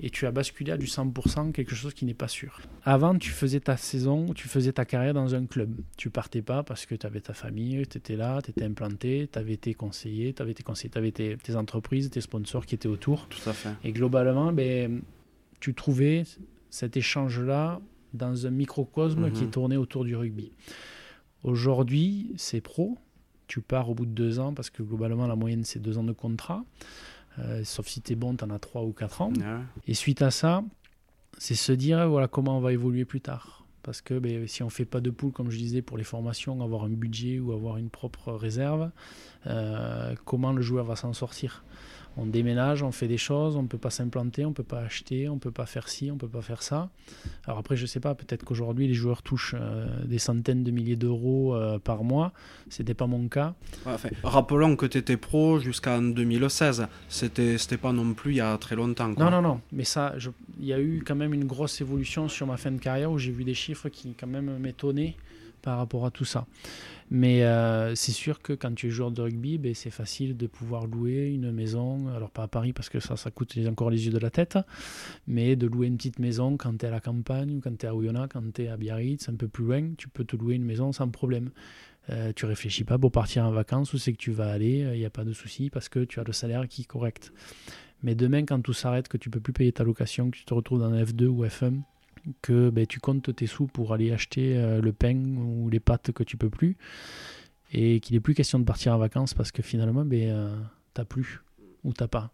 et 0.00 0.10
tu 0.10 0.26
as 0.26 0.32
basculé 0.32 0.72
à 0.72 0.76
du 0.76 0.86
100%, 0.86 1.52
quelque 1.52 1.74
chose 1.74 1.94
qui 1.94 2.04
n'est 2.04 2.14
pas 2.14 2.28
sûr. 2.28 2.60
Avant, 2.82 3.16
tu 3.16 3.30
faisais 3.30 3.60
ta 3.60 3.76
saison, 3.76 4.32
tu 4.34 4.48
faisais 4.48 4.72
ta 4.72 4.84
carrière 4.84 5.14
dans 5.14 5.34
un 5.34 5.46
club. 5.46 5.80
Tu 5.96 6.10
partais 6.10 6.42
pas 6.42 6.62
parce 6.62 6.84
que 6.86 6.94
tu 6.94 7.06
avais 7.06 7.20
ta 7.20 7.32
famille, 7.32 7.86
tu 7.86 7.98
étais 7.98 8.16
là, 8.16 8.42
tu 8.42 8.50
étais 8.50 8.64
implanté, 8.64 9.28
tu 9.32 9.38
avais 9.38 9.52
été 9.52 9.74
conseillé, 9.74 10.32
tu 10.34 10.42
avais, 10.42 10.50
été 10.50 10.62
conseillé, 10.62 10.90
avais 10.96 11.12
tes, 11.12 11.36
tes, 11.36 11.54
entreprises, 11.54 12.10
tes 12.10 12.20
sponsors 12.20 12.66
qui 12.66 12.74
étaient 12.74 12.88
autour. 12.88 13.28
Tout 13.28 13.48
à 13.48 13.52
fait. 13.52 13.70
Et 13.84 13.92
globalement, 13.92 14.52
ben, 14.52 15.02
tu 15.60 15.74
trouvais 15.74 16.24
cet 16.70 16.96
échange-là 16.96 17.80
dans 18.14 18.46
un 18.46 18.50
microcosme 18.50 19.30
qui 19.30 19.44
mhm. 19.44 19.50
tournait 19.50 19.76
autour 19.76 20.04
du 20.04 20.16
rugby. 20.16 20.52
Aujourd'hui, 21.42 22.32
c'est 22.36 22.60
pro. 22.60 22.98
Tu 23.46 23.60
pars 23.60 23.90
au 23.90 23.94
bout 23.94 24.06
de 24.06 24.12
deux 24.12 24.40
ans 24.40 24.54
parce 24.54 24.70
que 24.70 24.82
globalement, 24.82 25.26
la 25.26 25.36
moyenne, 25.36 25.64
c'est 25.64 25.78
deux 25.78 25.98
ans 25.98 26.04
de 26.04 26.12
contrat. 26.12 26.64
Euh, 27.38 27.62
sauf 27.64 27.86
si 27.86 28.00
tu 28.00 28.12
es 28.12 28.16
bon, 28.16 28.36
tu 28.36 28.44
en 28.44 28.50
as 28.50 28.58
trois 28.58 28.82
ou 28.82 28.92
quatre 28.92 29.20
ans. 29.22 29.32
Et 29.86 29.94
suite 29.94 30.22
à 30.22 30.30
ça, 30.30 30.62
c'est 31.38 31.54
se 31.54 31.72
dire 31.72 32.08
voilà 32.08 32.28
comment 32.28 32.58
on 32.58 32.60
va 32.60 32.72
évoluer 32.72 33.04
plus 33.04 33.20
tard. 33.20 33.64
Parce 33.82 34.00
que 34.00 34.18
ben, 34.18 34.46
si 34.48 34.62
on 34.62 34.70
fait 34.70 34.86
pas 34.86 35.00
de 35.00 35.10
poule, 35.10 35.30
comme 35.32 35.50
je 35.50 35.58
disais, 35.58 35.82
pour 35.82 35.98
les 35.98 36.04
formations, 36.04 36.62
avoir 36.62 36.84
un 36.84 36.88
budget 36.88 37.38
ou 37.38 37.52
avoir 37.52 37.76
une 37.76 37.90
propre 37.90 38.32
réserve, 38.32 38.90
euh, 39.46 40.14
comment 40.24 40.52
le 40.52 40.62
joueur 40.62 40.86
va 40.86 40.96
s'en 40.96 41.12
sortir? 41.12 41.64
On 42.16 42.26
déménage, 42.26 42.82
on 42.82 42.92
fait 42.92 43.08
des 43.08 43.18
choses, 43.18 43.56
on 43.56 43.62
ne 43.62 43.68
peut 43.68 43.78
pas 43.78 43.90
s'implanter, 43.90 44.44
on 44.44 44.50
ne 44.50 44.54
peut 44.54 44.62
pas 44.62 44.80
acheter, 44.80 45.28
on 45.28 45.34
ne 45.34 45.40
peut 45.40 45.50
pas 45.50 45.66
faire 45.66 45.88
ci, 45.88 46.10
on 46.10 46.14
ne 46.14 46.18
peut 46.18 46.28
pas 46.28 46.42
faire 46.42 46.62
ça. 46.62 46.90
Alors 47.46 47.58
après, 47.58 47.76
je 47.76 47.82
ne 47.82 47.86
sais 47.86 48.00
pas, 48.00 48.14
peut-être 48.14 48.44
qu'aujourd'hui, 48.44 48.86
les 48.86 48.94
joueurs 48.94 49.22
touchent 49.22 49.56
euh, 49.58 49.86
des 50.04 50.18
centaines 50.18 50.64
de 50.64 50.70
milliers 50.70 50.96
d'euros 50.96 51.54
euh, 51.54 51.78
par 51.78 52.04
mois. 52.04 52.32
Ce 52.70 52.82
n'était 52.82 52.94
pas 52.94 53.06
mon 53.06 53.28
cas. 53.28 53.54
rappelons 54.22 54.76
que 54.76 54.86
tu 54.86 54.98
étais 54.98 55.16
pro 55.16 55.58
jusqu'en 55.58 56.02
2016. 56.02 56.86
C'était 57.08 57.52
n'était 57.54 57.76
pas 57.76 57.92
non 57.92 58.14
plus 58.14 58.32
il 58.32 58.36
y 58.36 58.40
a 58.40 58.56
très 58.58 58.76
longtemps. 58.76 59.08
Non, 59.08 59.30
non, 59.30 59.42
non. 59.42 59.60
Mais 59.72 59.84
ça, 59.84 60.14
il 60.60 60.66
y 60.66 60.72
a 60.72 60.80
eu 60.80 61.02
quand 61.04 61.16
même 61.16 61.34
une 61.34 61.46
grosse 61.46 61.80
évolution 61.80 62.28
sur 62.28 62.46
ma 62.46 62.56
fin 62.56 62.70
de 62.70 62.78
carrière 62.78 63.10
où 63.10 63.18
j'ai 63.18 63.32
vu 63.32 63.44
des 63.44 63.54
chiffres 63.54 63.88
qui 63.88 64.14
quand 64.14 64.26
même 64.26 64.58
m'étonnaient 64.58 65.16
par 65.62 65.78
rapport 65.78 66.04
à 66.04 66.10
tout 66.10 66.26
ça. 66.26 66.46
Mais 67.10 67.44
euh, 67.44 67.94
c'est 67.94 68.12
sûr 68.12 68.40
que 68.40 68.52
quand 68.52 68.74
tu 68.74 68.88
es 68.88 68.90
joueur 68.90 69.10
de 69.10 69.22
rugby, 69.22 69.58
ben, 69.58 69.74
c'est 69.74 69.90
facile 69.90 70.36
de 70.36 70.46
pouvoir 70.46 70.86
louer 70.86 71.28
une 71.28 71.52
maison, 71.52 72.08
alors 72.08 72.30
pas 72.30 72.44
à 72.44 72.48
Paris 72.48 72.72
parce 72.72 72.88
que 72.88 73.00
ça, 73.00 73.16
coûte 73.30 73.56
encore 73.68 73.90
les 73.90 74.06
yeux 74.06 74.12
de 74.12 74.18
la 74.18 74.30
tête, 74.30 74.58
mais 75.26 75.56
de 75.56 75.66
louer 75.66 75.86
une 75.86 75.96
petite 75.96 76.18
maison 76.18 76.56
quand 76.56 76.76
tu 76.78 76.86
es 76.86 76.88
à 76.88 76.90
la 76.90 77.00
campagne, 77.00 77.56
ou 77.56 77.60
quand 77.60 77.76
tu 77.76 77.86
es 77.86 77.88
à 77.88 77.94
Oyonnax, 77.94 78.32
quand 78.32 78.52
tu 78.52 78.64
es 78.64 78.68
à 78.68 78.76
Biarritz, 78.76 79.28
un 79.28 79.36
peu 79.36 79.48
plus 79.48 79.64
loin, 79.64 79.92
tu 79.96 80.08
peux 80.08 80.24
te 80.24 80.36
louer 80.36 80.54
une 80.54 80.64
maison 80.64 80.92
sans 80.92 81.08
problème. 81.08 81.50
Euh, 82.10 82.32
tu 82.34 82.44
réfléchis 82.46 82.84
pas 82.84 82.98
pour 82.98 83.12
partir 83.12 83.44
en 83.44 83.50
vacances, 83.50 83.92
où 83.92 83.98
c'est 83.98 84.12
que 84.12 84.18
tu 84.18 84.32
vas 84.32 84.50
aller, 84.50 84.90
il 84.92 84.98
n'y 84.98 85.06
a 85.06 85.10
pas 85.10 85.24
de 85.24 85.32
souci 85.32 85.70
parce 85.70 85.88
que 85.88 86.04
tu 86.04 86.20
as 86.20 86.24
le 86.24 86.32
salaire 86.32 86.68
qui 86.68 86.82
est 86.82 86.86
correct. 86.86 87.32
Mais 88.02 88.14
demain, 88.14 88.44
quand 88.44 88.60
tout 88.60 88.74
s'arrête, 88.74 89.08
que 89.08 89.16
tu 89.16 89.30
peux 89.30 89.40
plus 89.40 89.54
payer 89.54 89.72
ta 89.72 89.84
location, 89.84 90.30
que 90.30 90.36
tu 90.36 90.44
te 90.44 90.52
retrouves 90.52 90.80
dans 90.80 90.92
F2 90.92 91.26
ou 91.26 91.44
F1, 91.46 91.80
que 92.42 92.70
ben, 92.70 92.86
tu 92.86 93.00
comptes 93.00 93.34
tes 93.34 93.46
sous 93.46 93.66
pour 93.66 93.92
aller 93.92 94.12
acheter 94.12 94.56
euh, 94.56 94.80
le 94.80 94.92
pain 94.92 95.16
ou 95.16 95.68
les 95.68 95.80
pâtes 95.80 96.12
que 96.12 96.22
tu 96.22 96.36
peux 96.36 96.50
plus 96.50 96.76
et 97.72 98.00
qu'il 98.00 98.14
n'est 98.14 98.20
plus 98.20 98.34
question 98.34 98.58
de 98.58 98.64
partir 98.64 98.94
en 98.94 98.98
vacances 98.98 99.34
parce 99.34 99.52
que 99.52 99.62
finalement 99.62 100.04
ben, 100.04 100.30
euh, 100.30 100.56
t'as 100.94 101.04
plus 101.04 101.40
ou 101.82 101.92
t'as 101.92 102.08
pas. 102.08 102.32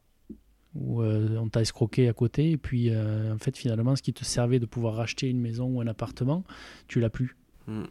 Ou 0.74 1.03
euh, 1.03 1.36
on 1.38 1.49
t'a 1.49 1.61
escroqué 1.61 2.09
à 2.09 2.12
côté 2.12 2.53
et 2.53 2.57
puis 2.57 2.95
en 2.97 3.38
fait 3.38 3.57
finalement 3.57 3.97
ce 3.97 4.03
qui 4.03 4.12
te 4.12 4.24
servait 4.24 4.61
de 4.61 4.66
pouvoir 4.66 4.95
racheter 4.95 5.28
une 5.28 5.41
maison 5.41 5.66
ou 5.66 5.80
un 5.80 5.86
appartement 5.86 6.45
tu 6.86 7.01
l'as 7.01 7.11
plus. 7.11 7.36
Hmm. 7.66 7.84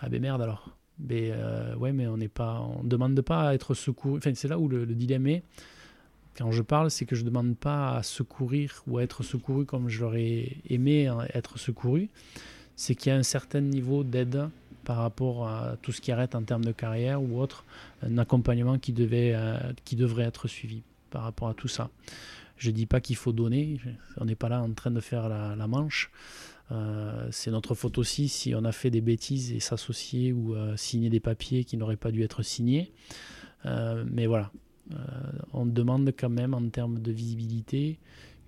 ah 0.00 0.08
ben 0.08 0.20
merde 0.20 0.42
alors. 0.42 0.76
Ben, 0.98 1.74
ouais 1.76 1.92
mais 1.92 2.06
on 2.06 2.16
n'est 2.16 2.28
pas 2.28 2.60
on 2.60 2.82
demande 2.82 3.20
pas 3.20 3.48
à 3.48 3.54
être 3.54 3.74
secouru 3.74 4.18
enfin 4.18 4.32
c'est 4.34 4.48
là 4.48 4.58
où 4.58 4.66
le, 4.68 4.84
le 4.84 4.94
dilemme 4.94 5.26
est 5.26 5.42
quand 6.36 6.52
je 6.52 6.62
parle, 6.62 6.90
c'est 6.90 7.06
que 7.06 7.16
je 7.16 7.22
ne 7.22 7.30
demande 7.30 7.56
pas 7.56 7.96
à 7.96 8.02
secourir 8.02 8.82
ou 8.86 8.98
à 8.98 9.02
être 9.02 9.22
secouru 9.22 9.64
comme 9.64 9.88
je 9.88 10.02
l'aurais 10.02 10.56
aimé 10.68 11.10
être 11.32 11.58
secouru. 11.58 12.10
C'est 12.76 12.94
qu'il 12.94 13.10
y 13.10 13.14
a 13.14 13.18
un 13.18 13.22
certain 13.22 13.60
niveau 13.60 14.04
d'aide 14.04 14.48
par 14.86 14.98
rapport 14.98 15.48
à 15.48 15.76
tout 15.82 15.90
ce 15.90 16.00
qui 16.00 16.12
arrête 16.12 16.34
en 16.34 16.42
termes 16.42 16.64
de 16.64 16.72
carrière 16.72 17.20
ou 17.20 17.40
autre, 17.40 17.64
un 18.02 18.18
accompagnement 18.18 18.78
qui, 18.78 18.92
devait, 18.92 19.32
euh, 19.34 19.58
qui 19.84 19.96
devrait 19.96 20.24
être 20.24 20.46
suivi 20.46 20.82
par 21.10 21.22
rapport 21.22 21.48
à 21.48 21.54
tout 21.54 21.68
ça. 21.68 21.90
Je 22.56 22.70
ne 22.70 22.76
dis 22.76 22.86
pas 22.86 23.00
qu'il 23.00 23.16
faut 23.16 23.32
donner, 23.32 23.80
on 24.16 24.24
n'est 24.24 24.36
pas 24.36 24.48
là 24.48 24.62
en 24.62 24.70
train 24.70 24.92
de 24.92 25.00
faire 25.00 25.28
la, 25.28 25.66
manche. 25.66 26.10
Euh, 26.70 27.28
c'est 27.32 27.50
notre 27.50 27.74
faute 27.74 27.98
aussi 27.98 28.28
si 28.28 28.54
on 28.54 28.64
a 28.64 28.72
fait 28.72 28.90
des 28.90 29.00
bêtises 29.00 29.52
et 29.52 29.60
s'associer 29.60 30.32
ou 30.32 30.54
euh, 30.54 30.76
signer 30.76 31.10
des 31.10 31.20
papiers 31.20 31.64
qui 31.64 31.76
n'auraient 31.76 31.96
pas 31.96 32.12
dû 32.12 32.22
être 32.22 32.42
signés. 32.42 32.92
mais 33.64 34.26
voilà, 34.26 34.52
on 35.52 35.66
demande 35.66 36.12
quand 36.16 36.28
même 36.28 36.54
en 36.54 36.68
termes 36.68 37.00
de 37.00 37.12
visibilité 37.12 37.98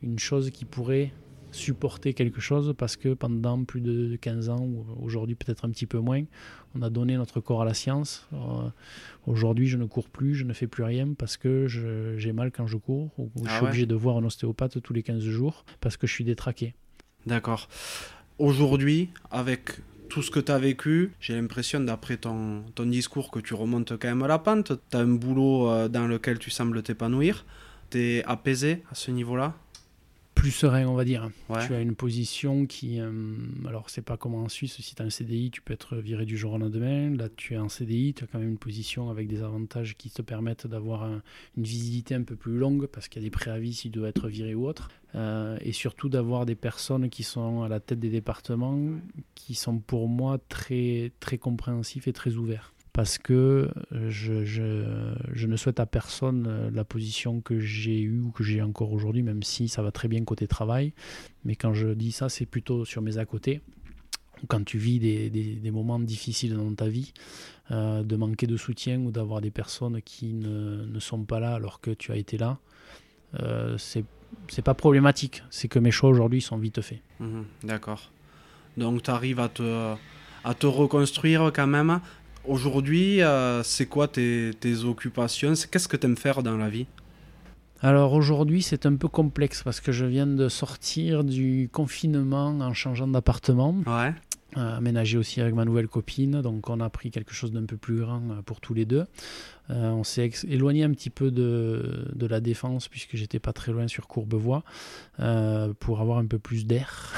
une 0.03 0.19
chose 0.19 0.51
qui 0.51 0.65
pourrait 0.65 1.13
supporter 1.51 2.15
quelque 2.15 2.41
chose 2.41 2.75
parce 2.77 2.97
que 2.97 3.15
pendant 3.15 3.65
plus 3.65 3.81
de 3.81 4.17
15 4.17 4.49
ans, 4.51 4.61
ou 4.61 4.85
aujourd'hui 5.03 5.35
peut-être 5.35 5.65
un 5.65 5.71
petit 5.71 5.87
peu 5.87 5.99
moins, 5.99 6.23
on 6.75 6.83
a 6.83 6.91
donné 6.91 7.17
notre 7.17 7.41
corps 7.41 7.63
à 7.63 7.65
la 7.65 7.75
science. 7.75 8.29
Euh, 8.33 8.69
aujourd'hui, 9.27 9.67
je 9.67 9.77
ne 9.77 9.87
cours 9.87 10.09
plus, 10.09 10.35
je 10.35 10.45
ne 10.45 10.53
fais 10.53 10.67
plus 10.67 10.85
rien 10.85 11.15
parce 11.15 11.37
que 11.37 11.67
j'ai 11.67 12.33
mal 12.33 12.51
quand 12.53 12.67
je 12.67 12.77
cours 12.77 13.11
ou 13.19 13.31
je 13.37 13.49
ah 13.49 13.57
suis 13.57 13.67
obligé 13.67 13.87
de 13.87 13.95
voir 13.95 14.17
un 14.19 14.25
ostéopathe 14.25 14.81
tous 14.83 14.93
les 14.93 15.03
15 15.03 15.23
jours 15.23 15.65
parce 15.81 15.97
que 15.97 16.07
je 16.07 16.13
suis 16.13 16.25
détraqué. 16.25 16.75
D'accord. 17.27 17.69
Aujourd'hui, 18.39 19.11
avec 19.31 19.81
tout 20.09 20.23
ce 20.23 20.31
que 20.31 20.41
tu 20.41 20.53
as 20.53 20.59
vécu, 20.59 21.13
j'ai 21.21 21.35
l'impression, 21.35 21.81
d'après 21.81 22.17
ton, 22.17 22.65
discours, 22.79 23.31
que 23.31 23.39
tu 23.39 23.55
remontes 23.55 23.97
quand 23.99 24.09
même 24.09 24.23
à 24.23 24.29
la 24.29 24.39
pente. 24.39 24.73
Tu 24.91 24.97
as 24.97 25.01
un 25.01 25.07
boulot 25.07 25.71
euh, 25.71 25.89
dans 25.89 26.07
lequel 26.07 26.39
tu 26.39 26.51
sembles 26.51 26.83
t'épanouir. 26.83 27.45
Tu 27.91 27.99
es 27.99 28.25
apaisé 28.25 28.83
à 28.91 28.95
ce 28.95 29.11
niveau-là? 29.11 29.55
Plus 30.39 30.51
serein, 30.53 30.87
on 30.87 30.95
va 30.95 31.05
dire. 31.05 31.31
Tu 31.67 31.75
as 31.75 31.81
une 31.81 31.97
position 31.97 32.67
qui. 32.67 33.01
Euh, 33.01 33.11
alors, 33.67 33.91
c'est 33.91 34.03
pas 34.03 34.17
comme 34.17 34.35
en 34.35 34.49
Suisse, 34.49 34.81
si 34.81 34.95
tu 34.95 35.03
as 35.03 35.05
un 35.05 35.11
CDI, 35.11 35.51
tu 35.51 35.61
peux 35.61 35.75
être 35.75 35.97
viré 35.97 36.25
du 36.25 36.39
jour 36.39 36.53
au 36.53 36.59
lendemain. 36.59 37.15
Là, 37.17 37.29
tu 37.35 37.55
es 37.55 37.59
en 37.59 37.69
CDI, 37.69 38.15
tu 38.15 38.25
as 38.25 38.27
quand 38.29 38.39
même 38.39 38.51
une 38.51 38.59
position 38.59 39.11
avec 39.11 39.27
des 39.27 39.43
avantages 39.43 39.97
qui 39.97 40.11
te 40.11 40.23
permettent 40.23 40.67
d'avoir 40.67 41.05
une 41.05 41.21
visibilité 41.57 42.15
un 42.15 42.23
peu 42.23 42.37
plus 42.37 42.57
longue 42.57 42.87
parce 42.87 43.09
qu'il 43.09 43.21
y 43.21 43.25
a 43.25 43.27
des 43.27 43.33
préavis 43.33 43.75
s'il 43.75 43.91
doit 43.91 44.09
être 44.09 44.29
viré 44.29 44.55
ou 44.55 44.67
autre. 44.67 44.91
Euh, 45.15 45.59
et 45.63 45.73
surtout 45.73 46.09
d'avoir 46.09 46.47
des 46.47 46.55
personnes 46.55 47.09
qui 47.11 47.23
sont 47.25 47.63
à 47.63 47.69
la 47.69 47.81
tête 47.81 47.99
des 47.99 48.11
départements 48.11 48.79
qui 49.35 49.55
sont 49.55 49.79
pour 49.79 50.09
moi 50.09 50.39
très, 50.49 51.13
très 51.19 51.39
compréhensifs 51.39 52.07
et 52.07 52.13
très 52.13 52.35
ouverts 52.35 52.73
parce 52.99 53.17
que 53.17 53.71
euh, 53.93 54.11
je, 54.11 55.47
ne 55.47 55.57
souhaite 55.57 55.79
à 55.79 55.87
personne 55.87 56.47
euh, 56.49 56.69
la 56.73 56.83
position 56.83 57.41
que 57.41 57.61
j'ai 57.61 58.01
eue 58.01 58.19
ou 58.19 58.33
que 58.33 58.43
j'ai 58.43 58.61
encore 58.61 58.93
aujourd'hui, 58.93 59.23
même 59.23 59.45
si 59.45 59.69
ça 59.69 59.83
va 59.83 59.93
très 59.93 60.09
bien 60.09 60.25
côté 60.25 60.49
travail. 60.49 60.95
Mais 61.45 61.55
quand 61.55 61.75
je 61.75 61.87
dis 61.91 62.11
ça, 62.11 62.29
c'est 62.29 62.45
plutôt 62.45 62.85
sur 62.85 63.01
mes 63.01 63.19
à 63.19 63.25
côté. 63.25 63.61
Quand 64.49 64.65
tu 64.65 64.79
vis 64.79 64.99
des, 64.99 65.71
moments 65.71 66.01
difficiles 66.01 66.57
dans 66.57 66.75
ta 66.75 66.89
vie, 66.89 67.13
euh, 67.71 68.03
de 68.03 68.17
manquer 68.17 68.49
de 68.49 68.57
soutien 68.57 68.99
ou 68.99 69.13
d'avoir 69.13 69.43
des 69.43 69.53
personnes 69.53 70.03
qui 70.03 70.35
ne, 70.35 70.85
ne, 70.85 70.99
sont 70.99 71.23
pas 71.23 71.39
là 71.39 71.55
alors 71.55 71.81
que 71.81 71.93
tu 71.93 72.11
as 72.11 72.17
été 72.17 72.37
là, 72.37 72.59
euh, 73.39 73.79
c'est 73.79 74.63
pas 74.65 74.75
problématique. 74.75 75.45
C'est 75.51 75.69
que 75.69 75.79
mes 75.79 75.93
choix 75.93 76.11
aujourd'hui 76.11 76.41
sont 76.41 76.59
vite 76.59 76.81
faits. 76.81 77.03
Mhm, 77.21 77.45
d'accord. 77.63 78.11
Donc 78.77 79.05
tu 79.05 79.11
arrives 79.13 79.39
à 79.39 79.49
te, 79.49 79.95
à 80.43 80.55
te 80.55 80.67
reconstruire 80.67 81.53
quand 81.55 81.69
même 81.69 82.01
Aujourd'hui, 82.45 83.23
euh, 83.23 83.63
c'est 83.63 83.87
quoi 83.87 84.09
tes, 84.09 84.55
occupations? 84.85 85.53
Qu'est-ce 85.71 85.89
que 85.89 85.97
tu 85.97 86.07
aimes 86.07 86.17
faire 86.17 86.43
dans 86.43 86.57
la 86.57 86.69
vie? 86.69 86.87
Alors 87.81 88.13
aujourd'hui 88.13 88.61
c'est 88.61 88.87
un 88.87 88.97
peu 88.97 89.07
complexe 89.07 89.63
parce 89.63 89.81
que 89.81 89.93
je 89.93 90.05
viens 90.05 90.27
de 90.27 90.49
sortir 90.49 91.23
du 91.23 91.69
confinement 91.73 92.49
en 92.49 92.75
changeant 92.75 93.07
d'appartement. 93.07 93.77
Ouais. 93.87 94.13
Euh, 94.57 94.79
aménagé 94.79 95.19
aussi 95.19 95.43
avec 95.43 95.55
ma 95.55 95.67
nouvelle 95.67 95.89
copine, 95.89 96.41
donc 96.41 96.71
on 96.71 96.81
a 96.81 96.89
pris 96.89 97.11
quelque 97.11 97.35
chose 97.35 97.53
d'un 97.53 97.67
peu 97.67 97.77
plus 97.77 97.99
grand 97.99 98.23
euh, 98.31 98.41
pour 98.43 98.63
tous 98.63 98.73
les 98.73 98.87
deux. 98.87 99.05
Euh, 99.69 99.91
on 99.91 100.05
s'est 100.05 100.31
éloigné 100.49 100.85
un 100.85 100.91
petit 100.91 101.11
peu 101.11 101.31
de, 101.31 102.09
de 102.15 102.27
la 102.27 102.41
défense 102.41 102.89
puisque 102.89 103.15
j'étais 103.15 103.41
pas 103.41 103.53
très 103.53 103.73
loin 103.73 103.89
sur 103.89 104.09
Courbevoie 104.09 104.65
pour 105.81 106.01
avoir 106.01 106.17
un 106.17 106.25
peu 106.25 106.39
plus 106.39 106.65
d'air 106.65 107.13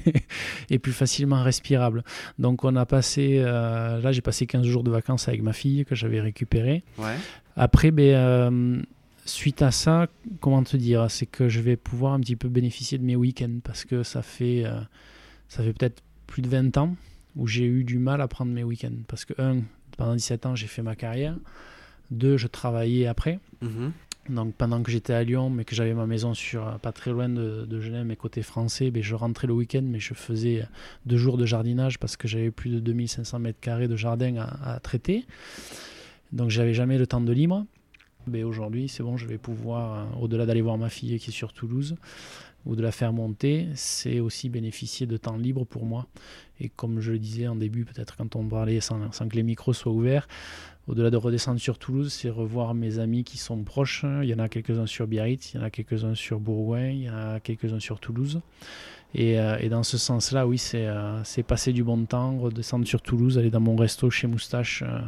et 0.70 0.78
plus 0.78 0.94
facilement 0.94 1.42
respirable. 1.42 2.04
Donc 2.38 2.64
on 2.64 2.74
a 2.76 2.86
passé, 2.86 3.42
là 3.42 4.10
j'ai 4.10 4.22
passé 4.22 4.46
15 4.46 4.64
jours 4.64 4.82
de 4.82 4.90
vacances 4.90 5.28
avec 5.28 5.42
ma 5.42 5.52
fille 5.52 5.84
que 5.84 5.94
j'avais 5.94 6.22
récupérée. 6.22 6.84
Ouais. 6.96 7.16
Après, 7.56 7.90
ben, 7.90 8.82
suite 9.26 9.60
à 9.60 9.72
ça, 9.72 10.06
comment 10.40 10.62
te 10.62 10.78
dire, 10.78 11.10
c'est 11.10 11.26
que 11.26 11.50
je 11.50 11.60
vais 11.60 11.76
pouvoir 11.76 12.14
un 12.14 12.20
petit 12.20 12.36
peu 12.36 12.48
bénéficier 12.48 12.96
de 12.96 13.04
mes 13.04 13.16
week-ends 13.16 13.58
parce 13.62 13.84
que 13.84 14.02
ça 14.02 14.22
fait, 14.22 14.64
ça 15.48 15.62
fait 15.62 15.74
peut-être 15.74 16.02
plus 16.32 16.40
de 16.40 16.48
20 16.48 16.78
ans 16.78 16.96
où 17.36 17.46
j'ai 17.46 17.66
eu 17.66 17.84
du 17.84 17.98
mal 17.98 18.22
à 18.22 18.26
prendre 18.26 18.52
mes 18.52 18.64
week-ends. 18.64 19.02
Parce 19.06 19.26
que, 19.26 19.34
un, 19.38 19.60
pendant 19.98 20.14
17 20.14 20.46
ans, 20.46 20.56
j'ai 20.56 20.66
fait 20.66 20.80
ma 20.80 20.96
carrière. 20.96 21.36
Deux, 22.10 22.38
je 22.38 22.46
travaillais 22.46 23.06
après. 23.06 23.38
Mhm. 23.60 23.92
Donc 24.30 24.54
pendant 24.54 24.82
que 24.82 24.90
j'étais 24.90 25.12
à 25.12 25.24
Lyon, 25.24 25.50
mais 25.50 25.64
que 25.64 25.74
j'avais 25.74 25.94
ma 25.94 26.06
maison 26.06 26.32
sur 26.32 26.78
pas 26.78 26.92
très 26.92 27.10
loin 27.10 27.28
de, 27.28 27.66
de 27.66 27.80
Genève, 27.80 28.06
mais 28.06 28.16
côté 28.16 28.42
français, 28.42 28.90
ben, 28.90 29.02
je 29.02 29.14
rentrais 29.14 29.46
le 29.46 29.52
week-end, 29.52 29.82
mais 29.82 29.98
je 29.98 30.14
faisais 30.14 30.64
deux 31.06 31.16
jours 31.16 31.36
de 31.36 31.44
jardinage 31.44 31.98
parce 31.98 32.16
que 32.16 32.28
j'avais 32.28 32.52
plus 32.52 32.70
de 32.70 32.78
2500 32.78 33.38
mètres 33.40 33.60
carrés 33.60 33.88
de 33.88 33.96
jardin 33.96 34.36
à, 34.62 34.78
traiter. 34.80 35.26
Donc 36.30 36.50
j'avais 36.50 36.72
jamais 36.72 36.98
le 36.98 37.06
temps 37.06 37.20
de 37.20 37.32
libre. 37.32 37.66
Mais 38.28 38.42
ben, 38.42 38.44
aujourd'hui, 38.46 38.88
c'est 38.88 39.02
bon, 39.02 39.16
je 39.16 39.26
vais 39.26 39.38
pouvoir, 39.38 39.94
euh, 39.94 40.20
au-delà 40.20 40.46
d'aller 40.46 40.62
voir 40.62 40.78
ma 40.78 40.88
fille 40.88 41.18
qui 41.18 41.30
est 41.30 41.32
sur 41.32 41.52
Toulouse, 41.52 41.96
ou 42.66 42.76
de 42.76 42.82
la 42.82 42.92
faire 42.92 43.12
monter, 43.12 43.68
c'est 43.74 44.20
aussi 44.20 44.48
bénéficier 44.48 45.06
de 45.06 45.16
temps 45.16 45.36
libre 45.36 45.64
pour 45.64 45.84
moi. 45.84 46.06
Et 46.60 46.68
comme 46.68 47.00
je 47.00 47.12
le 47.12 47.18
disais 47.18 47.48
en 47.48 47.56
début, 47.56 47.84
peut-être 47.84 48.16
quand 48.16 48.36
on 48.36 48.44
parlait 48.46 48.80
sans, 48.80 49.10
sans, 49.12 49.28
que 49.28 49.36
les 49.36 49.42
micros 49.42 49.72
soient 49.72 49.92
ouverts, 49.92 50.28
au-delà 50.88 51.10
de 51.10 51.16
redescendre 51.16 51.60
sur 51.60 51.78
Toulouse, 51.78 52.12
c'est 52.12 52.28
revoir 52.28 52.74
mes 52.74 52.98
amis 52.98 53.24
qui 53.24 53.38
sont 53.38 53.62
proches. 53.62 54.04
Il 54.22 54.28
y 54.28 54.34
en 54.34 54.38
a 54.38 54.48
quelques-uns 54.48 54.86
sur 54.86 55.06
Biarritz, 55.06 55.52
il 55.52 55.58
y 55.58 55.60
en 55.60 55.64
a 55.64 55.70
quelques-uns 55.70 56.14
sur 56.14 56.40
Bourgoin, 56.40 56.88
il 56.88 57.02
y 57.02 57.10
en 57.10 57.16
a 57.16 57.40
quelques-uns 57.40 57.80
sur 57.80 58.00
Toulouse. 58.00 58.40
Et, 59.14 59.38
euh, 59.38 59.68
dans 59.68 59.82
ce 59.82 59.98
sens-là, 59.98 60.46
oui, 60.46 60.58
c'est 60.58 60.86
euh, 60.86 61.22
passer 61.46 61.72
du 61.72 61.84
bon 61.84 62.04
temps, 62.04 62.38
redescendre 62.38 62.86
sur 62.86 63.02
Toulouse, 63.02 63.38
aller 63.38 63.50
dans 63.50 63.60
mon 63.60 63.76
resto 63.76 64.10
chez 64.10 64.26
Moustache. 64.26 64.82
Euh, 64.86 65.00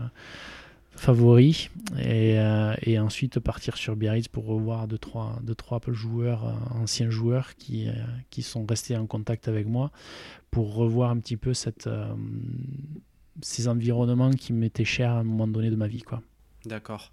favori 0.96 1.70
et, 1.98 2.38
euh, 2.38 2.74
et, 2.82 2.98
ensuite 2.98 3.40
partir 3.40 3.76
sur 3.76 3.96
Biarritz 3.96 4.28
pour 4.28 4.46
revoir 4.46 4.88
deux 4.88 4.98
trois, 4.98 5.38
deux, 5.42 5.54
trois 5.54 5.80
joueurs, 5.88 6.46
euh, 6.46 6.80
anciens 6.82 7.10
joueurs 7.10 7.56
qui, 7.56 7.88
euh, 7.88 7.92
qui 8.30 8.42
sont 8.42 8.64
restés 8.66 8.96
en 8.96 9.06
contact 9.06 9.48
avec 9.48 9.66
moi 9.66 9.90
pour 10.50 10.74
revoir 10.74 11.10
un 11.10 11.18
petit 11.18 11.36
peu 11.36 11.52
cette, 11.52 11.88
ces 13.42 13.68
environnements 13.68 14.30
qui 14.30 14.52
m'étaient 14.52 14.84
chers 14.84 15.10
à 15.10 15.18
un 15.18 15.24
moment 15.24 15.48
donné 15.48 15.70
de 15.70 15.76
ma 15.76 15.88
vie. 15.88 16.02
quoi. 16.02 16.22
D'accord. 16.64 17.12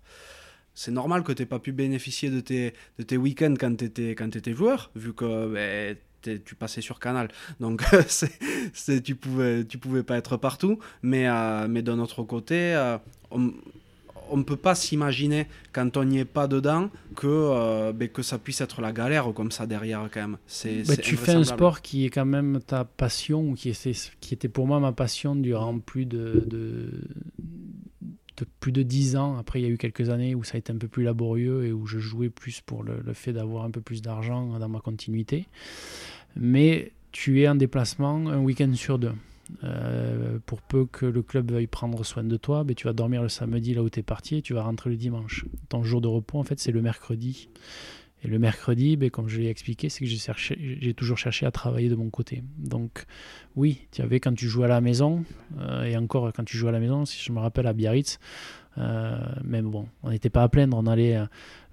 C'est 0.73 0.91
normal 0.91 1.23
que 1.23 1.31
tu 1.31 1.41
n'aies 1.41 1.47
pas 1.47 1.59
pu 1.59 1.71
bénéficier 1.71 2.29
de 2.29 2.39
tes, 2.39 2.73
de 2.97 3.03
tes 3.03 3.17
week-ends 3.17 3.55
quand 3.59 3.75
tu 3.75 3.85
étais 4.37 4.53
joueur, 4.53 4.91
vu 4.95 5.13
que 5.13 5.51
ben, 5.53 5.97
tu 6.21 6.55
passais 6.55 6.81
sur 6.81 6.99
Canal. 6.99 7.29
Donc, 7.59 7.83
c'est, 8.07 9.01
tu 9.01 9.15
pouvais, 9.15 9.65
tu 9.65 9.77
pouvais 9.77 10.03
pas 10.03 10.17
être 10.17 10.37
partout. 10.37 10.79
Mais, 11.01 11.27
mais 11.67 11.81
d'un 11.81 11.99
autre 11.99 12.23
côté, 12.23 12.75
on 14.31 14.37
ne 14.37 14.43
peut 14.43 14.55
pas 14.55 14.75
s'imaginer 14.75 15.47
quand 15.73 15.97
on 15.97 16.05
n'y 16.05 16.19
est 16.19 16.25
pas 16.25 16.47
dedans 16.47 16.89
que, 17.15 17.27
euh, 17.27 17.91
ben, 17.91 18.07
que 18.07 18.23
ça 18.23 18.37
puisse 18.39 18.61
être 18.61 18.81
la 18.81 18.91
galère 18.91 19.31
comme 19.33 19.51
ça 19.51 19.67
derrière 19.67 20.09
quand 20.11 20.21
même. 20.21 20.37
C'est, 20.47 20.87
bah, 20.87 20.95
tu 20.95 21.17
fais 21.17 21.33
un 21.33 21.43
sport 21.43 21.81
qui 21.81 22.05
est 22.05 22.09
quand 22.09 22.25
même 22.25 22.59
ta 22.65 22.85
passion, 22.85 23.49
ou 23.49 23.53
qui 23.53 23.69
était, 23.69 23.93
qui 24.21 24.33
était 24.33 24.47
pour 24.47 24.67
moi 24.67 24.79
ma 24.79 24.93
passion 24.93 25.35
durant 25.35 25.77
plus 25.79 26.05
de, 26.05 26.43
de, 26.47 26.89
plus 28.59 28.71
de 28.71 28.83
10 28.83 29.15
ans. 29.15 29.37
Après, 29.37 29.59
il 29.59 29.63
y 29.63 29.65
a 29.65 29.69
eu 29.69 29.77
quelques 29.77 30.09
années 30.09 30.35
où 30.35 30.43
ça 30.43 30.55
a 30.55 30.57
été 30.57 30.71
un 30.71 30.77
peu 30.77 30.87
plus 30.87 31.03
laborieux 31.03 31.65
et 31.65 31.71
où 31.71 31.85
je 31.85 31.99
jouais 31.99 32.29
plus 32.29 32.61
pour 32.61 32.83
le, 32.83 33.13
fait 33.13 33.33
d'avoir 33.33 33.65
un 33.65 33.71
peu 33.71 33.81
plus 33.81 34.01
d'argent 34.01 34.57
dans 34.59 34.69
ma 34.69 34.79
continuité. 34.79 35.45
Mais 36.35 36.91
tu 37.11 37.41
es 37.41 37.47
en 37.47 37.55
déplacement 37.55 38.27
un 38.27 38.39
week-end 38.39 38.73
sur 38.73 38.99
deux. 38.99 39.13
Euh, 39.65 40.39
pour 40.45 40.61
peu 40.61 40.85
que 40.85 41.05
le 41.05 41.21
club 41.21 41.51
veuille 41.51 41.67
prendre 41.67 42.03
soin 42.05 42.23
de 42.23 42.37
toi, 42.37 42.63
ben, 42.63 42.73
tu 42.73 42.87
vas 42.87 42.93
dormir 42.93 43.21
le 43.21 43.29
samedi 43.29 43.73
là 43.73 43.83
où 43.83 43.89
tu 43.89 43.99
es 43.99 44.03
parti 44.03 44.37
et 44.37 44.41
tu 44.41 44.53
vas 44.53 44.63
rentrer 44.63 44.89
le 44.89 44.95
dimanche. 44.95 45.45
Ton 45.69 45.83
jour 45.83 45.99
de 45.99 46.07
repos, 46.07 46.39
en 46.39 46.43
fait, 46.43 46.59
c'est 46.59 46.71
le 46.71 46.81
mercredi. 46.81 47.49
Et 48.23 48.27
le 48.27 48.37
mercredi, 48.37 48.97
ben, 48.97 49.09
comme 49.09 49.27
je 49.27 49.39
l'ai 49.39 49.49
expliqué, 49.49 49.89
c'est 49.89 50.05
que 50.05 50.11
j'ai 50.11 50.93
toujours 50.93 51.17
cherché 51.17 51.45
à 51.45 51.51
travailler 51.51 51.89
de 51.89 51.95
mon 51.95 52.09
côté. 52.09 52.43
Donc, 52.57 53.05
oui, 53.55 53.87
tu 53.91 54.01
avais 54.01 54.19
quand 54.19 54.33
tu 54.33 54.47
jouais 54.47 54.65
à 54.65 54.69
la 54.69 54.81
maison, 54.81 55.23
euh, 55.59 55.83
et 55.83 55.97
encore 55.97 56.31
quand 56.33 56.43
tu 56.43 56.57
jouais 56.57 56.69
à 56.69 56.73
la 56.73 56.79
maison, 56.79 57.05
si 57.05 57.23
je 57.23 57.31
me 57.31 57.39
rappelle 57.39 57.65
à 57.65 57.73
Biarritz, 57.73 58.19
euh, 58.77 59.17
même 59.43 59.69
bon, 59.69 59.87
on 60.03 60.11
n'était 60.11 60.29
pas 60.29 60.43
à 60.43 60.49
plaindre, 60.49 60.77
on 60.77 60.85
allait 60.85 61.17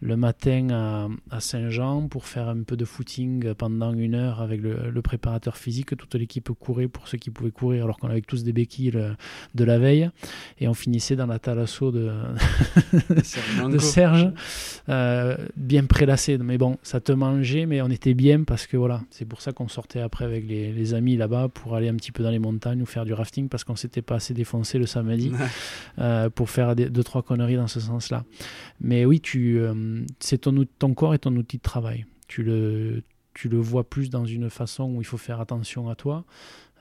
le 0.01 0.16
matin 0.16 1.09
à, 1.31 1.41
Saint-Jean 1.41 2.09
pour 2.09 2.27
faire 2.27 2.49
un 2.49 2.62
peu 2.62 2.77
de 2.77 2.85
footing 2.85 3.55
pendant 3.55 3.93
une 3.93 4.15
heure 4.15 4.41
avec 4.41 4.61
le, 4.61 5.03
préparateur 5.03 5.57
physique. 5.57 5.97
Toute 5.97 6.15
l'équipe 6.15 6.51
courait 6.53 6.89
pour 6.89 7.09
ceux 7.09 7.19
qui 7.19 7.31
pouvaient 7.31 7.51
courir 7.51 7.85
alors 7.85 7.99
qu'on 7.99 8.09
avait 8.09 8.20
tous 8.20 8.45
des 8.45 8.53
béquilles 8.53 8.93
de 9.55 9.65
la 9.65 9.79
veille. 9.79 10.11
Et 10.61 10.69
on 10.69 10.75
finissait 10.75 11.16
dans 11.16 11.27
la 11.27 11.39
thalasso 11.39 11.91
de, 11.91 12.11
de 13.69 13.79
Serge, 13.79 14.31
euh, 14.89 15.37
bien 15.57 15.85
prélassé. 15.85 16.39
Mais 16.39 16.59
bon, 16.59 16.79
ça 16.83 17.01
te 17.01 17.12
mangeait, 17.12 17.66
mais 17.66 17.81
on 17.83 17.89
était 17.89 18.15
bien 18.15 18.45
parce 18.45 18.66
que 18.66 18.77
voilà, 18.77 19.03
c'est 19.11 19.25
pour 19.25 19.41
ça 19.41 19.53
qu'on 19.53 19.69
sortait 19.69 20.01
après 20.01 20.25
avec 20.25 20.47
les, 20.49 20.95
amis 20.95 21.16
là-bas 21.16 21.49
pour 21.49 21.75
aller 21.75 21.89
un 21.89 21.97
petit 21.97 22.12
peu 22.12 22.23
dans 22.23 22.31
les 22.31 22.39
montagnes 22.39 22.81
ou 22.81 22.87
faire 22.87 23.05
du 23.05 23.12
rafting 23.12 23.49
parce 23.49 23.62
qu'on 23.62 23.77
s'était 23.77 24.01
pas 24.01 24.15
assez 24.15 24.33
défoncé 24.33 24.79
le 24.79 24.87
samedi 24.87 25.33
euh, 25.99 26.31
pour 26.31 26.49
faire 26.49 26.75
deux, 26.75 27.05
trois 27.05 27.23
conneries 27.23 27.57
dans 27.57 27.66
ce 27.66 27.81
sens-là. 27.81 28.25
Mais 28.81 29.05
oui, 29.05 29.20
tu. 29.20 29.59
Euh, 29.59 29.75
c'est 30.19 30.39
ton, 30.43 30.94
corps 30.94 31.15
est 31.15 31.19
ton 31.19 31.35
outil 31.36 31.59
de 31.59 31.62
travail. 31.62 32.06
Tu 32.27 32.43
le, 32.43 33.02
tu 33.35 33.48
le 33.48 33.59
vois 33.59 33.89
plus 33.89 34.10
dans 34.10 34.24
une 34.24 34.51
façon 34.51 34.94
où 34.94 35.01
il 35.01 35.05
faut 35.05 35.16
faire 35.16 35.40
attention 35.40 35.89
à 35.89 35.94
toi. 35.94 36.24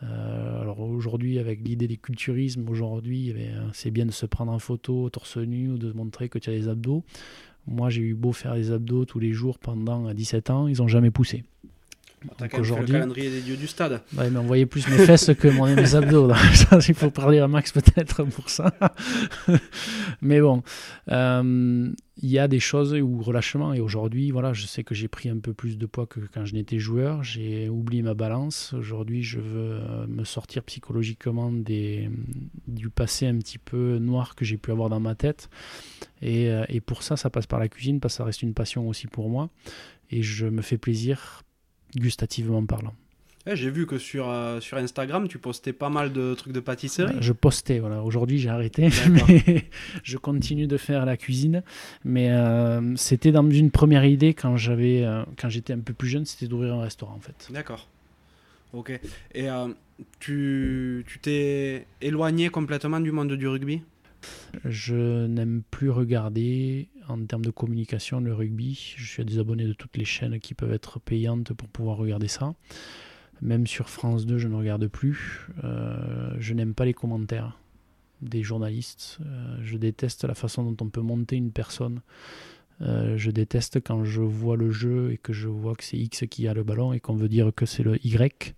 Euh, 0.03 0.61
alors 0.61 0.79
aujourd'hui, 0.81 1.39
avec 1.39 1.59
l'idée 1.63 1.87
des 1.87 1.97
culturismes, 1.97 2.69
aujourd'hui, 2.69 3.33
eh 3.35 3.49
c'est 3.73 3.91
bien 3.91 4.05
de 4.05 4.11
se 4.11 4.25
prendre 4.25 4.51
en 4.51 4.59
photo 4.59 5.09
torse 5.09 5.37
nu 5.37 5.71
ou 5.71 5.77
de 5.77 5.91
montrer 5.91 6.29
que 6.29 6.39
tu 6.39 6.49
as 6.49 6.53
des 6.53 6.67
abdos. 6.67 7.03
Moi, 7.65 7.89
j'ai 7.89 8.01
eu 8.01 8.13
beau 8.13 8.31
faire 8.31 8.55
des 8.55 8.71
abdos 8.71 9.05
tous 9.05 9.19
les 9.19 9.33
jours 9.33 9.59
pendant 9.59 10.13
17 10.13 10.49
ans, 10.49 10.67
ils 10.67 10.77
n'ont 10.77 10.87
jamais 10.87 11.11
poussé. 11.11 11.43
T'as 12.37 12.47
quand 12.47 12.59
le 12.59 12.85
calendrier 12.85 13.29
des 13.29 13.41
dieux 13.41 13.57
du 13.57 13.67
stade. 13.67 14.01
Ouais, 14.17 14.29
mais 14.29 14.39
on 14.39 14.43
voyait 14.43 14.65
plus 14.65 14.87
mes 14.87 14.97
fesses 14.97 15.31
que 15.39 15.47
mon, 15.47 15.65
mes 15.73 15.95
abdos. 15.95 16.31
Il 16.87 16.95
faut 16.95 17.09
parler 17.09 17.39
à 17.39 17.47
Max 17.47 17.71
peut-être 17.71 18.23
pour 18.23 18.49
ça. 18.49 18.73
mais 20.21 20.41
bon, 20.41 20.63
euh, 21.09 21.91
il 22.21 22.29
y 22.29 22.39
a 22.39 22.47
des 22.47 22.59
choses 22.59 22.93
où 22.93 23.21
relâchement. 23.21 23.73
Et 23.73 23.79
aujourd'hui, 23.79 24.31
voilà, 24.31 24.53
je 24.53 24.65
sais 24.65 24.83
que 24.83 24.95
j'ai 24.95 25.07
pris 25.07 25.29
un 25.29 25.37
peu 25.37 25.53
plus 25.53 25.77
de 25.77 25.85
poids 25.85 26.07
que 26.07 26.19
quand 26.19 26.45
je 26.45 26.53
n'étais 26.53 26.79
joueur. 26.79 27.23
J'ai 27.23 27.69
oublié 27.69 28.01
ma 28.01 28.13
balance. 28.13 28.73
Aujourd'hui, 28.73 29.23
je 29.23 29.39
veux 29.39 29.79
euh, 29.81 30.07
me 30.07 30.23
sortir 30.23 30.63
psychologiquement 30.63 31.51
des, 31.51 32.09
du 32.67 32.89
passé 32.89 33.27
un 33.27 33.37
petit 33.37 33.59
peu 33.59 33.97
noir 33.99 34.35
que 34.35 34.45
j'ai 34.45 34.57
pu 34.57 34.71
avoir 34.71 34.89
dans 34.89 34.99
ma 34.99 35.15
tête. 35.15 35.49
Et, 36.21 36.49
euh, 36.49 36.65
et 36.69 36.81
pour 36.81 37.03
ça, 37.03 37.17
ça 37.17 37.29
passe 37.29 37.45
par 37.45 37.59
la 37.59 37.67
cuisine 37.67 37.99
parce 37.99 38.15
que 38.15 38.17
ça 38.17 38.23
reste 38.25 38.41
une 38.41 38.53
passion 38.53 38.87
aussi 38.87 39.07
pour 39.07 39.29
moi. 39.29 39.49
Et 40.09 40.23
je 40.23 40.47
me 40.47 40.61
fais 40.61 40.77
plaisir 40.77 41.43
gustativement 41.95 42.65
parlant. 42.65 42.93
J'ai 43.55 43.69
vu 43.69 43.85
que 43.85 43.97
sur, 43.97 44.29
euh, 44.29 44.59
sur 44.59 44.77
Instagram, 44.77 45.27
tu 45.27 45.37
postais 45.37 45.73
pas 45.73 45.89
mal 45.89 46.11
de 46.11 46.33
trucs 46.33 46.53
de 46.53 46.59
pâtisserie. 46.59 47.15
je 47.21 47.33
postais, 47.33 47.79
voilà. 47.79 48.03
Aujourd'hui, 48.03 48.39
j'ai 48.39 48.49
arrêté, 48.49 48.89
mais 49.09 49.65
je 50.03 50.17
continue 50.17 50.67
de 50.67 50.77
faire 50.77 51.05
la 51.05 51.15
cuisine. 51.15 51.63
Mais 52.03 52.31
euh, 52.31 52.95
c'était 52.95 53.31
dans 53.31 53.49
une 53.49 53.71
première 53.71 54.05
idée 54.05 54.33
quand 54.33 54.57
j'avais, 54.57 55.03
euh, 55.03 55.23
quand 55.39 55.49
j'étais 55.49 55.73
un 55.73 55.79
peu 55.79 55.93
plus 55.93 56.09
jeune, 56.09 56.25
c'était 56.25 56.47
d'ouvrir 56.47 56.75
un 56.75 56.81
restaurant, 56.81 57.15
en 57.15 57.21
fait. 57.21 57.47
D'accord. 57.51 57.87
Ok. 58.73 58.99
Et 59.33 59.47
tu, 60.19 61.05
tu 61.07 61.19
t'es 61.19 61.87
éloigné 62.01 62.49
complètement 62.49 62.99
du 62.99 63.11
monde 63.11 63.31
du 63.31 63.47
rugby? 63.47 63.81
Je 64.65 65.25
n'aime 65.25 65.63
plus 65.69 65.89
regarder 65.89 66.89
en 67.07 67.23
termes 67.25 67.45
de 67.45 67.51
communication 67.51 68.19
le 68.19 68.33
rugby. 68.33 68.95
Je 68.97 69.05
suis 69.05 69.25
des 69.25 69.39
abonnés 69.39 69.65
de 69.65 69.73
toutes 69.73 69.97
les 69.97 70.05
chaînes 70.05 70.39
qui 70.39 70.53
peuvent 70.53 70.73
être 70.73 70.99
payantes 70.99 71.53
pour 71.53 71.67
pouvoir 71.67 71.97
regarder 71.97 72.27
ça. 72.27 72.53
Même 73.41 73.67
sur 73.67 73.89
France 73.89 74.25
2, 74.25 74.37
je 74.37 74.47
ne 74.47 74.55
regarde 74.55 74.87
plus. 74.87 75.47
Euh, 75.63 76.33
je 76.39 76.53
n'aime 76.53 76.73
pas 76.73 76.85
les 76.85 76.93
commentaires 76.93 77.59
des 78.21 78.41
journalistes. 78.41 79.19
Euh, 79.21 79.57
je 79.61 79.77
déteste 79.77 80.23
la 80.23 80.33
façon 80.33 80.63
dont 80.63 80.85
on 80.85 80.89
peut 80.89 81.01
monter 81.01 81.35
une 81.35 81.51
personne. 81.51 82.01
Euh, 82.81 83.17
je 83.17 83.31
déteste 83.31 83.79
quand 83.83 84.03
je 84.03 84.21
vois 84.21 84.55
le 84.55 84.71
jeu 84.71 85.11
et 85.11 85.17
que 85.17 85.33
je 85.33 85.47
vois 85.47 85.75
que 85.75 85.83
c'est 85.83 85.97
X 85.97 86.25
qui 86.29 86.47
a 86.47 86.53
le 86.53 86.63
ballon 86.63 86.93
et 86.93 86.99
qu'on 86.99 87.15
veut 87.15 87.29
dire 87.29 87.51
que 87.55 87.65
c'est 87.65 87.83
le 87.83 88.03
Y. 88.05 88.55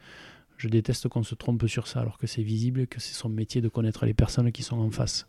Je 0.60 0.68
déteste 0.68 1.08
qu'on 1.08 1.24
se 1.24 1.36
trompe 1.36 1.66
sur 1.68 1.88
ça 1.88 2.02
alors 2.02 2.18
que 2.18 2.28
c'est 2.28 2.44
visible, 2.44 2.86
que 2.86 3.00
c'est 3.00 3.14
son 3.14 3.30
métier 3.30 3.62
de 3.62 3.70
connaître 3.70 4.06
les 4.06 4.14
personnes 4.14 4.52
qui 4.52 4.62
sont 4.62 4.78
en 4.78 4.92
face. 4.92 5.26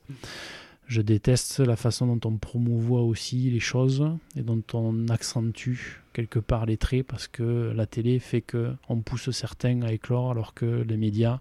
Je 0.88 1.00
déteste 1.02 1.60
la 1.60 1.76
façon 1.76 2.12
dont 2.16 2.28
on 2.28 2.36
promouvoit 2.36 3.02
aussi 3.02 3.48
les 3.48 3.60
choses 3.60 4.10
et 4.34 4.42
dont 4.42 4.64
on 4.72 5.06
accentue 5.06 6.02
quelque 6.14 6.40
part 6.40 6.66
les 6.66 6.76
traits 6.76 7.06
parce 7.06 7.28
que 7.28 7.72
la 7.72 7.86
télé 7.86 8.18
fait 8.18 8.40
que 8.40 8.72
on 8.88 9.02
pousse 9.02 9.30
certains 9.30 9.82
à 9.82 9.92
éclore 9.92 10.32
alors 10.32 10.52
que 10.52 10.82
les 10.82 10.96
médias, 10.96 11.38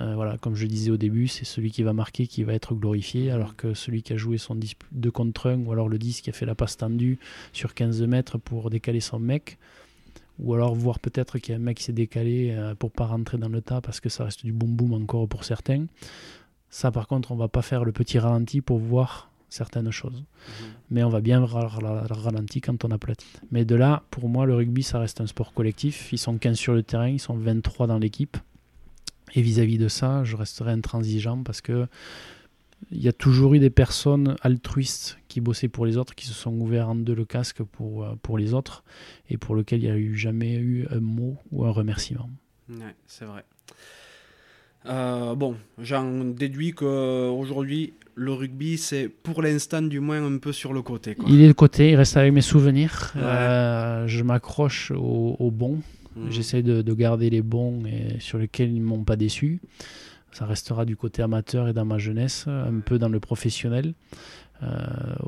euh, 0.00 0.16
voilà, 0.16 0.36
comme 0.36 0.56
je 0.56 0.66
disais 0.66 0.90
au 0.90 0.96
début, 0.96 1.28
c'est 1.28 1.44
celui 1.44 1.70
qui 1.70 1.84
va 1.84 1.92
marquer 1.92 2.26
qui 2.26 2.42
va 2.42 2.52
être 2.52 2.74
glorifié 2.74 3.30
alors 3.30 3.54
que 3.54 3.74
celui 3.74 4.02
qui 4.02 4.12
a 4.12 4.16
joué 4.16 4.38
son 4.38 4.58
2 4.90 5.10
contre 5.12 5.50
1 5.50 5.60
ou 5.60 5.70
alors 5.70 5.88
le 5.88 5.98
10 5.98 6.20
qui 6.20 6.30
a 6.30 6.32
fait 6.32 6.46
la 6.46 6.56
passe 6.56 6.76
tendue 6.76 7.20
sur 7.52 7.74
15 7.74 8.02
mètres 8.02 8.38
pour 8.38 8.70
décaler 8.70 8.98
son 8.98 9.20
mec 9.20 9.56
ou 10.38 10.54
alors 10.54 10.74
voir 10.74 11.00
peut-être 11.00 11.38
qu'il 11.38 11.52
y 11.52 11.56
a 11.56 11.60
un 11.60 11.62
mec 11.62 11.78
qui 11.78 11.84
s'est 11.84 11.92
décalé 11.92 12.52
euh, 12.52 12.74
pour 12.74 12.92
pas 12.92 13.06
rentrer 13.06 13.38
dans 13.38 13.48
le 13.48 13.60
tas 13.60 13.80
parce 13.80 14.00
que 14.00 14.08
ça 14.08 14.24
reste 14.24 14.44
du 14.44 14.52
boum 14.52 14.74
boum 14.74 14.92
encore 14.94 15.28
pour 15.28 15.44
certains. 15.44 15.86
Ça, 16.70 16.90
par 16.90 17.06
contre, 17.06 17.32
on 17.32 17.36
va 17.36 17.48
pas 17.48 17.62
faire 17.62 17.84
le 17.84 17.92
petit 17.92 18.18
ralenti 18.18 18.60
pour 18.60 18.78
voir 18.78 19.30
certaines 19.48 19.90
choses. 19.90 20.20
Mhm. 20.22 20.66
Mais 20.90 21.02
on 21.02 21.08
va 21.08 21.20
bien 21.20 21.44
ralenti 21.44 22.60
quand 22.60 22.84
on 22.84 22.90
aplatit. 22.90 23.32
Mais 23.50 23.64
de 23.64 23.74
là, 23.74 24.02
pour 24.10 24.28
moi, 24.28 24.46
le 24.46 24.54
rugby, 24.54 24.82
ça 24.82 24.98
reste 24.98 25.20
un 25.20 25.26
sport 25.26 25.54
collectif. 25.54 26.12
Ils 26.12 26.18
sont 26.18 26.36
15 26.36 26.56
sur 26.56 26.74
le 26.74 26.82
terrain, 26.82 27.08
ils 27.08 27.20
sont 27.20 27.36
23 27.36 27.86
dans 27.86 27.98
l'équipe. 27.98 28.36
Et 29.34 29.42
vis-à-vis 29.42 29.78
de 29.78 29.88
ça, 29.88 30.24
je 30.24 30.36
resterai 30.36 30.72
intransigeant 30.72 31.42
parce 31.42 31.60
que 31.60 31.86
il 32.90 33.02
y 33.02 33.08
a 33.08 33.12
toujours 33.12 33.54
eu 33.54 33.58
des 33.58 33.70
personnes 33.70 34.36
altruistes 34.42 35.18
qui 35.28 35.40
bossaient 35.40 35.68
pour 35.68 35.86
les 35.86 35.96
autres, 35.96 36.14
qui 36.14 36.26
se 36.26 36.34
sont 36.34 36.52
ouverts 36.58 36.88
en 36.88 36.94
deux 36.94 37.14
le 37.14 37.24
casque 37.24 37.62
pour, 37.62 38.04
euh, 38.04 38.14
pour 38.22 38.38
les 38.38 38.54
autres, 38.54 38.84
et 39.28 39.36
pour 39.36 39.54
lequel 39.54 39.80
il 39.80 39.86
n'y 39.86 39.90
a 39.90 39.96
eu 39.96 40.16
jamais 40.16 40.54
eu 40.54 40.86
un 40.90 41.00
mot 41.00 41.36
ou 41.50 41.64
un 41.64 41.70
remerciement. 41.70 42.30
Ouais, 42.70 42.94
c'est 43.06 43.24
vrai. 43.24 43.44
Euh, 44.86 45.34
bon, 45.34 45.56
j'en 45.78 46.24
déduis 46.24 46.72
qu'aujourd'hui, 46.72 47.92
le 48.14 48.32
rugby, 48.32 48.78
c'est 48.78 49.08
pour 49.08 49.42
l'instant 49.42 49.82
du 49.82 50.00
moins 50.00 50.24
un 50.24 50.38
peu 50.38 50.52
sur 50.52 50.72
le 50.72 50.82
côté. 50.82 51.16
Il 51.28 51.42
est 51.42 51.48
de 51.48 51.52
côté, 51.52 51.90
il 51.90 51.96
reste 51.96 52.16
avec 52.16 52.32
mes 52.32 52.40
souvenirs. 52.40 53.12
Euh, 53.16 54.06
je 54.06 54.22
m'accroche 54.22 54.92
aux, 54.92 55.50
bons. 55.52 55.80
Mhm. 56.16 56.30
J'essaie 56.30 56.62
de, 56.62 56.94
garder 56.94 57.30
les 57.30 57.42
bons 57.42 57.84
et 57.86 58.18
sur 58.18 58.38
lesquels 58.38 58.70
ils 58.70 58.80
ne 58.80 58.86
m'ont 58.86 59.04
pas 59.04 59.16
déçu. 59.16 59.60
Ça 60.38 60.46
restera 60.46 60.84
du 60.84 60.96
côté 60.96 61.20
amateur 61.20 61.66
et 61.66 61.72
dans 61.72 61.84
ma 61.84 61.98
jeunesse, 61.98 62.46
un 62.46 62.78
peu 62.78 62.96
dans 62.96 63.08
le 63.08 63.18
professionnel. 63.18 63.94
Euh, 64.62 64.66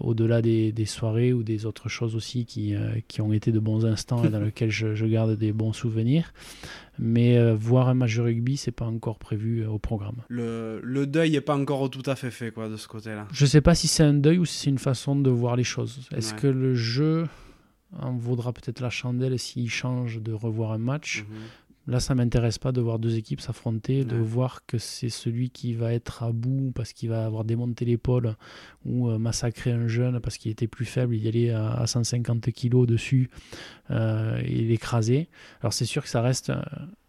au-delà 0.00 0.40
des, 0.40 0.72
soirées 0.86 1.32
ou 1.32 1.42
des 1.42 1.66
autres 1.66 1.88
choses 1.88 2.14
aussi 2.14 2.46
qui, 2.46 2.76
euh, 2.76 2.94
qui 3.08 3.20
ont 3.20 3.32
été 3.32 3.50
de 3.50 3.58
bons 3.58 3.86
instants 3.86 4.22
et 4.22 4.28
dans 4.28 4.38
lesquels 4.44 4.70
je, 4.70 5.04
garde 5.06 5.36
des 5.36 5.52
bons 5.52 5.72
souvenirs. 5.72 6.32
Mais 7.00 7.38
euh, 7.38 7.56
voir 7.56 7.88
un 7.88 7.94
match 7.94 8.14
de 8.16 8.22
rugby, 8.22 8.56
c'est 8.56 8.70
pas 8.70 8.84
encore 8.84 9.18
prévu 9.18 9.66
au 9.66 9.80
programme. 9.80 10.22
Le, 10.28 10.80
le 10.84 11.08
deuil 11.08 11.32
n'est 11.32 11.40
pas 11.40 11.56
encore 11.56 11.90
tout 11.90 12.02
à 12.06 12.14
fait 12.14 12.30
fait 12.30 12.52
quoi, 12.52 12.68
de 12.68 12.76
ce 12.76 12.86
côté-là. 12.86 13.26
Je 13.32 13.46
sais 13.46 13.60
pas 13.60 13.74
si 13.74 13.88
c'est 13.88 14.04
un 14.04 14.14
deuil 14.14 14.38
ou 14.38 14.44
si 14.44 14.58
c'est 14.58 14.70
une 14.70 14.78
façon 14.78 15.16
de 15.16 15.30
voir 15.30 15.56
les 15.56 15.64
choses. 15.64 16.08
Est-ce 16.14 16.34
que 16.34 16.46
le 16.46 16.76
jeu 16.76 17.26
en 17.98 18.12
vaudra 18.16 18.52
peut-être 18.52 18.78
la 18.78 18.90
chandelle 18.90 19.36
s'il 19.40 19.70
change 19.70 20.20
de 20.20 20.32
revoir 20.32 20.70
un 20.70 20.78
match? 20.78 21.24
Mhm. 21.28 21.36
Là, 21.86 21.98
ça 21.98 22.14
m'intéresse 22.14 22.58
pas 22.58 22.72
de 22.72 22.80
voir 22.80 22.98
deux 22.98 23.16
équipes 23.16 23.40
s'affronter, 23.40 24.04
de 24.04 24.16
voir 24.16 24.64
que 24.66 24.78
c'est 24.78 25.08
celui 25.08 25.50
qui 25.50 25.74
va 25.74 25.92
être 25.94 26.22
à 26.22 26.30
bout 26.30 26.72
parce 26.74 26.92
qu'il 26.92 27.08
va 27.08 27.24
avoir 27.24 27.44
démonté 27.44 27.84
l'épaule 27.84 28.36
ou 28.84 29.08
euh, 29.08 29.18
massacré 29.18 29.72
un 29.72 29.88
jeune 29.88 30.20
parce 30.20 30.36
qu'il 30.36 30.52
était 30.52 30.68
plus 30.68 30.84
faible, 30.84 31.14
il 31.16 31.24
y 31.24 31.28
allait 31.28 31.50
à, 31.50 31.86
150 31.86 32.52
kg 32.52 32.86
dessus 32.86 33.30
euh, 33.90 34.40
et 34.44 34.62
l'écraser. 34.62 35.28
Alors 35.62 35.72
c'est 35.72 35.86
sûr 35.86 36.02
que 36.02 36.10
ça 36.10 36.20
reste, 36.20 36.52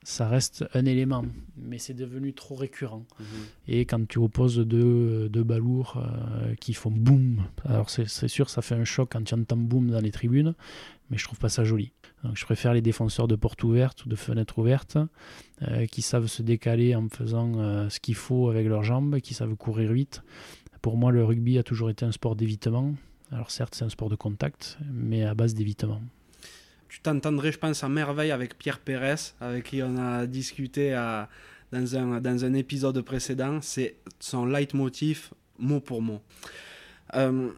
ça 0.04 0.28
reste 0.28 0.66
un 0.74 0.86
élément, 0.86 1.26
mais 1.58 1.78
c'est 1.78 1.94
devenu 1.94 2.34
trop 2.34 2.56
récurrent. 2.56 3.06
Mhm. 3.20 3.26
Et 3.68 3.86
quand 3.86 4.08
tu 4.08 4.20
opposes 4.20 4.58
deux, 4.58 5.28
deux 5.30 5.44
balourds 5.44 5.98
euh, 5.98 6.56
qui 6.56 6.74
font 6.74 6.92
boum, 6.92 7.44
alors 7.66 7.90
c'est 7.90 8.28
sûr 8.28 8.50
ça 8.50 8.62
fait 8.62 8.76
un 8.76 8.86
choc 8.86 9.10
quand 9.12 9.24
tu 9.24 9.36
entends 9.36 9.58
boum 9.58 9.92
dans 9.92 10.02
les 10.02 10.12
tribunes, 10.12 10.56
mais 11.10 11.18
je 11.18 11.26
trouve 11.26 11.40
pas 11.40 11.50
ça 11.50 11.66
joli. 11.66 11.92
Donc 12.24 12.38
je 12.38 12.46
préfère 12.46 12.74
les 12.74 12.82
défenseurs 12.82 13.28
de 13.28 13.36
porte 13.36 13.64
ouverte 13.64 14.06
ou 14.06 14.10
de 14.10 14.16
fenêtre 14.16 14.60
ouverte 14.60 14.98
euh, 15.64 15.86
qui 15.88 16.02
savent 16.02 16.28
se 16.28 16.42
décaler 16.42 16.96
en 16.96 17.10
faisant 17.10 17.54
euh, 17.56 17.90
ce 17.90 18.00
qu'il 18.00 18.16
faut 18.16 18.50
avec 18.50 18.68
leurs 18.68 18.84
jambes, 18.84 19.20
qui 19.20 19.34
savent 19.34 19.56
courir 19.56 19.92
vite. 19.92 20.22
Pour 20.82 20.98
moi, 20.98 21.12
le 21.12 21.24
rugby 21.24 21.58
a 21.58 21.64
toujours 21.64 21.90
été 21.90 22.06
un 22.06 22.12
sport 22.12 22.36
d'évitement. 22.36 22.94
Alors 23.32 23.52
certes, 23.52 23.76
c'est 23.76 23.86
un 23.86 23.90
sport 23.90 24.10
de 24.10 24.16
contact, 24.16 24.78
mais 24.92 25.24
à 25.24 25.34
base 25.34 25.54
d'évitement. 25.54 26.02
Tu 26.90 27.00
t'entendrais, 27.00 27.52
je 27.52 27.58
pense, 27.58 27.84
à 27.84 27.90
merveille 27.90 28.32
avec 28.32 28.58
Pierre 28.58 28.80
Pérez, 28.80 29.34
avec 29.40 29.66
qui 29.66 29.82
on 29.82 29.98
a 29.98 30.26
discuté 30.26 30.92
dans, 31.72 31.96
un, 31.96 32.54
épisode 32.54 33.00
précédent. 33.02 33.60
C'est 33.62 33.96
son 34.20 34.46
leitmotiv 34.46 35.30
mot 35.58 35.80
pour 35.80 36.02
mot. 36.02 36.22
Euh, 37.16 37.50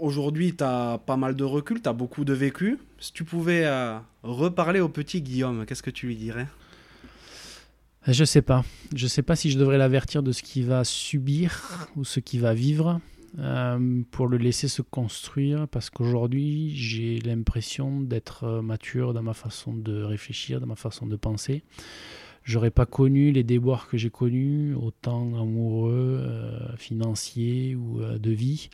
Aujourd'hui, 0.00 0.56
tu 0.56 0.64
as 0.64 0.98
pas 1.06 1.16
mal 1.16 1.36
de 1.36 1.44
recul, 1.44 1.80
tu 1.80 1.88
as 1.88 1.92
beaucoup 1.92 2.24
de 2.24 2.32
vécu. 2.32 2.78
Si 2.98 3.12
tu 3.12 3.22
pouvais 3.22 3.64
euh, 3.64 3.96
reparler 4.24 4.80
au 4.80 4.88
petit 4.88 5.22
Guillaume, 5.22 5.64
qu'est-ce 5.66 5.84
que 5.84 5.90
tu 5.90 6.08
lui 6.08 6.16
dirais? 6.16 6.48
Je 8.08 8.24
sais 8.24 8.42
pas. 8.42 8.64
Je 8.94 9.06
sais 9.06 9.22
pas 9.22 9.36
si 9.36 9.50
je 9.50 9.58
devrais 9.58 9.78
l'avertir 9.78 10.22
de 10.24 10.32
ce 10.32 10.42
qu'il 10.42 10.66
va 10.66 10.82
subir 10.82 11.88
ou 11.96 12.04
ce 12.04 12.18
qu'il 12.18 12.40
va 12.40 12.54
vivre 12.54 13.00
euh, 13.38 14.02
pour 14.10 14.26
le 14.26 14.36
laisser 14.36 14.66
se 14.66 14.82
construire 14.82 15.68
parce 15.68 15.90
qu'aujourd'hui, 15.90 16.74
j'ai 16.74 17.20
l'impression 17.20 18.00
d'être 18.00 18.44
euh, 18.44 18.62
mature 18.62 19.14
dans 19.14 19.22
ma 19.22 19.34
façon 19.34 19.74
de 19.74 20.02
réfléchir, 20.02 20.60
dans 20.60 20.66
ma 20.66 20.76
façon 20.76 21.06
de 21.06 21.14
penser. 21.14 21.62
J'aurais 22.42 22.72
pas 22.72 22.84
connu 22.84 23.30
les 23.30 23.44
déboires 23.44 23.88
que 23.88 23.96
j'ai 23.96 24.10
connus, 24.10 24.74
autant 24.74 25.40
amoureux, 25.40 26.20
financiers 26.76 27.74
ou 27.74 28.02
de 28.02 28.30
vie 28.32 28.68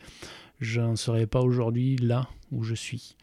je 0.61 0.79
n'en 0.79 0.95
serais 0.95 1.27
pas 1.27 1.41
aujourd'hui 1.41 1.97
là 1.97 2.29
où 2.51 2.63
je 2.63 2.75
suis. 2.75 3.15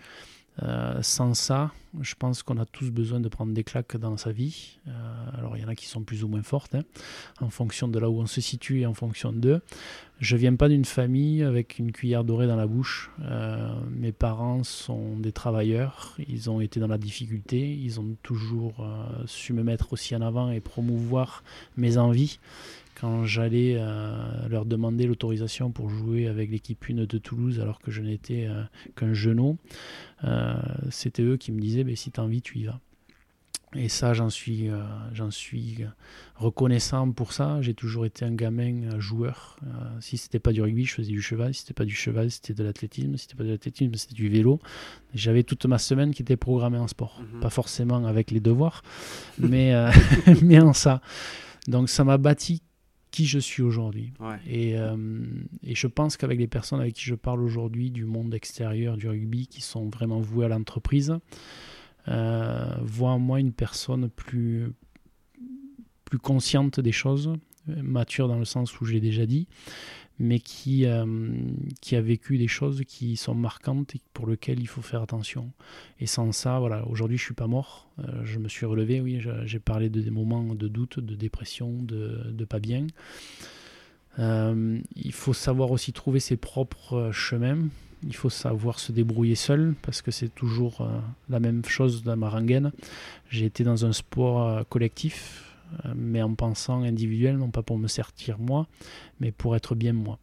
Euh, 0.65 1.01
sans 1.03 1.35
ça, 1.35 1.71
je 2.01 2.15
pense 2.17 2.43
qu'on 2.43 2.59
a 2.59 2.67
tous 2.67 2.91
besoin 2.91 3.21
de 3.21 3.29
prendre 3.29 3.53
des 3.53 3.63
claques 3.63 3.97
dans 3.97 4.17
sa 4.17 4.33
vie. 4.33 4.79
Euh, 4.89 4.91
alors 5.39 5.57
il 5.57 5.63
y 5.63 5.65
en 5.65 5.69
a 5.69 5.77
qui 5.77 5.87
sont 5.87 6.03
plus 6.03 6.25
ou 6.25 6.29
moins 6.29 6.43
fortes, 6.43 6.75
hein, 6.75 6.83
en 7.41 7.49
fonction 7.49 7.87
de 7.87 7.97
là 7.99 8.11
où 8.11 8.21
on 8.21 8.27
se 8.27 8.41
situe 8.41 8.81
et 8.81 8.87
en 8.87 8.95
fonction 8.95 9.33
d'eux. 9.33 9.61
Je 10.19 10.37
viens 10.37 10.57
pas 10.57 10.69
d'une 10.69 10.85
famille 10.85 11.45
avec 11.45 11.79
une 11.79 11.93
cuillère 11.93 12.25
dorée 12.25 12.49
dans 12.49 12.57
la 12.57 12.67
bouche. 12.67 13.13
Euh, 13.23 13.73
mes 13.89 14.11
parents 14.11 14.65
sont 14.65 15.17
des 15.17 15.31
travailleurs, 15.31 16.17
ils 16.29 16.51
ont 16.51 16.61
été 16.61 16.81
dans 16.81 16.89
la 16.89 16.99
difficulté, 16.99 17.73
ils 17.73 18.01
ont 18.01 18.17
toujours 18.25 18.85
su 19.27 19.53
me 19.53 19.63
mettre 19.63 19.93
aussi 19.93 20.17
en 20.17 20.23
avant 20.23 20.51
et 20.51 20.59
promouvoir 20.59 21.45
mes 21.77 21.99
envies 21.99 22.41
quand 23.01 23.25
j'allais 23.25 23.77
euh, 23.79 24.49
leur 24.49 24.65
demander 24.65 25.07
l'autorisation 25.07 25.71
pour 25.71 25.89
jouer 25.89 26.27
avec 26.27 26.51
l'équipe 26.51 26.85
1 26.89 26.95
de 27.05 27.19
Toulouse 27.19 27.61
alors 27.61 27.81
que 27.81 27.91
je 27.91 28.03
n'étais 28.03 28.47
euh, 28.47 28.63
qu'un 28.97 29.15
genou, 29.15 29.59
euh, 30.25 30.55
c'était 30.91 31.23
eux 31.23 31.37
qui 31.37 31.53
me 31.53 31.61
disaient 31.61 31.85
ben, 31.85 31.95
si 31.95 32.11
tu 32.11 32.21
as 32.21 32.25
envie, 32.25 32.43
tu 32.43 32.59
y 32.59 32.65
vas. 32.65 32.81
Et 33.75 33.91
ça, 33.91 34.15
j'en 34.15 34.31
suis, 34.31 34.71
j'en 35.13 35.31
suis 35.31 35.85
reconnaissant 36.37 37.13
pour 37.13 37.35
ça. 37.35 37.61
J'ai 37.61 37.75
toujours 37.75 38.07
été 38.07 38.25
un 38.25 38.35
gamin 38.35 38.99
joueur. 38.99 39.61
si 40.01 40.17
c'était 40.17 40.39
pas 40.39 40.53
du 40.53 40.63
rugby, 40.63 40.87
je 40.87 40.95
faisais 40.95 41.11
du 41.11 41.21
cheval. 41.21 41.53
Si 41.53 41.61
c'était 41.61 41.75
pas 41.75 41.85
du 41.85 41.95
cheval, 41.95 42.31
c'était 42.31 42.55
de 42.55 42.65
l'athlétisme. 42.65 43.19
Si 43.19 43.25
c'était 43.25 43.35
pas 43.35 43.45
de 43.45 43.51
l'athlétisme, 43.51 43.93
c'était 43.97 44.15
du 44.15 44.31
vélo. 44.31 44.59
J'avais 45.13 45.43
toute 45.43 45.67
ma 45.67 45.77
semaine 45.77 46.15
qui 46.15 46.23
était 46.23 46.39
programmée 46.39 46.79
en 46.79 46.89
sport. 46.89 47.21
Mhm. 47.21 47.41
Pas 47.41 47.51
forcément 47.51 48.07
avec 48.07 48.31
les 48.31 48.41
devoirs, 48.41 48.83
mais, 49.39 49.75
mais 50.43 50.61
en 50.61 50.73
ça. 50.73 51.03
Donc 51.67 51.91
ça 51.91 52.05
m'a 52.05 52.17
bâti 52.17 52.63
qui 53.19 53.27
je 53.27 53.41
suis 53.41 53.65
aujourd'hui. 53.65 54.13
Et, 54.47 54.79
euh, 54.79 54.97
et, 55.65 55.75
je 55.75 55.89
pense 55.89 56.17
qu'avec 56.17 56.39
les 56.39 56.47
personnes 56.47 56.79
avec 56.79 56.95
qui 56.95 57.03
je 57.03 57.17
parle 57.17 57.43
aujourd'hui 57.43 57.91
du 57.91 58.05
monde 58.05 58.33
extérieur 58.33 58.97
du 58.97 59.09
rugby, 59.09 59.49
qui 59.49 59.61
sont 59.61 59.89
vraiment 59.89 60.21
vouées 60.21 60.45
à 60.45 60.49
l'entreprise, 60.49 61.19
voit 62.07 63.11
en 63.11 63.19
moi 63.19 63.41
une 63.41 63.53
personne 63.53 64.09
plus, 64.09 64.73
plus 66.05 66.21
consciente 66.21 66.79
des 66.79 66.93
choses, 66.93 67.33
mature 67.67 68.29
dans 68.29 68.39
le 68.39 68.45
sens 68.45 68.81
où 68.81 68.85
je 68.85 68.93
l'ai 68.93 69.01
déjà 69.01 69.27
dit, 69.27 69.49
mais 70.19 70.41
qui, 70.41 70.85
euh, 70.87 71.07
qui 71.81 71.97
a 71.97 72.01
vécu 72.01 72.39
des 72.39 72.49
choses 72.49 72.83
qui 72.87 73.17
sont 73.17 73.35
marquantes 73.35 73.95
et 73.95 74.01
pour 74.13 74.27
lesquelles 74.27 74.61
il 74.61 74.67
faut 74.67 74.83
faire 74.83 75.03
attention. 75.03 75.51
Et 76.01 76.07
sans 76.07 76.33
ça, 76.33 76.59
voilà, 76.59 76.87
aujourd'hui 76.89 77.19
je 77.19 77.25
suis 77.25 77.35
pas 77.35 77.47
mort, 77.47 77.89
euh, 78.01 78.25
je 78.25 78.39
me 78.39 78.49
suis 78.49 78.67
relevé, 78.67 79.01
oui, 79.01 79.21
j'ai 79.45 79.59
parlé 79.59 79.89
de 79.89 80.01
des 80.01 80.11
moments 80.11 80.55
de 80.55 80.69
doute, 80.69 80.99
de 80.99 81.15
dépression, 81.15 81.73
de, 81.83 82.31
de 82.31 82.45
pas 82.45 82.59
bien. 82.59 82.87
Euh, 84.19 84.81
il 84.97 85.13
faut 85.13 85.35
savoir 85.35 85.71
aussi 85.71 85.93
trouver 85.93 86.21
ses 86.21 86.37
propres 86.37 87.11
chemins. 87.13 87.69
Il 88.05 88.15
faut 88.15 88.31
savoir 88.31 88.79
se 88.79 88.93
débrouiller 88.93 89.35
seul 89.35 89.75
parce 89.83 90.03
que 90.03 90.11
c'est 90.13 90.33
toujours 90.33 90.89
la 91.29 91.41
même 91.41 91.65
chose 91.65 92.05
dans 92.05 92.17
ma 92.17 92.29
rengaine. 92.29 92.71
J'ai 93.29 93.47
été 93.47 93.65
dans 93.65 93.87
un 93.87 93.93
sport 93.93 94.67
collectif, 94.69 95.48
mais 95.95 96.23
en 96.23 96.35
pensant 96.35 96.83
individuel, 96.83 97.37
non 97.37 97.51
pas 97.51 97.63
pour 97.63 97.79
me 97.79 97.89
servir 97.89 98.39
moi, 98.39 98.67
mais 99.21 99.33
pour 99.33 99.57
être 99.57 99.75
bien 99.75 99.93
moi. 99.93 100.19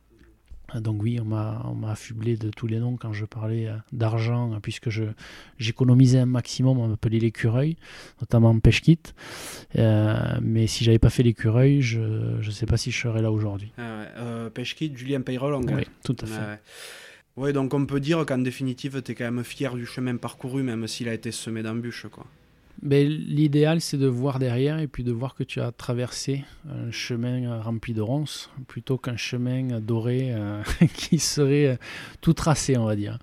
Euh, 0.73 0.79
donc 0.79 1.01
oui, 1.01 1.19
on 1.19 1.25
m'a, 1.25 1.91
affublé 1.91 2.37
de 2.37 2.49
tous 2.49 2.67
les 2.67 2.79
noms 2.79 2.97
quand 2.97 3.13
je 3.13 3.25
parlais 3.25 3.67
euh, 3.67 3.75
d'argent, 3.91 4.53
hein, 4.53 4.59
puisque 4.61 4.89
j'économisais 5.57 6.19
un 6.19 6.25
maximum, 6.25 6.79
on 6.79 6.87
m'appelait 6.87 7.19
l'écureuil, 7.19 7.77
notamment 8.21 8.57
pêche 8.59 8.81
kit. 8.81 8.99
mais 9.75 10.67
si 10.67 10.83
j'avais 10.83 10.99
pas 10.99 11.09
fait 11.09 11.23
l'écureuil, 11.23 11.81
je 11.81 11.99
ne 11.99 12.51
sais 12.51 12.65
pas 12.65 12.77
si 12.77 12.91
je 12.91 12.99
serais 12.99 13.21
là 13.21 13.31
aujourd'hui. 13.31 13.71
Ah 13.77 14.49
pêche 14.53 14.75
kit, 14.75 14.91
Julien 14.95 15.21
Payrolong. 15.21 15.65
Oui, 15.73 15.83
tout 16.03 16.15
à 16.21 16.25
fait. 16.25 16.59
oui, 17.37 17.53
donc 17.53 17.73
on 17.73 17.85
peut 17.85 17.99
dire 17.99 18.25
qu'en 18.25 18.37
définitive, 18.37 19.01
tu 19.01 19.11
es 19.11 19.15
quand 19.15 19.31
même 19.31 19.43
fier 19.43 19.75
du 19.75 19.85
chemin 19.85 20.15
parcouru, 20.17 20.63
même 20.63 20.87
s'il 20.87 21.09
a 21.09 21.13
été 21.13 21.31
semé 21.31 21.63
d'embûches. 21.63 22.07
Quoi. 22.11 22.25
Ben, 22.85 23.07
l'idéal, 23.07 23.81
c'est 23.81 23.97
de 23.97 24.05
voir 24.05 24.37
derrière 24.37 24.77
et 24.77 24.87
puis 24.87 25.03
de 25.03 25.11
voir 25.11 25.33
que 25.33 25.43
tu 25.43 25.59
as 25.59 25.71
traversé 25.71 26.45
un 26.69 26.91
chemin 26.91 27.59
rempli 27.59 27.95
de 27.95 28.01
ronces 28.01 28.51
plutôt 28.67 28.99
qu'un 28.99 29.17
chemin 29.17 29.79
doré 29.79 30.31
euh, 30.31 30.61
qui 30.93 31.17
serait 31.17 31.65
euh, 31.65 31.75
tout 32.21 32.33
tracé, 32.33 32.77
on 32.77 32.85
va 32.85 32.95
dire. 32.95 33.17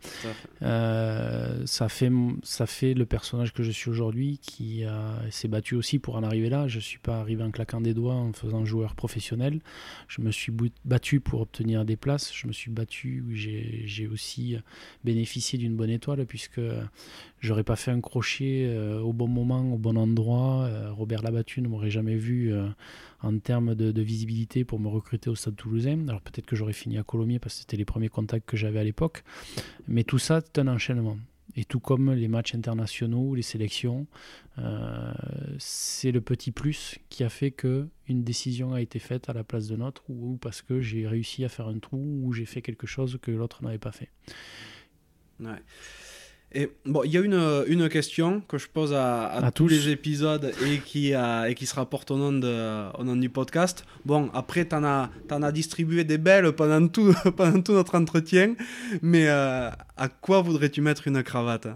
Euh, 0.62 1.62
ça, 1.64 1.88
fait, 1.88 2.10
ça 2.42 2.66
fait 2.66 2.92
le 2.92 3.06
personnage 3.06 3.52
que 3.52 3.62
je 3.62 3.70
suis 3.70 3.88
aujourd'hui 3.88 4.40
qui 4.42 4.84
s'est 5.30 5.46
battu 5.46 5.76
aussi 5.76 6.00
pour 6.00 6.16
en 6.16 6.24
arriver 6.24 6.50
là. 6.50 6.66
Je 6.66 6.78
ne 6.78 6.82
suis 6.82 6.98
pas 6.98 7.20
arrivé 7.20 7.44
en 7.44 7.52
claquant 7.52 7.80
des 7.80 7.94
doigts 7.94 8.14
en 8.14 8.32
faisant 8.32 8.64
joueur 8.64 8.96
professionnel. 8.96 9.60
Je 10.08 10.22
me 10.22 10.32
suis 10.32 10.52
battu 10.84 11.20
pour 11.20 11.40
obtenir 11.40 11.84
des 11.84 11.96
places. 11.96 12.32
Je 12.34 12.48
me 12.48 12.52
suis 12.52 12.72
battu, 12.72 13.24
j'ai 13.32 14.08
aussi 14.08 14.56
bénéficié 15.04 15.56
d'une 15.56 15.76
bonne 15.76 15.90
étoile 15.90 16.26
puisque 16.26 16.60
j'aurais 17.42 17.64
pas 17.64 17.76
fait 17.76 17.90
un 17.90 18.00
crochet 18.00 18.66
euh, 18.66 19.00
au 19.00 19.12
bon 19.12 19.28
moment, 19.28 19.74
au 19.74 19.78
bon 19.78 19.98
endroit. 19.98 20.64
Euh, 20.64 20.92
Robert 20.92 21.22
Labattu 21.22 21.60
ne 21.60 21.68
m'aurait 21.68 21.90
jamais 21.90 22.14
vu 22.14 22.52
euh, 22.52 22.68
en 23.20 23.36
termes 23.38 23.74
de, 23.74 24.02
visibilité 24.02 24.64
pour 24.64 24.80
me 24.80 24.88
recruter 24.88 25.28
au 25.28 25.34
Stade 25.34 25.56
Toulousain. 25.56 26.08
Alors 26.08 26.22
peut-être 26.22 26.46
que 26.46 26.56
j'aurais 26.56 26.72
fini 26.72 26.98
à 26.98 27.02
Colomiers 27.02 27.38
parce 27.38 27.54
que 27.56 27.60
c'était 27.60 27.76
les 27.76 27.84
premiers 27.84 28.08
contacts 28.08 28.48
que 28.48 28.56
j'avais 28.56 28.78
à 28.78 28.84
l'époque. 28.84 29.24
Mais 29.88 30.04
tout 30.04 30.18
ça, 30.18 30.40
c'est 30.40 30.60
un 30.60 30.68
enchaînement. 30.68 31.18
Et 31.54 31.64
tout 31.64 31.80
comme 31.80 32.12
les 32.12 32.28
matchs 32.28 32.54
internationaux, 32.54 33.34
les 33.34 33.42
sélections, 33.42 34.06
c'est 35.58 36.10
le 36.10 36.22
petit 36.22 36.50
plus 36.50 36.98
qui 37.10 37.24
a 37.24 37.28
fait 37.28 37.50
que 37.50 37.88
une 38.08 38.24
décision 38.24 38.72
a 38.72 38.80
été 38.80 38.98
faite 38.98 39.28
à 39.28 39.34
la 39.34 39.44
place 39.44 39.68
de 39.68 39.76
notre, 39.76 40.02
ou 40.08 40.38
parce 40.40 40.62
que 40.62 40.80
j'ai 40.80 41.06
réussi 41.06 41.44
à 41.44 41.50
faire 41.50 41.68
un 41.68 41.78
trou, 41.78 41.98
ou 42.22 42.32
j'ai 42.32 42.46
fait 42.46 42.62
quelque 42.62 42.86
chose 42.86 43.18
que 43.20 43.30
l'autre 43.30 43.62
n'avait 43.62 43.76
pas 43.76 43.92
fait. 43.92 44.08
Ouais. 45.40 45.60
Et 46.54 46.70
bon, 46.84 47.02
il 47.04 47.12
y 47.12 47.16
a 47.16 47.20
une, 47.20 47.64
une 47.66 47.88
question 47.88 48.42
que 48.46 48.58
je 48.58 48.68
pose 48.68 48.92
à, 48.92 49.50
tous 49.54 49.68
les 49.68 49.88
épisodes 49.88 50.52
et 50.66 50.78
qui, 50.78 51.12
et 51.12 51.54
qui 51.54 51.66
se 51.66 51.74
rapporte 51.74 52.10
au 52.10 52.18
nom, 52.18 52.32
de, 52.32 52.92
au 52.98 53.04
nom 53.04 53.16
du 53.16 53.30
podcast. 53.30 53.86
Bon, 54.04 54.30
après, 54.34 54.66
tu 54.66 54.74
en, 54.74 54.84
as, 54.84 55.10
en 55.30 55.42
as 55.42 55.52
distribué 55.52 56.04
des 56.04 56.18
belles 56.18 56.52
pendant 56.52 56.86
tout, 56.88 57.14
pendant 57.36 57.62
tout 57.62 57.72
notre 57.72 57.94
entretien, 57.94 58.54
mais 59.00 59.28
euh, 59.28 59.70
à 59.96 60.08
quoi 60.08 60.42
voudrais-tu 60.42 60.82
mettre 60.82 61.08
une 61.08 61.22
cravate? 61.22 61.68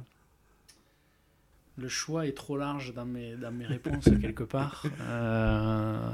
Le 1.78 1.88
choix 1.88 2.26
est 2.26 2.32
trop 2.32 2.56
large 2.56 2.92
dans 2.94 3.04
mes, 3.04 3.34
dans 3.34 3.52
mes 3.52 3.66
réponses, 3.66 4.08
quelque 4.20 4.44
part. 4.44 4.84
Euh, 5.02 6.10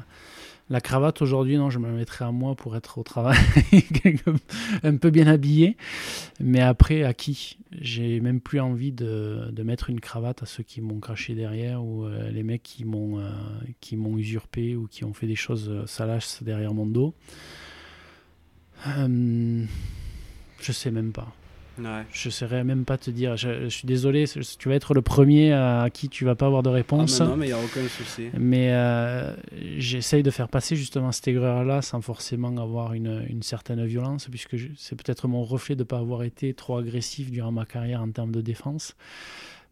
la 0.72 0.80
cravate 0.80 1.20
aujourd'hui, 1.20 1.58
non, 1.58 1.68
je 1.68 1.78
me 1.78 1.92
mettrais 1.92 2.24
à 2.24 2.32
moi 2.32 2.54
pour 2.54 2.74
être 2.76 2.96
au 2.96 3.02
travail, 3.02 3.36
un 4.82 4.96
peu 4.96 5.10
bien 5.10 5.26
habillé. 5.26 5.76
Mais 6.40 6.62
après, 6.62 7.02
à 7.02 7.12
qui? 7.12 7.58
J'ai 7.78 8.20
même 8.20 8.40
plus 8.40 8.58
envie 8.58 8.90
de, 8.90 9.52
mettre 9.62 9.90
une 9.90 10.00
cravate 10.00 10.42
à 10.42 10.46
ceux 10.46 10.62
qui 10.62 10.80
m'ont 10.80 10.98
craché 10.98 11.34
derrière 11.34 11.84
ou 11.84 12.06
euh, 12.06 12.30
les 12.30 12.42
mecs 12.42 12.62
qui 12.62 12.86
m'ont 12.86 13.18
euh, 13.18 13.30
qui 13.80 13.96
m'ont 13.96 14.16
usurpé 14.16 14.74
ou 14.74 14.86
qui 14.86 15.04
ont 15.04 15.12
fait 15.12 15.26
des 15.26 15.36
choses 15.36 15.68
euh, 15.68 15.86
salaces 15.86 16.42
derrière 16.42 16.72
mon 16.72 16.86
dos. 16.86 17.14
je 18.86 19.66
sais 20.72 20.90
même 20.90 21.12
pas. 21.12 21.34
Ouais. 21.78 22.04
Je 22.12 22.28
ne 22.28 22.32
saurais 22.32 22.64
même 22.64 22.84
pas 22.84 22.98
te 22.98 23.10
dire. 23.10 23.36
Je, 23.36 23.68
suis 23.68 23.86
désolé, 23.86 24.24
tu 24.58 24.68
vas 24.68 24.74
être 24.74 24.94
le 24.94 25.02
premier 25.02 25.52
à 25.52 25.88
qui 25.92 26.08
tu 26.08 26.24
vas 26.24 26.34
pas 26.34 26.46
avoir 26.46 26.62
de 26.62 26.68
réponse. 26.68 27.20
Ah, 27.20 27.24
non, 27.24 27.36
mais 27.36 27.46
il 27.46 27.54
n'y 27.54 27.54
a 27.54 27.62
aucun 27.62 27.86
souci. 27.88 28.28
Mais 28.38 28.72
euh, 28.72 29.34
j'essaye 29.78 30.22
de 30.22 30.30
faire 30.30 30.48
passer 30.48 30.76
justement 30.76 31.12
cette 31.12 31.28
aigreur-là 31.28 31.82
sans 31.82 32.00
forcément 32.00 32.56
avoir 32.58 32.92
une, 32.92 33.24
une 33.28 33.42
certaine 33.42 33.84
violence, 33.84 34.28
puisque 34.28 34.56
c'est 34.76 34.96
peut-être 34.96 35.28
mon 35.28 35.42
reflet 35.42 35.74
de 35.74 35.82
ne 35.82 35.86
pas 35.86 35.98
avoir 35.98 36.22
été 36.22 36.54
trop 36.54 36.76
agressif 36.76 37.30
durant 37.30 37.52
ma 37.52 37.64
carrière 37.64 38.02
en 38.02 38.10
termes 38.10 38.32
de 38.32 38.40
défense, 38.40 38.96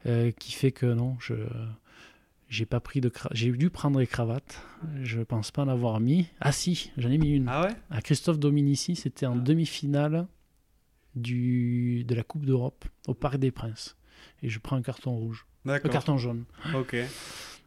euh, 0.06 0.30
qui 0.38 0.52
fait 0.52 0.72
que 0.72 0.86
non, 0.86 1.16
je 1.20 1.34
j'ai 2.48 2.66
pas 2.66 2.80
pris 2.80 3.00
de 3.00 3.12
j'ai 3.30 3.52
dû 3.52 3.70
prendre 3.70 4.00
les 4.00 4.08
cravates 4.08 4.60
je 5.02 5.20
pense 5.20 5.52
pas 5.52 5.62
en 5.62 5.68
avoir 5.68 6.00
mis 6.00 6.26
ah 6.40 6.50
si 6.50 6.90
j'en 6.98 7.08
ai 7.08 7.16
mis 7.16 7.30
une 7.30 7.46
ah 7.48 7.62
ouais? 7.62 7.76
À 7.90 8.02
Christophe 8.02 8.40
Dominici 8.40 8.96
c'était 8.96 9.26
en 9.26 9.38
ah. 9.38 9.40
demi-finale 9.40 10.26
du, 11.14 12.04
de 12.04 12.14
la 12.14 12.22
Coupe 12.22 12.44
d'Europe 12.44 12.84
au 13.06 13.14
Parc 13.14 13.36
des 13.36 13.50
Princes. 13.50 13.96
Et 14.42 14.48
je 14.48 14.58
prends 14.58 14.76
un 14.76 14.82
carton 14.82 15.12
rouge. 15.12 15.46
Un 15.66 15.78
carton 15.78 16.16
jaune. 16.16 16.44
Ok. 16.74 16.96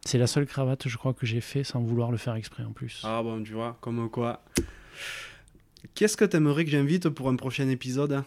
C'est 0.04 0.18
la 0.18 0.26
seule 0.26 0.46
cravate, 0.46 0.88
je 0.88 0.96
crois, 0.96 1.14
que 1.14 1.24
j'ai 1.24 1.40
fait 1.40 1.64
sans 1.64 1.80
vouloir 1.80 2.10
le 2.10 2.18
faire 2.18 2.34
exprès 2.34 2.62
en 2.62 2.72
plus. 2.72 3.00
Ah 3.04 3.22
bon, 3.22 3.42
tu 3.42 3.52
vois, 3.52 3.78
comme 3.80 4.10
quoi. 4.10 4.44
Qu'est-ce 5.94 6.16
que 6.16 6.24
tu 6.24 6.36
aimerais 6.36 6.64
que 6.64 6.70
j'invite 6.70 7.08
pour 7.08 7.28
un 7.28 7.36
prochain 7.36 7.68
épisode? 7.68 8.22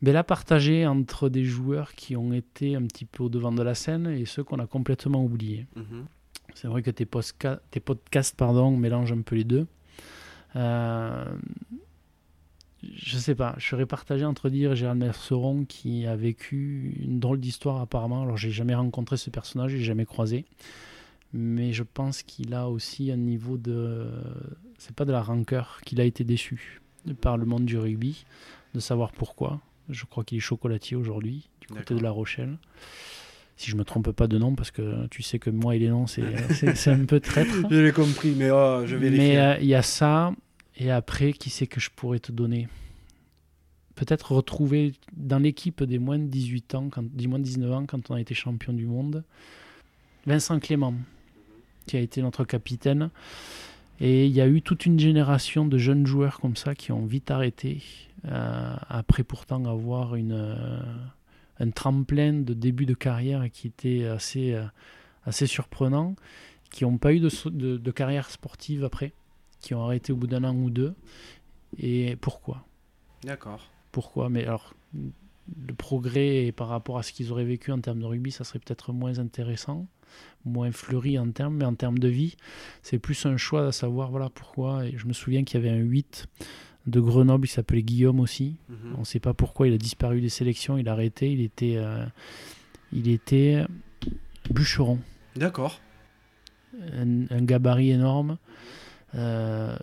Ben 0.00 0.12
là, 0.12 0.24
partager 0.24 0.86
entre 0.86 1.28
des 1.28 1.44
joueurs 1.44 1.94
qui 1.94 2.16
ont 2.16 2.32
été 2.32 2.74
un 2.74 2.82
petit 2.86 3.04
peu 3.04 3.24
au 3.24 3.28
devant 3.28 3.52
de 3.52 3.62
la 3.62 3.74
scène 3.74 4.08
et 4.08 4.24
ceux 4.24 4.42
qu'on 4.42 4.58
a 4.58 4.66
complètement 4.66 5.24
oubliés. 5.24 5.66
Mhm. 5.76 6.06
C'est 6.54 6.68
vrai 6.68 6.82
que 6.82 6.90
tes, 6.90 7.06
tes 7.70 7.80
podcasts 7.80 8.36
pardon, 8.36 8.76
mélangent 8.76 9.12
un 9.12 9.22
peu 9.22 9.36
les 9.36 9.44
deux. 9.44 9.66
Euh, 10.56 11.24
je 12.82 13.16
sais 13.16 13.34
pas, 13.34 13.54
je 13.58 13.66
serais 13.66 13.86
partagé 13.86 14.24
entre 14.24 14.48
dire 14.48 14.74
Gérald 14.74 14.98
Merceron 14.98 15.64
qui 15.64 16.06
a 16.06 16.16
vécu 16.16 16.94
une 17.00 17.20
drôle 17.20 17.40
d'histoire 17.40 17.80
apparemment. 17.80 18.22
Alors 18.22 18.36
j'ai 18.36 18.50
jamais 18.50 18.74
rencontré 18.74 19.16
ce 19.16 19.30
personnage, 19.30 19.72
j'ai 19.72 19.84
jamais 19.84 20.06
croisé, 20.06 20.44
mais 21.32 21.72
je 21.72 21.82
pense 21.82 22.22
qu'il 22.22 22.54
a 22.54 22.68
aussi 22.68 23.10
un 23.10 23.16
niveau 23.16 23.56
de, 23.56 24.10
c'est 24.78 24.94
pas 24.94 25.04
de 25.04 25.12
la 25.12 25.22
rancœur, 25.22 25.80
qu'il 25.84 26.00
a 26.00 26.04
été 26.04 26.24
déçu 26.24 26.80
par 27.20 27.36
le 27.36 27.46
monde 27.46 27.64
du 27.64 27.78
rugby, 27.78 28.24
de 28.74 28.80
savoir 28.80 29.12
pourquoi. 29.12 29.60
Je 29.88 30.04
crois 30.04 30.24
qu'il 30.24 30.38
est 30.38 30.42
chocolatier 30.42 30.96
aujourd'hui 30.96 31.48
du 31.60 31.68
côté 31.68 31.94
de 31.94 32.00
La 32.00 32.10
Rochelle. 32.10 32.56
Si 33.56 33.70
je 33.70 33.76
me 33.76 33.84
trompe 33.84 34.10
pas 34.10 34.26
de 34.26 34.38
nom, 34.38 34.54
parce 34.54 34.70
que 34.70 35.06
tu 35.08 35.22
sais 35.22 35.38
que 35.38 35.50
moi 35.50 35.76
et 35.76 35.78
les 35.78 35.88
noms, 35.88 36.06
c'est 36.06 36.22
un 36.88 37.04
peu 37.04 37.20
traître. 37.20 37.54
je 37.70 37.76
l'ai 37.76 37.92
compris, 37.92 38.34
mais 38.36 38.50
oh, 38.50 38.82
je 38.86 38.96
vérifie. 38.96 39.20
Mais 39.20 39.38
euh, 39.38 39.56
il 39.60 39.66
y 39.66 39.74
a 39.74 39.82
ça, 39.82 40.32
et 40.76 40.90
après, 40.90 41.32
qui 41.32 41.50
c'est 41.50 41.66
que 41.66 41.80
je 41.80 41.90
pourrais 41.90 42.18
te 42.18 42.32
donner? 42.32 42.68
Peut-être 43.94 44.32
retrouver 44.32 44.94
dans 45.12 45.38
l'équipe 45.38 45.82
des 45.82 45.98
moins 45.98 46.18
de 46.18 46.26
18 46.26 46.74
ans, 46.74 46.88
quand, 46.90 47.04
des 47.04 47.26
moins 47.26 47.38
de 47.38 47.44
19 47.44 47.72
ans, 47.72 47.86
quand 47.86 48.10
on 48.10 48.14
a 48.14 48.20
été 48.20 48.34
champion 48.34 48.72
du 48.72 48.86
monde, 48.86 49.22
Vincent 50.26 50.58
Clément, 50.60 50.94
qui 51.86 51.96
a 51.96 52.00
été 52.00 52.22
notre 52.22 52.44
capitaine. 52.44 53.10
Et 54.00 54.26
il 54.26 54.32
y 54.32 54.40
a 54.40 54.48
eu 54.48 54.62
toute 54.62 54.86
une 54.86 54.98
génération 54.98 55.66
de 55.66 55.76
jeunes 55.76 56.06
joueurs 56.06 56.40
comme 56.40 56.56
ça 56.56 56.74
qui 56.74 56.90
ont 56.90 57.04
vite 57.04 57.30
arrêté, 57.30 57.82
euh, 58.24 58.74
après 58.88 59.24
pourtant 59.24 59.64
avoir 59.66 60.16
une, 60.16 60.32
euh, 60.32 60.80
un 61.60 61.70
tremplin 61.70 62.32
de 62.32 62.54
début 62.54 62.86
de 62.86 62.94
carrière 62.94 63.48
qui 63.52 63.66
était 63.66 64.06
assez, 64.06 64.54
euh, 64.54 64.64
assez 65.24 65.46
surprenant, 65.46 66.16
qui 66.70 66.84
n'ont 66.84 66.96
pas 66.96 67.12
eu 67.12 67.20
de, 67.20 67.76
de 67.76 67.90
carrière 67.90 68.30
sportive 68.30 68.84
après 68.84 69.12
qui 69.62 69.74
ont 69.74 69.82
arrêté 69.82 70.12
au 70.12 70.16
bout 70.16 70.26
d'un 70.26 70.44
an 70.44 70.54
ou 70.54 70.68
deux. 70.68 70.94
Et 71.78 72.16
pourquoi? 72.16 72.66
D'accord. 73.24 73.70
Pourquoi? 73.92 74.28
Mais 74.28 74.44
alors, 74.44 74.74
le 74.94 75.74
progrès 75.74 76.52
par 76.54 76.68
rapport 76.68 76.98
à 76.98 77.02
ce 77.02 77.12
qu'ils 77.12 77.32
auraient 77.32 77.44
vécu 77.44 77.72
en 77.72 77.80
termes 77.80 78.00
de 78.00 78.04
rugby, 78.04 78.30
ça 78.30 78.44
serait 78.44 78.58
peut-être 78.58 78.92
moins 78.92 79.18
intéressant, 79.18 79.86
moins 80.44 80.72
fleuri 80.72 81.18
en 81.18 81.30
termes, 81.30 81.56
mais 81.56 81.64
en 81.64 81.74
termes 81.74 81.98
de 81.98 82.08
vie, 82.08 82.36
c'est 82.82 82.98
plus 82.98 83.24
un 83.26 83.36
choix 83.36 83.66
à 83.68 83.72
savoir 83.72 84.10
voilà 84.10 84.28
pourquoi. 84.28 84.86
Et 84.86 84.94
je 84.96 85.06
me 85.06 85.12
souviens 85.12 85.44
qu'il 85.44 85.60
y 85.60 85.66
avait 85.66 85.74
un 85.74 85.82
8 85.82 86.26
de 86.86 87.00
Grenoble, 87.00 87.46
il 87.46 87.50
s'appelait 87.50 87.82
Guillaume 87.82 88.20
aussi. 88.20 88.56
Mhm. 88.68 88.94
On 88.96 89.00
ne 89.00 89.04
sait 89.04 89.20
pas 89.20 89.34
pourquoi 89.34 89.68
il 89.68 89.74
a 89.74 89.78
disparu 89.78 90.20
des 90.20 90.28
sélections, 90.28 90.78
il 90.78 90.88
a 90.88 90.92
arrêté, 90.92 91.30
il 91.32 91.40
était, 91.40 91.76
euh, 91.76 92.04
il 92.92 93.08
était 93.08 93.64
bûcheron. 94.50 94.98
D'accord. 95.36 95.80
Un, 96.92 97.26
un 97.30 97.42
gabarit 97.42 97.90
énorme. 97.90 98.38
Euh, 99.14 99.76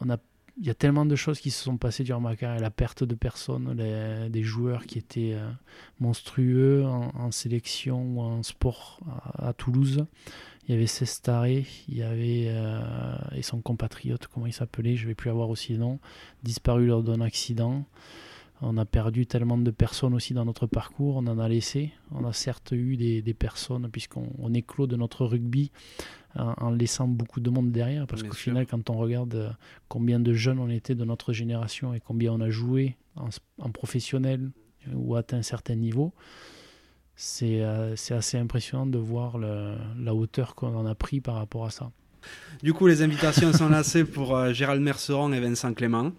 on 0.00 0.10
a, 0.10 0.16
il 0.58 0.66
y 0.66 0.70
a 0.70 0.74
tellement 0.74 1.06
de 1.06 1.16
choses 1.16 1.40
qui 1.40 1.50
se 1.50 1.62
sont 1.62 1.76
passées 1.76 2.04
durant 2.04 2.20
ma 2.20 2.36
carrière. 2.36 2.60
La 2.60 2.70
perte 2.70 3.04
de 3.04 3.14
personnes, 3.14 3.74
des 3.74 4.42
joueurs 4.42 4.86
qui 4.86 4.98
étaient 4.98 5.34
euh, 5.34 5.50
monstrueux 6.00 6.84
en, 6.84 7.30
sélection 7.30 8.02
ou 8.16 8.20
en 8.20 8.42
sport 8.42 9.00
à, 9.38 9.52
Toulouse. 9.52 10.06
Il 10.66 10.72
y 10.72 10.76
avait 10.76 10.86
Cestaré, 10.86 11.66
il 11.88 11.98
y 11.98 12.02
avait 12.02 12.46
euh, 12.48 13.16
et 13.34 13.42
son 13.42 13.60
compatriote, 13.60 14.28
comment 14.28 14.46
il 14.46 14.52
s'appelait, 14.52 14.96
je 14.96 15.06
vais 15.06 15.14
plus 15.14 15.28
avoir 15.28 15.50
aussi 15.50 15.72
le 15.72 15.78
nom, 15.78 15.98
disparu 16.42 16.86
lors 16.86 17.02
d'un 17.02 17.20
accident. 17.20 17.84
On 18.66 18.78
a 18.78 18.84
perdu 18.86 19.26
tellement 19.26 19.58
de 19.58 19.70
personnes 19.70 20.14
aussi 20.14 20.32
dans 20.32 20.44
notre 20.46 20.66
parcours, 20.66 21.16
on 21.16 21.26
en 21.26 21.38
a 21.38 21.48
laissé. 21.48 21.92
On 22.12 22.24
a 22.24 22.32
certes 22.32 22.72
eu 22.72 22.96
des, 22.96 23.20
des 23.20 23.34
personnes, 23.34 23.88
puisqu'on 23.90 24.28
on 24.38 24.54
éclot 24.54 24.86
de 24.86 24.96
notre 24.96 25.26
rugby 25.26 25.70
en, 26.34 26.54
en 26.56 26.70
laissant 26.70 27.06
beaucoup 27.06 27.40
de 27.40 27.50
monde 27.50 27.70
derrière, 27.72 28.06
parce 28.06 28.22
qu'au 28.22 28.34
final, 28.34 28.66
quand 28.66 28.88
on 28.90 28.94
regarde 28.94 29.34
euh, 29.34 29.50
combien 29.88 30.18
de 30.18 30.32
jeunes 30.32 30.58
on 30.58 30.70
était 30.70 30.94
de 30.94 31.04
notre 31.04 31.32
génération 31.34 31.92
et 31.94 32.00
combien 32.00 32.32
on 32.32 32.40
a 32.40 32.48
joué 32.50 32.96
en, 33.16 33.70
professionnel 33.70 34.50
ou 34.94 35.14
atteint 35.14 35.38
un 35.38 35.42
certain 35.42 35.74
niveau, 35.74 36.12
c'est 37.16 37.60
euh, 37.62 37.94
assez 38.10 38.38
impressionnant 38.38 38.86
de 38.86 38.98
voir 38.98 39.38
le- 39.38 39.76
la 40.00 40.14
hauteur 40.14 40.54
qu'on 40.54 40.74
en 40.76 40.86
a 40.86 40.94
pris 40.94 41.20
par 41.20 41.34
rapport 41.36 41.64
à 41.66 41.70
ça. 41.70 41.90
Du 42.62 42.72
coup, 42.72 42.86
les 42.86 43.02
invitations 43.02 43.52
sont 43.52 43.68
lancées 43.68 44.04
pour 44.04 44.34
euh, 44.34 44.52
Gérald 44.52 44.80
Merceron 44.82 45.32
et 45.32 45.40
Vincent 45.40 45.74
Clément. 45.74 46.12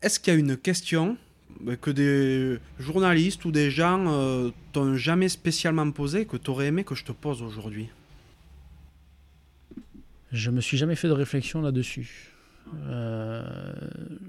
Est-ce 0.00 0.20
qu'il 0.20 0.32
y 0.32 0.36
a 0.36 0.38
une 0.38 0.56
question 0.56 1.16
que 1.80 1.90
des 1.90 2.58
journalistes 2.78 3.44
ou 3.44 3.50
des 3.50 3.70
gens 3.70 4.04
euh, 4.06 4.50
t'ont 4.72 4.94
jamais 4.94 5.28
spécialement 5.28 5.90
posée 5.90 6.24
que 6.24 6.36
tu 6.36 6.50
aurais 6.50 6.66
aimé 6.66 6.84
que 6.84 6.94
je 6.94 7.04
te 7.04 7.10
pose 7.10 7.42
aujourd'hui? 7.42 7.88
Je 10.30 10.50
me 10.50 10.60
suis 10.60 10.76
jamais 10.76 10.94
fait 10.94 11.08
de 11.08 11.14
réflexion 11.14 11.62
là-dessus. 11.62 12.32
Euh, 12.86 13.42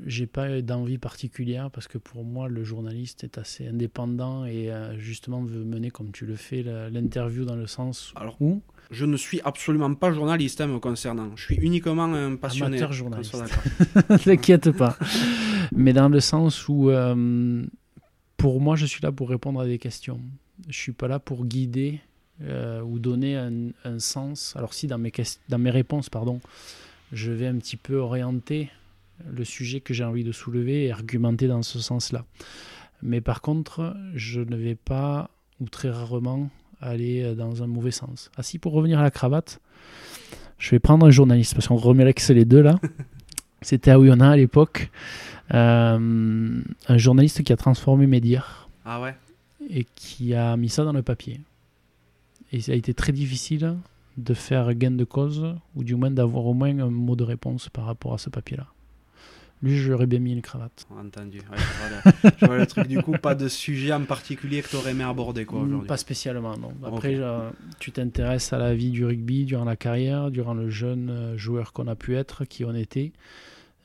j'ai 0.08 0.26
pas 0.26 0.62
d'envie 0.62 0.98
particulière 0.98 1.70
parce 1.70 1.88
que 1.88 1.98
pour 1.98 2.24
moi 2.24 2.48
le 2.48 2.64
journaliste 2.64 3.24
est 3.24 3.38
assez 3.38 3.68
indépendant 3.68 4.46
et 4.46 4.72
euh, 4.72 4.98
justement 4.98 5.44
veut 5.44 5.66
mener 5.66 5.92
comme 5.92 6.12
tu 6.12 6.26
le 6.26 6.36
fais 6.38 6.64
l'interview 6.90 7.44
dans 7.44 7.58
le 7.58 7.68
sens 7.68 8.14
Alors, 8.16 8.38
où 8.42 8.62
je 8.90 9.06
ne 9.06 9.18
suis 9.18 9.40
absolument 9.42 9.94
pas 9.94 10.12
journaliste 10.12 10.62
hein, 10.62 10.68
me 10.68 10.80
concernant. 10.80 11.36
Je 11.36 11.44
suis 11.44 11.56
uniquement 11.56 12.06
un 12.06 12.36
passionné. 12.36 12.78
Amateur 12.78 12.92
journaliste. 12.92 13.36
d'accord. 13.36 14.20
T'inquiète 14.24 14.72
pas. 14.72 14.98
Mais 15.72 15.94
dans 15.94 16.10
le 16.10 16.20
sens 16.20 16.68
où, 16.68 16.90
euh, 16.90 17.64
pour 18.38 18.62
moi, 18.62 18.76
je 18.76 18.86
suis 18.86 19.02
là 19.02 19.12
pour 19.12 19.30
répondre 19.30 19.60
à 19.60 19.66
des 19.66 19.78
questions. 19.78 20.20
Je 20.68 20.78
suis 20.78 20.92
pas 20.92 21.08
là 21.08 21.20
pour 21.20 21.46
guider 21.46 22.00
euh, 22.42 22.82
ou 22.82 23.00
donner 23.00 23.36
un, 23.36 23.70
un 23.84 24.00
sens. 24.00 24.56
Alors 24.56 24.74
si 24.74 24.88
dans 24.88 24.98
mes, 24.98 25.12
dans 25.50 25.60
mes 25.60 25.70
réponses, 25.70 26.10
pardon, 26.10 26.42
je 27.12 27.32
vais 27.32 27.48
un 27.48 27.58
petit 27.58 27.78
peu 27.78 27.98
orienter 27.98 28.70
le 29.32 29.44
sujet 29.44 29.82
que 29.82 29.94
j'ai 29.94 30.04
envie 30.04 30.24
de 30.24 30.32
soulever 30.32 30.86
et 30.86 30.92
argumenter 30.92 31.48
dans 31.48 31.62
ce 31.62 31.80
sens-là. 31.80 32.26
Mais 33.02 33.22
par 33.22 33.42
contre, 33.42 33.96
je 34.16 34.42
ne 34.42 34.56
vais 34.56 34.76
pas, 34.76 35.30
ou 35.60 35.70
très 35.70 35.90
rarement, 35.90 36.50
aller 36.82 37.36
dans 37.36 37.64
un 37.64 37.68
mauvais 37.68 37.92
sens. 37.92 38.32
Ah 38.38 38.44
si, 38.44 38.60
pour 38.60 38.74
revenir 38.74 39.00
à 39.00 39.04
la 39.04 39.12
cravate, 39.12 39.60
je 40.58 40.72
vais 40.72 40.80
prendre 40.80 41.06
un 41.06 41.12
journaliste, 41.12 41.54
parce 41.54 41.68
qu'on 41.68 41.76
remet 41.76 42.06
l'accès 42.06 42.34
les 42.34 42.46
deux 42.46 42.62
là. 42.62 42.80
C'était 43.62 43.92
à 43.92 44.00
Oyonnax 44.00 44.34
à 44.34 44.38
l'époque. 44.38 44.90
Euh, 45.54 46.62
un 46.88 46.98
journaliste 46.98 47.44
qui 47.44 47.52
a 47.52 47.58
transformé 47.58 48.08
mes 48.08 48.22
dires 48.22 48.70
Ah 48.86 49.02
ouais 49.02 49.16
et 49.70 49.86
qui 49.96 50.34
a 50.34 50.56
mis 50.58 50.70
ça 50.70 50.84
dans 50.84 50.94
le 50.94 51.04
papier. 51.04 51.40
Et 52.52 52.62
ça 52.62 52.72
a 52.72 52.76
été 52.76 52.94
très 52.94 53.12
difficile 53.12 53.76
de 54.18 54.34
faire 54.34 54.74
gain 54.74 54.92
de 54.92 55.04
cause, 55.04 55.56
ou 55.76 55.84
du 55.84 55.96
moins 55.96 56.12
d'avoir 56.12 56.46
au 56.46 56.54
moins 56.54 56.78
un 56.80 56.90
mot 56.90 57.16
de 57.16 57.24
réponse 57.24 57.70
par 57.70 57.86
rapport 57.86 58.14
à 58.14 58.18
ce 58.18 58.30
papier-là. 58.30 58.68
Lui, 59.62 59.78
j'aurais 59.78 60.06
bien 60.06 60.20
mis 60.20 60.32
une 60.32 60.42
cravate. 60.42 60.88
Entendu. 60.90 61.40
Ouais, 61.40 61.58
je, 61.58 61.78
vois 61.78 61.90
le, 61.90 62.32
je 62.38 62.46
vois 62.46 62.58
le 62.58 62.66
truc. 62.66 62.88
Du 62.88 63.02
coup, 63.02 63.12
pas 63.12 63.36
de 63.36 63.50
sujet 63.50 63.92
en 63.92 64.06
particulier 64.06 64.62
que 64.62 64.70
tu 64.70 64.78
aurais 64.78 64.92
aimé 64.92 65.04
aborder 65.04 65.46
quoi, 65.46 65.62
aujourd'hui. 65.62 65.88
Pas 65.88 65.98
spécialement, 65.98 66.58
non. 66.58 66.74
Après, 66.86 67.16
euh, 67.16 67.50
tu 67.80 67.92
t'intéresses 67.92 68.54
à 68.54 68.58
la 68.58 68.74
vie 68.74 68.92
du 68.92 69.04
rugby 69.04 69.44
durant 69.46 69.66
la 69.66 69.76
carrière, 69.76 70.32
durant 70.32 70.54
le 70.54 70.70
jeune 70.70 71.10
euh, 71.10 71.38
joueur 71.38 71.74
qu'on 71.74 71.88
a 71.88 71.96
pu 71.96 72.16
être, 72.16 72.46
qui 72.46 72.64
on 72.64 72.74
était, 72.74 73.12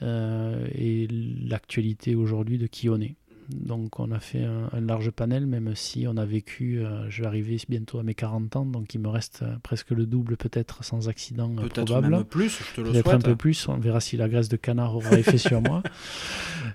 euh, 0.03 0.67
et 0.73 1.09
l'actualité 1.09 2.15
aujourd'hui 2.15 2.59
de 2.59 2.69
qui 2.69 2.89
on 2.89 3.01
est. 3.01 3.17
Donc 3.51 4.01
on 4.01 4.11
a 4.11 4.21
fait 4.21 4.45
un, 4.45 4.71
un 4.73 4.81
large 4.81 5.11
panel, 5.11 5.47
même 5.47 5.75
si 5.75 6.07
on 6.09 6.17
a 6.17 6.25
vécu, 6.25 6.79
euh, 6.79 7.09
je 7.11 7.21
vais 7.23 7.27
arriver 7.29 7.59
bientôt 7.69 7.99
à 7.99 8.03
mes 8.03 8.15
40 8.15 8.57
ans, 8.57 8.65
donc 8.65 8.95
il 8.95 9.01
me 9.01 9.09
reste 9.09 9.41
euh, 9.43 9.57
presque 9.63 9.91
le 9.91 10.07
double 10.07 10.37
peut-être 10.37 10.83
sans 10.83 11.09
accident 11.09 11.51
euh, 11.59 11.63
Peut-être 11.63 11.85
probable. 11.85 12.09
même 12.17 12.25
plus, 12.25 12.49
je 12.49 12.75
te 12.77 12.81
le 12.81 12.91
Peut-être 12.93 13.09
un 13.09 13.11
souhaite. 13.13 13.25
peu 13.25 13.37
plus, 13.37 13.69
on 13.69 13.77
verra 13.79 14.01
si 14.01 14.17
la 14.17 14.29
graisse 14.29 14.49
de 14.49 14.57
canard 14.57 14.97
aura 14.97 15.19
effet 15.19 15.39
sur 15.39 15.61
moi. 15.61 15.83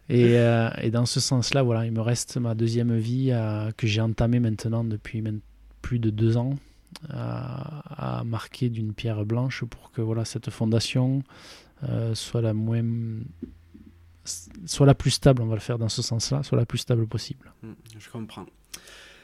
Et, 0.10 0.38
euh, 0.40 0.70
et 0.82 0.90
dans 0.90 1.06
ce 1.06 1.20
sens-là, 1.20 1.62
voilà, 1.62 1.86
il 1.86 1.92
me 1.92 2.02
reste 2.02 2.38
ma 2.38 2.56
deuxième 2.56 2.98
vie 2.98 3.30
euh, 3.32 3.70
que 3.78 3.86
j'ai 3.86 4.02
entamée 4.02 4.40
maintenant 4.40 4.84
depuis 4.84 5.24
plus 5.84 6.00
de 6.00 6.10
deux 6.10 6.36
ans 6.36 6.56
à, 7.10 8.18
à 8.20 8.24
marquer 8.24 8.70
d'une 8.70 8.94
pierre 8.94 9.24
blanche 9.24 9.64
pour 9.66 9.92
que 9.92 10.02
voilà, 10.02 10.26
cette 10.26 10.50
fondation 10.50 11.22
soit 12.16 12.42
la 12.42 12.54
moins 12.54 12.84
soit 14.66 14.86
la 14.86 14.96
plus 14.96 15.12
stable, 15.12 15.42
on 15.42 15.48
va 15.48 15.56
le 15.56 15.62
faire 15.62 15.78
dans 15.78 15.90
ce 15.90 16.02
sens-là, 16.02 16.44
soit 16.44 16.58
la 16.58 16.66
plus 16.66 16.78
stable 16.80 17.08
possible. 17.08 17.52
Hmm, 17.64 17.74
Je 17.98 18.10
comprends. 18.10 18.46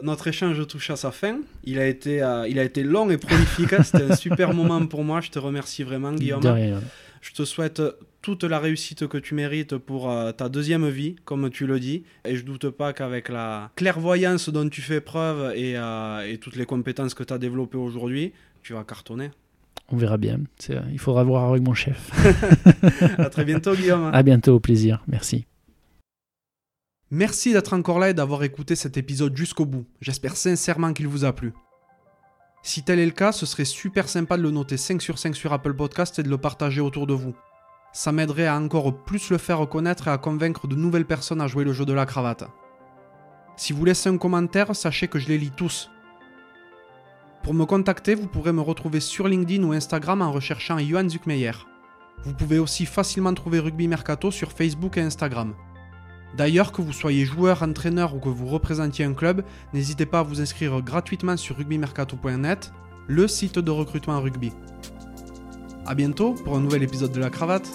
Notre 0.04 0.28
échange 0.28 0.66
touche 0.68 0.90
à 0.90 0.98
sa 0.98 1.12
fin. 1.12 1.40
Il 1.64 1.80
a 1.80 1.88
été, 1.88 2.22
euh, 2.22 2.48
il 2.50 2.60
a 2.60 2.64
été 2.64 2.84
long 2.84 3.10
et 3.10 3.18
prolifique. 3.18 3.72
hein. 3.74 3.84
C'était 3.84 4.04
un 4.12 4.16
super 4.16 4.54
moment 4.60 4.86
pour 4.88 5.04
moi. 5.06 5.22
Je 5.22 5.30
te 5.32 5.40
remercie 5.40 5.84
vraiment, 5.84 6.12
Guillaume. 6.12 6.42
De 6.42 6.50
rien. 6.50 6.82
Je 7.22 7.32
te 7.32 7.46
souhaite 7.46 7.82
toute 8.22 8.44
la 8.44 8.60
réussite 8.60 9.08
que 9.08 9.18
tu 9.18 9.34
mérites 9.36 9.78
pour 9.78 10.12
euh, 10.12 10.32
ta 10.34 10.50
deuxième 10.50 10.88
vie, 10.90 11.16
comme 11.26 11.50
tu 11.50 11.66
le 11.66 11.80
dis. 11.80 12.04
Et 12.26 12.36
je 12.36 12.44
doute 12.44 12.70
pas 12.72 12.92
qu'avec 12.92 13.30
la 13.30 13.72
clairvoyance 13.76 14.50
dont 14.50 14.68
tu 14.68 14.82
fais 14.82 15.00
preuve 15.02 15.54
et, 15.56 15.78
euh, 15.78 16.30
et 16.30 16.38
toutes 16.40 16.56
les 16.58 16.66
compétences 16.66 17.14
que 17.14 17.24
tu 17.24 17.34
as 17.34 17.38
développées 17.38 17.78
aujourd'hui, 17.78 18.34
tu 18.64 18.74
vas 18.74 18.84
cartonner. 18.84 19.32
On 19.92 19.98
verra 19.98 20.18
bien. 20.18 20.40
C'est- 20.58 20.80
Il 20.92 21.00
faudra 21.00 21.24
voir 21.24 21.50
avec 21.50 21.62
mon 21.64 21.74
chef. 21.74 22.12
à 23.20 23.30
très 23.30 23.46
bientôt, 23.46 23.76
Guillaume. 23.76 24.10
À 24.14 24.24
bientôt, 24.24 24.56
au 24.56 24.60
plaisir. 24.60 25.04
Merci. 25.08 25.46
Merci 27.12 27.54
d'être 27.54 27.74
encore 27.74 28.00
là 28.00 28.10
et 28.10 28.14
d'avoir 28.14 28.44
écouté 28.44 28.76
cet 28.76 28.98
épisode 28.98 29.38
jusqu'au 29.38 29.66
bout. 29.66 29.86
J'espère 30.02 30.36
sincèrement 30.36 30.92
qu'il 30.94 31.08
vous 31.08 31.24
a 31.24 31.34
plu. 31.34 31.54
Si 32.64 32.82
tel 32.84 32.98
est 33.00 33.06
le 33.06 33.12
cas, 33.12 33.32
ce 33.32 33.46
serait 33.46 33.64
super 33.66 34.10
sympa 34.10 34.38
de 34.38 34.42
le 34.42 34.50
noter 34.50 34.76
5 34.78 35.00
sur 35.02 35.20
5 35.20 35.36
sur 35.36 35.54
Apple 35.54 35.76
Podcast 35.76 36.18
et 36.18 36.24
de 36.24 36.30
le 36.30 36.38
partager 36.40 36.82
autour 36.82 37.06
de 37.06 37.14
vous. 37.14 37.36
Ça 37.94 38.12
m'aiderait 38.12 38.48
à 38.48 38.58
encore 38.60 39.04
plus 39.06 39.30
le 39.30 39.38
faire 39.38 39.70
connaître 39.70 40.08
et 40.08 40.12
à 40.12 40.18
convaincre 40.18 40.68
de 40.68 40.76
nouvelles 40.76 41.06
personnes 41.06 41.42
à 41.42 41.48
jouer 41.48 41.64
le 41.64 41.74
jeu 41.74 41.86
de 41.86 41.94
la 41.94 42.08
cravate. 42.08 42.46
Si 43.56 43.72
vous 43.72 43.86
laissez 43.86 44.10
un 44.10 44.18
commentaire, 44.18 44.76
sachez 44.76 45.08
que 45.08 45.20
je 45.20 45.28
les 45.28 45.38
lis 45.38 45.52
tous. 45.56 45.92
Pour 47.46 47.54
me 47.54 47.66
contacter, 47.66 48.16
vous 48.16 48.26
pourrez 48.26 48.52
me 48.54 48.62
retrouver 48.62 49.00
sur 49.00 49.28
LinkedIn 49.28 49.62
ou 49.62 49.72
Instagram 49.72 50.24
en 50.24 50.32
recherchant 50.32 50.80
Johan 50.80 51.08
Zuckmeyer. 51.08 51.52
Vous 52.24 52.34
pouvez 52.34 52.58
aussi 52.58 52.88
facilement 52.88 53.36
trouver 53.36 53.60
Rugby 53.60 53.88
Mercato 53.88 54.32
sur 54.32 54.52
Facebook 54.52 54.98
et 54.98 55.02
Instagram. 55.02 55.54
D'ailleurs, 56.36 56.72
que 56.72 56.82
vous 56.82 56.92
soyez 56.92 57.24
joueur, 57.24 57.62
entraîneur 57.62 58.16
ou 58.16 58.20
que 58.20 58.30
vous 58.30 58.48
représentiez 58.48 59.06
un 59.06 59.14
club, 59.14 59.44
n'hésitez 59.76 60.08
pas 60.08 60.22
à 60.22 60.24
vous 60.24 60.42
inscrire 60.42 60.82
gratuitement 60.82 61.38
sur 61.38 61.58
rugbymercato.net, 61.58 62.74
le 63.06 63.28
site 63.28 63.60
de 63.60 63.70
recrutement 63.70 64.20
rugby. 64.20 64.52
A 65.86 65.94
bientôt 65.94 66.34
pour 66.34 66.58
un 66.58 66.62
nouvel 66.62 66.82
épisode 66.82 67.12
de 67.12 67.20
la 67.20 67.30
cravate. 67.30 67.70